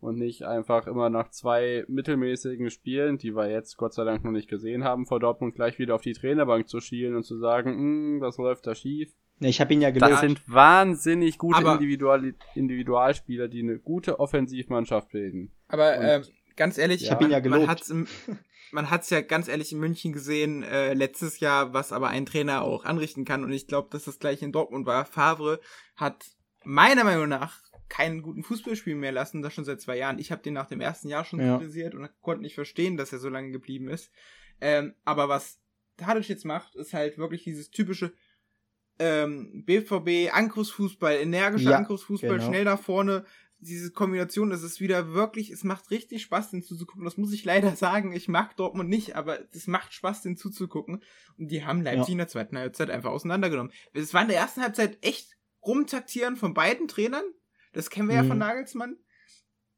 und 0.00 0.18
nicht 0.18 0.42
einfach 0.42 0.86
immer 0.86 1.08
nach 1.08 1.30
zwei 1.30 1.84
mittelmäßigen 1.88 2.70
Spielen, 2.70 3.16
die 3.18 3.34
wir 3.34 3.50
jetzt 3.50 3.76
Gott 3.76 3.94
sei 3.94 4.04
Dank 4.04 4.24
noch 4.24 4.32
nicht 4.32 4.48
gesehen 4.48 4.84
haben, 4.84 5.06
vor 5.06 5.18
Dortmund 5.20 5.54
gleich 5.54 5.78
wieder 5.78 5.94
auf 5.94 6.02
die 6.02 6.12
Trainerbank 6.12 6.68
zu 6.68 6.80
schielen 6.80 7.16
und 7.16 7.24
zu 7.24 7.38
sagen, 7.38 7.70
"Hm, 7.72 8.20
was 8.20 8.36
läuft 8.36 8.66
da 8.66 8.74
schief. 8.74 9.12
Ne, 9.40 9.48
ich 9.48 9.60
habe 9.60 9.72
ihn 9.74 9.80
ja 9.80 9.90
Das 9.90 10.00
gelobt. 10.02 10.20
sind 10.20 10.42
wahnsinnig 10.52 11.38
gute 11.38 11.60
Individual 11.60 12.34
Individualspieler, 12.54 13.48
die 13.48 13.62
eine 13.62 13.78
gute 13.78 14.20
Offensivmannschaft 14.20 15.10
bilden. 15.10 15.50
Aber 15.68 15.96
Und- 15.98 16.04
ähm, 16.04 16.22
ganz 16.56 16.78
ehrlich, 16.78 17.02
Ich 17.02 17.10
hab 17.10 17.20
ihn 17.22 17.30
ja 17.30 17.38
man 17.40 17.42
gelobt. 17.42 17.66
hat's 17.68 17.90
im, 17.90 18.06
man 18.72 18.90
hat's 18.90 19.10
ja 19.10 19.20
ganz 19.20 19.48
ehrlich 19.48 19.72
in 19.72 19.78
München 19.78 20.12
gesehen 20.12 20.62
äh, 20.62 20.94
letztes 20.94 21.40
Jahr, 21.40 21.72
was 21.72 21.92
aber 21.92 22.08
ein 22.08 22.26
Trainer 22.26 22.62
auch 22.62 22.84
anrichten 22.84 23.24
kann. 23.24 23.44
Und 23.44 23.52
ich 23.52 23.66
glaube, 23.66 23.88
dass 23.90 24.04
das 24.04 24.18
gleich 24.18 24.42
in 24.42 24.52
Dortmund 24.52 24.86
war. 24.86 25.04
Favre 25.04 25.60
hat 25.96 26.24
meiner 26.64 27.04
Meinung 27.04 27.28
nach 27.28 27.60
keinen 27.88 28.22
guten 28.22 28.42
Fußballspiel 28.42 28.94
mehr 28.96 29.12
lassen, 29.12 29.42
das 29.42 29.52
schon 29.54 29.64
seit 29.64 29.80
zwei 29.80 29.96
Jahren. 29.98 30.18
Ich 30.18 30.32
habe 30.32 30.42
den 30.42 30.54
nach 30.54 30.66
dem 30.68 30.80
ersten 30.80 31.08
Jahr 31.08 31.24
schon 31.24 31.40
Ja. 31.40 31.58
kritisiert 31.58 31.94
und 31.94 32.08
konnte 32.22 32.42
nicht 32.42 32.54
verstehen, 32.54 32.96
dass 32.96 33.12
er 33.12 33.18
so 33.18 33.28
lange 33.28 33.50
geblieben 33.50 33.88
ist. 33.88 34.10
Ähm, 34.60 34.94
aber 35.04 35.28
was 35.28 35.60
Tadic 35.96 36.28
jetzt 36.28 36.44
macht, 36.44 36.74
ist 36.74 36.94
halt 36.94 37.18
wirklich 37.18 37.44
dieses 37.44 37.70
typische 37.70 38.12
ähm, 38.98 39.64
BVB 39.64 40.32
Angriffsfußball, 40.32 41.16
energischer 41.16 41.70
Ja, 41.72 41.76
Angriffsfußball, 41.78 42.38
genau. 42.38 42.46
schnell 42.46 42.64
nach 42.64 42.80
vorne. 42.80 43.24
Diese 43.66 43.90
Kombination, 43.90 44.50
das 44.50 44.62
ist 44.62 44.80
wieder 44.80 45.12
wirklich, 45.14 45.50
es 45.50 45.64
macht 45.64 45.90
richtig 45.90 46.22
Spaß, 46.22 46.50
den 46.50 46.62
zuzugucken. 46.62 47.04
Das 47.04 47.16
muss 47.16 47.32
ich 47.32 47.44
leider 47.44 47.74
sagen. 47.76 48.12
Ich 48.12 48.28
mag 48.28 48.56
Dortmund 48.56 48.90
nicht, 48.90 49.16
aber 49.16 49.38
es 49.52 49.66
macht 49.66 49.92
Spaß, 49.94 50.22
den 50.22 50.36
zuzugucken. 50.36 51.02
Und 51.38 51.48
die 51.50 51.64
haben 51.64 51.82
Leipzig 51.82 52.08
Ja. 52.08 52.12
in 52.12 52.18
der 52.18 52.28
zweiten 52.28 52.58
Halbzeit 52.58 52.90
einfach 52.90 53.10
auseinandergenommen. 53.10 53.72
Es 53.92 54.12
war 54.12 54.22
in 54.22 54.28
der 54.28 54.36
ersten 54.38 54.60
Halbzeit 54.62 54.98
echt 55.02 55.36
rumtaktieren 55.64 56.36
von 56.36 56.52
beiden 56.52 56.88
Trainern. 56.88 57.24
Das 57.72 57.88
kennen 57.90 58.08
wir 58.08 58.16
ja 58.16 58.22
Mhm. 58.22 58.28
von 58.28 58.38
Nagelsmann. 58.38 58.96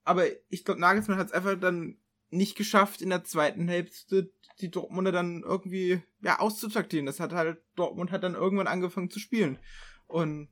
Aber 0.05 0.25
ich 0.49 0.65
glaube, 0.65 0.81
Nagelsmann 0.81 1.19
hat 1.19 1.29
es 1.29 1.33
einfach 1.33 1.59
dann 1.59 1.99
nicht 2.31 2.57
geschafft, 2.57 3.03
in 3.03 3.11
der 3.11 3.25
zweiten 3.25 3.69
Hälfte 3.69 4.33
die 4.61 4.71
Dortmunder 4.71 5.13
dann 5.13 5.43
irgendwie 5.43 6.03
ja 6.23 6.39
auszutaktieren. 6.41 7.07
Das 7.07 7.21
hat 7.21 7.33
halt, 7.33 7.59
Dortmund 7.77 8.11
hat 8.11 8.25
dann 8.25 8.35
irgendwann 8.35 8.67
angefangen 8.67 9.11
zu 9.11 9.19
spielen. 9.21 9.59
Und 10.07 10.49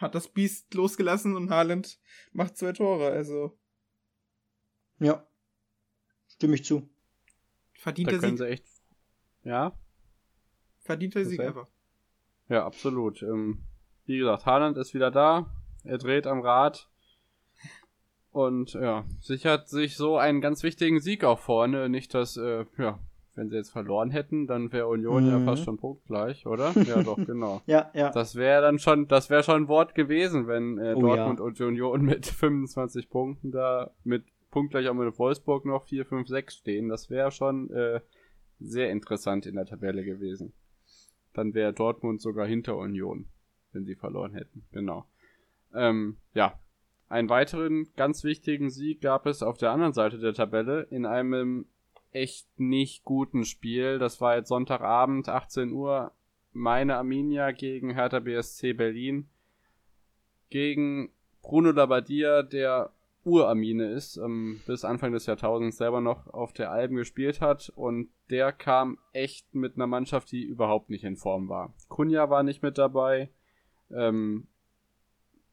hat 0.00 0.14
das 0.14 0.28
Biest 0.28 0.72
losgelassen 0.74 1.36
und 1.36 1.50
Haaland 1.50 1.98
macht 2.32 2.56
zwei 2.56 2.72
Tore. 2.72 3.10
Also 3.10 3.58
Ja. 4.98 5.26
Stimme 6.28 6.54
ich 6.54 6.64
zu. 6.64 6.80
Da 6.80 7.80
verdienter 7.80 8.18
können 8.18 8.36
Sieg. 8.36 8.46
sie 8.46 8.52
echt. 8.52 8.64
Ja, 9.42 9.78
Verdienter 10.80 11.24
Sieg 11.24 11.40
einfach. 11.40 11.68
ja, 12.48 12.64
absolut. 12.64 13.22
Ähm, 13.22 13.62
wie 14.06 14.18
gesagt, 14.18 14.44
Haaland 14.46 14.76
ist 14.76 14.92
wieder 14.94 15.10
da. 15.10 15.54
Er 15.84 15.98
dreht 15.98 16.26
am 16.26 16.40
Rad. 16.40 16.88
Und 18.32 18.74
ja, 18.74 19.04
sichert 19.20 19.68
sich 19.68 19.96
so 19.96 20.16
einen 20.16 20.40
ganz 20.40 20.62
wichtigen 20.62 21.00
Sieg 21.00 21.24
auch 21.24 21.38
vorne. 21.40 21.88
Nicht, 21.88 22.14
dass, 22.14 22.36
äh, 22.36 22.64
ja, 22.78 23.00
wenn 23.40 23.48
sie 23.48 23.56
jetzt 23.56 23.70
verloren 23.70 24.10
hätten, 24.10 24.46
dann 24.46 24.70
wäre 24.70 24.86
Union 24.86 25.26
ja 25.26 25.38
Mhm. 25.38 25.44
fast 25.46 25.64
schon 25.64 25.78
punktgleich, 25.78 26.46
oder? 26.46 26.72
Ja, 26.86 27.02
doch, 27.02 27.16
genau. 27.26 27.62
Ja, 27.64 27.90
ja. 27.94 28.10
Das 28.10 28.34
wäre 28.36 28.60
dann 28.60 28.78
schon, 28.78 29.08
das 29.08 29.30
wäre 29.30 29.42
schon 29.42 29.62
ein 29.62 29.68
Wort 29.68 29.94
gewesen, 29.94 30.46
wenn 30.46 30.76
äh, 30.76 30.92
Oh, 30.94 31.00
Dortmund 31.00 31.40
und 31.40 31.58
Union 31.62 32.02
mit 32.02 32.26
25 32.26 33.08
Punkten 33.08 33.50
da 33.50 33.92
mit 34.04 34.24
punktgleich 34.50 34.88
auch 34.88 34.94
mit 34.94 35.18
Wolfsburg 35.18 35.64
noch 35.64 35.84
4, 35.84 36.04
5, 36.04 36.28
6 36.28 36.54
stehen. 36.54 36.90
Das 36.90 37.08
wäre 37.08 37.30
schon 37.30 37.70
äh, 37.70 38.00
sehr 38.58 38.90
interessant 38.90 39.46
in 39.46 39.54
der 39.54 39.64
Tabelle 39.64 40.04
gewesen. 40.04 40.52
Dann 41.32 41.54
wäre 41.54 41.72
Dortmund 41.72 42.20
sogar 42.20 42.46
hinter 42.46 42.76
Union, 42.76 43.24
wenn 43.72 43.86
sie 43.86 43.94
verloren 43.94 44.34
hätten. 44.34 44.66
Genau. 44.72 45.06
Ähm, 45.74 46.18
ja. 46.34 46.58
Einen 47.08 47.30
weiteren 47.30 47.88
ganz 47.96 48.22
wichtigen 48.22 48.68
Sieg 48.70 49.00
gab 49.00 49.24
es 49.26 49.42
auf 49.42 49.56
der 49.56 49.70
anderen 49.70 49.94
Seite 49.94 50.18
der 50.18 50.34
Tabelle 50.34 50.82
in 50.90 51.06
einem 51.06 51.64
echt 52.12 52.48
nicht 52.58 53.04
guten 53.04 53.44
Spiel. 53.44 53.98
Das 53.98 54.20
war 54.20 54.36
jetzt 54.36 54.48
Sonntagabend, 54.48 55.28
18 55.28 55.72
Uhr. 55.72 56.12
Meine 56.52 56.96
Arminia 56.96 57.52
gegen 57.52 57.94
Hertha 57.94 58.18
BSC 58.20 58.72
Berlin. 58.72 59.28
Gegen 60.48 61.10
Bruno 61.42 61.70
Labbadia, 61.70 62.42
der 62.42 62.90
Uramine 63.24 63.92
ist, 63.92 64.16
ähm, 64.16 64.60
bis 64.66 64.84
Anfang 64.84 65.12
des 65.12 65.26
Jahrtausends 65.26 65.76
selber 65.76 66.00
noch 66.00 66.26
auf 66.28 66.52
der 66.52 66.70
Alben 66.70 66.96
gespielt 66.96 67.40
hat 67.40 67.70
und 67.76 68.08
der 68.30 68.52
kam 68.52 68.98
echt 69.12 69.54
mit 69.54 69.76
einer 69.76 69.86
Mannschaft, 69.86 70.32
die 70.32 70.42
überhaupt 70.42 70.88
nicht 70.88 71.04
in 71.04 71.16
Form 71.16 71.48
war. 71.48 71.74
Kunja 71.88 72.30
war 72.30 72.42
nicht 72.42 72.62
mit 72.62 72.78
dabei. 72.78 73.30
Ähm, 73.90 74.46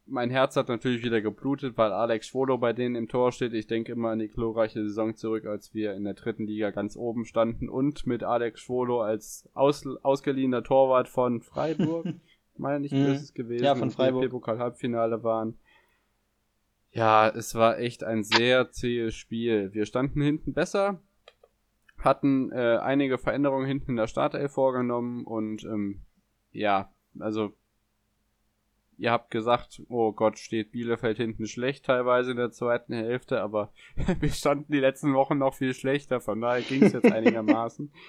mein 0.08 0.30
Herz 0.30 0.56
hat 0.56 0.70
natürlich 0.70 1.04
wieder 1.04 1.22
geblutet, 1.22 1.78
weil 1.78 1.92
Alex 1.92 2.28
Schwolo 2.28 2.58
bei 2.58 2.74
denen 2.74 2.96
im 2.96 3.08
Tor 3.08 3.32
steht. 3.32 3.54
Ich 3.54 3.68
denke 3.68 3.92
immer 3.92 4.10
an 4.10 4.20
die 4.20 4.30
glorreiche 4.30 4.82
Saison 4.84 5.16
zurück, 5.16 5.46
als 5.46 5.74
wir 5.74 5.94
in 5.94 6.04
der 6.04 6.14
dritten 6.14 6.48
Liga 6.48 6.72
ganz 6.72 6.96
oben 6.96 7.26
standen 7.26 7.70
und 7.70 8.08
mit 8.08 8.24
Alex 8.24 8.62
Schwolo 8.62 9.02
als 9.02 9.50
aus, 9.54 9.86
ausgeliehener 10.04 10.64
Torwart 10.64 11.10
von 11.10 11.42
Freiburg, 11.42 12.08
meine 12.58 12.86
ich, 12.86 12.94
ist 12.94 13.22
es 13.22 13.34
gewesen, 13.34 13.64
ja, 13.64 13.76
von 13.76 13.92
Freiburg. 13.92 14.30
Pokal 14.30 14.60
Halbfinale 14.60 15.24
waren. 15.24 15.58
Ja, 16.92 17.30
es 17.30 17.54
war 17.54 17.78
echt 17.80 18.04
ein 18.04 18.24
sehr 18.24 18.72
zähes 18.72 19.16
Spiel. 19.16 19.74
Wir 19.74 19.86
standen 19.86 20.22
hinten 20.22 20.54
besser, 20.54 21.02
hatten 22.00 22.52
äh, 22.52 22.78
einige 22.78 23.18
Veränderungen 23.18 23.68
hinten 23.68 23.92
in 23.92 23.98
der 23.98 24.08
Startelf 24.08 24.54
vorgenommen 24.54 25.26
und 25.26 25.64
ähm, 25.66 26.02
ja, 26.52 26.92
also 27.20 27.54
ihr 28.98 29.12
habt 29.12 29.32
gesagt, 29.32 29.82
oh 29.90 30.12
Gott, 30.12 30.40
steht 30.40 30.72
Bielefeld 30.72 31.18
hinten 31.18 31.48
schlecht 31.48 31.86
teilweise 31.86 32.32
in 32.32 32.38
der 32.38 32.52
zweiten 32.52 32.94
Hälfte, 32.94 33.42
aber 33.42 33.72
wir 34.20 34.32
standen 34.32 34.72
die 34.72 34.80
letzten 34.80 35.14
Wochen 35.14 35.38
noch 35.38 35.54
viel 35.54 35.74
schlechter, 35.74 36.20
von 36.20 36.42
daher 36.42 36.62
ging 36.62 36.84
es 36.84 36.94
jetzt 36.94 37.12
einigermaßen. 37.12 37.92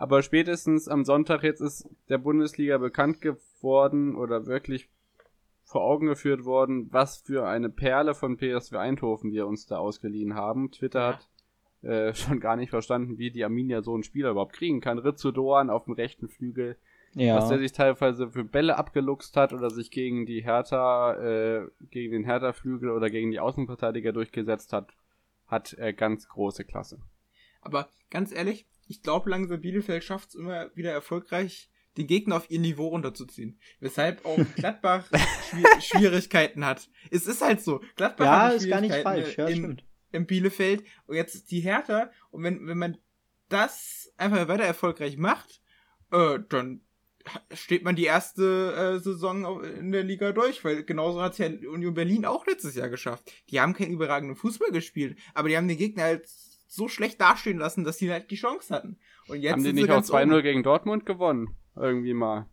Aber 0.00 0.22
spätestens 0.22 0.86
am 0.86 1.04
Sonntag 1.04 1.42
jetzt 1.42 1.60
ist 1.60 1.90
der 2.08 2.18
Bundesliga 2.18 2.78
bekannt 2.78 3.20
geworden 3.20 4.14
oder 4.14 4.46
wirklich 4.46 4.88
vor 5.64 5.82
Augen 5.82 6.06
geführt 6.06 6.44
worden, 6.44 6.86
was 6.92 7.18
für 7.18 7.48
eine 7.48 7.68
Perle 7.68 8.14
von 8.14 8.38
PSV 8.38 8.74
Eindhoven 8.74 9.32
wir 9.32 9.48
uns 9.48 9.66
da 9.66 9.78
ausgeliehen 9.78 10.34
haben. 10.34 10.70
Twitter 10.70 11.00
ja. 11.00 11.06
hat 11.14 11.28
äh, 11.82 12.14
schon 12.14 12.38
gar 12.38 12.54
nicht 12.54 12.70
verstanden, 12.70 13.18
wie 13.18 13.32
die 13.32 13.42
Arminia 13.42 13.82
so 13.82 13.92
einen 13.92 14.04
Spieler 14.04 14.30
überhaupt 14.30 14.54
kriegen 14.54 14.80
kann. 14.80 14.98
Rizzo 14.98 15.32
Doan 15.32 15.68
auf 15.68 15.86
dem 15.86 15.94
rechten 15.94 16.28
Flügel, 16.28 16.78
ja. 17.26 17.36
was 17.36 17.48
der 17.48 17.58
sich 17.58 17.72
teilweise 17.72 18.30
für 18.30 18.44
Bälle 18.44 18.76
abgeluchst 18.76 19.36
hat 19.36 19.52
oder 19.52 19.70
sich 19.70 19.90
gegen 19.90 20.26
die 20.26 20.42
Hertha, 20.42 21.14
äh, 21.14 21.66
gegen 21.90 22.12
den 22.12 22.24
Hertha-Flügel 22.24 22.90
oder 22.90 23.10
gegen 23.10 23.30
die 23.30 23.40
Außenverteidiger 23.40 24.12
durchgesetzt 24.12 24.72
hat, 24.72 24.92
hat 25.46 25.74
äh, 25.74 25.92
ganz 25.92 26.28
große 26.28 26.64
Klasse. 26.64 27.00
Aber 27.60 27.88
ganz 28.10 28.32
ehrlich, 28.32 28.66
ich 28.86 29.02
glaube 29.02 29.30
langsam 29.30 29.60
Bielefeld 29.60 30.04
schafft 30.04 30.30
es 30.30 30.34
immer 30.34 30.74
wieder 30.74 30.92
erfolgreich, 30.92 31.70
den 31.96 32.06
Gegner 32.06 32.36
auf 32.36 32.50
ihr 32.50 32.60
Niveau 32.60 32.88
runterzuziehen. 32.88 33.58
Weshalb 33.80 34.24
auch 34.24 34.38
Gladbach 34.56 35.04
Schwierigkeiten 35.80 36.64
hat. 36.64 36.88
Es 37.10 37.26
ist 37.26 37.42
halt 37.42 37.60
so. 37.60 37.80
Gladbach 37.96 38.24
ja, 38.24 38.42
hat 38.42 38.54
ist 38.54 38.68
gar 38.68 38.80
nicht 38.80 38.94
falsch. 38.94 39.36
Ja, 39.36 39.46
in, 39.48 39.56
stimmt. 39.56 39.84
Im 40.12 40.26
Bielefeld 40.26 40.84
und 41.06 41.16
jetzt 41.16 41.50
die 41.50 41.60
Hertha. 41.60 42.10
Und 42.30 42.44
wenn, 42.44 42.66
wenn 42.66 42.78
man 42.78 42.96
das 43.48 44.12
einfach 44.16 44.48
weiter 44.48 44.64
erfolgreich 44.64 45.16
macht, 45.16 45.60
äh, 46.12 46.38
dann 46.48 46.82
steht 47.52 47.84
man 47.84 47.96
die 47.96 48.04
erste 48.04 48.96
äh, 48.96 48.98
Saison 48.98 49.62
in 49.62 49.92
der 49.92 50.02
Liga 50.02 50.32
durch, 50.32 50.64
weil 50.64 50.84
genauso 50.84 51.22
hat 51.22 51.32
es 51.32 51.38
ja 51.38 51.46
Union 51.46 51.94
Berlin 51.94 52.24
auch 52.24 52.46
letztes 52.46 52.74
Jahr 52.74 52.88
geschafft. 52.88 53.30
Die 53.50 53.60
haben 53.60 53.74
keinen 53.74 53.92
überragenden 53.92 54.36
Fußball 54.36 54.70
gespielt, 54.70 55.18
aber 55.34 55.48
die 55.48 55.56
haben 55.56 55.68
den 55.68 55.78
Gegner 55.78 56.04
halt 56.04 56.28
so 56.66 56.88
schlecht 56.88 57.20
dastehen 57.20 57.58
lassen, 57.58 57.84
dass 57.84 57.96
die 57.96 58.10
halt 58.10 58.30
die 58.30 58.36
Chance 58.36 58.74
hatten. 58.74 58.98
Und 59.28 59.40
jetzt 59.40 59.52
haben 59.52 59.64
die 59.64 59.72
nicht 59.72 59.90
auch 59.90 60.02
2-0 60.02 60.42
gegen 60.42 60.62
Dortmund 60.62 61.06
gewonnen? 61.06 61.56
irgendwie 61.80 62.14
mal. 62.14 62.46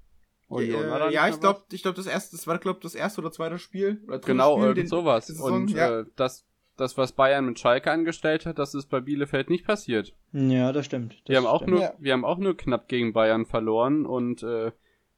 Union, 0.47 0.83
äh, 0.83 1.11
ja, 1.11 1.27
ich 1.27 1.39
glaube, 1.39 1.63
ich 1.71 1.81
glaube, 1.81 1.97
das 1.97 2.05
erste, 2.05 2.35
das 2.35 2.45
war, 2.45 2.59
glaube 2.59 2.79
das 2.81 2.93
erste 2.93 3.21
oder 3.21 3.31
zweite 3.31 3.57
Spiel. 3.57 4.03
Oder 4.07 4.19
genau, 4.19 4.57
Spiel, 4.57 4.67
irgend 4.67 4.89
sowas. 4.89 5.29
Und 5.31 5.71
ja. 5.71 6.01
äh, 6.01 6.05
das, 6.15 6.45
das, 6.77 6.97
was 6.97 7.13
Bayern 7.13 7.45
mit 7.45 7.59
Schalke 7.59 7.91
angestellt 7.91 8.45
hat, 8.45 8.59
das 8.59 8.73
ist 8.73 8.87
bei 8.87 8.99
Bielefeld 8.99 9.49
nicht 9.49 9.65
passiert. 9.65 10.13
Ja, 10.33 10.71
das 10.71 10.85
stimmt. 10.85 11.13
Das 11.25 11.29
wir 11.29 11.37
haben 11.37 11.45
auch 11.45 11.61
stimmt. 11.61 11.71
nur, 11.71 11.81
ja. 11.81 11.93
wir 11.99 12.13
haben 12.13 12.25
auch 12.25 12.37
nur 12.37 12.57
knapp 12.57 12.87
gegen 12.87 13.13
Bayern 13.13 13.45
verloren 13.45 14.05
und 14.05 14.43
äh, 14.43 14.71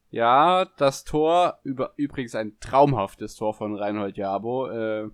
ja, 0.09 0.65
das 0.77 1.03
Tor 1.03 1.59
über 1.63 1.93
übrigens 1.97 2.35
ein 2.35 2.57
traumhaftes 2.59 3.35
Tor 3.35 3.53
von 3.53 3.75
Reinhold 3.75 4.17
Jabo. 4.17 4.67
Äh, 4.69 5.09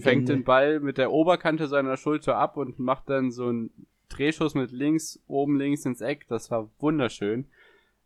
fängt 0.00 0.28
den 0.28 0.44
Ball 0.44 0.80
mit 0.80 0.98
der 0.98 1.10
Oberkante 1.10 1.66
seiner 1.66 1.96
Schulter 1.96 2.36
ab 2.36 2.56
und 2.56 2.78
macht 2.78 3.08
dann 3.08 3.30
so 3.30 3.48
einen 3.48 3.70
Drehschuss 4.08 4.54
mit 4.54 4.72
links, 4.72 5.22
oben 5.26 5.58
links 5.58 5.84
ins 5.86 6.00
Eck. 6.00 6.26
Das 6.28 6.50
war 6.50 6.70
wunderschön 6.78 7.46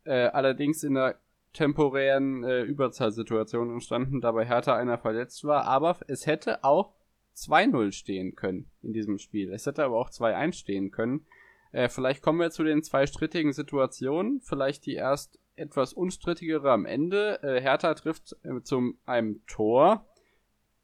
äh, 0.05 0.27
allerdings 0.27 0.85
in 0.85 0.95
der 0.95 1.17
temporären 1.53 2.45
äh, 2.45 2.63
Überzahlsituation 2.63 3.71
entstanden, 3.71 4.21
da 4.21 4.33
bei 4.33 4.45
Hertha 4.45 4.77
einer 4.77 4.99
verletzt 4.99 5.45
war, 5.45 5.65
aber 5.65 5.97
es 6.09 6.27
hätte 6.27 6.65
auch 6.65 6.93
2-0 7.37 7.93
stehen 7.93 8.35
können 8.35 8.71
in 8.83 8.93
diesem 8.93 9.19
Spiel. 9.19 9.53
Es 9.53 9.67
hätte 9.67 9.85
aber 9.85 9.99
auch 9.99 10.11
2-1 10.11 10.55
stehen 10.55 10.91
können. 10.91 11.27
Äh, 11.73 11.89
vielleicht 11.89 12.23
kommen 12.23 12.39
wir 12.39 12.51
zu 12.51 12.63
den 12.63 12.83
zwei 12.83 13.07
strittigen 13.07 13.53
Situationen, 13.53 14.41
vielleicht 14.43 14.87
die 14.87 14.95
erst 14.95 15.39
etwas 15.57 15.93
unstrittigere 15.93 16.71
am 16.71 16.87
Ende. 16.87 17.43
Äh, 17.43 17.61
Hertha 17.61 17.95
trifft 17.95 18.37
äh, 18.45 18.63
zum 18.63 18.99
einem 19.07 19.45
Tor, 19.47 20.07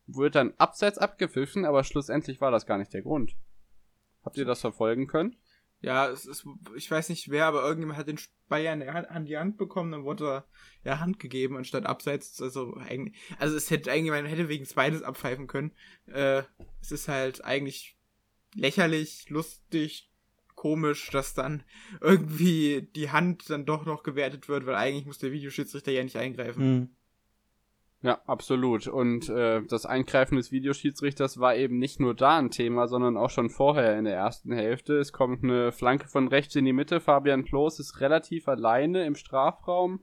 wird 0.06 0.34
dann 0.34 0.54
abseits 0.58 0.98
abgepfiffen, 0.98 1.64
aber 1.64 1.84
schlussendlich 1.84 2.40
war 2.40 2.50
das 2.50 2.66
gar 2.66 2.78
nicht 2.78 2.92
der 2.92 3.02
Grund. 3.02 3.36
Habt 4.24 4.36
ihr 4.36 4.44
das 4.44 4.60
verfolgen 4.60 5.06
können? 5.06 5.36
Ja, 5.82 6.08
es 6.10 6.26
ist, 6.26 6.44
ich 6.76 6.90
weiß 6.90 7.08
nicht 7.08 7.30
wer, 7.30 7.46
aber 7.46 7.62
irgendjemand 7.62 7.98
hat 7.98 8.08
den 8.08 8.18
Bayern 8.48 8.82
an 8.82 9.24
die 9.24 9.38
Hand 9.38 9.56
bekommen, 9.56 9.92
dann 9.92 10.04
wurde 10.04 10.26
er 10.26 10.44
ja 10.84 10.98
Hand 10.98 11.18
gegeben 11.18 11.56
anstatt 11.56 11.86
abseits. 11.86 12.40
Also 12.42 12.76
eigentlich, 12.76 13.16
also 13.38 13.56
es 13.56 13.70
hätte 13.70 13.90
eigentlich, 13.90 14.10
man 14.10 14.26
hätte 14.26 14.48
wegen 14.48 14.66
beides 14.74 15.02
abpfeifen 15.02 15.46
können. 15.46 15.72
Äh, 16.06 16.42
es 16.82 16.92
ist 16.92 17.08
halt 17.08 17.44
eigentlich 17.44 17.96
lächerlich, 18.54 19.30
lustig, 19.30 20.10
komisch, 20.54 21.08
dass 21.10 21.32
dann 21.32 21.62
irgendwie 22.02 22.88
die 22.94 23.10
Hand 23.10 23.48
dann 23.48 23.64
doch 23.64 23.86
noch 23.86 24.02
gewertet 24.02 24.48
wird, 24.48 24.66
weil 24.66 24.74
eigentlich 24.74 25.06
muss 25.06 25.18
der 25.18 25.32
Videoschiedsrichter 25.32 25.92
ja 25.92 26.04
nicht 26.04 26.16
eingreifen. 26.16 26.74
Mhm. 26.74 26.88
Ja, 28.02 28.18
absolut. 28.26 28.86
Und 28.86 29.28
äh, 29.28 29.62
das 29.62 29.84
Eingreifen 29.84 30.36
des 30.36 30.50
Videoschiedsrichters 30.50 31.38
war 31.38 31.54
eben 31.54 31.78
nicht 31.78 32.00
nur 32.00 32.14
da 32.14 32.38
ein 32.38 32.50
Thema, 32.50 32.88
sondern 32.88 33.18
auch 33.18 33.28
schon 33.28 33.50
vorher 33.50 33.98
in 33.98 34.06
der 34.06 34.14
ersten 34.14 34.52
Hälfte. 34.52 34.96
Es 34.96 35.12
kommt 35.12 35.44
eine 35.44 35.70
Flanke 35.70 36.08
von 36.08 36.28
rechts 36.28 36.56
in 36.56 36.64
die 36.64 36.72
Mitte. 36.72 37.00
Fabian 37.00 37.44
Klos 37.44 37.78
ist 37.78 38.00
relativ 38.00 38.48
alleine 38.48 39.04
im 39.04 39.16
Strafraum 39.16 40.02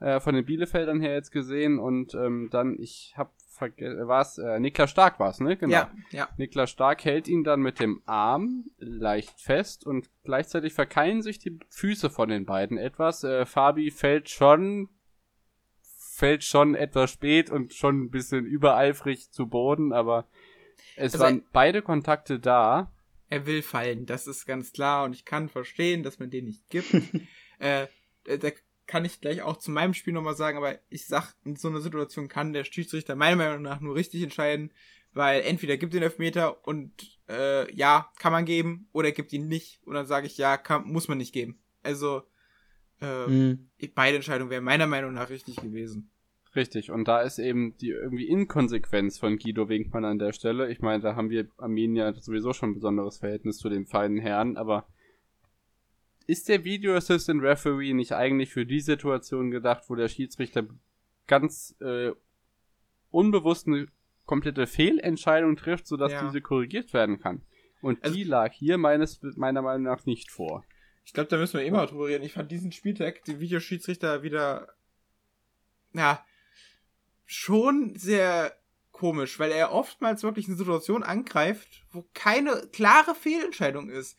äh, 0.00 0.20
von 0.20 0.34
den 0.34 0.46
Bielefeldern 0.46 1.00
her 1.00 1.12
jetzt 1.12 1.30
gesehen. 1.30 1.78
Und 1.78 2.14
ähm, 2.14 2.48
dann, 2.50 2.78
ich 2.78 3.12
hab 3.18 3.34
vergessen, 3.58 4.08
war 4.08 4.22
es, 4.22 4.38
äh, 4.38 4.58
Niklas 4.58 4.90
Stark 4.90 5.20
war 5.20 5.28
es, 5.28 5.40
ne? 5.40 5.58
Genau. 5.58 5.72
Ja, 5.72 5.90
ja. 6.10 6.28
Niklas 6.38 6.70
Stark 6.70 7.04
hält 7.04 7.28
ihn 7.28 7.44
dann 7.44 7.60
mit 7.60 7.78
dem 7.78 8.00
Arm 8.06 8.64
leicht 8.78 9.38
fest 9.38 9.86
und 9.86 10.08
gleichzeitig 10.24 10.72
verkeilen 10.72 11.20
sich 11.20 11.38
die 11.38 11.58
Füße 11.68 12.08
von 12.08 12.30
den 12.30 12.46
beiden 12.46 12.78
etwas. 12.78 13.22
Äh, 13.22 13.44
Fabi 13.44 13.90
fällt 13.90 14.30
schon 14.30 14.88
fällt 16.18 16.42
schon 16.42 16.74
etwas 16.74 17.12
spät 17.12 17.48
und 17.48 17.74
schon 17.74 18.02
ein 18.02 18.10
bisschen 18.10 18.44
übereifrig 18.44 19.30
zu 19.30 19.46
Boden, 19.46 19.92
aber 19.92 20.26
es 20.96 21.12
also 21.12 21.20
waren 21.20 21.44
beide 21.52 21.80
Kontakte 21.80 22.40
da. 22.40 22.92
Er 23.30 23.46
will 23.46 23.62
fallen, 23.62 24.04
das 24.04 24.26
ist 24.26 24.44
ganz 24.44 24.72
klar 24.72 25.04
und 25.04 25.14
ich 25.14 25.24
kann 25.24 25.48
verstehen, 25.48 26.02
dass 26.02 26.18
man 26.18 26.28
den 26.28 26.46
nicht 26.46 26.68
gibt. 26.70 26.92
äh, 27.60 27.86
da 28.24 28.50
kann 28.88 29.04
ich 29.04 29.20
gleich 29.20 29.42
auch 29.42 29.58
zu 29.58 29.70
meinem 29.70 29.94
Spiel 29.94 30.12
nochmal 30.12 30.34
sagen, 30.34 30.58
aber 30.58 30.80
ich 30.88 31.06
sag, 31.06 31.34
in 31.44 31.54
so 31.54 31.68
einer 31.68 31.80
Situation 31.80 32.26
kann 32.26 32.52
der 32.52 32.64
Schiedsrichter 32.64 33.14
meiner 33.14 33.36
Meinung 33.36 33.62
nach 33.62 33.80
nur 33.80 33.94
richtig 33.94 34.22
entscheiden, 34.22 34.72
weil 35.12 35.42
entweder 35.42 35.76
gibt 35.76 35.94
den 35.94 36.02
Elfmeter 36.02 36.66
und 36.66 37.20
äh, 37.28 37.72
ja, 37.72 38.10
kann 38.18 38.32
man 38.32 38.44
geben, 38.44 38.88
oder 38.92 39.12
gibt 39.12 39.32
ihn 39.32 39.46
nicht 39.46 39.80
und 39.84 39.94
dann 39.94 40.06
sage 40.06 40.26
ich 40.26 40.36
ja, 40.36 40.56
kann, 40.56 40.84
muss 40.84 41.06
man 41.06 41.18
nicht 41.18 41.32
geben. 41.32 41.60
Also 41.84 42.24
äh, 43.00 43.26
mhm. 43.26 43.68
Beide 43.94 44.16
Entscheidungen 44.16 44.50
wären 44.50 44.64
meiner 44.64 44.86
Meinung 44.86 45.14
nach 45.14 45.30
richtig 45.30 45.56
gewesen. 45.56 46.10
Richtig, 46.56 46.90
und 46.90 47.06
da 47.06 47.20
ist 47.20 47.38
eben 47.38 47.76
die 47.76 47.90
irgendwie 47.90 48.26
Inkonsequenz 48.26 49.18
von 49.18 49.38
Guido 49.38 49.68
Winkmann 49.68 50.04
an 50.04 50.18
der 50.18 50.32
Stelle. 50.32 50.70
Ich 50.70 50.80
meine, 50.80 51.02
da 51.02 51.14
haben 51.14 51.30
wir 51.30 51.48
Arminia 51.58 52.12
sowieso 52.14 52.52
schon 52.52 52.70
ein 52.70 52.74
besonderes 52.74 53.18
Verhältnis 53.18 53.58
zu 53.58 53.68
dem 53.68 53.86
feinen 53.86 54.18
Herrn, 54.18 54.56
aber 54.56 54.86
ist 56.26 56.48
der 56.48 56.64
Video 56.64 56.94
Assistant 56.94 57.42
Referee 57.42 57.94
nicht 57.94 58.12
eigentlich 58.12 58.50
für 58.50 58.66
die 58.66 58.80
Situation 58.80 59.50
gedacht, 59.50 59.84
wo 59.88 59.94
der 59.94 60.08
Schiedsrichter 60.08 60.66
ganz 61.26 61.76
äh, 61.80 62.12
unbewusst 63.10 63.66
eine 63.66 63.86
komplette 64.26 64.66
Fehlentscheidung 64.66 65.56
trifft, 65.56 65.86
sodass 65.86 66.12
ja. 66.12 66.24
diese 66.24 66.40
korrigiert 66.40 66.92
werden 66.92 67.18
kann? 67.20 67.42
Und 67.80 68.02
also, 68.02 68.16
die 68.16 68.24
lag 68.24 68.52
hier 68.52 68.78
meines, 68.78 69.20
meiner 69.36 69.62
Meinung 69.62 69.84
nach 69.84 70.04
nicht 70.06 70.30
vor. 70.30 70.64
Ich 71.08 71.14
glaube, 71.14 71.30
da 71.30 71.38
müssen 71.38 71.58
wir 71.58 71.64
immer 71.64 71.86
drüber 71.86 72.06
reden. 72.06 72.22
Ich 72.22 72.34
fand 72.34 72.50
diesen 72.50 72.70
Spieltag, 72.70 73.24
die 73.24 73.40
Videoschiedsrichter 73.40 74.22
wieder, 74.22 74.68
ja, 75.94 76.22
schon 77.24 77.96
sehr 77.96 78.52
komisch, 78.92 79.38
weil 79.38 79.50
er 79.50 79.72
oftmals 79.72 80.22
wirklich 80.22 80.48
eine 80.48 80.58
Situation 80.58 81.02
angreift, 81.02 81.86
wo 81.92 82.06
keine 82.12 82.68
klare 82.74 83.14
Fehlentscheidung 83.14 83.88
ist. 83.88 84.18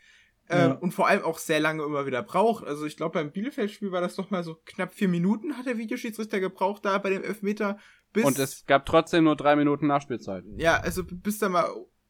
Ähm, 0.50 0.78
Und 0.78 0.96
vor 0.96 1.08
allem 1.08 1.22
auch 1.22 1.38
sehr 1.38 1.60
lange 1.60 1.84
immer 1.84 2.08
wieder 2.08 2.24
braucht. 2.24 2.66
Also 2.66 2.88
ich 2.88 2.98
glaube, 2.98 3.14
beim 3.14 3.32
Bielefeld-Spiel 3.32 3.92
war 3.92 4.02
das 4.02 4.16
doch 4.16 4.32
mal 4.32 4.44
so 4.44 4.56
knapp 4.66 4.92
vier 4.92 5.10
Minuten 5.10 5.60
hat 5.60 5.68
der 5.68 5.78
Videoschiedsrichter 5.78 6.40
gebraucht 6.40 6.86
da 6.86 6.98
bei 6.98 7.12
dem 7.12 7.24
Elfmeter. 7.24 7.78
Bis, 8.14 8.26
Und 8.26 8.40
es 8.40 8.66
gab 8.66 8.88
trotzdem 8.88 9.26
nur 9.26 9.36
drei 9.36 9.56
Minuten 9.56 9.86
Nachspielzeit. 9.86 10.44
Ja, 10.58 10.78
also 10.80 11.04
bis 11.06 11.38
da 11.38 11.50
mal 11.50 11.70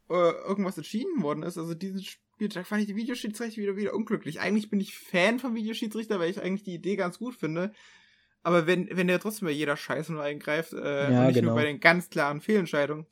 äh, 0.10 0.32
irgendwas 0.48 0.78
entschieden 0.78 1.22
worden 1.22 1.44
ist. 1.44 1.58
Also 1.58 1.74
diesen 1.74 2.02
Spieltag 2.40 2.68
fand 2.68 2.80
ich 2.80 2.88
die 2.88 2.96
Videoschiedsrichter 2.96 3.62
wieder, 3.62 3.76
wieder 3.76 3.94
unglücklich. 3.94 4.40
Eigentlich 4.40 4.70
bin 4.70 4.80
ich 4.80 4.98
Fan 4.98 5.40
vom 5.40 5.56
Videoschiedsrichter, 5.56 6.22
weil 6.22 6.30
ich 6.30 6.42
eigentlich 6.42 6.64
die 6.64 6.76
Idee 6.76 6.96
ganz 6.96 7.20
gut 7.20 7.36
finde. 7.36 7.74
Aber 8.44 8.66
wenn, 8.66 8.88
wenn 8.96 9.08
der 9.08 9.20
trotzdem 9.20 9.48
bei 9.48 9.52
jeder 9.52 9.76
Scheiße 9.76 10.14
nur 10.14 10.24
eingreift, 10.24 10.72
äh, 10.72 11.12
ja, 11.12 11.26
nicht 11.26 11.36
genau. 11.36 11.48
nur 11.48 11.56
bei 11.56 11.66
den 11.66 11.82
ganz 11.82 12.10
klaren 12.10 12.40
Fehlentscheidungen. 12.40 13.06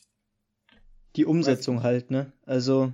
Die 1.18 1.26
Umsetzung 1.26 1.84
halt, 1.84 2.10
ne? 2.10 2.32
Also, 2.46 2.94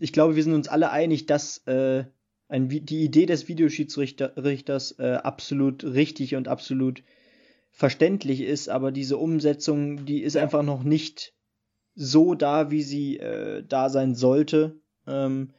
ich 0.00 0.12
glaube, 0.12 0.34
wir 0.34 0.42
sind 0.42 0.54
uns 0.54 0.66
alle 0.66 0.90
einig, 0.90 1.26
dass 1.26 1.58
äh, 1.68 2.06
ein, 2.48 2.68
die 2.68 3.04
Idee 3.04 3.26
des 3.26 3.46
Videoschiedsrichters 3.46 4.98
äh, 4.98 5.20
absolut 5.22 5.84
richtig 5.84 6.34
und 6.34 6.48
absolut 6.48 7.04
verständlich 7.70 8.40
ist, 8.40 8.68
aber 8.68 8.90
diese 8.90 9.16
Umsetzung, 9.16 10.06
die 10.06 10.24
ist 10.24 10.36
einfach 10.36 10.64
noch 10.64 10.82
nicht 10.82 11.34
so 11.94 12.34
da, 12.34 12.72
wie 12.72 12.82
sie 12.82 13.18
äh, 13.18 13.62
da 13.64 13.90
sein 13.90 14.16
sollte. 14.16 14.81
Ähm, 15.06 15.52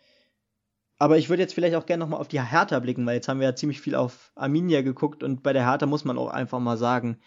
aber 0.97 1.17
ich 1.17 1.29
würde 1.29 1.41
jetzt 1.41 1.53
vielleicht 1.53 1.75
auch 1.75 1.85
gerne 1.85 2.03
nochmal 2.03 2.21
auf 2.21 2.27
die 2.27 2.41
Hertha 2.41 2.79
blicken, 2.79 3.05
weil 3.05 3.15
jetzt 3.15 3.27
haben 3.27 3.39
wir 3.39 3.47
ja 3.47 3.55
ziemlich 3.55 3.81
viel 3.81 3.95
auf 3.95 4.31
Arminia 4.35 4.81
geguckt 4.81 5.23
und 5.23 5.43
bei 5.43 5.53
der 5.53 5.69
Hertha 5.69 5.85
muss 5.85 6.05
man 6.05 6.17
auch 6.17 6.29
einfach 6.29 6.59
mal 6.59 6.77
sagen, 6.77 7.19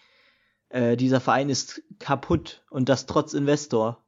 äh, 0.68 0.96
dieser 0.96 1.20
Verein 1.20 1.50
ist 1.50 1.82
kaputt 1.98 2.64
und 2.70 2.88
das 2.88 3.06
trotz 3.06 3.34
Investor. 3.34 4.04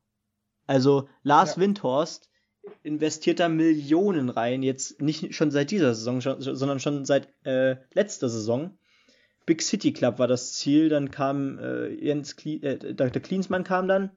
Also 0.66 1.08
Lars 1.22 1.56
ja. 1.56 1.62
Windhorst 1.62 2.30
investiert 2.82 3.40
da 3.40 3.48
Millionen 3.48 4.28
rein, 4.28 4.62
jetzt 4.62 5.00
nicht 5.00 5.34
schon 5.34 5.50
seit 5.50 5.70
dieser 5.70 5.94
Saison, 5.94 6.20
schon, 6.20 6.40
sondern 6.40 6.80
schon 6.80 7.04
seit 7.04 7.28
äh, 7.44 7.76
letzter 7.94 8.28
Saison. 8.28 8.78
Big 9.46 9.62
City 9.62 9.92
Club 9.92 10.18
war 10.18 10.28
das 10.28 10.52
Ziel, 10.52 10.90
dann 10.90 11.10
kam 11.10 11.58
äh, 11.58 11.88
Jens 11.88 12.36
Kli 12.36 12.56
äh, 12.62 12.94
Dr. 12.94 13.22
Klinsmann 13.22 13.64
kam 13.64 13.88
dann, 13.88 14.10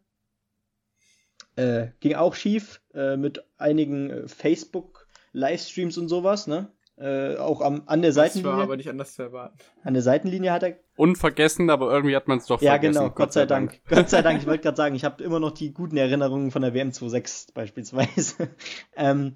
äh, 1.56 1.88
ging 2.00 2.16
auch 2.16 2.36
schief 2.36 2.82
äh, 2.94 3.18
mit 3.18 3.44
einigen 3.58 4.10
äh, 4.10 4.28
Facebook-Livestreams 4.28 5.98
und 5.98 6.08
sowas, 6.08 6.48
ne? 6.48 6.72
Äh, 6.98 7.38
auch 7.38 7.62
am, 7.62 7.84
an 7.88 8.04
der 8.04 8.14
Seitenlinie. 8.14 8.52
Das 8.52 8.58
war 8.58 8.64
aber 8.64 8.78
nicht 8.78 8.90
anders 8.90 9.14
zu 9.14 9.24
erwarten. 9.24 9.58
An 9.84 9.96
der 9.96 10.04
Seitenlinie 10.04 10.52
hat 10.52 10.62
er. 10.62 10.78
Unvergessen, 10.98 11.72
aber 11.72 11.92
irgendwie 11.92 12.16
hat 12.16 12.28
man 12.28 12.38
es 12.38 12.46
doch 12.46 12.62
ja, 12.62 12.74
vergessen. 12.74 12.94
Ja, 12.94 13.02
genau, 13.02 13.16
Gott, 13.16 13.34
sei 13.34 13.48
Dank. 13.48 13.72
Dank. 13.72 13.82
Gott 13.88 14.10
sei 14.10 14.22
Dank, 14.22 14.40
ich 14.40 14.46
wollte 14.46 14.62
gerade 14.64 14.78
sagen, 14.78 14.94
ich 14.94 15.04
habe 15.04 15.24
immer 15.24 15.40
noch 15.40 15.52
die 15.52 15.74
guten 15.74 15.98
Erinnerungen 15.98 16.52
von 16.52 16.62
der 16.62 16.76
WM 16.76 16.92
26 16.92 17.56
beispielsweise. 17.56 18.50
ähm, 18.96 19.36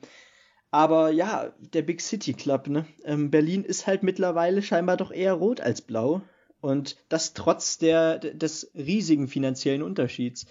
aber 0.69 1.09
ja, 1.09 1.53
der 1.59 1.81
Big 1.81 2.01
City 2.01 2.33
Club, 2.33 2.67
ne? 2.67 2.85
Ähm, 3.03 3.31
Berlin 3.31 3.63
ist 3.63 3.87
halt 3.87 4.03
mittlerweile 4.03 4.61
scheinbar 4.61 4.97
doch 4.97 5.11
eher 5.11 5.33
rot 5.33 5.59
als 5.59 5.81
blau. 5.81 6.21
Und 6.61 6.97
das 7.09 7.33
trotz 7.33 7.77
der, 7.77 8.19
des 8.19 8.71
riesigen 8.75 9.27
finanziellen 9.27 9.81
Unterschieds. 9.81 10.45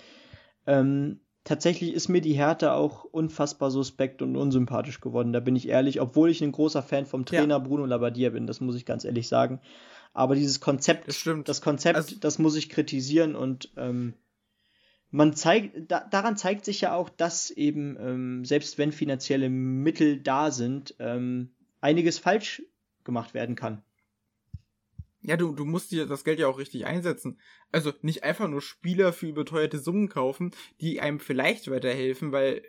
Ähm, 0.66 1.20
tatsächlich 1.44 1.92
ist 1.92 2.08
mir 2.08 2.20
die 2.20 2.34
Härte 2.34 2.72
auch 2.72 3.04
unfassbar 3.04 3.70
suspekt 3.70 4.22
und 4.22 4.36
unsympathisch 4.36 5.00
geworden, 5.00 5.32
da 5.32 5.40
bin 5.40 5.56
ich 5.56 5.68
ehrlich, 5.68 6.00
obwohl 6.00 6.30
ich 6.30 6.42
ein 6.42 6.52
großer 6.52 6.82
Fan 6.82 7.06
vom 7.06 7.24
Trainer 7.26 7.54
ja. 7.54 7.58
Bruno 7.58 7.86
Labbadia 7.86 8.30
bin, 8.30 8.46
das 8.46 8.60
muss 8.60 8.76
ich 8.76 8.86
ganz 8.86 9.04
ehrlich 9.04 9.28
sagen. 9.28 9.60
Aber 10.12 10.34
dieses 10.34 10.60
Konzept, 10.60 11.08
das, 11.08 11.28
das 11.44 11.60
Konzept, 11.60 11.96
also, 11.96 12.16
das 12.18 12.38
muss 12.38 12.56
ich 12.56 12.68
kritisieren 12.68 13.34
und 13.36 13.72
ähm, 13.76 14.14
man 15.10 15.34
zeigt, 15.34 15.90
da, 15.90 16.00
daran 16.00 16.36
zeigt 16.36 16.64
sich 16.64 16.80
ja 16.80 16.94
auch, 16.94 17.08
dass 17.08 17.50
eben, 17.50 17.96
ähm, 18.00 18.44
selbst 18.44 18.78
wenn 18.78 18.90
finanzielle 18.90 19.48
Mittel 19.48 20.20
da 20.20 20.50
sind, 20.50 20.96
ähm, 20.98 21.50
einiges 21.80 22.18
falsch 22.18 22.62
gemacht 23.04 23.34
werden 23.34 23.54
kann. 23.54 23.82
Ja, 25.26 25.38
du, 25.38 25.54
du 25.54 25.64
musst 25.64 25.90
dir 25.90 26.06
das 26.06 26.22
Geld 26.22 26.38
ja 26.38 26.46
auch 26.48 26.58
richtig 26.58 26.84
einsetzen. 26.84 27.40
Also 27.72 27.92
nicht 28.02 28.24
einfach 28.24 28.46
nur 28.46 28.60
Spieler 28.60 29.12
für 29.14 29.26
überteuerte 29.26 29.78
Summen 29.78 30.10
kaufen, 30.10 30.50
die 30.82 31.00
einem 31.00 31.18
vielleicht 31.18 31.70
weiterhelfen, 31.70 32.30
weil 32.30 32.62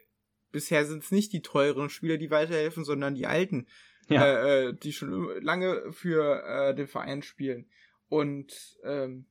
bisher 0.53 0.85
sind 0.85 1.03
es 1.03 1.11
nicht 1.11 1.33
die 1.33 1.41
teuren 1.41 1.89
Spieler, 1.89 2.17
die 2.17 2.31
weiterhelfen, 2.31 2.85
sondern 2.85 3.13
die 3.13 3.27
alten, 3.27 3.67
ja. 4.07 4.25
äh, 4.25 4.67
äh 4.67 4.73
die 4.73 4.93
schon 4.93 5.41
lange 5.43 5.91
für 5.91 6.43
äh, 6.45 6.73
den 6.73 6.87
Verein 6.87 7.23
spielen. 7.23 7.67
Und 8.07 8.77
ähm, 8.85 9.25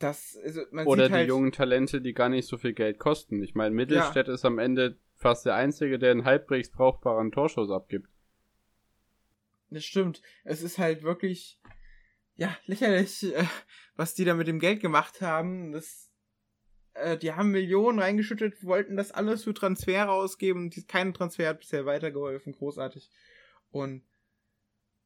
das, 0.00 0.36
also 0.42 0.62
man 0.72 0.88
Oder 0.88 1.06
die 1.06 1.14
halt, 1.14 1.28
jungen 1.28 1.52
Talente, 1.52 2.00
die 2.00 2.14
gar 2.14 2.28
nicht 2.28 2.48
so 2.48 2.58
viel 2.58 2.72
Geld 2.72 2.98
kosten. 2.98 3.44
Ich 3.44 3.54
meine, 3.54 3.76
Mittelstädt 3.76 4.26
ja. 4.26 4.34
ist 4.34 4.44
am 4.44 4.58
Ende 4.58 4.98
fast 5.14 5.46
der 5.46 5.54
Einzige, 5.54 6.00
der 6.00 6.10
einen 6.10 6.24
halbwegs 6.24 6.72
brauchbaren 6.72 7.30
Torschuss 7.30 7.70
abgibt. 7.70 8.08
Das 9.70 9.84
stimmt. 9.84 10.20
Es 10.42 10.62
ist 10.62 10.78
halt 10.78 11.04
wirklich 11.04 11.60
ja, 12.36 12.56
lächerlich, 12.66 13.22
äh, 13.34 13.44
was 13.96 14.14
die 14.14 14.24
da 14.24 14.34
mit 14.34 14.48
dem 14.48 14.58
Geld 14.58 14.80
gemacht 14.80 15.20
haben. 15.20 15.72
Das, 15.72 16.10
äh, 16.94 17.16
die 17.18 17.32
haben 17.32 17.50
Millionen 17.50 17.98
reingeschüttet, 17.98 18.64
wollten 18.64 18.96
das 18.96 19.12
alles 19.12 19.44
für 19.44 19.54
Transfer 19.54 20.10
ausgeben 20.10 20.64
und 20.64 20.88
kein 20.88 21.14
Transfer 21.14 21.48
hat 21.48 21.60
bisher 21.60 21.86
weitergeholfen. 21.86 22.52
Großartig. 22.52 23.10
Und 23.70 24.04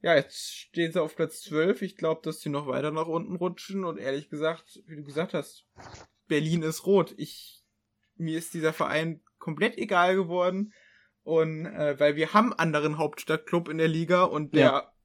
ja, 0.00 0.14
jetzt 0.14 0.54
stehen 0.54 0.92
sie 0.92 1.02
auf 1.02 1.16
Platz 1.16 1.40
12. 1.42 1.82
Ich 1.82 1.96
glaube, 1.96 2.20
dass 2.22 2.40
sie 2.40 2.48
noch 2.48 2.66
weiter 2.66 2.90
nach 2.90 3.06
unten 3.06 3.36
rutschen. 3.36 3.84
Und 3.84 3.98
ehrlich 3.98 4.28
gesagt, 4.28 4.80
wie 4.86 4.96
du 4.96 5.02
gesagt 5.02 5.34
hast, 5.34 5.66
Berlin 6.28 6.62
ist 6.62 6.86
rot. 6.86 7.14
Ich, 7.16 7.64
mir 8.14 8.38
ist 8.38 8.54
dieser 8.54 8.72
Verein 8.72 9.22
komplett 9.38 9.78
egal 9.78 10.14
geworden. 10.14 10.72
Und 11.22 11.66
äh, 11.66 11.98
weil 11.98 12.14
wir 12.14 12.34
haben 12.34 12.52
anderen 12.52 12.98
Hauptstadtclub 12.98 13.68
in 13.68 13.78
der 13.78 13.88
Liga 13.88 14.24
und 14.24 14.54
der 14.54 14.64
ja 14.64 14.95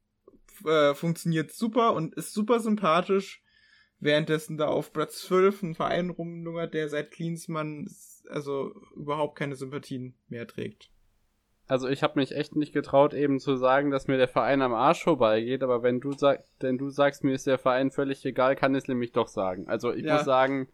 äh, 0.66 0.94
funktioniert 0.94 1.52
super 1.52 1.94
und 1.94 2.14
ist 2.14 2.32
super 2.32 2.60
sympathisch. 2.60 3.42
Währenddessen 4.00 4.56
da 4.56 4.66
auf 4.66 4.92
Platz 4.92 5.22
12 5.22 5.62
ein 5.62 5.74
Verein 5.74 6.10
rumlungert, 6.10 6.74
der 6.74 6.88
seit 6.88 7.12
Klinsmann 7.12 7.88
also 8.28 8.74
überhaupt 8.96 9.38
keine 9.38 9.54
Sympathien 9.54 10.14
mehr 10.28 10.46
trägt. 10.46 10.90
Also 11.68 11.88
ich 11.88 12.02
habe 12.02 12.18
mich 12.18 12.32
echt 12.32 12.56
nicht 12.56 12.72
getraut, 12.72 13.14
eben 13.14 13.38
zu 13.38 13.56
sagen, 13.56 13.90
dass 13.90 14.08
mir 14.08 14.18
der 14.18 14.28
Verein 14.28 14.62
am 14.62 14.74
Arsch 14.74 15.04
vorbeigeht, 15.04 15.62
aber 15.62 15.82
wenn 15.82 16.00
du 16.00 16.12
sagst, 16.12 16.44
denn 16.60 16.76
du 16.76 16.90
sagst, 16.90 17.24
mir 17.24 17.32
ist 17.32 17.46
der 17.46 17.58
Verein 17.58 17.90
völlig 17.90 18.24
egal, 18.26 18.56
kann 18.56 18.74
ich 18.74 18.82
es 18.82 18.88
nämlich 18.88 19.12
doch 19.12 19.28
sagen. 19.28 19.68
Also 19.68 19.92
ich 19.92 20.04
ja. 20.04 20.14
muss 20.14 20.24
sagen, 20.24 20.68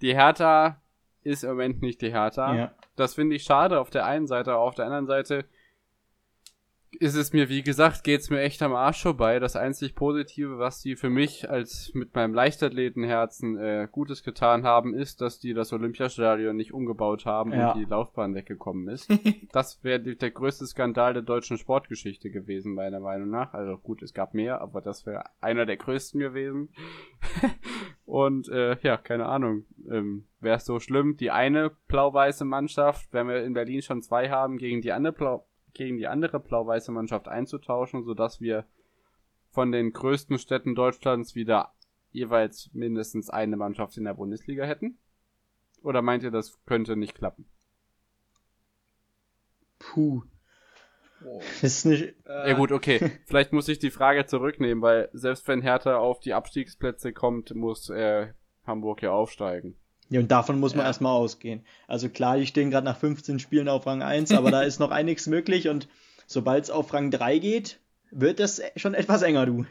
die 0.00 0.14
Hertha 0.14 0.80
ist 1.22 1.44
im 1.44 1.50
Moment 1.50 1.82
nicht 1.82 2.00
die 2.00 2.10
Hertha. 2.10 2.54
Ja. 2.54 2.74
Das 2.96 3.14
finde 3.14 3.36
ich 3.36 3.42
schade 3.42 3.78
auf 3.78 3.90
der 3.90 4.06
einen 4.06 4.26
Seite, 4.26 4.52
aber 4.52 4.62
auf 4.62 4.74
der 4.74 4.86
anderen 4.86 5.06
Seite 5.06 5.44
ist 6.98 7.14
es 7.14 7.32
mir, 7.32 7.48
wie 7.48 7.62
gesagt, 7.62 8.04
geht's 8.04 8.30
mir 8.30 8.40
echt 8.40 8.62
am 8.62 8.74
Arsch 8.74 9.02
vorbei. 9.02 9.38
Das 9.38 9.54
einzig 9.54 9.94
Positive, 9.94 10.58
was 10.58 10.80
die 10.80 10.96
für 10.96 11.10
mich 11.10 11.48
als 11.48 11.92
mit 11.94 12.14
meinem 12.14 12.34
Leichtathletenherzen 12.34 13.56
äh, 13.58 13.88
Gutes 13.90 14.22
getan 14.22 14.64
haben, 14.64 14.94
ist, 14.94 15.20
dass 15.20 15.38
die 15.38 15.54
das 15.54 15.72
Olympiastadion 15.72 16.56
nicht 16.56 16.72
umgebaut 16.72 17.26
haben 17.26 17.52
ja. 17.52 17.72
und 17.72 17.80
die 17.80 17.84
Laufbahn 17.84 18.34
weggekommen 18.34 18.88
ist. 18.88 19.08
das 19.52 19.82
wäre 19.84 20.00
der 20.00 20.30
größte 20.30 20.66
Skandal 20.66 21.14
der 21.14 21.22
deutschen 21.22 21.58
Sportgeschichte 21.58 22.30
gewesen, 22.30 22.74
meiner 22.74 23.00
Meinung 23.00 23.30
nach. 23.30 23.54
Also 23.54 23.76
gut, 23.78 24.02
es 24.02 24.12
gab 24.12 24.34
mehr, 24.34 24.60
aber 24.60 24.80
das 24.80 25.06
wäre 25.06 25.24
einer 25.40 25.66
der 25.66 25.76
größten 25.76 26.20
gewesen. 26.20 26.70
und 28.04 28.48
äh, 28.48 28.76
ja, 28.82 28.96
keine 28.96 29.26
Ahnung. 29.26 29.64
Ähm, 29.90 30.26
wäre 30.40 30.56
es 30.56 30.64
so 30.64 30.80
schlimm, 30.80 31.16
die 31.16 31.30
eine 31.30 31.70
blau-weiße 31.88 32.44
Mannschaft, 32.44 33.12
wenn 33.12 33.28
wir 33.28 33.44
in 33.44 33.54
Berlin 33.54 33.82
schon 33.82 34.02
zwei 34.02 34.30
haben, 34.30 34.58
gegen 34.58 34.80
die 34.80 34.92
andere 34.92 35.12
blau 35.12 35.46
gegen 35.72 35.98
die 35.98 36.06
andere 36.06 36.40
blau-weiße 36.40 36.92
Mannschaft 36.92 37.28
einzutauschen, 37.28 38.04
sodass 38.04 38.40
wir 38.40 38.66
von 39.50 39.72
den 39.72 39.92
größten 39.92 40.38
Städten 40.38 40.74
Deutschlands 40.74 41.34
wieder 41.34 41.72
jeweils 42.12 42.70
mindestens 42.72 43.30
eine 43.30 43.56
Mannschaft 43.56 43.96
in 43.96 44.04
der 44.04 44.14
Bundesliga 44.14 44.64
hätten? 44.64 44.98
Oder 45.82 46.02
meint 46.02 46.22
ihr, 46.22 46.30
das 46.30 46.62
könnte 46.66 46.96
nicht 46.96 47.14
klappen? 47.14 47.46
Puh. 49.78 50.22
Oh. 51.24 51.38
Das 51.60 51.62
ist 51.62 51.84
nicht. 51.86 52.14
Äh. 52.26 52.50
Ja 52.50 52.56
gut, 52.56 52.72
okay. 52.72 53.18
Vielleicht 53.26 53.52
muss 53.52 53.68
ich 53.68 53.78
die 53.78 53.90
Frage 53.90 54.26
zurücknehmen, 54.26 54.82
weil 54.82 55.10
selbst 55.12 55.46
wenn 55.48 55.62
Hertha 55.62 55.96
auf 55.96 56.20
die 56.20 56.34
Abstiegsplätze 56.34 57.12
kommt, 57.12 57.54
muss 57.54 57.90
äh, 57.90 58.32
Hamburg 58.66 59.02
ja 59.02 59.12
aufsteigen. 59.12 59.76
Ja, 60.10 60.18
und 60.18 60.30
davon 60.30 60.58
muss 60.58 60.74
man 60.74 60.82
ja. 60.82 60.88
erstmal 60.88 61.12
ausgehen. 61.12 61.64
Also 61.86 62.08
klar, 62.08 62.36
die 62.36 62.46
stehen 62.46 62.70
gerade 62.70 62.84
nach 62.84 62.98
15 62.98 63.38
Spielen 63.38 63.68
auf 63.68 63.86
Rang 63.86 64.02
1, 64.02 64.32
aber 64.32 64.50
da 64.50 64.62
ist 64.64 64.80
noch 64.80 64.90
einiges 64.90 65.28
möglich 65.28 65.68
und 65.68 65.88
sobald 66.26 66.64
es 66.64 66.70
auf 66.70 66.92
Rang 66.92 67.12
3 67.12 67.38
geht, 67.38 67.80
wird 68.10 68.40
das 68.40 68.60
schon 68.76 68.94
etwas 68.94 69.22
enger, 69.22 69.46
du. 69.46 69.64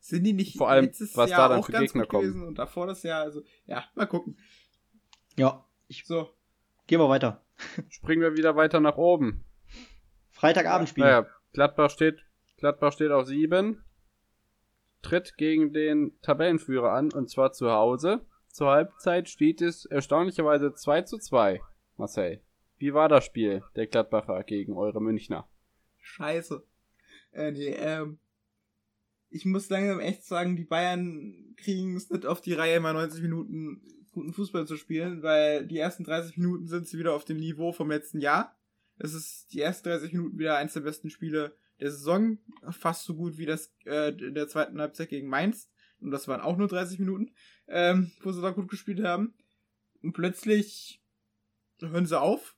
Sind 0.00 0.24
die 0.24 0.32
nicht 0.32 0.56
Vor 0.56 0.70
allem, 0.70 0.90
was 1.14 1.30
Jahr 1.30 1.48
da 1.48 1.54
dann 1.54 1.62
für 1.64 1.72
Gegner 1.72 2.06
kommen. 2.06 2.44
Und 2.44 2.58
davor 2.58 2.86
das 2.86 3.02
Jahr, 3.02 3.22
also, 3.22 3.42
ja, 3.66 3.84
mal 3.94 4.06
gucken. 4.06 4.38
Ja, 5.36 5.66
ich, 5.88 6.06
so. 6.06 6.30
Gehen 6.86 7.00
wir 7.00 7.08
weiter. 7.08 7.44
Springen 7.90 8.22
wir 8.22 8.36
wieder 8.36 8.56
weiter 8.56 8.80
nach 8.80 8.96
oben. 8.96 9.44
Freitagabendspiel. 10.30 11.04
Naja, 11.04 11.26
Gladbach 11.52 11.90
steht, 11.90 12.24
Gladbach 12.56 12.92
steht 12.92 13.10
auf 13.10 13.26
7, 13.26 13.82
tritt 15.02 15.36
gegen 15.36 15.72
den 15.72 16.12
Tabellenführer 16.22 16.92
an, 16.92 17.12
und 17.12 17.28
zwar 17.28 17.52
zu 17.52 17.70
Hause. 17.70 18.24
Zur 18.56 18.70
Halbzeit 18.70 19.28
steht 19.28 19.60
es 19.60 19.84
erstaunlicherweise 19.84 20.72
2 20.72 21.02
zu 21.02 21.18
2, 21.18 21.60
Marcel. 21.98 22.40
wie 22.78 22.94
war 22.94 23.06
das 23.06 23.26
Spiel 23.26 23.62
der 23.76 23.86
Gladbacher 23.86 24.42
gegen 24.44 24.78
eure 24.78 25.02
Münchner? 25.02 25.46
Scheiße. 25.98 26.66
Äh, 27.32 27.52
nee, 27.52 27.74
ähm, 27.76 28.18
ich 29.28 29.44
muss 29.44 29.68
langsam 29.68 30.00
echt 30.00 30.24
sagen, 30.24 30.56
die 30.56 30.64
Bayern 30.64 31.54
kriegen 31.58 31.96
es 31.96 32.08
nicht 32.08 32.24
auf 32.24 32.40
die 32.40 32.54
Reihe, 32.54 32.80
mal 32.80 32.94
90 32.94 33.20
Minuten 33.20 33.82
guten 34.12 34.32
Fußball 34.32 34.66
zu 34.66 34.78
spielen, 34.78 35.22
weil 35.22 35.66
die 35.66 35.76
ersten 35.76 36.04
30 36.04 36.38
Minuten 36.38 36.66
sind 36.66 36.88
sie 36.88 36.98
wieder 36.98 37.12
auf 37.12 37.26
dem 37.26 37.36
Niveau 37.36 37.72
vom 37.72 37.90
letzten 37.90 38.20
Jahr. 38.20 38.58
Es 38.96 39.12
ist 39.12 39.52
die 39.52 39.60
ersten 39.60 39.86
30 39.86 40.14
Minuten 40.14 40.38
wieder 40.38 40.56
eins 40.56 40.72
der 40.72 40.80
besten 40.80 41.10
Spiele 41.10 41.54
der 41.78 41.90
Saison, 41.90 42.38
fast 42.70 43.04
so 43.04 43.16
gut 43.16 43.36
wie 43.36 43.44
das 43.44 43.74
äh, 43.84 44.12
in 44.12 44.32
der 44.32 44.48
zweiten 44.48 44.80
Halbzeit 44.80 45.10
gegen 45.10 45.28
Mainz. 45.28 45.70
Und 46.00 46.10
das 46.10 46.28
waren 46.28 46.40
auch 46.40 46.56
nur 46.56 46.68
30 46.68 46.98
Minuten, 46.98 47.32
ähm, 47.68 48.12
wo 48.22 48.32
sie 48.32 48.42
da 48.42 48.50
gut 48.50 48.68
gespielt 48.68 49.02
haben. 49.02 49.34
Und 50.02 50.12
plötzlich 50.12 51.02
hören 51.80 52.06
sie 52.06 52.20
auf. 52.20 52.56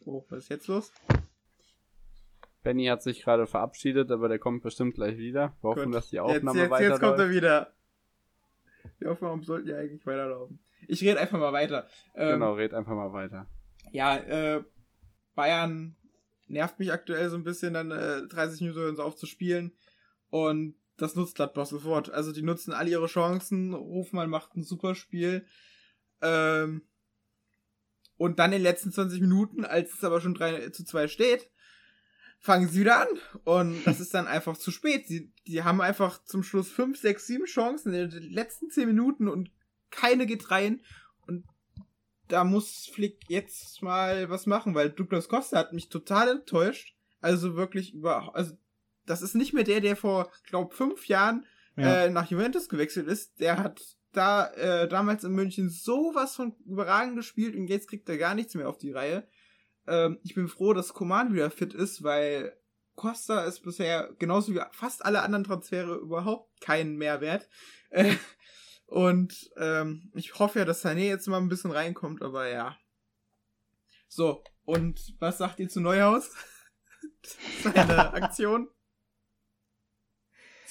Oh, 0.00 0.24
was 0.28 0.44
ist 0.44 0.48
jetzt 0.48 0.66
los? 0.66 0.92
Benny 2.62 2.86
hat 2.86 3.02
sich 3.02 3.22
gerade 3.22 3.46
verabschiedet, 3.46 4.10
aber 4.10 4.28
der 4.28 4.38
kommt 4.38 4.62
bestimmt 4.62 4.94
gleich 4.94 5.18
wieder. 5.18 5.56
Wir 5.60 5.70
hoffen, 5.70 5.84
Gut. 5.86 5.94
dass 5.94 6.10
die 6.10 6.20
Aufnahme 6.20 6.46
jetzt, 6.46 6.56
jetzt, 6.56 6.70
weiterläuft. 6.70 7.02
jetzt 7.02 7.08
kommt 7.08 7.18
er 7.18 7.30
wieder. 7.30 7.74
Die 9.00 9.06
Aufnahmen 9.06 9.42
sollten 9.42 9.68
ja 9.68 9.76
eigentlich 9.76 10.06
weiterlaufen. 10.06 10.60
Ich 10.86 11.02
rede 11.02 11.20
einfach 11.20 11.38
mal 11.38 11.52
weiter. 11.52 11.86
Ähm, 12.14 12.34
Genau, 12.34 12.54
red 12.54 12.74
einfach 12.74 12.94
mal 12.94 13.12
weiter. 13.12 13.46
Ja, 13.90 14.16
äh, 14.16 14.64
Bayern 15.34 15.96
nervt 16.46 16.78
mich 16.78 16.92
aktuell 16.92 17.28
so 17.30 17.36
ein 17.36 17.44
bisschen, 17.44 17.74
dann 17.74 17.90
äh, 17.90 18.26
30 18.28 18.60
Minuten 18.60 18.80
hören 18.80 18.96
sie 18.96 19.04
auf 19.04 19.16
zu 19.16 19.26
spielen. 19.26 19.72
Und 20.30 20.74
das 21.02 21.16
nutzt 21.16 21.34
Gladbach 21.34 21.66
sofort. 21.66 22.10
Also 22.10 22.32
die 22.32 22.42
nutzen 22.42 22.72
alle 22.72 22.90
ihre 22.90 23.06
Chancen. 23.06 23.74
Hofmann 23.74 24.30
macht 24.30 24.54
ein 24.54 24.62
super 24.62 24.94
Spiel. 24.94 25.44
Ähm, 26.20 26.82
und 28.16 28.38
dann 28.38 28.52
in 28.52 28.58
den 28.58 28.62
letzten 28.62 28.92
20 28.92 29.20
Minuten, 29.20 29.64
als 29.64 29.94
es 29.94 30.04
aber 30.04 30.20
schon 30.20 30.34
3 30.34 30.70
zu 30.70 30.84
2 30.84 31.08
steht, 31.08 31.50
fangen 32.38 32.68
sie 32.68 32.80
wieder 32.80 33.00
an. 33.00 33.08
Und 33.42 33.84
das 33.84 33.98
ist 33.98 34.14
dann 34.14 34.28
einfach 34.28 34.56
zu 34.56 34.70
spät. 34.70 35.08
Sie, 35.08 35.32
die 35.46 35.64
haben 35.64 35.80
einfach 35.80 36.22
zum 36.24 36.44
Schluss 36.44 36.70
5, 36.70 36.96
6, 36.96 37.26
7 37.26 37.44
Chancen 37.46 37.92
in 37.92 38.10
den 38.10 38.32
letzten 38.32 38.70
10 38.70 38.86
Minuten 38.86 39.26
und 39.26 39.50
keine 39.90 40.24
geht 40.24 40.52
rein. 40.52 40.82
Und 41.26 41.44
da 42.28 42.44
muss 42.44 42.88
Flick 42.94 43.18
jetzt 43.28 43.82
mal 43.82 44.30
was 44.30 44.46
machen, 44.46 44.76
weil 44.76 44.90
Douglas 44.90 45.28
Costa 45.28 45.58
hat 45.58 45.72
mich 45.72 45.88
total 45.88 46.28
enttäuscht. 46.28 46.94
Also 47.20 47.56
wirklich 47.56 47.92
über, 47.92 48.36
also 48.36 48.56
das 49.06 49.22
ist 49.22 49.34
nicht 49.34 49.52
mehr 49.52 49.64
der, 49.64 49.80
der 49.80 49.96
vor, 49.96 50.30
glaub, 50.48 50.74
fünf 50.74 51.06
Jahren 51.08 51.46
Ja. 51.76 52.04
äh, 52.04 52.10
nach 52.10 52.30
Juventus 52.30 52.68
gewechselt 52.68 53.06
ist. 53.08 53.40
Der 53.40 53.58
hat 53.58 53.80
da 54.12 54.48
äh, 54.52 54.88
damals 54.88 55.24
in 55.24 55.32
München 55.32 55.70
sowas 55.70 56.36
von 56.36 56.54
überragend 56.66 57.16
gespielt 57.16 57.56
und 57.56 57.66
jetzt 57.68 57.88
kriegt 57.88 58.08
er 58.08 58.18
gar 58.18 58.34
nichts 58.34 58.54
mehr 58.54 58.68
auf 58.68 58.76
die 58.78 58.92
Reihe. 58.92 59.26
Ähm, 59.86 60.18
ich 60.22 60.34
bin 60.34 60.48
froh, 60.48 60.74
dass 60.74 60.92
Coman 60.92 61.32
wieder 61.32 61.50
fit 61.50 61.72
ist, 61.74 62.02
weil 62.02 62.56
Costa 62.94 63.44
ist 63.44 63.62
bisher 63.62 64.10
genauso 64.18 64.54
wie 64.54 64.60
fast 64.72 65.04
alle 65.04 65.22
anderen 65.22 65.44
Transfere 65.44 65.94
überhaupt 65.96 66.60
keinen 66.60 66.96
Mehrwert. 66.96 67.48
Äh, 67.90 68.14
und 68.86 69.50
ähm, 69.56 70.12
ich 70.14 70.38
hoffe 70.38 70.58
ja, 70.60 70.64
dass 70.66 70.84
Sané 70.84 71.06
jetzt 71.08 71.26
mal 71.26 71.38
ein 71.38 71.48
bisschen 71.48 71.70
reinkommt, 71.72 72.22
aber 72.22 72.48
ja. 72.48 72.76
So, 74.08 74.44
und 74.64 75.14
was 75.20 75.38
sagt 75.38 75.58
ihr 75.58 75.70
zu 75.70 75.80
Neuhaus? 75.80 76.30
Seine 77.62 78.12
Aktion? 78.12 78.68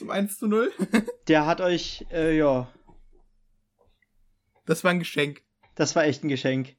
Zum 0.02 0.10
1 0.10 0.40
zu 0.40 0.48
0? 0.48 0.72
Der 1.28 1.46
hat 1.46 1.62
euch, 1.62 2.08
äh, 2.12 2.36
ja, 2.36 2.68
Das 4.66 4.84
war 4.84 4.90
ein 4.90 4.98
Geschenk. 4.98 5.44
das 5.76 5.96
war 5.96 6.06
echt 6.06 6.24
ein 6.24 6.28
Geschenk. 6.28 6.76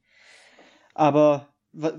Aber 0.93 1.47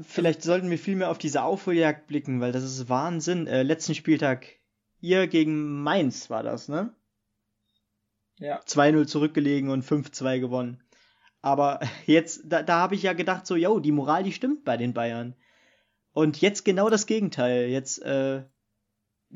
vielleicht 0.02 0.42
sollten 0.42 0.68
wir 0.68 0.78
viel 0.78 0.96
mehr 0.96 1.10
auf 1.10 1.16
diese 1.16 1.42
Aufholjagd 1.42 2.08
blicken, 2.08 2.42
weil 2.42 2.52
das 2.52 2.62
ist 2.62 2.90
Wahnsinn. 2.90 3.46
Äh, 3.46 3.62
letzten 3.62 3.94
Spieltag, 3.94 4.46
ihr 5.00 5.26
gegen 5.26 5.82
Mainz 5.82 6.28
war 6.28 6.42
das, 6.42 6.68
ne? 6.68 6.94
Ja. 8.38 8.60
2-0 8.60 9.06
zurückgelegen 9.06 9.70
und 9.70 9.82
5-2 9.82 10.40
gewonnen. 10.40 10.82
Aber 11.40 11.80
jetzt, 12.04 12.42
da, 12.44 12.62
da 12.62 12.80
habe 12.80 12.96
ich 12.96 13.02
ja 13.02 13.14
gedacht, 13.14 13.46
so, 13.46 13.56
yo, 13.56 13.80
die 13.80 13.92
Moral, 13.92 14.24
die 14.24 14.32
stimmt 14.32 14.62
bei 14.62 14.76
den 14.76 14.92
Bayern. 14.92 15.36
Und 16.12 16.42
jetzt 16.42 16.66
genau 16.66 16.90
das 16.90 17.06
Gegenteil. 17.06 17.70
Jetzt, 17.70 18.02
äh, 18.02 18.44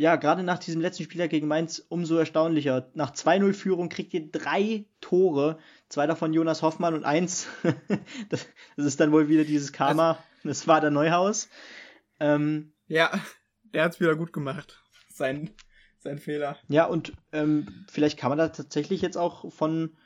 ja, 0.01 0.15
gerade 0.15 0.45
nach 0.45 0.61
diesem 0.61 0.81
letzten 0.81 1.03
Spieltag 1.03 1.31
gegen 1.31 1.49
Mainz 1.49 1.85
umso 1.89 2.17
erstaunlicher. 2.17 2.89
Nach 2.95 3.11
2-0-Führung 3.13 3.89
kriegt 3.89 4.15
ihr 4.15 4.31
drei 4.31 4.85
Tore. 5.01 5.59
Zwei 5.89 6.07
davon 6.07 6.33
Jonas 6.33 6.63
Hoffmann 6.63 6.95
und 6.95 7.05
eins. 7.05 7.49
das, 8.29 8.47
das 8.77 8.87
ist 8.87 9.01
dann 9.01 9.11
wohl 9.11 9.29
wieder 9.29 9.43
dieses 9.45 9.73
Karma. 9.73 10.23
Das 10.45 10.69
war 10.69 10.81
der 10.81 10.91
Neuhaus. 10.93 11.49
Ähm, 12.21 12.73
Ja, 12.87 13.11
der 13.75 13.83
hat's 13.83 13.99
wieder 13.99 14.15
gut 14.15 14.33
gemacht. 14.33 14.81
Sein, 15.13 15.51
sein 15.99 16.19
Fehler. 16.19 16.57
Ja, 16.69 16.85
und 16.85 17.13
ähm, 17.33 17.85
vielleicht 17.91 18.19
kann 18.21 18.29
man 18.31 18.39
da 18.39 18.49
tatsächlich 18.51 19.03
jetzt 19.03 19.17
auch 19.17 19.53
von 19.53 19.97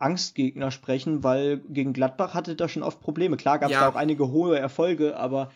Angstgegner 0.00 0.72
sprechen, 0.72 1.22
weil 1.22 1.58
gegen 1.68 1.92
Gladbach 1.92 2.34
hatte 2.34 2.56
da 2.56 2.68
schon 2.68 2.82
oft 2.82 3.00
Probleme. 3.00 3.36
Klar 3.36 3.60
gab 3.60 3.70
es 3.70 3.74
Ja. 3.74 3.82
da 3.82 3.88
auch 3.90 3.94
einige 3.94 4.28
hohe 4.32 4.58
Erfolge, 4.58 5.16
aber 5.16 5.52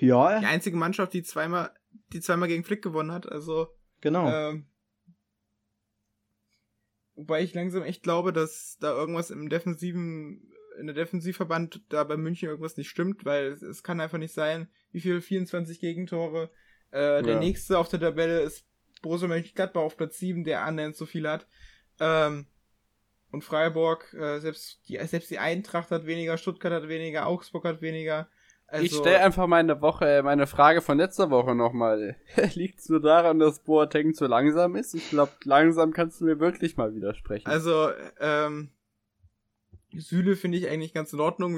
ja, 0.00 0.38
Die 0.40 0.44
einzige 0.46 0.76
Mannschaft, 0.76 1.14
die 1.14 1.22
zweimal, 1.22 1.70
die 2.12 2.20
zweimal 2.20 2.48
gegen 2.48 2.64
Flick 2.64 2.82
gewonnen 2.82 3.12
hat, 3.12 3.30
also 3.30 3.68
genau. 4.00 4.28
Ähm, 4.28 4.66
wobei 7.14 7.42
ich 7.42 7.54
langsam 7.54 7.82
echt 7.82 8.02
glaube, 8.02 8.32
dass 8.32 8.76
da 8.80 8.92
irgendwas 8.94 9.30
im 9.30 9.48
defensiven, 9.48 10.52
in 10.78 10.86
der 10.86 10.94
Defensivverband 10.94 11.82
da 11.88 12.04
bei 12.04 12.16
München 12.16 12.48
irgendwas 12.48 12.76
nicht 12.76 12.90
stimmt, 12.90 13.24
weil 13.24 13.46
es, 13.46 13.62
es 13.62 13.82
kann 13.82 14.00
einfach 14.00 14.18
nicht 14.18 14.34
sein, 14.34 14.68
wie 14.92 15.00
viel 15.00 15.20
24 15.20 15.80
Gegentore. 15.80 16.50
Äh, 16.90 17.22
der 17.22 17.34
Ja. 17.34 17.38
nächste 17.38 17.78
auf 17.78 17.88
der 17.88 18.00
Tabelle 18.00 18.40
ist 18.40 18.66
Borussia 19.02 19.28
Mönchengladbach 19.28 19.82
auf 19.82 19.96
Platz 19.96 20.18
7, 20.18 20.44
der 20.44 20.62
annähernd 20.62 20.96
so 20.96 21.06
viel 21.06 21.28
hat. 21.28 21.46
Ähm, 22.00 22.46
und 23.30 23.42
Freiburg, 23.42 24.12
äh, 24.14 24.38
selbst 24.40 24.80
die, 24.88 24.98
selbst 25.06 25.30
die 25.30 25.38
Eintracht 25.38 25.90
hat 25.90 26.06
weniger, 26.06 26.38
Stuttgart 26.38 26.72
hat 26.72 26.88
weniger, 26.88 27.26
Augsburg 27.26 27.64
hat 27.64 27.82
weniger. 27.82 28.28
Also, 28.68 28.84
ich 28.84 28.94
stelle 28.94 29.20
einfach 29.20 29.46
meine 29.46 29.80
Woche, 29.80 30.06
äh, 30.06 30.22
meine 30.22 30.46
Frage 30.46 30.80
von 30.82 30.98
letzter 30.98 31.30
Woche 31.30 31.54
nochmal. 31.54 32.16
Liegt 32.54 32.80
es 32.80 32.88
nur 32.88 33.00
daran, 33.00 33.38
dass 33.38 33.60
Boateng 33.62 34.12
zu 34.14 34.26
langsam 34.26 34.74
ist? 34.74 34.94
Ich 34.94 35.10
glaube, 35.10 35.32
langsam 35.44 35.92
kannst 35.92 36.20
du 36.20 36.24
mir 36.24 36.40
wirklich 36.40 36.76
mal 36.76 36.94
widersprechen. 36.94 37.46
Also, 37.46 37.90
ähm, 38.18 38.70
Süle 39.92 40.36
finde 40.36 40.58
ich 40.58 40.68
eigentlich 40.68 40.92
ganz 40.92 41.12
in 41.12 41.20
Ordnung. 41.20 41.54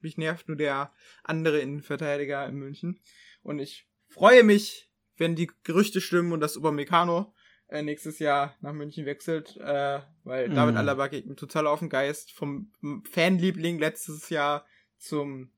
Mich 0.00 0.18
nervt 0.18 0.48
nur 0.48 0.56
der 0.56 0.92
andere 1.22 1.60
Innenverteidiger 1.60 2.46
in 2.46 2.56
München. 2.56 3.00
Und 3.42 3.58
ich 3.58 3.88
freue 4.08 4.44
mich, 4.44 4.90
wenn 5.16 5.34
die 5.34 5.50
Gerüchte 5.64 6.00
stimmen 6.00 6.32
und 6.32 6.40
dass 6.40 6.56
Upamecano 6.56 7.32
äh, 7.68 7.82
nächstes 7.82 8.18
Jahr 8.18 8.54
nach 8.60 8.72
München 8.74 9.06
wechselt, 9.06 9.56
äh, 9.56 10.00
weil 10.24 10.50
Mhm. 10.50 10.54
David 10.54 10.76
Alaba 10.76 11.08
geht 11.08 11.26
mir 11.26 11.36
total 11.36 11.66
auf 11.66 11.78
den 11.80 11.88
Geist. 11.88 12.32
Vom 12.32 12.70
Fanliebling 13.10 13.78
letztes 13.78 14.28
Jahr 14.28 14.66
zum, 14.98 15.50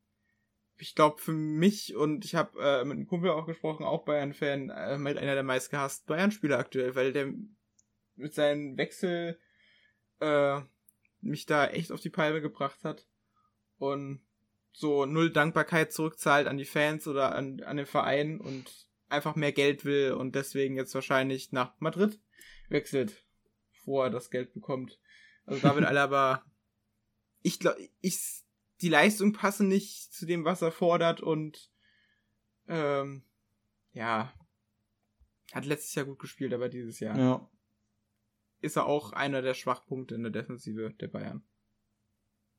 ich 0.79 0.95
glaube 0.95 1.21
für 1.21 1.33
mich 1.33 1.95
und 1.97 2.25
ich 2.25 2.35
habe 2.35 2.59
äh, 2.61 2.85
mit 2.85 2.97
einem 2.97 3.07
Kumpel 3.07 3.31
auch 3.31 3.47
gesprochen, 3.47 3.85
auch 3.85 4.05
Bayern-Fan, 4.05 4.71
äh, 4.71 4.99
mit 4.99 5.19
einer 5.19 5.35
der 5.35 5.43
meistgehassten 5.43 6.07
Bayern-Spieler 6.07 6.59
aktuell, 6.59 6.95
weil 6.95 7.13
der 7.13 7.33
mit 8.15 8.35
seinem 8.35 8.77
Wechsel 8.77 9.39
äh, 10.21 10.61
mich 11.21 11.47
da 11.47 11.67
echt 11.67 11.93
auf 11.93 12.01
die 12.01 12.11
Palme 12.11 12.41
gebracht 12.41 12.85
hat 12.85 13.07
und 13.79 14.23
so 14.73 15.07
null 15.07 15.31
Dankbarkeit 15.31 15.93
zurückzahlt 15.93 16.47
an 16.47 16.59
die 16.59 16.67
Fans 16.67 17.07
oder 17.09 17.35
an, 17.35 17.63
an 17.63 17.79
den 17.79 17.87
Verein 17.87 18.41
und 18.41 18.87
einfach 19.09 19.37
mehr 19.37 19.53
Geld 19.53 19.85
will 19.85 20.13
und 20.13 20.35
deswegen 20.35 20.77
jetzt 20.77 20.95
wahrscheinlich 20.95 21.53
nach 21.53 21.73
Madrid 21.81 22.21
wechselt, 22.69 23.25
wo 23.85 24.03
er 24.03 24.11
das 24.11 24.31
Geld 24.31 24.53
bekommt. 24.53 24.99
Also 25.45 25.63
David 25.63 25.85
Alaba, 25.85 26.45
ich 27.43 27.59
glaube, 27.59 27.79
ich, 28.01 28.45
die 28.81 28.89
Leistung 28.89 29.33
passen 29.33 29.69
nicht 29.69 30.13
zu 30.13 30.27
dem, 30.27 30.45
was 30.45 30.63
er 30.63 30.73
fordert 30.73 31.21
und 31.21 31.71
ähm, 32.69 33.23
ja, 33.93 34.33
hat 35.53 35.65
letztes 35.65 35.95
Jahr 35.95 36.05
gut 36.05 36.19
gespielt, 36.19 36.53
aber 36.53 36.69
dieses 36.69 37.01
Jahr 37.01 37.19
ja. 37.19 37.49
ist 38.61 38.77
er 38.77 38.87
auch 38.87 39.13
einer 39.13 39.43
der 39.43 39.55
Schwachpunkte 39.55 40.15
in 40.15 40.23
der 40.23 40.33
Defensive 40.33 40.93
der 41.01 41.09
Bayern. 41.09 41.43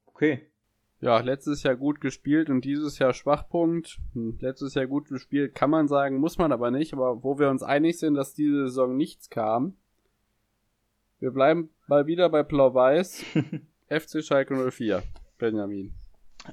Okay. 0.05 0.49
ja, 0.99 1.19
letztes 1.19 1.61
Jahr 1.61 1.75
gut 1.75 2.01
gespielt 2.01 2.49
und 2.49 2.65
dieses 2.65 2.97
Jahr 2.97 3.13
Schwachpunkt. 3.13 3.99
Hm, 4.13 4.39
letztes 4.39 4.73
Jahr 4.73 4.87
gut 4.87 5.09
gespielt, 5.09 5.53
kann 5.53 5.69
man 5.69 5.87
sagen, 5.87 6.17
muss 6.17 6.39
man 6.39 6.51
aber 6.51 6.71
nicht. 6.71 6.93
Aber 6.93 7.23
wo 7.23 7.37
wir 7.37 7.49
uns 7.49 7.61
einig 7.61 7.99
sind, 7.99 8.15
dass 8.15 8.33
diese 8.33 8.67
Saison 8.67 8.97
nichts 8.97 9.29
kam. 9.29 9.77
Wir 11.19 11.31
bleiben 11.31 11.69
mal 11.87 12.07
wieder 12.07 12.29
bei 12.29 12.41
Blau-Weiß. 12.41 13.23
FC 13.89 14.23
Schalke 14.23 14.71
04. 14.71 15.03
Benjamin. 15.37 15.93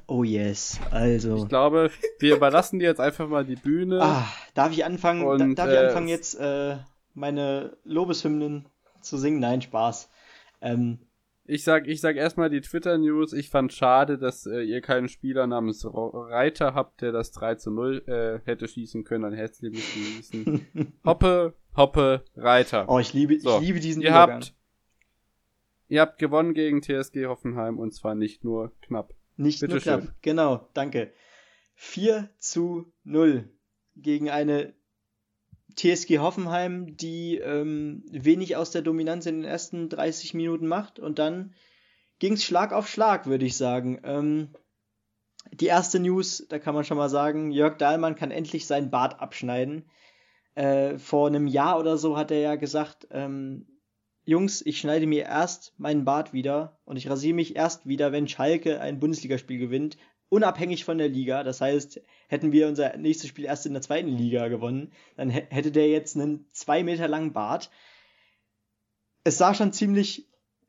Oh 0.06 0.24
yes. 0.24 0.80
Also. 0.90 1.36
Ich 1.36 1.48
glaube, 1.48 1.90
wir 2.18 2.36
überlassen 2.36 2.78
dir 2.78 2.88
jetzt 2.88 3.00
einfach 3.00 3.28
mal 3.28 3.44
die 3.44 3.56
Bühne. 3.56 4.00
Ah, 4.02 4.26
darf 4.54 4.72
ich 4.72 4.84
anfangen? 4.84 5.24
Und, 5.24 5.56
da, 5.56 5.66
darf 5.66 5.68
ich 5.68 5.80
äh, 5.80 5.86
anfangen 5.86 6.08
jetzt 6.08 6.38
äh, 6.38 6.76
meine 7.14 7.76
Lobeshymnen 7.84 8.66
zu 9.00 9.18
singen? 9.18 9.40
Nein, 9.40 9.62
Spaß. 9.62 10.10
Ähm, 10.60 10.98
ich 11.46 11.62
sag, 11.62 11.86
ich 11.86 12.00
sag 12.00 12.16
erstmal 12.16 12.48
die 12.48 12.62
Twitter-News. 12.62 13.34
Ich 13.34 13.50
fand 13.50 13.72
schade, 13.72 14.16
dass 14.16 14.46
äh, 14.46 14.62
ihr 14.62 14.80
keinen 14.80 15.08
Spieler 15.08 15.46
namens 15.46 15.86
Reiter 15.86 16.74
habt, 16.74 17.02
der 17.02 17.12
das 17.12 17.32
3 17.32 17.56
zu 17.56 17.70
0 17.70 18.02
äh, 18.06 18.48
hätte 18.48 18.66
schießen 18.66 19.04
können. 19.04 19.26
Ein 19.26 19.34
herzliches 19.34 19.84
Genießen. 19.92 20.94
hoppe, 21.04 21.54
hoppe, 21.76 22.24
Reiter. 22.34 22.88
Oh, 22.88 22.98
ich 22.98 23.12
liebe, 23.12 23.38
so. 23.40 23.58
ich 23.58 23.66
liebe 23.66 23.80
diesen 23.80 24.00
ihr 24.00 24.08
Übergang. 24.08 24.36
Habt, 24.36 24.54
ihr 25.88 26.00
habt 26.00 26.18
gewonnen 26.18 26.54
gegen 26.54 26.80
TSG 26.80 27.26
Hoffenheim 27.26 27.78
und 27.78 27.92
zwar 27.92 28.14
nicht 28.14 28.42
nur 28.42 28.72
knapp. 28.80 29.12
Nicht 29.36 29.60
Bitte 29.60 29.74
nur 29.74 29.80
schön. 29.80 30.00
knapp, 30.00 30.14
genau, 30.22 30.68
danke. 30.74 31.12
4 31.74 32.30
zu 32.38 32.92
0 33.02 33.50
gegen 33.96 34.30
eine 34.30 34.74
TSG 35.76 36.18
Hoffenheim, 36.18 36.96
die 36.96 37.38
ähm, 37.38 38.04
wenig 38.10 38.56
aus 38.56 38.70
der 38.70 38.82
Dominanz 38.82 39.26
in 39.26 39.36
den 39.40 39.44
ersten 39.44 39.88
30 39.88 40.34
Minuten 40.34 40.66
macht 40.66 40.98
und 40.98 41.18
dann 41.18 41.54
ging 42.20 42.34
es 42.34 42.44
Schlag 42.44 42.72
auf 42.72 42.88
Schlag, 42.88 43.26
würde 43.26 43.44
ich 43.44 43.56
sagen. 43.56 44.00
Ähm, 44.04 44.54
die 45.52 45.66
erste 45.66 45.98
News, 46.00 46.46
da 46.48 46.58
kann 46.58 46.74
man 46.74 46.84
schon 46.84 46.96
mal 46.96 47.10
sagen, 47.10 47.50
Jörg 47.50 47.76
Dahlmann 47.76 48.14
kann 48.14 48.30
endlich 48.30 48.66
seinen 48.66 48.90
Bart 48.90 49.20
abschneiden. 49.20 49.90
Äh, 50.54 50.98
vor 50.98 51.26
einem 51.26 51.48
Jahr 51.48 51.78
oder 51.80 51.98
so 51.98 52.16
hat 52.16 52.30
er 52.30 52.38
ja 52.38 52.54
gesagt, 52.54 53.08
ähm, 53.10 53.66
Jungs, 54.24 54.62
ich 54.64 54.78
schneide 54.78 55.06
mir 55.06 55.24
erst 55.24 55.74
meinen 55.78 56.04
Bart 56.04 56.32
wieder 56.32 56.78
und 56.84 56.96
ich 56.96 57.10
rasiere 57.10 57.34
mich 57.34 57.56
erst 57.56 57.86
wieder, 57.86 58.10
wenn 58.10 58.28
Schalke 58.28 58.80
ein 58.80 58.98
Bundesligaspiel 58.98 59.58
gewinnt 59.58 59.98
unabhängig 60.34 60.84
von 60.84 60.98
der 60.98 61.08
Liga. 61.08 61.44
Das 61.44 61.60
heißt, 61.60 62.00
hätten 62.28 62.52
wir 62.52 62.68
unser 62.68 62.96
nächstes 62.96 63.28
Spiel 63.28 63.44
erst 63.44 63.66
in 63.66 63.72
der 63.72 63.82
zweiten 63.82 64.08
Liga 64.08 64.48
gewonnen, 64.48 64.92
dann 65.16 65.30
hätte 65.30 65.70
der 65.70 65.88
jetzt 65.88 66.16
einen 66.16 66.46
zwei 66.52 66.82
Meter 66.82 67.08
langen 67.08 67.32
Bart. 67.32 67.70
Es 69.22 69.38
sah 69.38 69.54
schon 69.54 69.72
ziemlich 69.72 70.28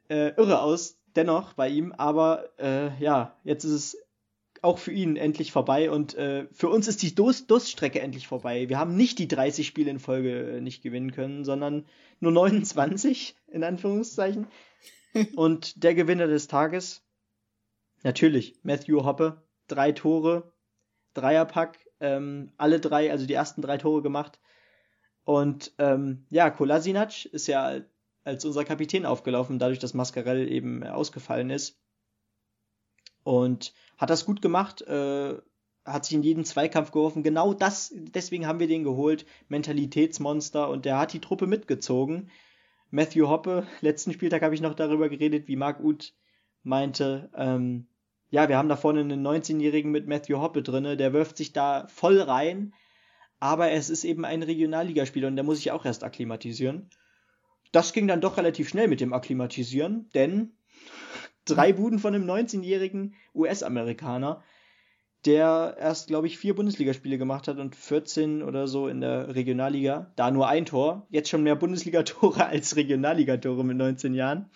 äh, 0.10 0.34
irre 0.38 0.62
aus, 0.62 1.00
dennoch 1.16 1.54
bei 1.54 1.70
ihm, 1.70 1.92
aber 1.94 2.50
äh, 2.60 2.96
ja, 3.04 3.36
jetzt 3.44 3.64
ist 3.64 3.72
es 3.72 3.98
auch 4.62 4.78
für 4.78 4.92
ihn 4.92 5.16
endlich 5.16 5.52
vorbei 5.52 5.92
und 5.92 6.16
äh, 6.16 6.48
für 6.52 6.70
uns 6.70 6.88
ist 6.88 7.02
die 7.02 7.14
Durststrecke 7.14 8.02
endlich 8.02 8.28
vorbei. 8.28 8.70
Wir 8.70 8.80
haben 8.80 8.96
nicht 8.96 9.20
die 9.20 9.28
30 9.28 9.68
Spiele 9.68 9.92
in 9.92 10.00
Folge 10.00 10.60
nicht 10.62 10.82
gewinnen 10.82 11.12
können, 11.12 11.44
sondern 11.44 11.86
nur 12.20 12.32
29 12.32 13.36
in 13.56 13.64
Anführungszeichen. 13.64 14.48
und 15.36 15.84
der 15.84 15.96
Gewinner 15.96 16.28
des 16.28 16.48
Tages, 16.48 17.02
natürlich 18.04 18.60
Matthew 18.64 19.04
Hoppe, 19.04 19.42
drei 19.68 19.94
Tore, 19.94 20.52
Dreierpack, 21.14 21.80
ähm, 22.02 22.52
alle 22.58 22.80
drei, 22.80 23.10
also 23.10 23.26
die 23.26 23.34
ersten 23.34 23.62
drei 23.62 23.78
Tore 23.78 24.02
gemacht. 24.02 24.40
Und 25.24 25.74
ähm, 25.80 26.26
ja, 26.30 26.50
Kolasinac 26.52 27.26
ist 27.26 27.48
ja 27.48 27.82
als 28.26 28.44
unser 28.44 28.66
Kapitän 28.66 29.06
aufgelaufen, 29.06 29.58
dadurch, 29.58 29.80
dass 29.80 29.94
Mascarell 29.94 30.52
eben 30.52 30.84
ausgefallen 30.84 31.50
ist. 31.50 31.80
Und 33.24 33.74
hat 33.98 34.10
das 34.10 34.26
gut 34.26 34.42
gemacht, 34.42 34.82
äh, 34.82 35.38
hat 35.86 36.06
sich 36.06 36.16
in 36.16 36.24
jeden 36.24 36.44
Zweikampf 36.44 36.92
geworfen. 36.92 37.24
Genau 37.24 37.54
das, 37.54 37.94
deswegen 37.96 38.46
haben 38.46 38.60
wir 38.60 38.68
den 38.68 38.84
geholt. 38.84 39.26
Mentalitätsmonster 39.48 40.70
und 40.70 40.86
der 40.86 41.00
hat 41.00 41.14
die 41.14 41.22
Truppe 41.22 41.48
mitgezogen. 41.48 42.30
Matthew 42.92 43.28
Hoppe, 43.28 43.68
letzten 43.82 44.14
Spieltag 44.14 44.42
habe 44.42 44.56
ich 44.56 44.62
noch 44.62 44.74
darüber 44.74 45.10
geredet, 45.10 45.48
wie 45.48 45.56
Marc 45.56 45.80
Uth 45.80 46.14
meinte, 46.64 47.30
ähm, 47.36 47.88
ja, 48.30 48.50
wir 48.50 48.58
haben 48.58 48.70
da 48.70 48.76
vorne 48.76 49.02
einen 49.02 49.26
19-Jährigen 49.26 49.92
mit 49.92 50.08
Matthew 50.08 50.40
Hoppe 50.40 50.64
drinne, 50.64 50.98
der 50.98 51.14
wirft 51.14 51.38
sich 51.38 51.54
da 51.54 51.88
voll 51.88 52.20
rein, 52.20 52.74
aber 53.40 53.72
es 53.72 53.90
ist 53.90 54.04
eben 54.04 54.26
ein 54.26 54.44
Regionalligaspieler 54.44 55.28
und 55.28 55.36
der 55.36 55.46
muss 55.46 55.58
sich 55.58 55.72
auch 55.72 55.86
erst 55.86 56.04
akklimatisieren. 56.04 56.90
Das 57.72 57.94
ging 57.94 58.08
dann 58.08 58.22
doch 58.22 58.38
relativ 58.38 58.70
schnell 58.70 58.88
mit 58.88 59.02
dem 59.02 59.14
Akklimatisieren, 59.14 60.10
denn 60.14 60.58
drei 61.46 61.74
Buden 61.74 62.00
von 62.00 62.16
einem 62.16 62.30
19-jährigen 62.30 63.16
US-Amerikaner, 63.36 64.44
der 65.26 65.76
erst, 65.80 66.08
glaube 66.08 66.28
ich, 66.28 66.38
vier 66.38 66.56
Bundesligaspiele 66.56 67.18
gemacht 67.18 67.48
hat 67.48 67.58
und 67.58 67.76
14 67.76 68.44
oder 68.44 68.68
so 68.68 68.88
in 68.88 69.02
der 69.02 69.34
Regionalliga. 69.34 70.12
Da 70.16 70.30
nur 70.32 70.48
ein 70.48 70.66
Tor. 70.66 71.08
Jetzt 71.10 71.30
schon 71.30 71.44
mehr 71.44 71.56
Bundesligatore 71.56 72.46
als 72.48 72.76
Regionalligatore 72.76 73.64
mit 73.64 73.78
19 73.78 74.14
Jahren. 74.14 74.50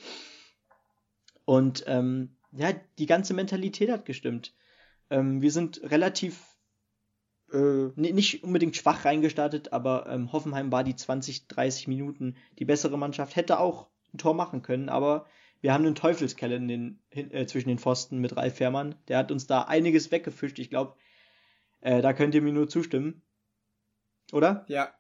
Und 1.46 1.84
ähm, 1.88 2.36
ja, 2.52 2.72
die 2.98 3.08
ganze 3.08 3.34
Mentalität 3.34 3.90
hat 3.90 4.06
gestimmt. 4.06 4.54
Ähm, 5.10 5.42
wir 5.42 5.52
sind 5.52 5.82
relativ 5.84 6.56
äh, 7.52 7.90
nicht 7.96 8.44
unbedingt 8.44 8.76
schwach 8.76 9.06
reingestartet, 9.06 9.74
aber 9.74 10.08
ähm, 10.08 10.32
Hoffenheim 10.32 10.72
war 10.72 10.84
die 10.84 10.96
20, 10.96 11.48
30 11.48 11.88
Minuten 11.88 12.36
die 12.60 12.66
bessere 12.66 12.98
Mannschaft, 12.98 13.36
hätte 13.36 13.60
auch 13.60 13.88
ein 14.14 14.20
Tor 14.20 14.36
machen 14.36 14.62
können, 14.62 14.90
aber 14.90 15.26
wir 15.62 15.74
haben 15.74 15.86
einen 15.86 15.96
Teufelskeller 15.96 16.56
in 16.56 16.68
den, 16.68 17.00
äh, 17.12 17.46
zwischen 17.46 17.70
den 17.70 17.80
Pfosten 17.80 18.20
mit 18.20 18.36
Ralf 18.38 18.56
Fährmann. 18.56 18.96
Der 19.08 19.18
hat 19.18 19.32
uns 19.32 19.48
da 19.48 19.64
einiges 19.64 20.12
weggefischt. 20.12 20.60
Ich 20.60 20.70
glaube, 20.70 20.96
äh, 21.82 22.02
da 22.02 22.14
könnt 22.14 22.36
ihr 22.36 22.42
mir 22.42 22.54
nur 22.54 22.68
zustimmen. 22.68 23.22
Oder? 24.32 24.66
Ja. 24.68 24.94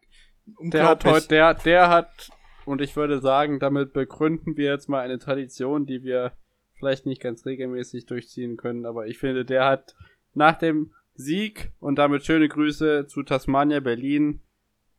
Der 0.45 0.87
hat 0.87 1.05
heute, 1.05 1.27
der, 1.27 1.53
der 1.53 1.89
hat, 1.89 2.29
und 2.65 2.81
ich 2.81 2.95
würde 2.95 3.19
sagen, 3.21 3.59
damit 3.59 3.93
begründen 3.93 4.57
wir 4.57 4.71
jetzt 4.71 4.89
mal 4.89 5.01
eine 5.01 5.19
Tradition, 5.19 5.85
die 5.85 6.03
wir 6.03 6.33
vielleicht 6.73 7.05
nicht 7.05 7.21
ganz 7.21 7.45
regelmäßig 7.45 8.05
durchziehen 8.05 8.57
können, 8.57 8.85
aber 8.85 9.05
ich 9.07 9.19
finde, 9.19 9.45
der 9.45 9.65
hat 9.65 9.95
nach 10.33 10.57
dem 10.57 10.93
Sieg 11.13 11.71
und 11.79 11.97
damit 11.97 12.25
schöne 12.25 12.47
Grüße 12.47 13.05
zu 13.07 13.23
Tasmania 13.23 13.81
Berlin. 13.81 14.41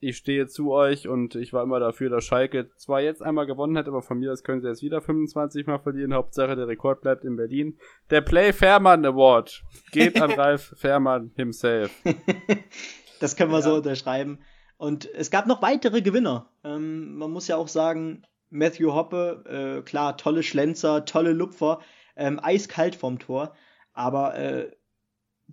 Ich 0.02 0.16
stehe 0.16 0.46
zu 0.46 0.72
euch 0.72 1.08
und 1.08 1.34
ich 1.34 1.52
war 1.52 1.62
immer 1.62 1.78
dafür, 1.78 2.08
dass 2.08 2.24
Schalke 2.24 2.70
zwar 2.76 3.02
jetzt 3.02 3.22
einmal 3.22 3.46
gewonnen 3.46 3.76
hat, 3.76 3.86
aber 3.86 4.00
von 4.00 4.18
mir 4.18 4.32
aus 4.32 4.42
können 4.42 4.62
sie 4.62 4.68
jetzt 4.68 4.82
wieder 4.82 5.02
25 5.02 5.66
Mal 5.66 5.78
verlieren. 5.78 6.14
Hauptsache 6.14 6.56
der 6.56 6.68
Rekord 6.68 7.02
bleibt 7.02 7.22
in 7.24 7.36
Berlin. 7.36 7.78
Der 8.08 8.22
Play 8.22 8.54
Fairmann 8.54 9.04
Award 9.04 9.62
geht 9.92 10.20
an 10.20 10.30
Ralf 10.40 10.72
Fairmann 10.76 11.32
himself. 11.36 11.90
das 13.20 13.36
können 13.36 13.50
wir 13.50 13.58
ja. 13.58 13.62
so 13.62 13.74
unterschreiben. 13.74 14.38
Und 14.78 15.04
es 15.14 15.30
gab 15.30 15.46
noch 15.46 15.60
weitere 15.60 16.00
Gewinner. 16.00 16.50
Ähm, 16.64 17.18
man 17.18 17.30
muss 17.30 17.48
ja 17.48 17.56
auch 17.56 17.68
sagen, 17.68 18.22
Matthew 18.48 18.94
Hoppe, 18.94 19.80
äh, 19.80 19.82
klar, 19.82 20.16
tolle 20.16 20.42
Schlenzer, 20.42 21.04
tolle 21.04 21.32
Lupfer, 21.32 21.80
ähm, 22.16 22.40
eiskalt 22.42 22.96
vom 22.96 23.18
Tor, 23.18 23.54
aber 23.92 24.34
äh, 24.36 24.70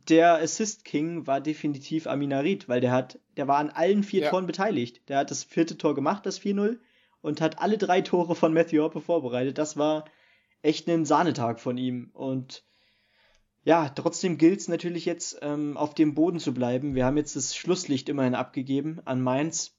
der 0.10 0.36
Assist 0.36 0.86
King 0.86 1.28
war 1.28 1.41
definitiv 1.41 2.07
Aminarit, 2.07 2.69
weil 2.69 2.82
der 2.82 2.91
hat, 2.91 3.19
der 3.36 3.48
war 3.48 3.57
an 3.57 3.69
allen 3.69 4.03
vier 4.03 4.24
ja. 4.24 4.30
Toren 4.30 4.48
beteiligt. 4.48 5.02
Der 5.10 5.19
hat 5.19 5.32
das 5.32 5.44
vierte 5.44 5.78
Tor 5.78 5.95
gemacht, 5.95 6.26
das 6.26 6.40
4-0, 6.41 6.80
und 7.22 7.41
hat 7.41 7.60
alle 7.60 7.78
drei 7.78 8.02
Tore 8.02 8.36
von 8.36 8.53
Matthew 8.53 8.84
Hoppe 8.84 9.02
vorbereitet. 9.02 9.57
Das 9.57 9.78
war 9.78 10.06
echt 10.61 10.88
ein 10.88 11.06
Sahnetag 11.06 11.60
von 11.60 11.78
ihm. 11.78 12.10
Und 12.14 12.64
ja, 13.64 13.90
trotzdem 13.90 14.38
gilt 14.38 14.60
es 14.60 14.68
natürlich 14.68 15.06
jetzt, 15.06 15.40
ähm, 15.41 15.78
auf 15.78 15.94
dem 15.94 16.14
Boden 16.14 16.40
zu 16.40 16.53
bleiben. 16.53 16.95
Wir 16.95 17.06
haben 17.06 17.18
jetzt 17.18 17.36
das 17.36 17.56
Schlusslicht 17.56 18.10
immerhin 18.10 18.36
abgegeben 18.36 19.02
an 19.06 19.22
Mainz. 19.22 19.74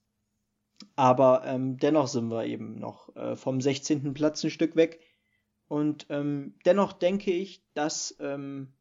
Aber 0.95 1.43
ähm, 1.45 1.77
dennoch 1.79 2.07
sind 2.07 2.31
wir 2.31 2.47
eben 2.47 2.79
noch 2.79 3.15
äh, 3.17 3.35
vom 3.35 3.61
16. 3.61 4.15
Platz 4.15 4.45
ein 4.45 4.51
Stück 4.51 4.77
weg. 4.77 5.01
Und 5.67 6.07
ähm, 6.09 6.55
dennoch 6.65 6.93
denke 6.93 7.33
ich, 7.33 7.63
dass 7.75 8.17
ähm, 8.21 8.73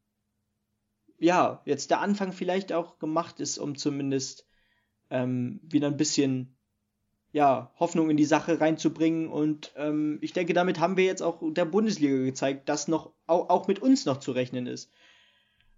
ja, 1.18 1.62
jetzt 1.64 1.90
der 1.90 2.00
Anfang 2.00 2.32
vielleicht 2.32 2.72
auch 2.72 2.98
gemacht 2.98 3.40
ist, 3.40 3.58
um 3.58 3.76
zumindest 3.76 4.46
ähm, 5.10 5.60
wieder 5.62 5.88
ein 5.88 5.96
bisschen 5.96 6.56
ja, 7.32 7.72
Hoffnung 7.78 8.10
in 8.10 8.16
die 8.16 8.24
Sache 8.24 8.60
reinzubringen. 8.60 9.28
Und 9.28 9.72
ähm, 9.76 10.18
ich 10.22 10.32
denke, 10.32 10.54
damit 10.54 10.80
haben 10.80 10.96
wir 10.96 11.04
jetzt 11.04 11.22
auch 11.22 11.42
der 11.42 11.64
Bundesliga 11.64 12.16
gezeigt, 12.24 12.68
dass 12.68 12.88
noch 12.88 13.12
auch, 13.26 13.50
auch 13.50 13.68
mit 13.68 13.80
uns 13.80 14.06
noch 14.06 14.18
zu 14.18 14.32
rechnen 14.32 14.66
ist. 14.66 14.90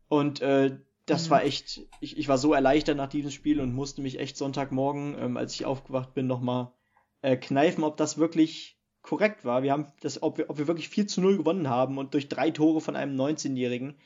Und 0.09 0.41
äh, 0.41 0.79
das 1.07 1.27
mhm. 1.27 1.31
war 1.31 1.45
echt, 1.45 1.81
ich, 2.01 2.19
ich 2.19 2.29
war 2.29 2.39
so 2.39 2.53
erleichtert 2.53 2.97
nach 2.97 3.09
diesem 3.09 3.31
Spiel 3.31 3.61
und 3.61 3.75
musste 3.75 4.03
mich 4.03 4.19
echt 4.19 4.37
Sonntagmorgen, 4.37 5.17
ähm, 5.19 5.37
als 5.37 5.55
ich 5.55 5.67
aufgewacht 5.67 6.15
bin, 6.15 6.27
nochmal 6.27 6.73
äh, 7.23 7.37
kneifen, 7.37 7.85
ob 7.85 7.97
das 7.97 8.19
wirklich 8.19 8.79
korrekt 9.03 9.45
war. 9.45 9.63
Wir 9.63 9.73
haben 9.73 9.87
das, 10.01 10.23
ob 10.23 10.39
wir, 10.39 10.51
ob 10.51 10.59
wir 10.59 10.69
wirklich 10.69 10.89
4 10.89 11.09
zu 11.09 11.21
0 11.21 11.39
gewonnen 11.39 11.69
haben 11.69 11.99
und 11.99 12.15
durch 12.15 12.29
drei 12.29 12.51
Tore 12.51 12.81
von 12.81 12.97
einem 12.97 13.19
19-Jährigen. 13.19 13.99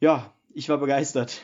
Ja, 0.00 0.34
ich 0.54 0.68
war 0.68 0.78
begeistert. 0.78 1.42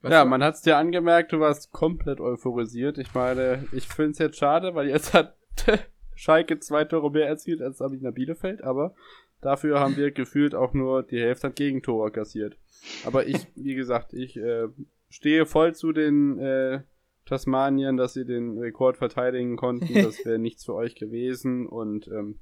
Was 0.00 0.12
ja, 0.12 0.24
man 0.24 0.42
hat's 0.42 0.62
dir 0.62 0.76
angemerkt, 0.76 1.32
du 1.32 1.40
warst 1.40 1.72
komplett 1.72 2.20
euphorisiert. 2.20 2.98
Ich 2.98 3.14
meine, 3.14 3.66
ich 3.72 3.88
finde 3.88 4.12
es 4.12 4.18
jetzt 4.18 4.38
schade, 4.38 4.74
weil 4.74 4.88
jetzt 4.88 5.14
hat 5.14 5.36
Schalke 6.14 6.60
zwei 6.60 6.84
Tore 6.84 7.10
mehr 7.10 7.26
erzielt 7.26 7.60
als 7.60 7.80
Arminia 7.80 8.10
Bielefeld, 8.10 8.62
aber 8.62 8.94
Dafür 9.40 9.80
haben 9.80 9.96
wir 9.96 10.10
gefühlt 10.10 10.54
auch 10.54 10.72
nur 10.72 11.02
die 11.02 11.20
Hälfte 11.20 11.48
an 11.48 11.54
Gegentore 11.54 12.10
kassiert. 12.10 12.56
Aber 13.04 13.26
ich, 13.26 13.46
wie 13.54 13.74
gesagt, 13.74 14.12
ich 14.12 14.36
äh, 14.36 14.68
stehe 15.08 15.46
voll 15.46 15.74
zu 15.74 15.92
den 15.92 16.38
äh, 16.38 16.80
Tasmanien, 17.26 17.96
dass 17.96 18.14
sie 18.14 18.24
den 18.24 18.58
Rekord 18.58 18.96
verteidigen 18.96 19.56
konnten. 19.56 19.92
Das 20.02 20.24
wäre 20.24 20.38
nichts 20.38 20.64
für 20.64 20.74
euch 20.74 20.94
gewesen. 20.94 21.66
Und 21.66 22.08
ähm, 22.08 22.40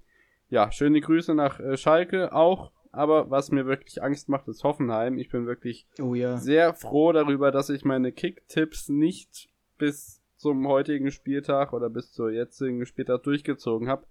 ja, 0.49 0.71
schöne 0.71 1.01
Grüße 1.01 1.35
nach 1.35 1.61
äh, 1.61 1.77
Schalke 1.77 2.33
auch. 2.33 2.73
Aber 2.95 3.31
was 3.31 3.51
mir 3.51 3.67
wirklich 3.67 4.03
Angst 4.03 4.29
macht, 4.29 4.49
ist 4.49 4.65
Hoffenheim. 4.65 5.19
Ich 5.19 5.29
bin 5.29 5.47
wirklich 5.47 5.87
oh, 6.01 6.15
ja. 6.15 6.37
sehr 6.37 6.75
froh 6.75 7.13
darüber, 7.13 7.51
dass 7.51 7.71
ich 7.71 7.85
meine 7.85 8.13
Kick-Tipps 8.13 8.89
nicht 8.89 9.49
bis 9.79 10.23
zum 10.37 10.69
heutigen 10.69 11.11
Spieltag 11.11 11.73
oder 11.73 11.91
bis 11.91 12.13
zur 12.13 12.31
jetzigen 12.31 12.85
Spieltag 12.87 13.23
durchgezogen 13.23 13.89
habe. 13.89 14.07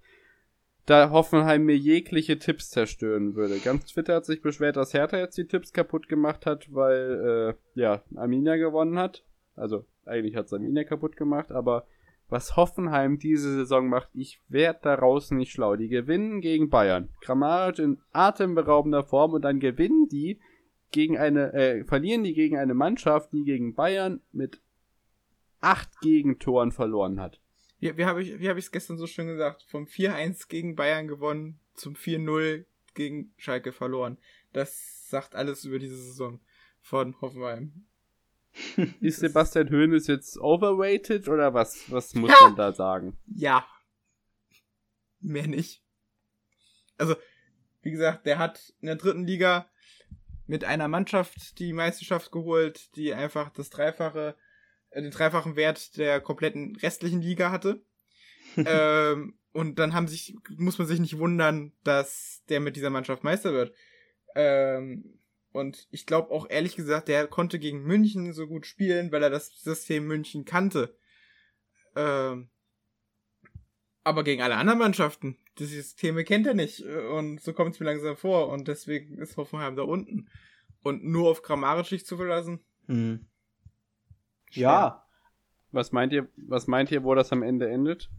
da 0.85 1.11
Hoffenheim 1.11 1.63
mir 1.63 1.77
jegliche 1.77 2.39
Tipps 2.39 2.69
zerstören 2.69 3.35
würde. 3.35 3.59
Ganz 3.59 3.85
Twitter 3.85 4.15
hat 4.15 4.25
sich 4.25 4.41
beschwert, 4.41 4.75
dass 4.75 4.93
Hertha 4.93 5.17
jetzt 5.17 5.37
die 5.37 5.47
Tipps 5.47 5.71
kaputt 5.71 6.09
gemacht 6.09 6.45
hat, 6.45 6.73
weil, 6.73 7.55
äh, 7.75 7.79
ja, 7.79 8.01
Arminia 8.15 8.57
gewonnen 8.57 8.99
hat. 8.99 9.23
Also, 9.55 9.85
eigentlich 10.05 10.35
hat 10.35 10.47
es 10.47 10.53
Arminia 10.53 10.83
kaputt 10.83 11.15
gemacht, 11.15 11.51
aber 11.51 11.85
was 12.33 12.57
Hoffenheim 12.57 13.19
diese 13.19 13.53
Saison 13.53 13.87
macht, 13.87 14.09
ich 14.13 14.41
werde 14.49 14.79
daraus 14.81 15.31
nicht 15.31 15.51
schlau. 15.51 15.75
Die 15.75 15.87
gewinnen 15.87 16.41
gegen 16.41 16.69
Bayern. 16.69 17.09
Grammarisch 17.21 17.79
in 17.79 18.01
atemberaubender 18.11 19.03
Form 19.03 19.33
und 19.33 19.43
dann 19.43 19.59
gewinnen 19.59 20.09
die 20.09 20.39
gegen 20.91 21.17
eine, 21.17 21.53
äh, 21.53 21.85
verlieren 21.85 22.23
die 22.23 22.33
gegen 22.33 22.57
eine 22.57 22.73
Mannschaft, 22.73 23.31
die 23.31 23.43
gegen 23.43 23.75
Bayern 23.75 24.19
mit 24.31 24.61
acht 25.61 26.01
Gegentoren 26.01 26.71
verloren 26.71 27.21
hat. 27.21 27.39
Wie, 27.79 27.95
wie 27.97 28.05
habe 28.05 28.23
ich 28.23 28.39
wie 28.39 28.49
hab 28.49 28.57
es 28.57 28.71
gestern 28.71 28.97
so 28.97 29.05
schön 29.05 29.27
gesagt? 29.27 29.63
Vom 29.69 29.85
4-1 29.85 30.49
gegen 30.49 30.75
Bayern 30.75 31.07
gewonnen 31.07 31.59
zum 31.75 31.93
4-0 31.93 32.65
gegen 32.95 33.31
Schalke 33.37 33.71
verloren. 33.71 34.17
Das 34.53 35.07
sagt 35.09 35.35
alles 35.35 35.65
über 35.65 35.77
diese 35.77 35.97
Saison 35.97 36.39
von 36.81 37.19
Hoffenheim. 37.21 37.85
Ist 39.01 39.19
Sebastian 39.19 39.69
Hoeneß 39.69 40.07
jetzt 40.07 40.37
overrated 40.37 41.27
oder 41.27 41.53
was, 41.53 41.91
was 41.91 42.13
muss 42.13 42.31
man 42.41 42.55
da 42.55 42.71
sagen? 42.71 43.17
Ja. 43.27 43.65
Mehr 45.19 45.47
nicht. 45.47 45.81
Also, 46.97 47.15
wie 47.81 47.91
gesagt, 47.91 48.25
der 48.25 48.37
hat 48.37 48.73
in 48.81 48.87
der 48.87 48.95
dritten 48.95 49.25
Liga 49.25 49.69
mit 50.45 50.63
einer 50.63 50.87
Mannschaft 50.87 51.57
die 51.59 51.73
Meisterschaft 51.73 52.31
geholt, 52.31 52.95
die 52.95 53.13
einfach 53.13 53.49
das 53.51 53.69
Dreifache 53.69 54.35
äh, 54.93 55.01
den 55.01 55.11
dreifachen 55.11 55.55
Wert 55.55 55.97
der 55.97 56.21
kompletten 56.21 56.75
restlichen 56.77 57.21
Liga 57.21 57.51
hatte. 57.51 57.81
ähm, 58.57 59.37
und 59.51 59.79
dann 59.79 59.93
haben 59.93 60.07
sich, 60.07 60.35
muss 60.57 60.77
man 60.77 60.87
sich 60.87 60.99
nicht 60.99 61.17
wundern, 61.17 61.73
dass 61.83 62.43
der 62.49 62.59
mit 62.59 62.75
dieser 62.75 62.89
Mannschaft 62.89 63.23
Meister 63.23 63.53
wird. 63.53 63.73
Ähm, 64.35 65.19
und 65.53 65.87
ich 65.91 66.05
glaube 66.05 66.31
auch 66.31 66.49
ehrlich 66.49 66.75
gesagt, 66.75 67.07
der 67.07 67.27
konnte 67.27 67.59
gegen 67.59 67.83
München 67.83 68.33
so 68.33 68.47
gut 68.47 68.65
spielen, 68.65 69.11
weil 69.11 69.23
er 69.23 69.29
das 69.29 69.61
System 69.61 70.05
München 70.07 70.45
kannte. 70.45 70.97
Ähm, 71.95 72.49
aber 74.03 74.23
gegen 74.23 74.41
alle 74.41 74.55
anderen 74.55 74.79
Mannschaften, 74.79 75.37
die 75.59 75.65
Systeme 75.65 76.23
kennt 76.23 76.47
er 76.47 76.55
nicht. 76.55 76.81
Und 76.81 77.39
so 77.39 77.53
kommt 77.53 77.75
es 77.75 77.79
mir 77.79 77.85
langsam 77.85 78.17
vor. 78.17 78.49
Und 78.49 78.67
deswegen 78.67 79.17
ist 79.19 79.37
Hoffenheim 79.37 79.75
da 79.75 79.83
unten. 79.83 80.27
Und 80.81 81.05
nur 81.05 81.29
auf 81.29 81.43
Grammarisch 81.43 81.89
sich 81.89 82.05
zu 82.05 82.17
verlassen. 82.17 82.59
Mhm. 82.87 83.27
Ja. 84.49 85.05
Was 85.71 85.91
meint 85.91 86.13
ihr, 86.13 86.27
was 86.35 86.67
meint 86.67 86.91
ihr, 86.91 87.03
wo 87.03 87.15
das 87.15 87.31
am 87.31 87.43
Ende 87.43 87.69
endet? 87.69 88.09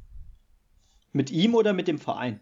Mit 1.12 1.30
ihm 1.30 1.54
oder 1.54 1.72
mit 1.72 1.88
dem 1.88 1.98
Verein? 1.98 2.40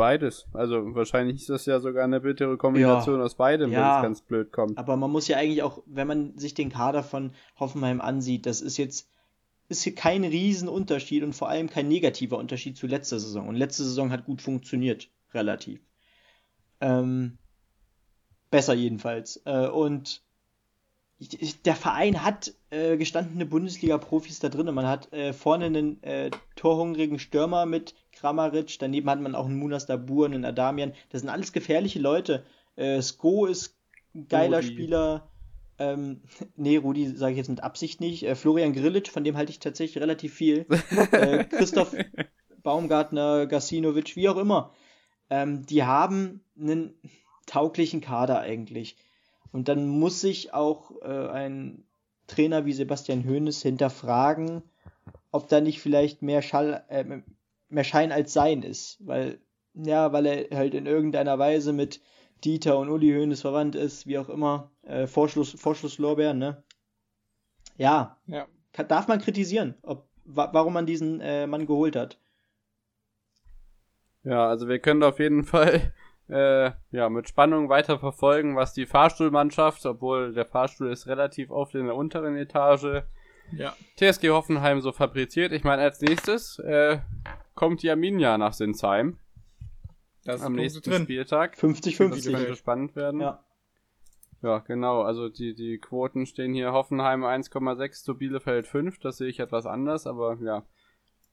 Beides. 0.00 0.46
Also 0.54 0.94
wahrscheinlich 0.94 1.36
ist 1.36 1.50
das 1.50 1.66
ja 1.66 1.78
sogar 1.78 2.04
eine 2.04 2.20
bittere 2.20 2.56
Kombination 2.56 3.18
ja. 3.18 3.24
aus 3.26 3.34
beidem, 3.34 3.70
ja. 3.70 3.78
wenn 3.78 3.96
es 3.96 4.02
ganz 4.02 4.22
blöd 4.22 4.50
kommt. 4.50 4.78
Aber 4.78 4.96
man 4.96 5.10
muss 5.10 5.28
ja 5.28 5.36
eigentlich 5.36 5.62
auch, 5.62 5.82
wenn 5.84 6.06
man 6.06 6.38
sich 6.38 6.54
den 6.54 6.70
Kader 6.70 7.02
von 7.02 7.32
Hoffenheim 7.58 8.00
ansieht, 8.00 8.46
das 8.46 8.62
ist 8.62 8.78
jetzt 8.78 9.10
ist 9.68 9.82
hier 9.82 9.94
kein 9.94 10.24
Riesenunterschied 10.24 11.22
und 11.22 11.34
vor 11.34 11.50
allem 11.50 11.68
kein 11.68 11.86
negativer 11.86 12.38
Unterschied 12.38 12.78
zu 12.78 12.86
letzter 12.86 13.20
Saison. 13.20 13.46
Und 13.46 13.56
letzte 13.56 13.84
Saison 13.84 14.10
hat 14.10 14.24
gut 14.24 14.40
funktioniert, 14.40 15.10
relativ. 15.34 15.82
Ähm, 16.80 17.36
besser 18.50 18.72
jedenfalls. 18.72 19.42
Äh, 19.44 19.68
und 19.68 20.22
der 21.64 21.74
Verein 21.74 22.24
hat 22.24 22.54
äh, 22.70 22.96
gestandene 22.96 23.44
Bundesliga-Profis 23.44 24.38
da 24.38 24.48
drin. 24.48 24.74
Man 24.74 24.86
hat 24.86 25.12
äh, 25.12 25.32
vorne 25.32 25.66
einen 25.66 26.02
äh, 26.02 26.30
torhungrigen 26.56 27.18
Stürmer 27.18 27.66
mit 27.66 27.94
Kramaric, 28.12 28.78
daneben 28.78 29.10
hat 29.10 29.20
man 29.20 29.34
auch 29.34 29.46
einen 29.46 29.58
Munas 29.58 29.86
Dabur, 29.86 30.26
einen 30.26 30.44
Adamian. 30.44 30.94
Das 31.10 31.20
sind 31.20 31.30
alles 31.30 31.52
gefährliche 31.52 31.98
Leute. 31.98 32.44
Äh, 32.76 33.02
Sko 33.02 33.46
ist 33.46 33.76
ein 34.14 34.28
geiler 34.28 34.58
Rudi. 34.58 34.68
Spieler. 34.68 35.30
Ähm, 35.78 36.22
nee, 36.56 36.76
Rudi 36.78 37.08
sage 37.08 37.32
ich 37.32 37.38
jetzt 37.38 37.50
mit 37.50 37.62
Absicht 37.62 38.00
nicht. 38.00 38.22
Äh, 38.22 38.34
Florian 38.34 38.72
Grillitsch, 38.72 39.10
von 39.10 39.24
dem 39.24 39.36
halte 39.36 39.52
ich 39.52 39.58
tatsächlich 39.58 40.02
relativ 40.02 40.32
viel. 40.32 40.66
äh, 41.12 41.44
Christoph 41.44 41.94
Baumgartner, 42.62 43.46
Gasinovic, 43.46 44.16
wie 44.16 44.28
auch 44.28 44.36
immer. 44.38 44.72
Ähm, 45.28 45.66
die 45.66 45.84
haben 45.84 46.44
einen 46.58 46.94
tauglichen 47.46 48.00
Kader 48.00 48.40
eigentlich. 48.40 48.96
Und 49.52 49.68
dann 49.68 49.88
muss 49.88 50.20
sich 50.20 50.54
auch 50.54 50.92
äh, 51.02 51.28
ein 51.28 51.84
Trainer 52.26 52.64
wie 52.66 52.72
Sebastian 52.72 53.24
Hoeneß 53.24 53.62
hinterfragen, 53.62 54.62
ob 55.32 55.48
da 55.48 55.60
nicht 55.60 55.80
vielleicht 55.80 56.22
mehr 56.22 56.42
Schall, 56.42 56.84
äh, 56.88 57.04
mehr 57.68 57.84
Schein 57.84 58.12
als 58.12 58.32
Sein 58.32 58.62
ist, 58.62 58.98
weil 59.00 59.40
ja, 59.74 60.12
weil 60.12 60.26
er 60.26 60.56
halt 60.56 60.74
in 60.74 60.86
irgendeiner 60.86 61.38
Weise 61.38 61.72
mit 61.72 62.00
Dieter 62.44 62.78
und 62.78 62.88
Uli 62.88 63.12
Hoeneß 63.12 63.42
verwandt 63.42 63.74
ist, 63.74 64.06
wie 64.06 64.18
auch 64.18 64.28
immer, 64.28 64.70
äh, 64.82 65.06
Vorschluss, 65.06 65.52
Vorschlusslorbeeren, 65.52 66.38
ne? 66.38 66.62
Ja, 67.76 68.18
ja. 68.26 68.46
Kann, 68.72 68.88
darf 68.88 69.08
man 69.08 69.20
kritisieren, 69.20 69.74
ob, 69.82 70.08
wa 70.24 70.50
warum 70.52 70.72
man 70.72 70.86
diesen 70.86 71.20
äh, 71.20 71.46
Mann 71.46 71.66
geholt 71.66 71.96
hat. 71.96 72.18
Ja, 74.22 74.48
also 74.48 74.68
wir 74.68 74.78
können 74.78 75.02
auf 75.02 75.18
jeden 75.18 75.44
Fall 75.44 75.92
äh, 76.30 76.72
ja, 76.90 77.08
mit 77.08 77.28
Spannung 77.28 77.68
weiter 77.68 77.98
verfolgen, 77.98 78.56
was 78.56 78.72
die 78.72 78.86
Fahrstuhlmannschaft, 78.86 79.84
obwohl 79.86 80.32
der 80.32 80.46
Fahrstuhl 80.46 80.90
ist 80.90 81.06
relativ 81.06 81.50
oft 81.50 81.74
in 81.74 81.86
der 81.86 81.96
unteren 81.96 82.36
Etage, 82.36 83.02
ja. 83.52 83.74
TSG 83.96 84.30
Hoffenheim 84.30 84.80
so 84.80 84.92
fabriziert. 84.92 85.52
Ich 85.52 85.64
meine, 85.64 85.82
als 85.82 86.00
nächstes 86.00 86.58
äh, 86.60 86.98
kommt 87.54 87.82
die 87.82 87.90
Arminia 87.90 88.38
nach 88.38 88.52
Sinsheim. 88.52 89.18
Das 90.24 90.42
am 90.42 90.54
nächsten 90.54 90.88
drin. 90.88 91.02
Spieltag. 91.02 91.56
50-50. 91.56 92.10
Das 92.10 92.24
könnte 92.26 92.56
spannend 92.56 92.94
werden. 92.94 93.20
Ja. 93.20 93.44
Ja, 94.42 94.58
genau. 94.58 95.02
Also 95.02 95.28
die, 95.28 95.54
die 95.54 95.78
Quoten 95.78 96.26
stehen 96.26 96.54
hier 96.54 96.72
Hoffenheim 96.72 97.24
1,6 97.24 98.04
zu 98.04 98.16
Bielefeld 98.16 98.66
5. 98.66 98.98
Das 99.00 99.18
sehe 99.18 99.28
ich 99.28 99.40
etwas 99.40 99.66
anders, 99.66 100.06
aber 100.06 100.38
ja 100.40 100.64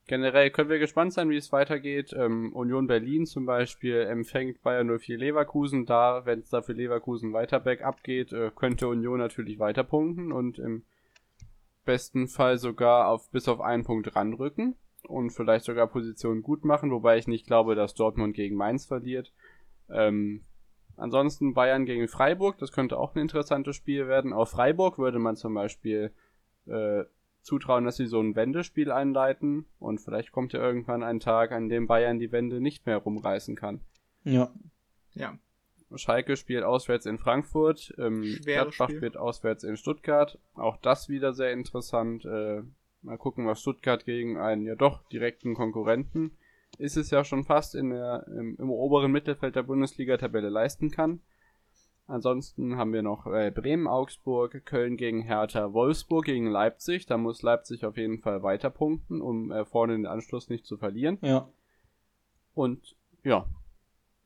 generell 0.07 0.49
können 0.49 0.69
wir 0.69 0.79
gespannt 0.79 1.13
sein, 1.13 1.29
wie 1.29 1.37
es 1.37 1.51
weitergeht. 1.51 2.13
Ähm, 2.17 2.53
Union 2.53 2.87
Berlin 2.87 3.25
zum 3.25 3.45
Beispiel 3.45 4.01
empfängt 4.01 4.61
Bayern 4.63 4.97
04 4.97 5.17
Leverkusen. 5.17 5.85
Da, 5.85 6.25
wenn 6.25 6.39
es 6.39 6.49
da 6.49 6.61
für 6.61 6.73
Leverkusen 6.73 7.33
weiter 7.33 7.59
bergab 7.59 8.03
geht, 8.03 8.33
äh, 8.33 8.51
könnte 8.55 8.87
Union 8.87 9.19
natürlich 9.19 9.59
weiter 9.59 9.83
punkten 9.83 10.31
und 10.31 10.57
im 10.57 10.83
besten 11.85 12.27
Fall 12.27 12.57
sogar 12.57 13.07
auf 13.07 13.29
bis 13.31 13.47
auf 13.47 13.61
einen 13.61 13.83
Punkt 13.83 14.15
ranrücken 14.15 14.75
und 15.07 15.31
vielleicht 15.31 15.65
sogar 15.65 15.87
Positionen 15.87 16.41
gut 16.41 16.65
machen, 16.65 16.91
wobei 16.91 17.17
ich 17.17 17.27
nicht 17.27 17.47
glaube, 17.47 17.75
dass 17.75 17.93
Dortmund 17.93 18.35
gegen 18.35 18.55
Mainz 18.55 18.85
verliert. 18.85 19.31
Ähm, 19.89 20.43
ansonsten 20.95 21.53
Bayern 21.53 21.85
gegen 21.85 22.07
Freiburg, 22.07 22.57
das 22.57 22.71
könnte 22.71 22.97
auch 22.97 23.15
ein 23.15 23.21
interessantes 23.21 23.75
Spiel 23.75 24.07
werden. 24.07 24.33
Auf 24.33 24.51
Freiburg 24.51 24.97
würde 24.97 25.19
man 25.19 25.35
zum 25.35 25.53
Beispiel 25.53 26.11
äh, 26.65 27.03
zutrauen, 27.47 27.85
dass 27.85 27.95
sie 27.95 28.05
so 28.05 28.19
ein 28.19 28.35
Wendespiel 28.35 28.91
einleiten 28.91 29.65
und 29.79 29.99
vielleicht 29.99 30.31
kommt 30.31 30.53
ja 30.53 30.59
irgendwann 30.59 31.01
ein 31.01 31.19
Tag, 31.19 31.51
an 31.51 31.69
dem 31.69 31.87
Bayern 31.87 32.19
die 32.19 32.31
Wende 32.31 32.61
nicht 32.61 32.85
mehr 32.85 32.97
rumreißen 32.97 33.55
kann. 33.55 33.81
Ja. 34.23 34.51
Ja. 35.13 35.39
Schalke 35.95 36.35
spielt 36.35 36.65
auswärts 36.65 37.05
in 37.05 37.17
Frankfurt, 37.17 37.95
ähm, 37.97 38.23
Gladbach 38.43 38.89
wird 38.89 39.15
auswärts 39.15 39.63
in 39.63 39.77
Stuttgart. 39.77 40.37
Auch 40.53 40.75
das 40.75 41.07
wieder 41.07 41.33
sehr 41.33 41.53
interessant. 41.53 42.25
Äh, 42.25 42.63
mal 43.01 43.17
gucken, 43.17 43.47
was 43.47 43.61
Stuttgart 43.61 44.03
gegen 44.03 44.37
einen 44.37 44.65
ja 44.65 44.75
doch 44.75 45.07
direkten 45.07 45.55
Konkurrenten 45.55 46.37
ist 46.77 46.97
es 46.97 47.09
ja 47.09 47.23
schon 47.23 47.43
fast 47.43 47.75
in 47.75 47.89
der, 47.89 48.27
im, 48.27 48.57
im 48.59 48.69
oberen 48.69 49.11
Mittelfeld 49.11 49.55
der 49.55 49.63
Bundesliga-Tabelle 49.63 50.49
leisten 50.49 50.91
kann. 50.91 51.21
Ansonsten 52.07 52.77
haben 52.77 52.93
wir 52.93 53.01
noch 53.01 53.27
äh, 53.27 53.51
Bremen, 53.51 53.85
Augsburg, 53.85 54.65
Köln 54.65 54.95
gegen 54.95 55.21
Hertha, 55.21 55.73
Wolfsburg 55.73 56.23
gegen 56.23 56.47
Leipzig. 56.47 57.05
Da 57.05 57.17
muss 57.17 57.41
Leipzig 57.41 57.83
auf 57.83 57.97
jeden 57.97 58.19
Fall 58.19 58.43
weiter 58.43 58.69
punkten, 58.69 59.21
um 59.21 59.51
äh, 59.51 59.65
vorne 59.65 59.93
den 59.93 60.05
Anschluss 60.05 60.49
nicht 60.49 60.65
zu 60.65 60.77
verlieren. 60.77 61.17
Ja. 61.21 61.49
Und 62.53 62.95
ja, 63.23 63.45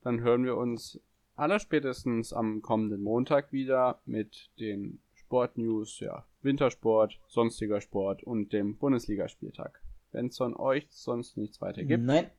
dann 0.04 0.22
hören 0.22 0.46
wir 0.46 0.58
uns 0.58 1.02
allerspätestens 1.36 2.34
am 2.34 2.62
kommenden 2.62 3.02
Montag 3.02 3.52
wieder 3.52 4.00
mit 4.06 4.52
den 4.60 5.02
Sportnews, 5.16 6.00
ja, 6.02 6.28
Wintersport, 6.44 7.20
sonstiger 7.28 7.82
Sport 7.82 8.22
und 8.22 8.54
dem 8.54 8.78
Bundesligaspieltag. 8.78 9.82
Wenn 10.12 10.28
es 10.28 10.38
von 10.38 10.56
euch 10.56 10.86
sonst 10.92 11.36
nichts 11.36 11.60
weiter 11.62 11.84
gibt. 11.84 12.04
Nein. 12.04 12.30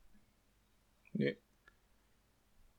Nee 1.14 1.36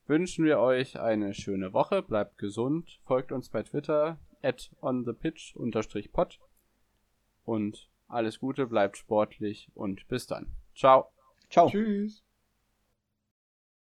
wünschen 0.08 0.46
wir 0.46 0.60
euch 0.60 1.00
eine 1.00 1.34
schöne 1.34 1.74
Woche, 1.74 2.02
bleibt 2.02 2.38
gesund, 2.38 3.00
folgt 3.04 3.32
uns 3.32 3.50
bei 3.50 3.64
Twitter 3.64 4.20
at 4.42 4.72
onthepitch-pod 4.82 6.40
und 7.46 7.90
alles 8.08 8.40
Gute, 8.40 8.68
bleibt 8.68 8.98
sportlich 8.98 9.72
und 9.74 10.08
bis 10.08 10.28
dann. 10.28 10.52
Ciao. 10.76 11.12
Ciao. 11.50 11.70
Tschüss. 11.70 12.23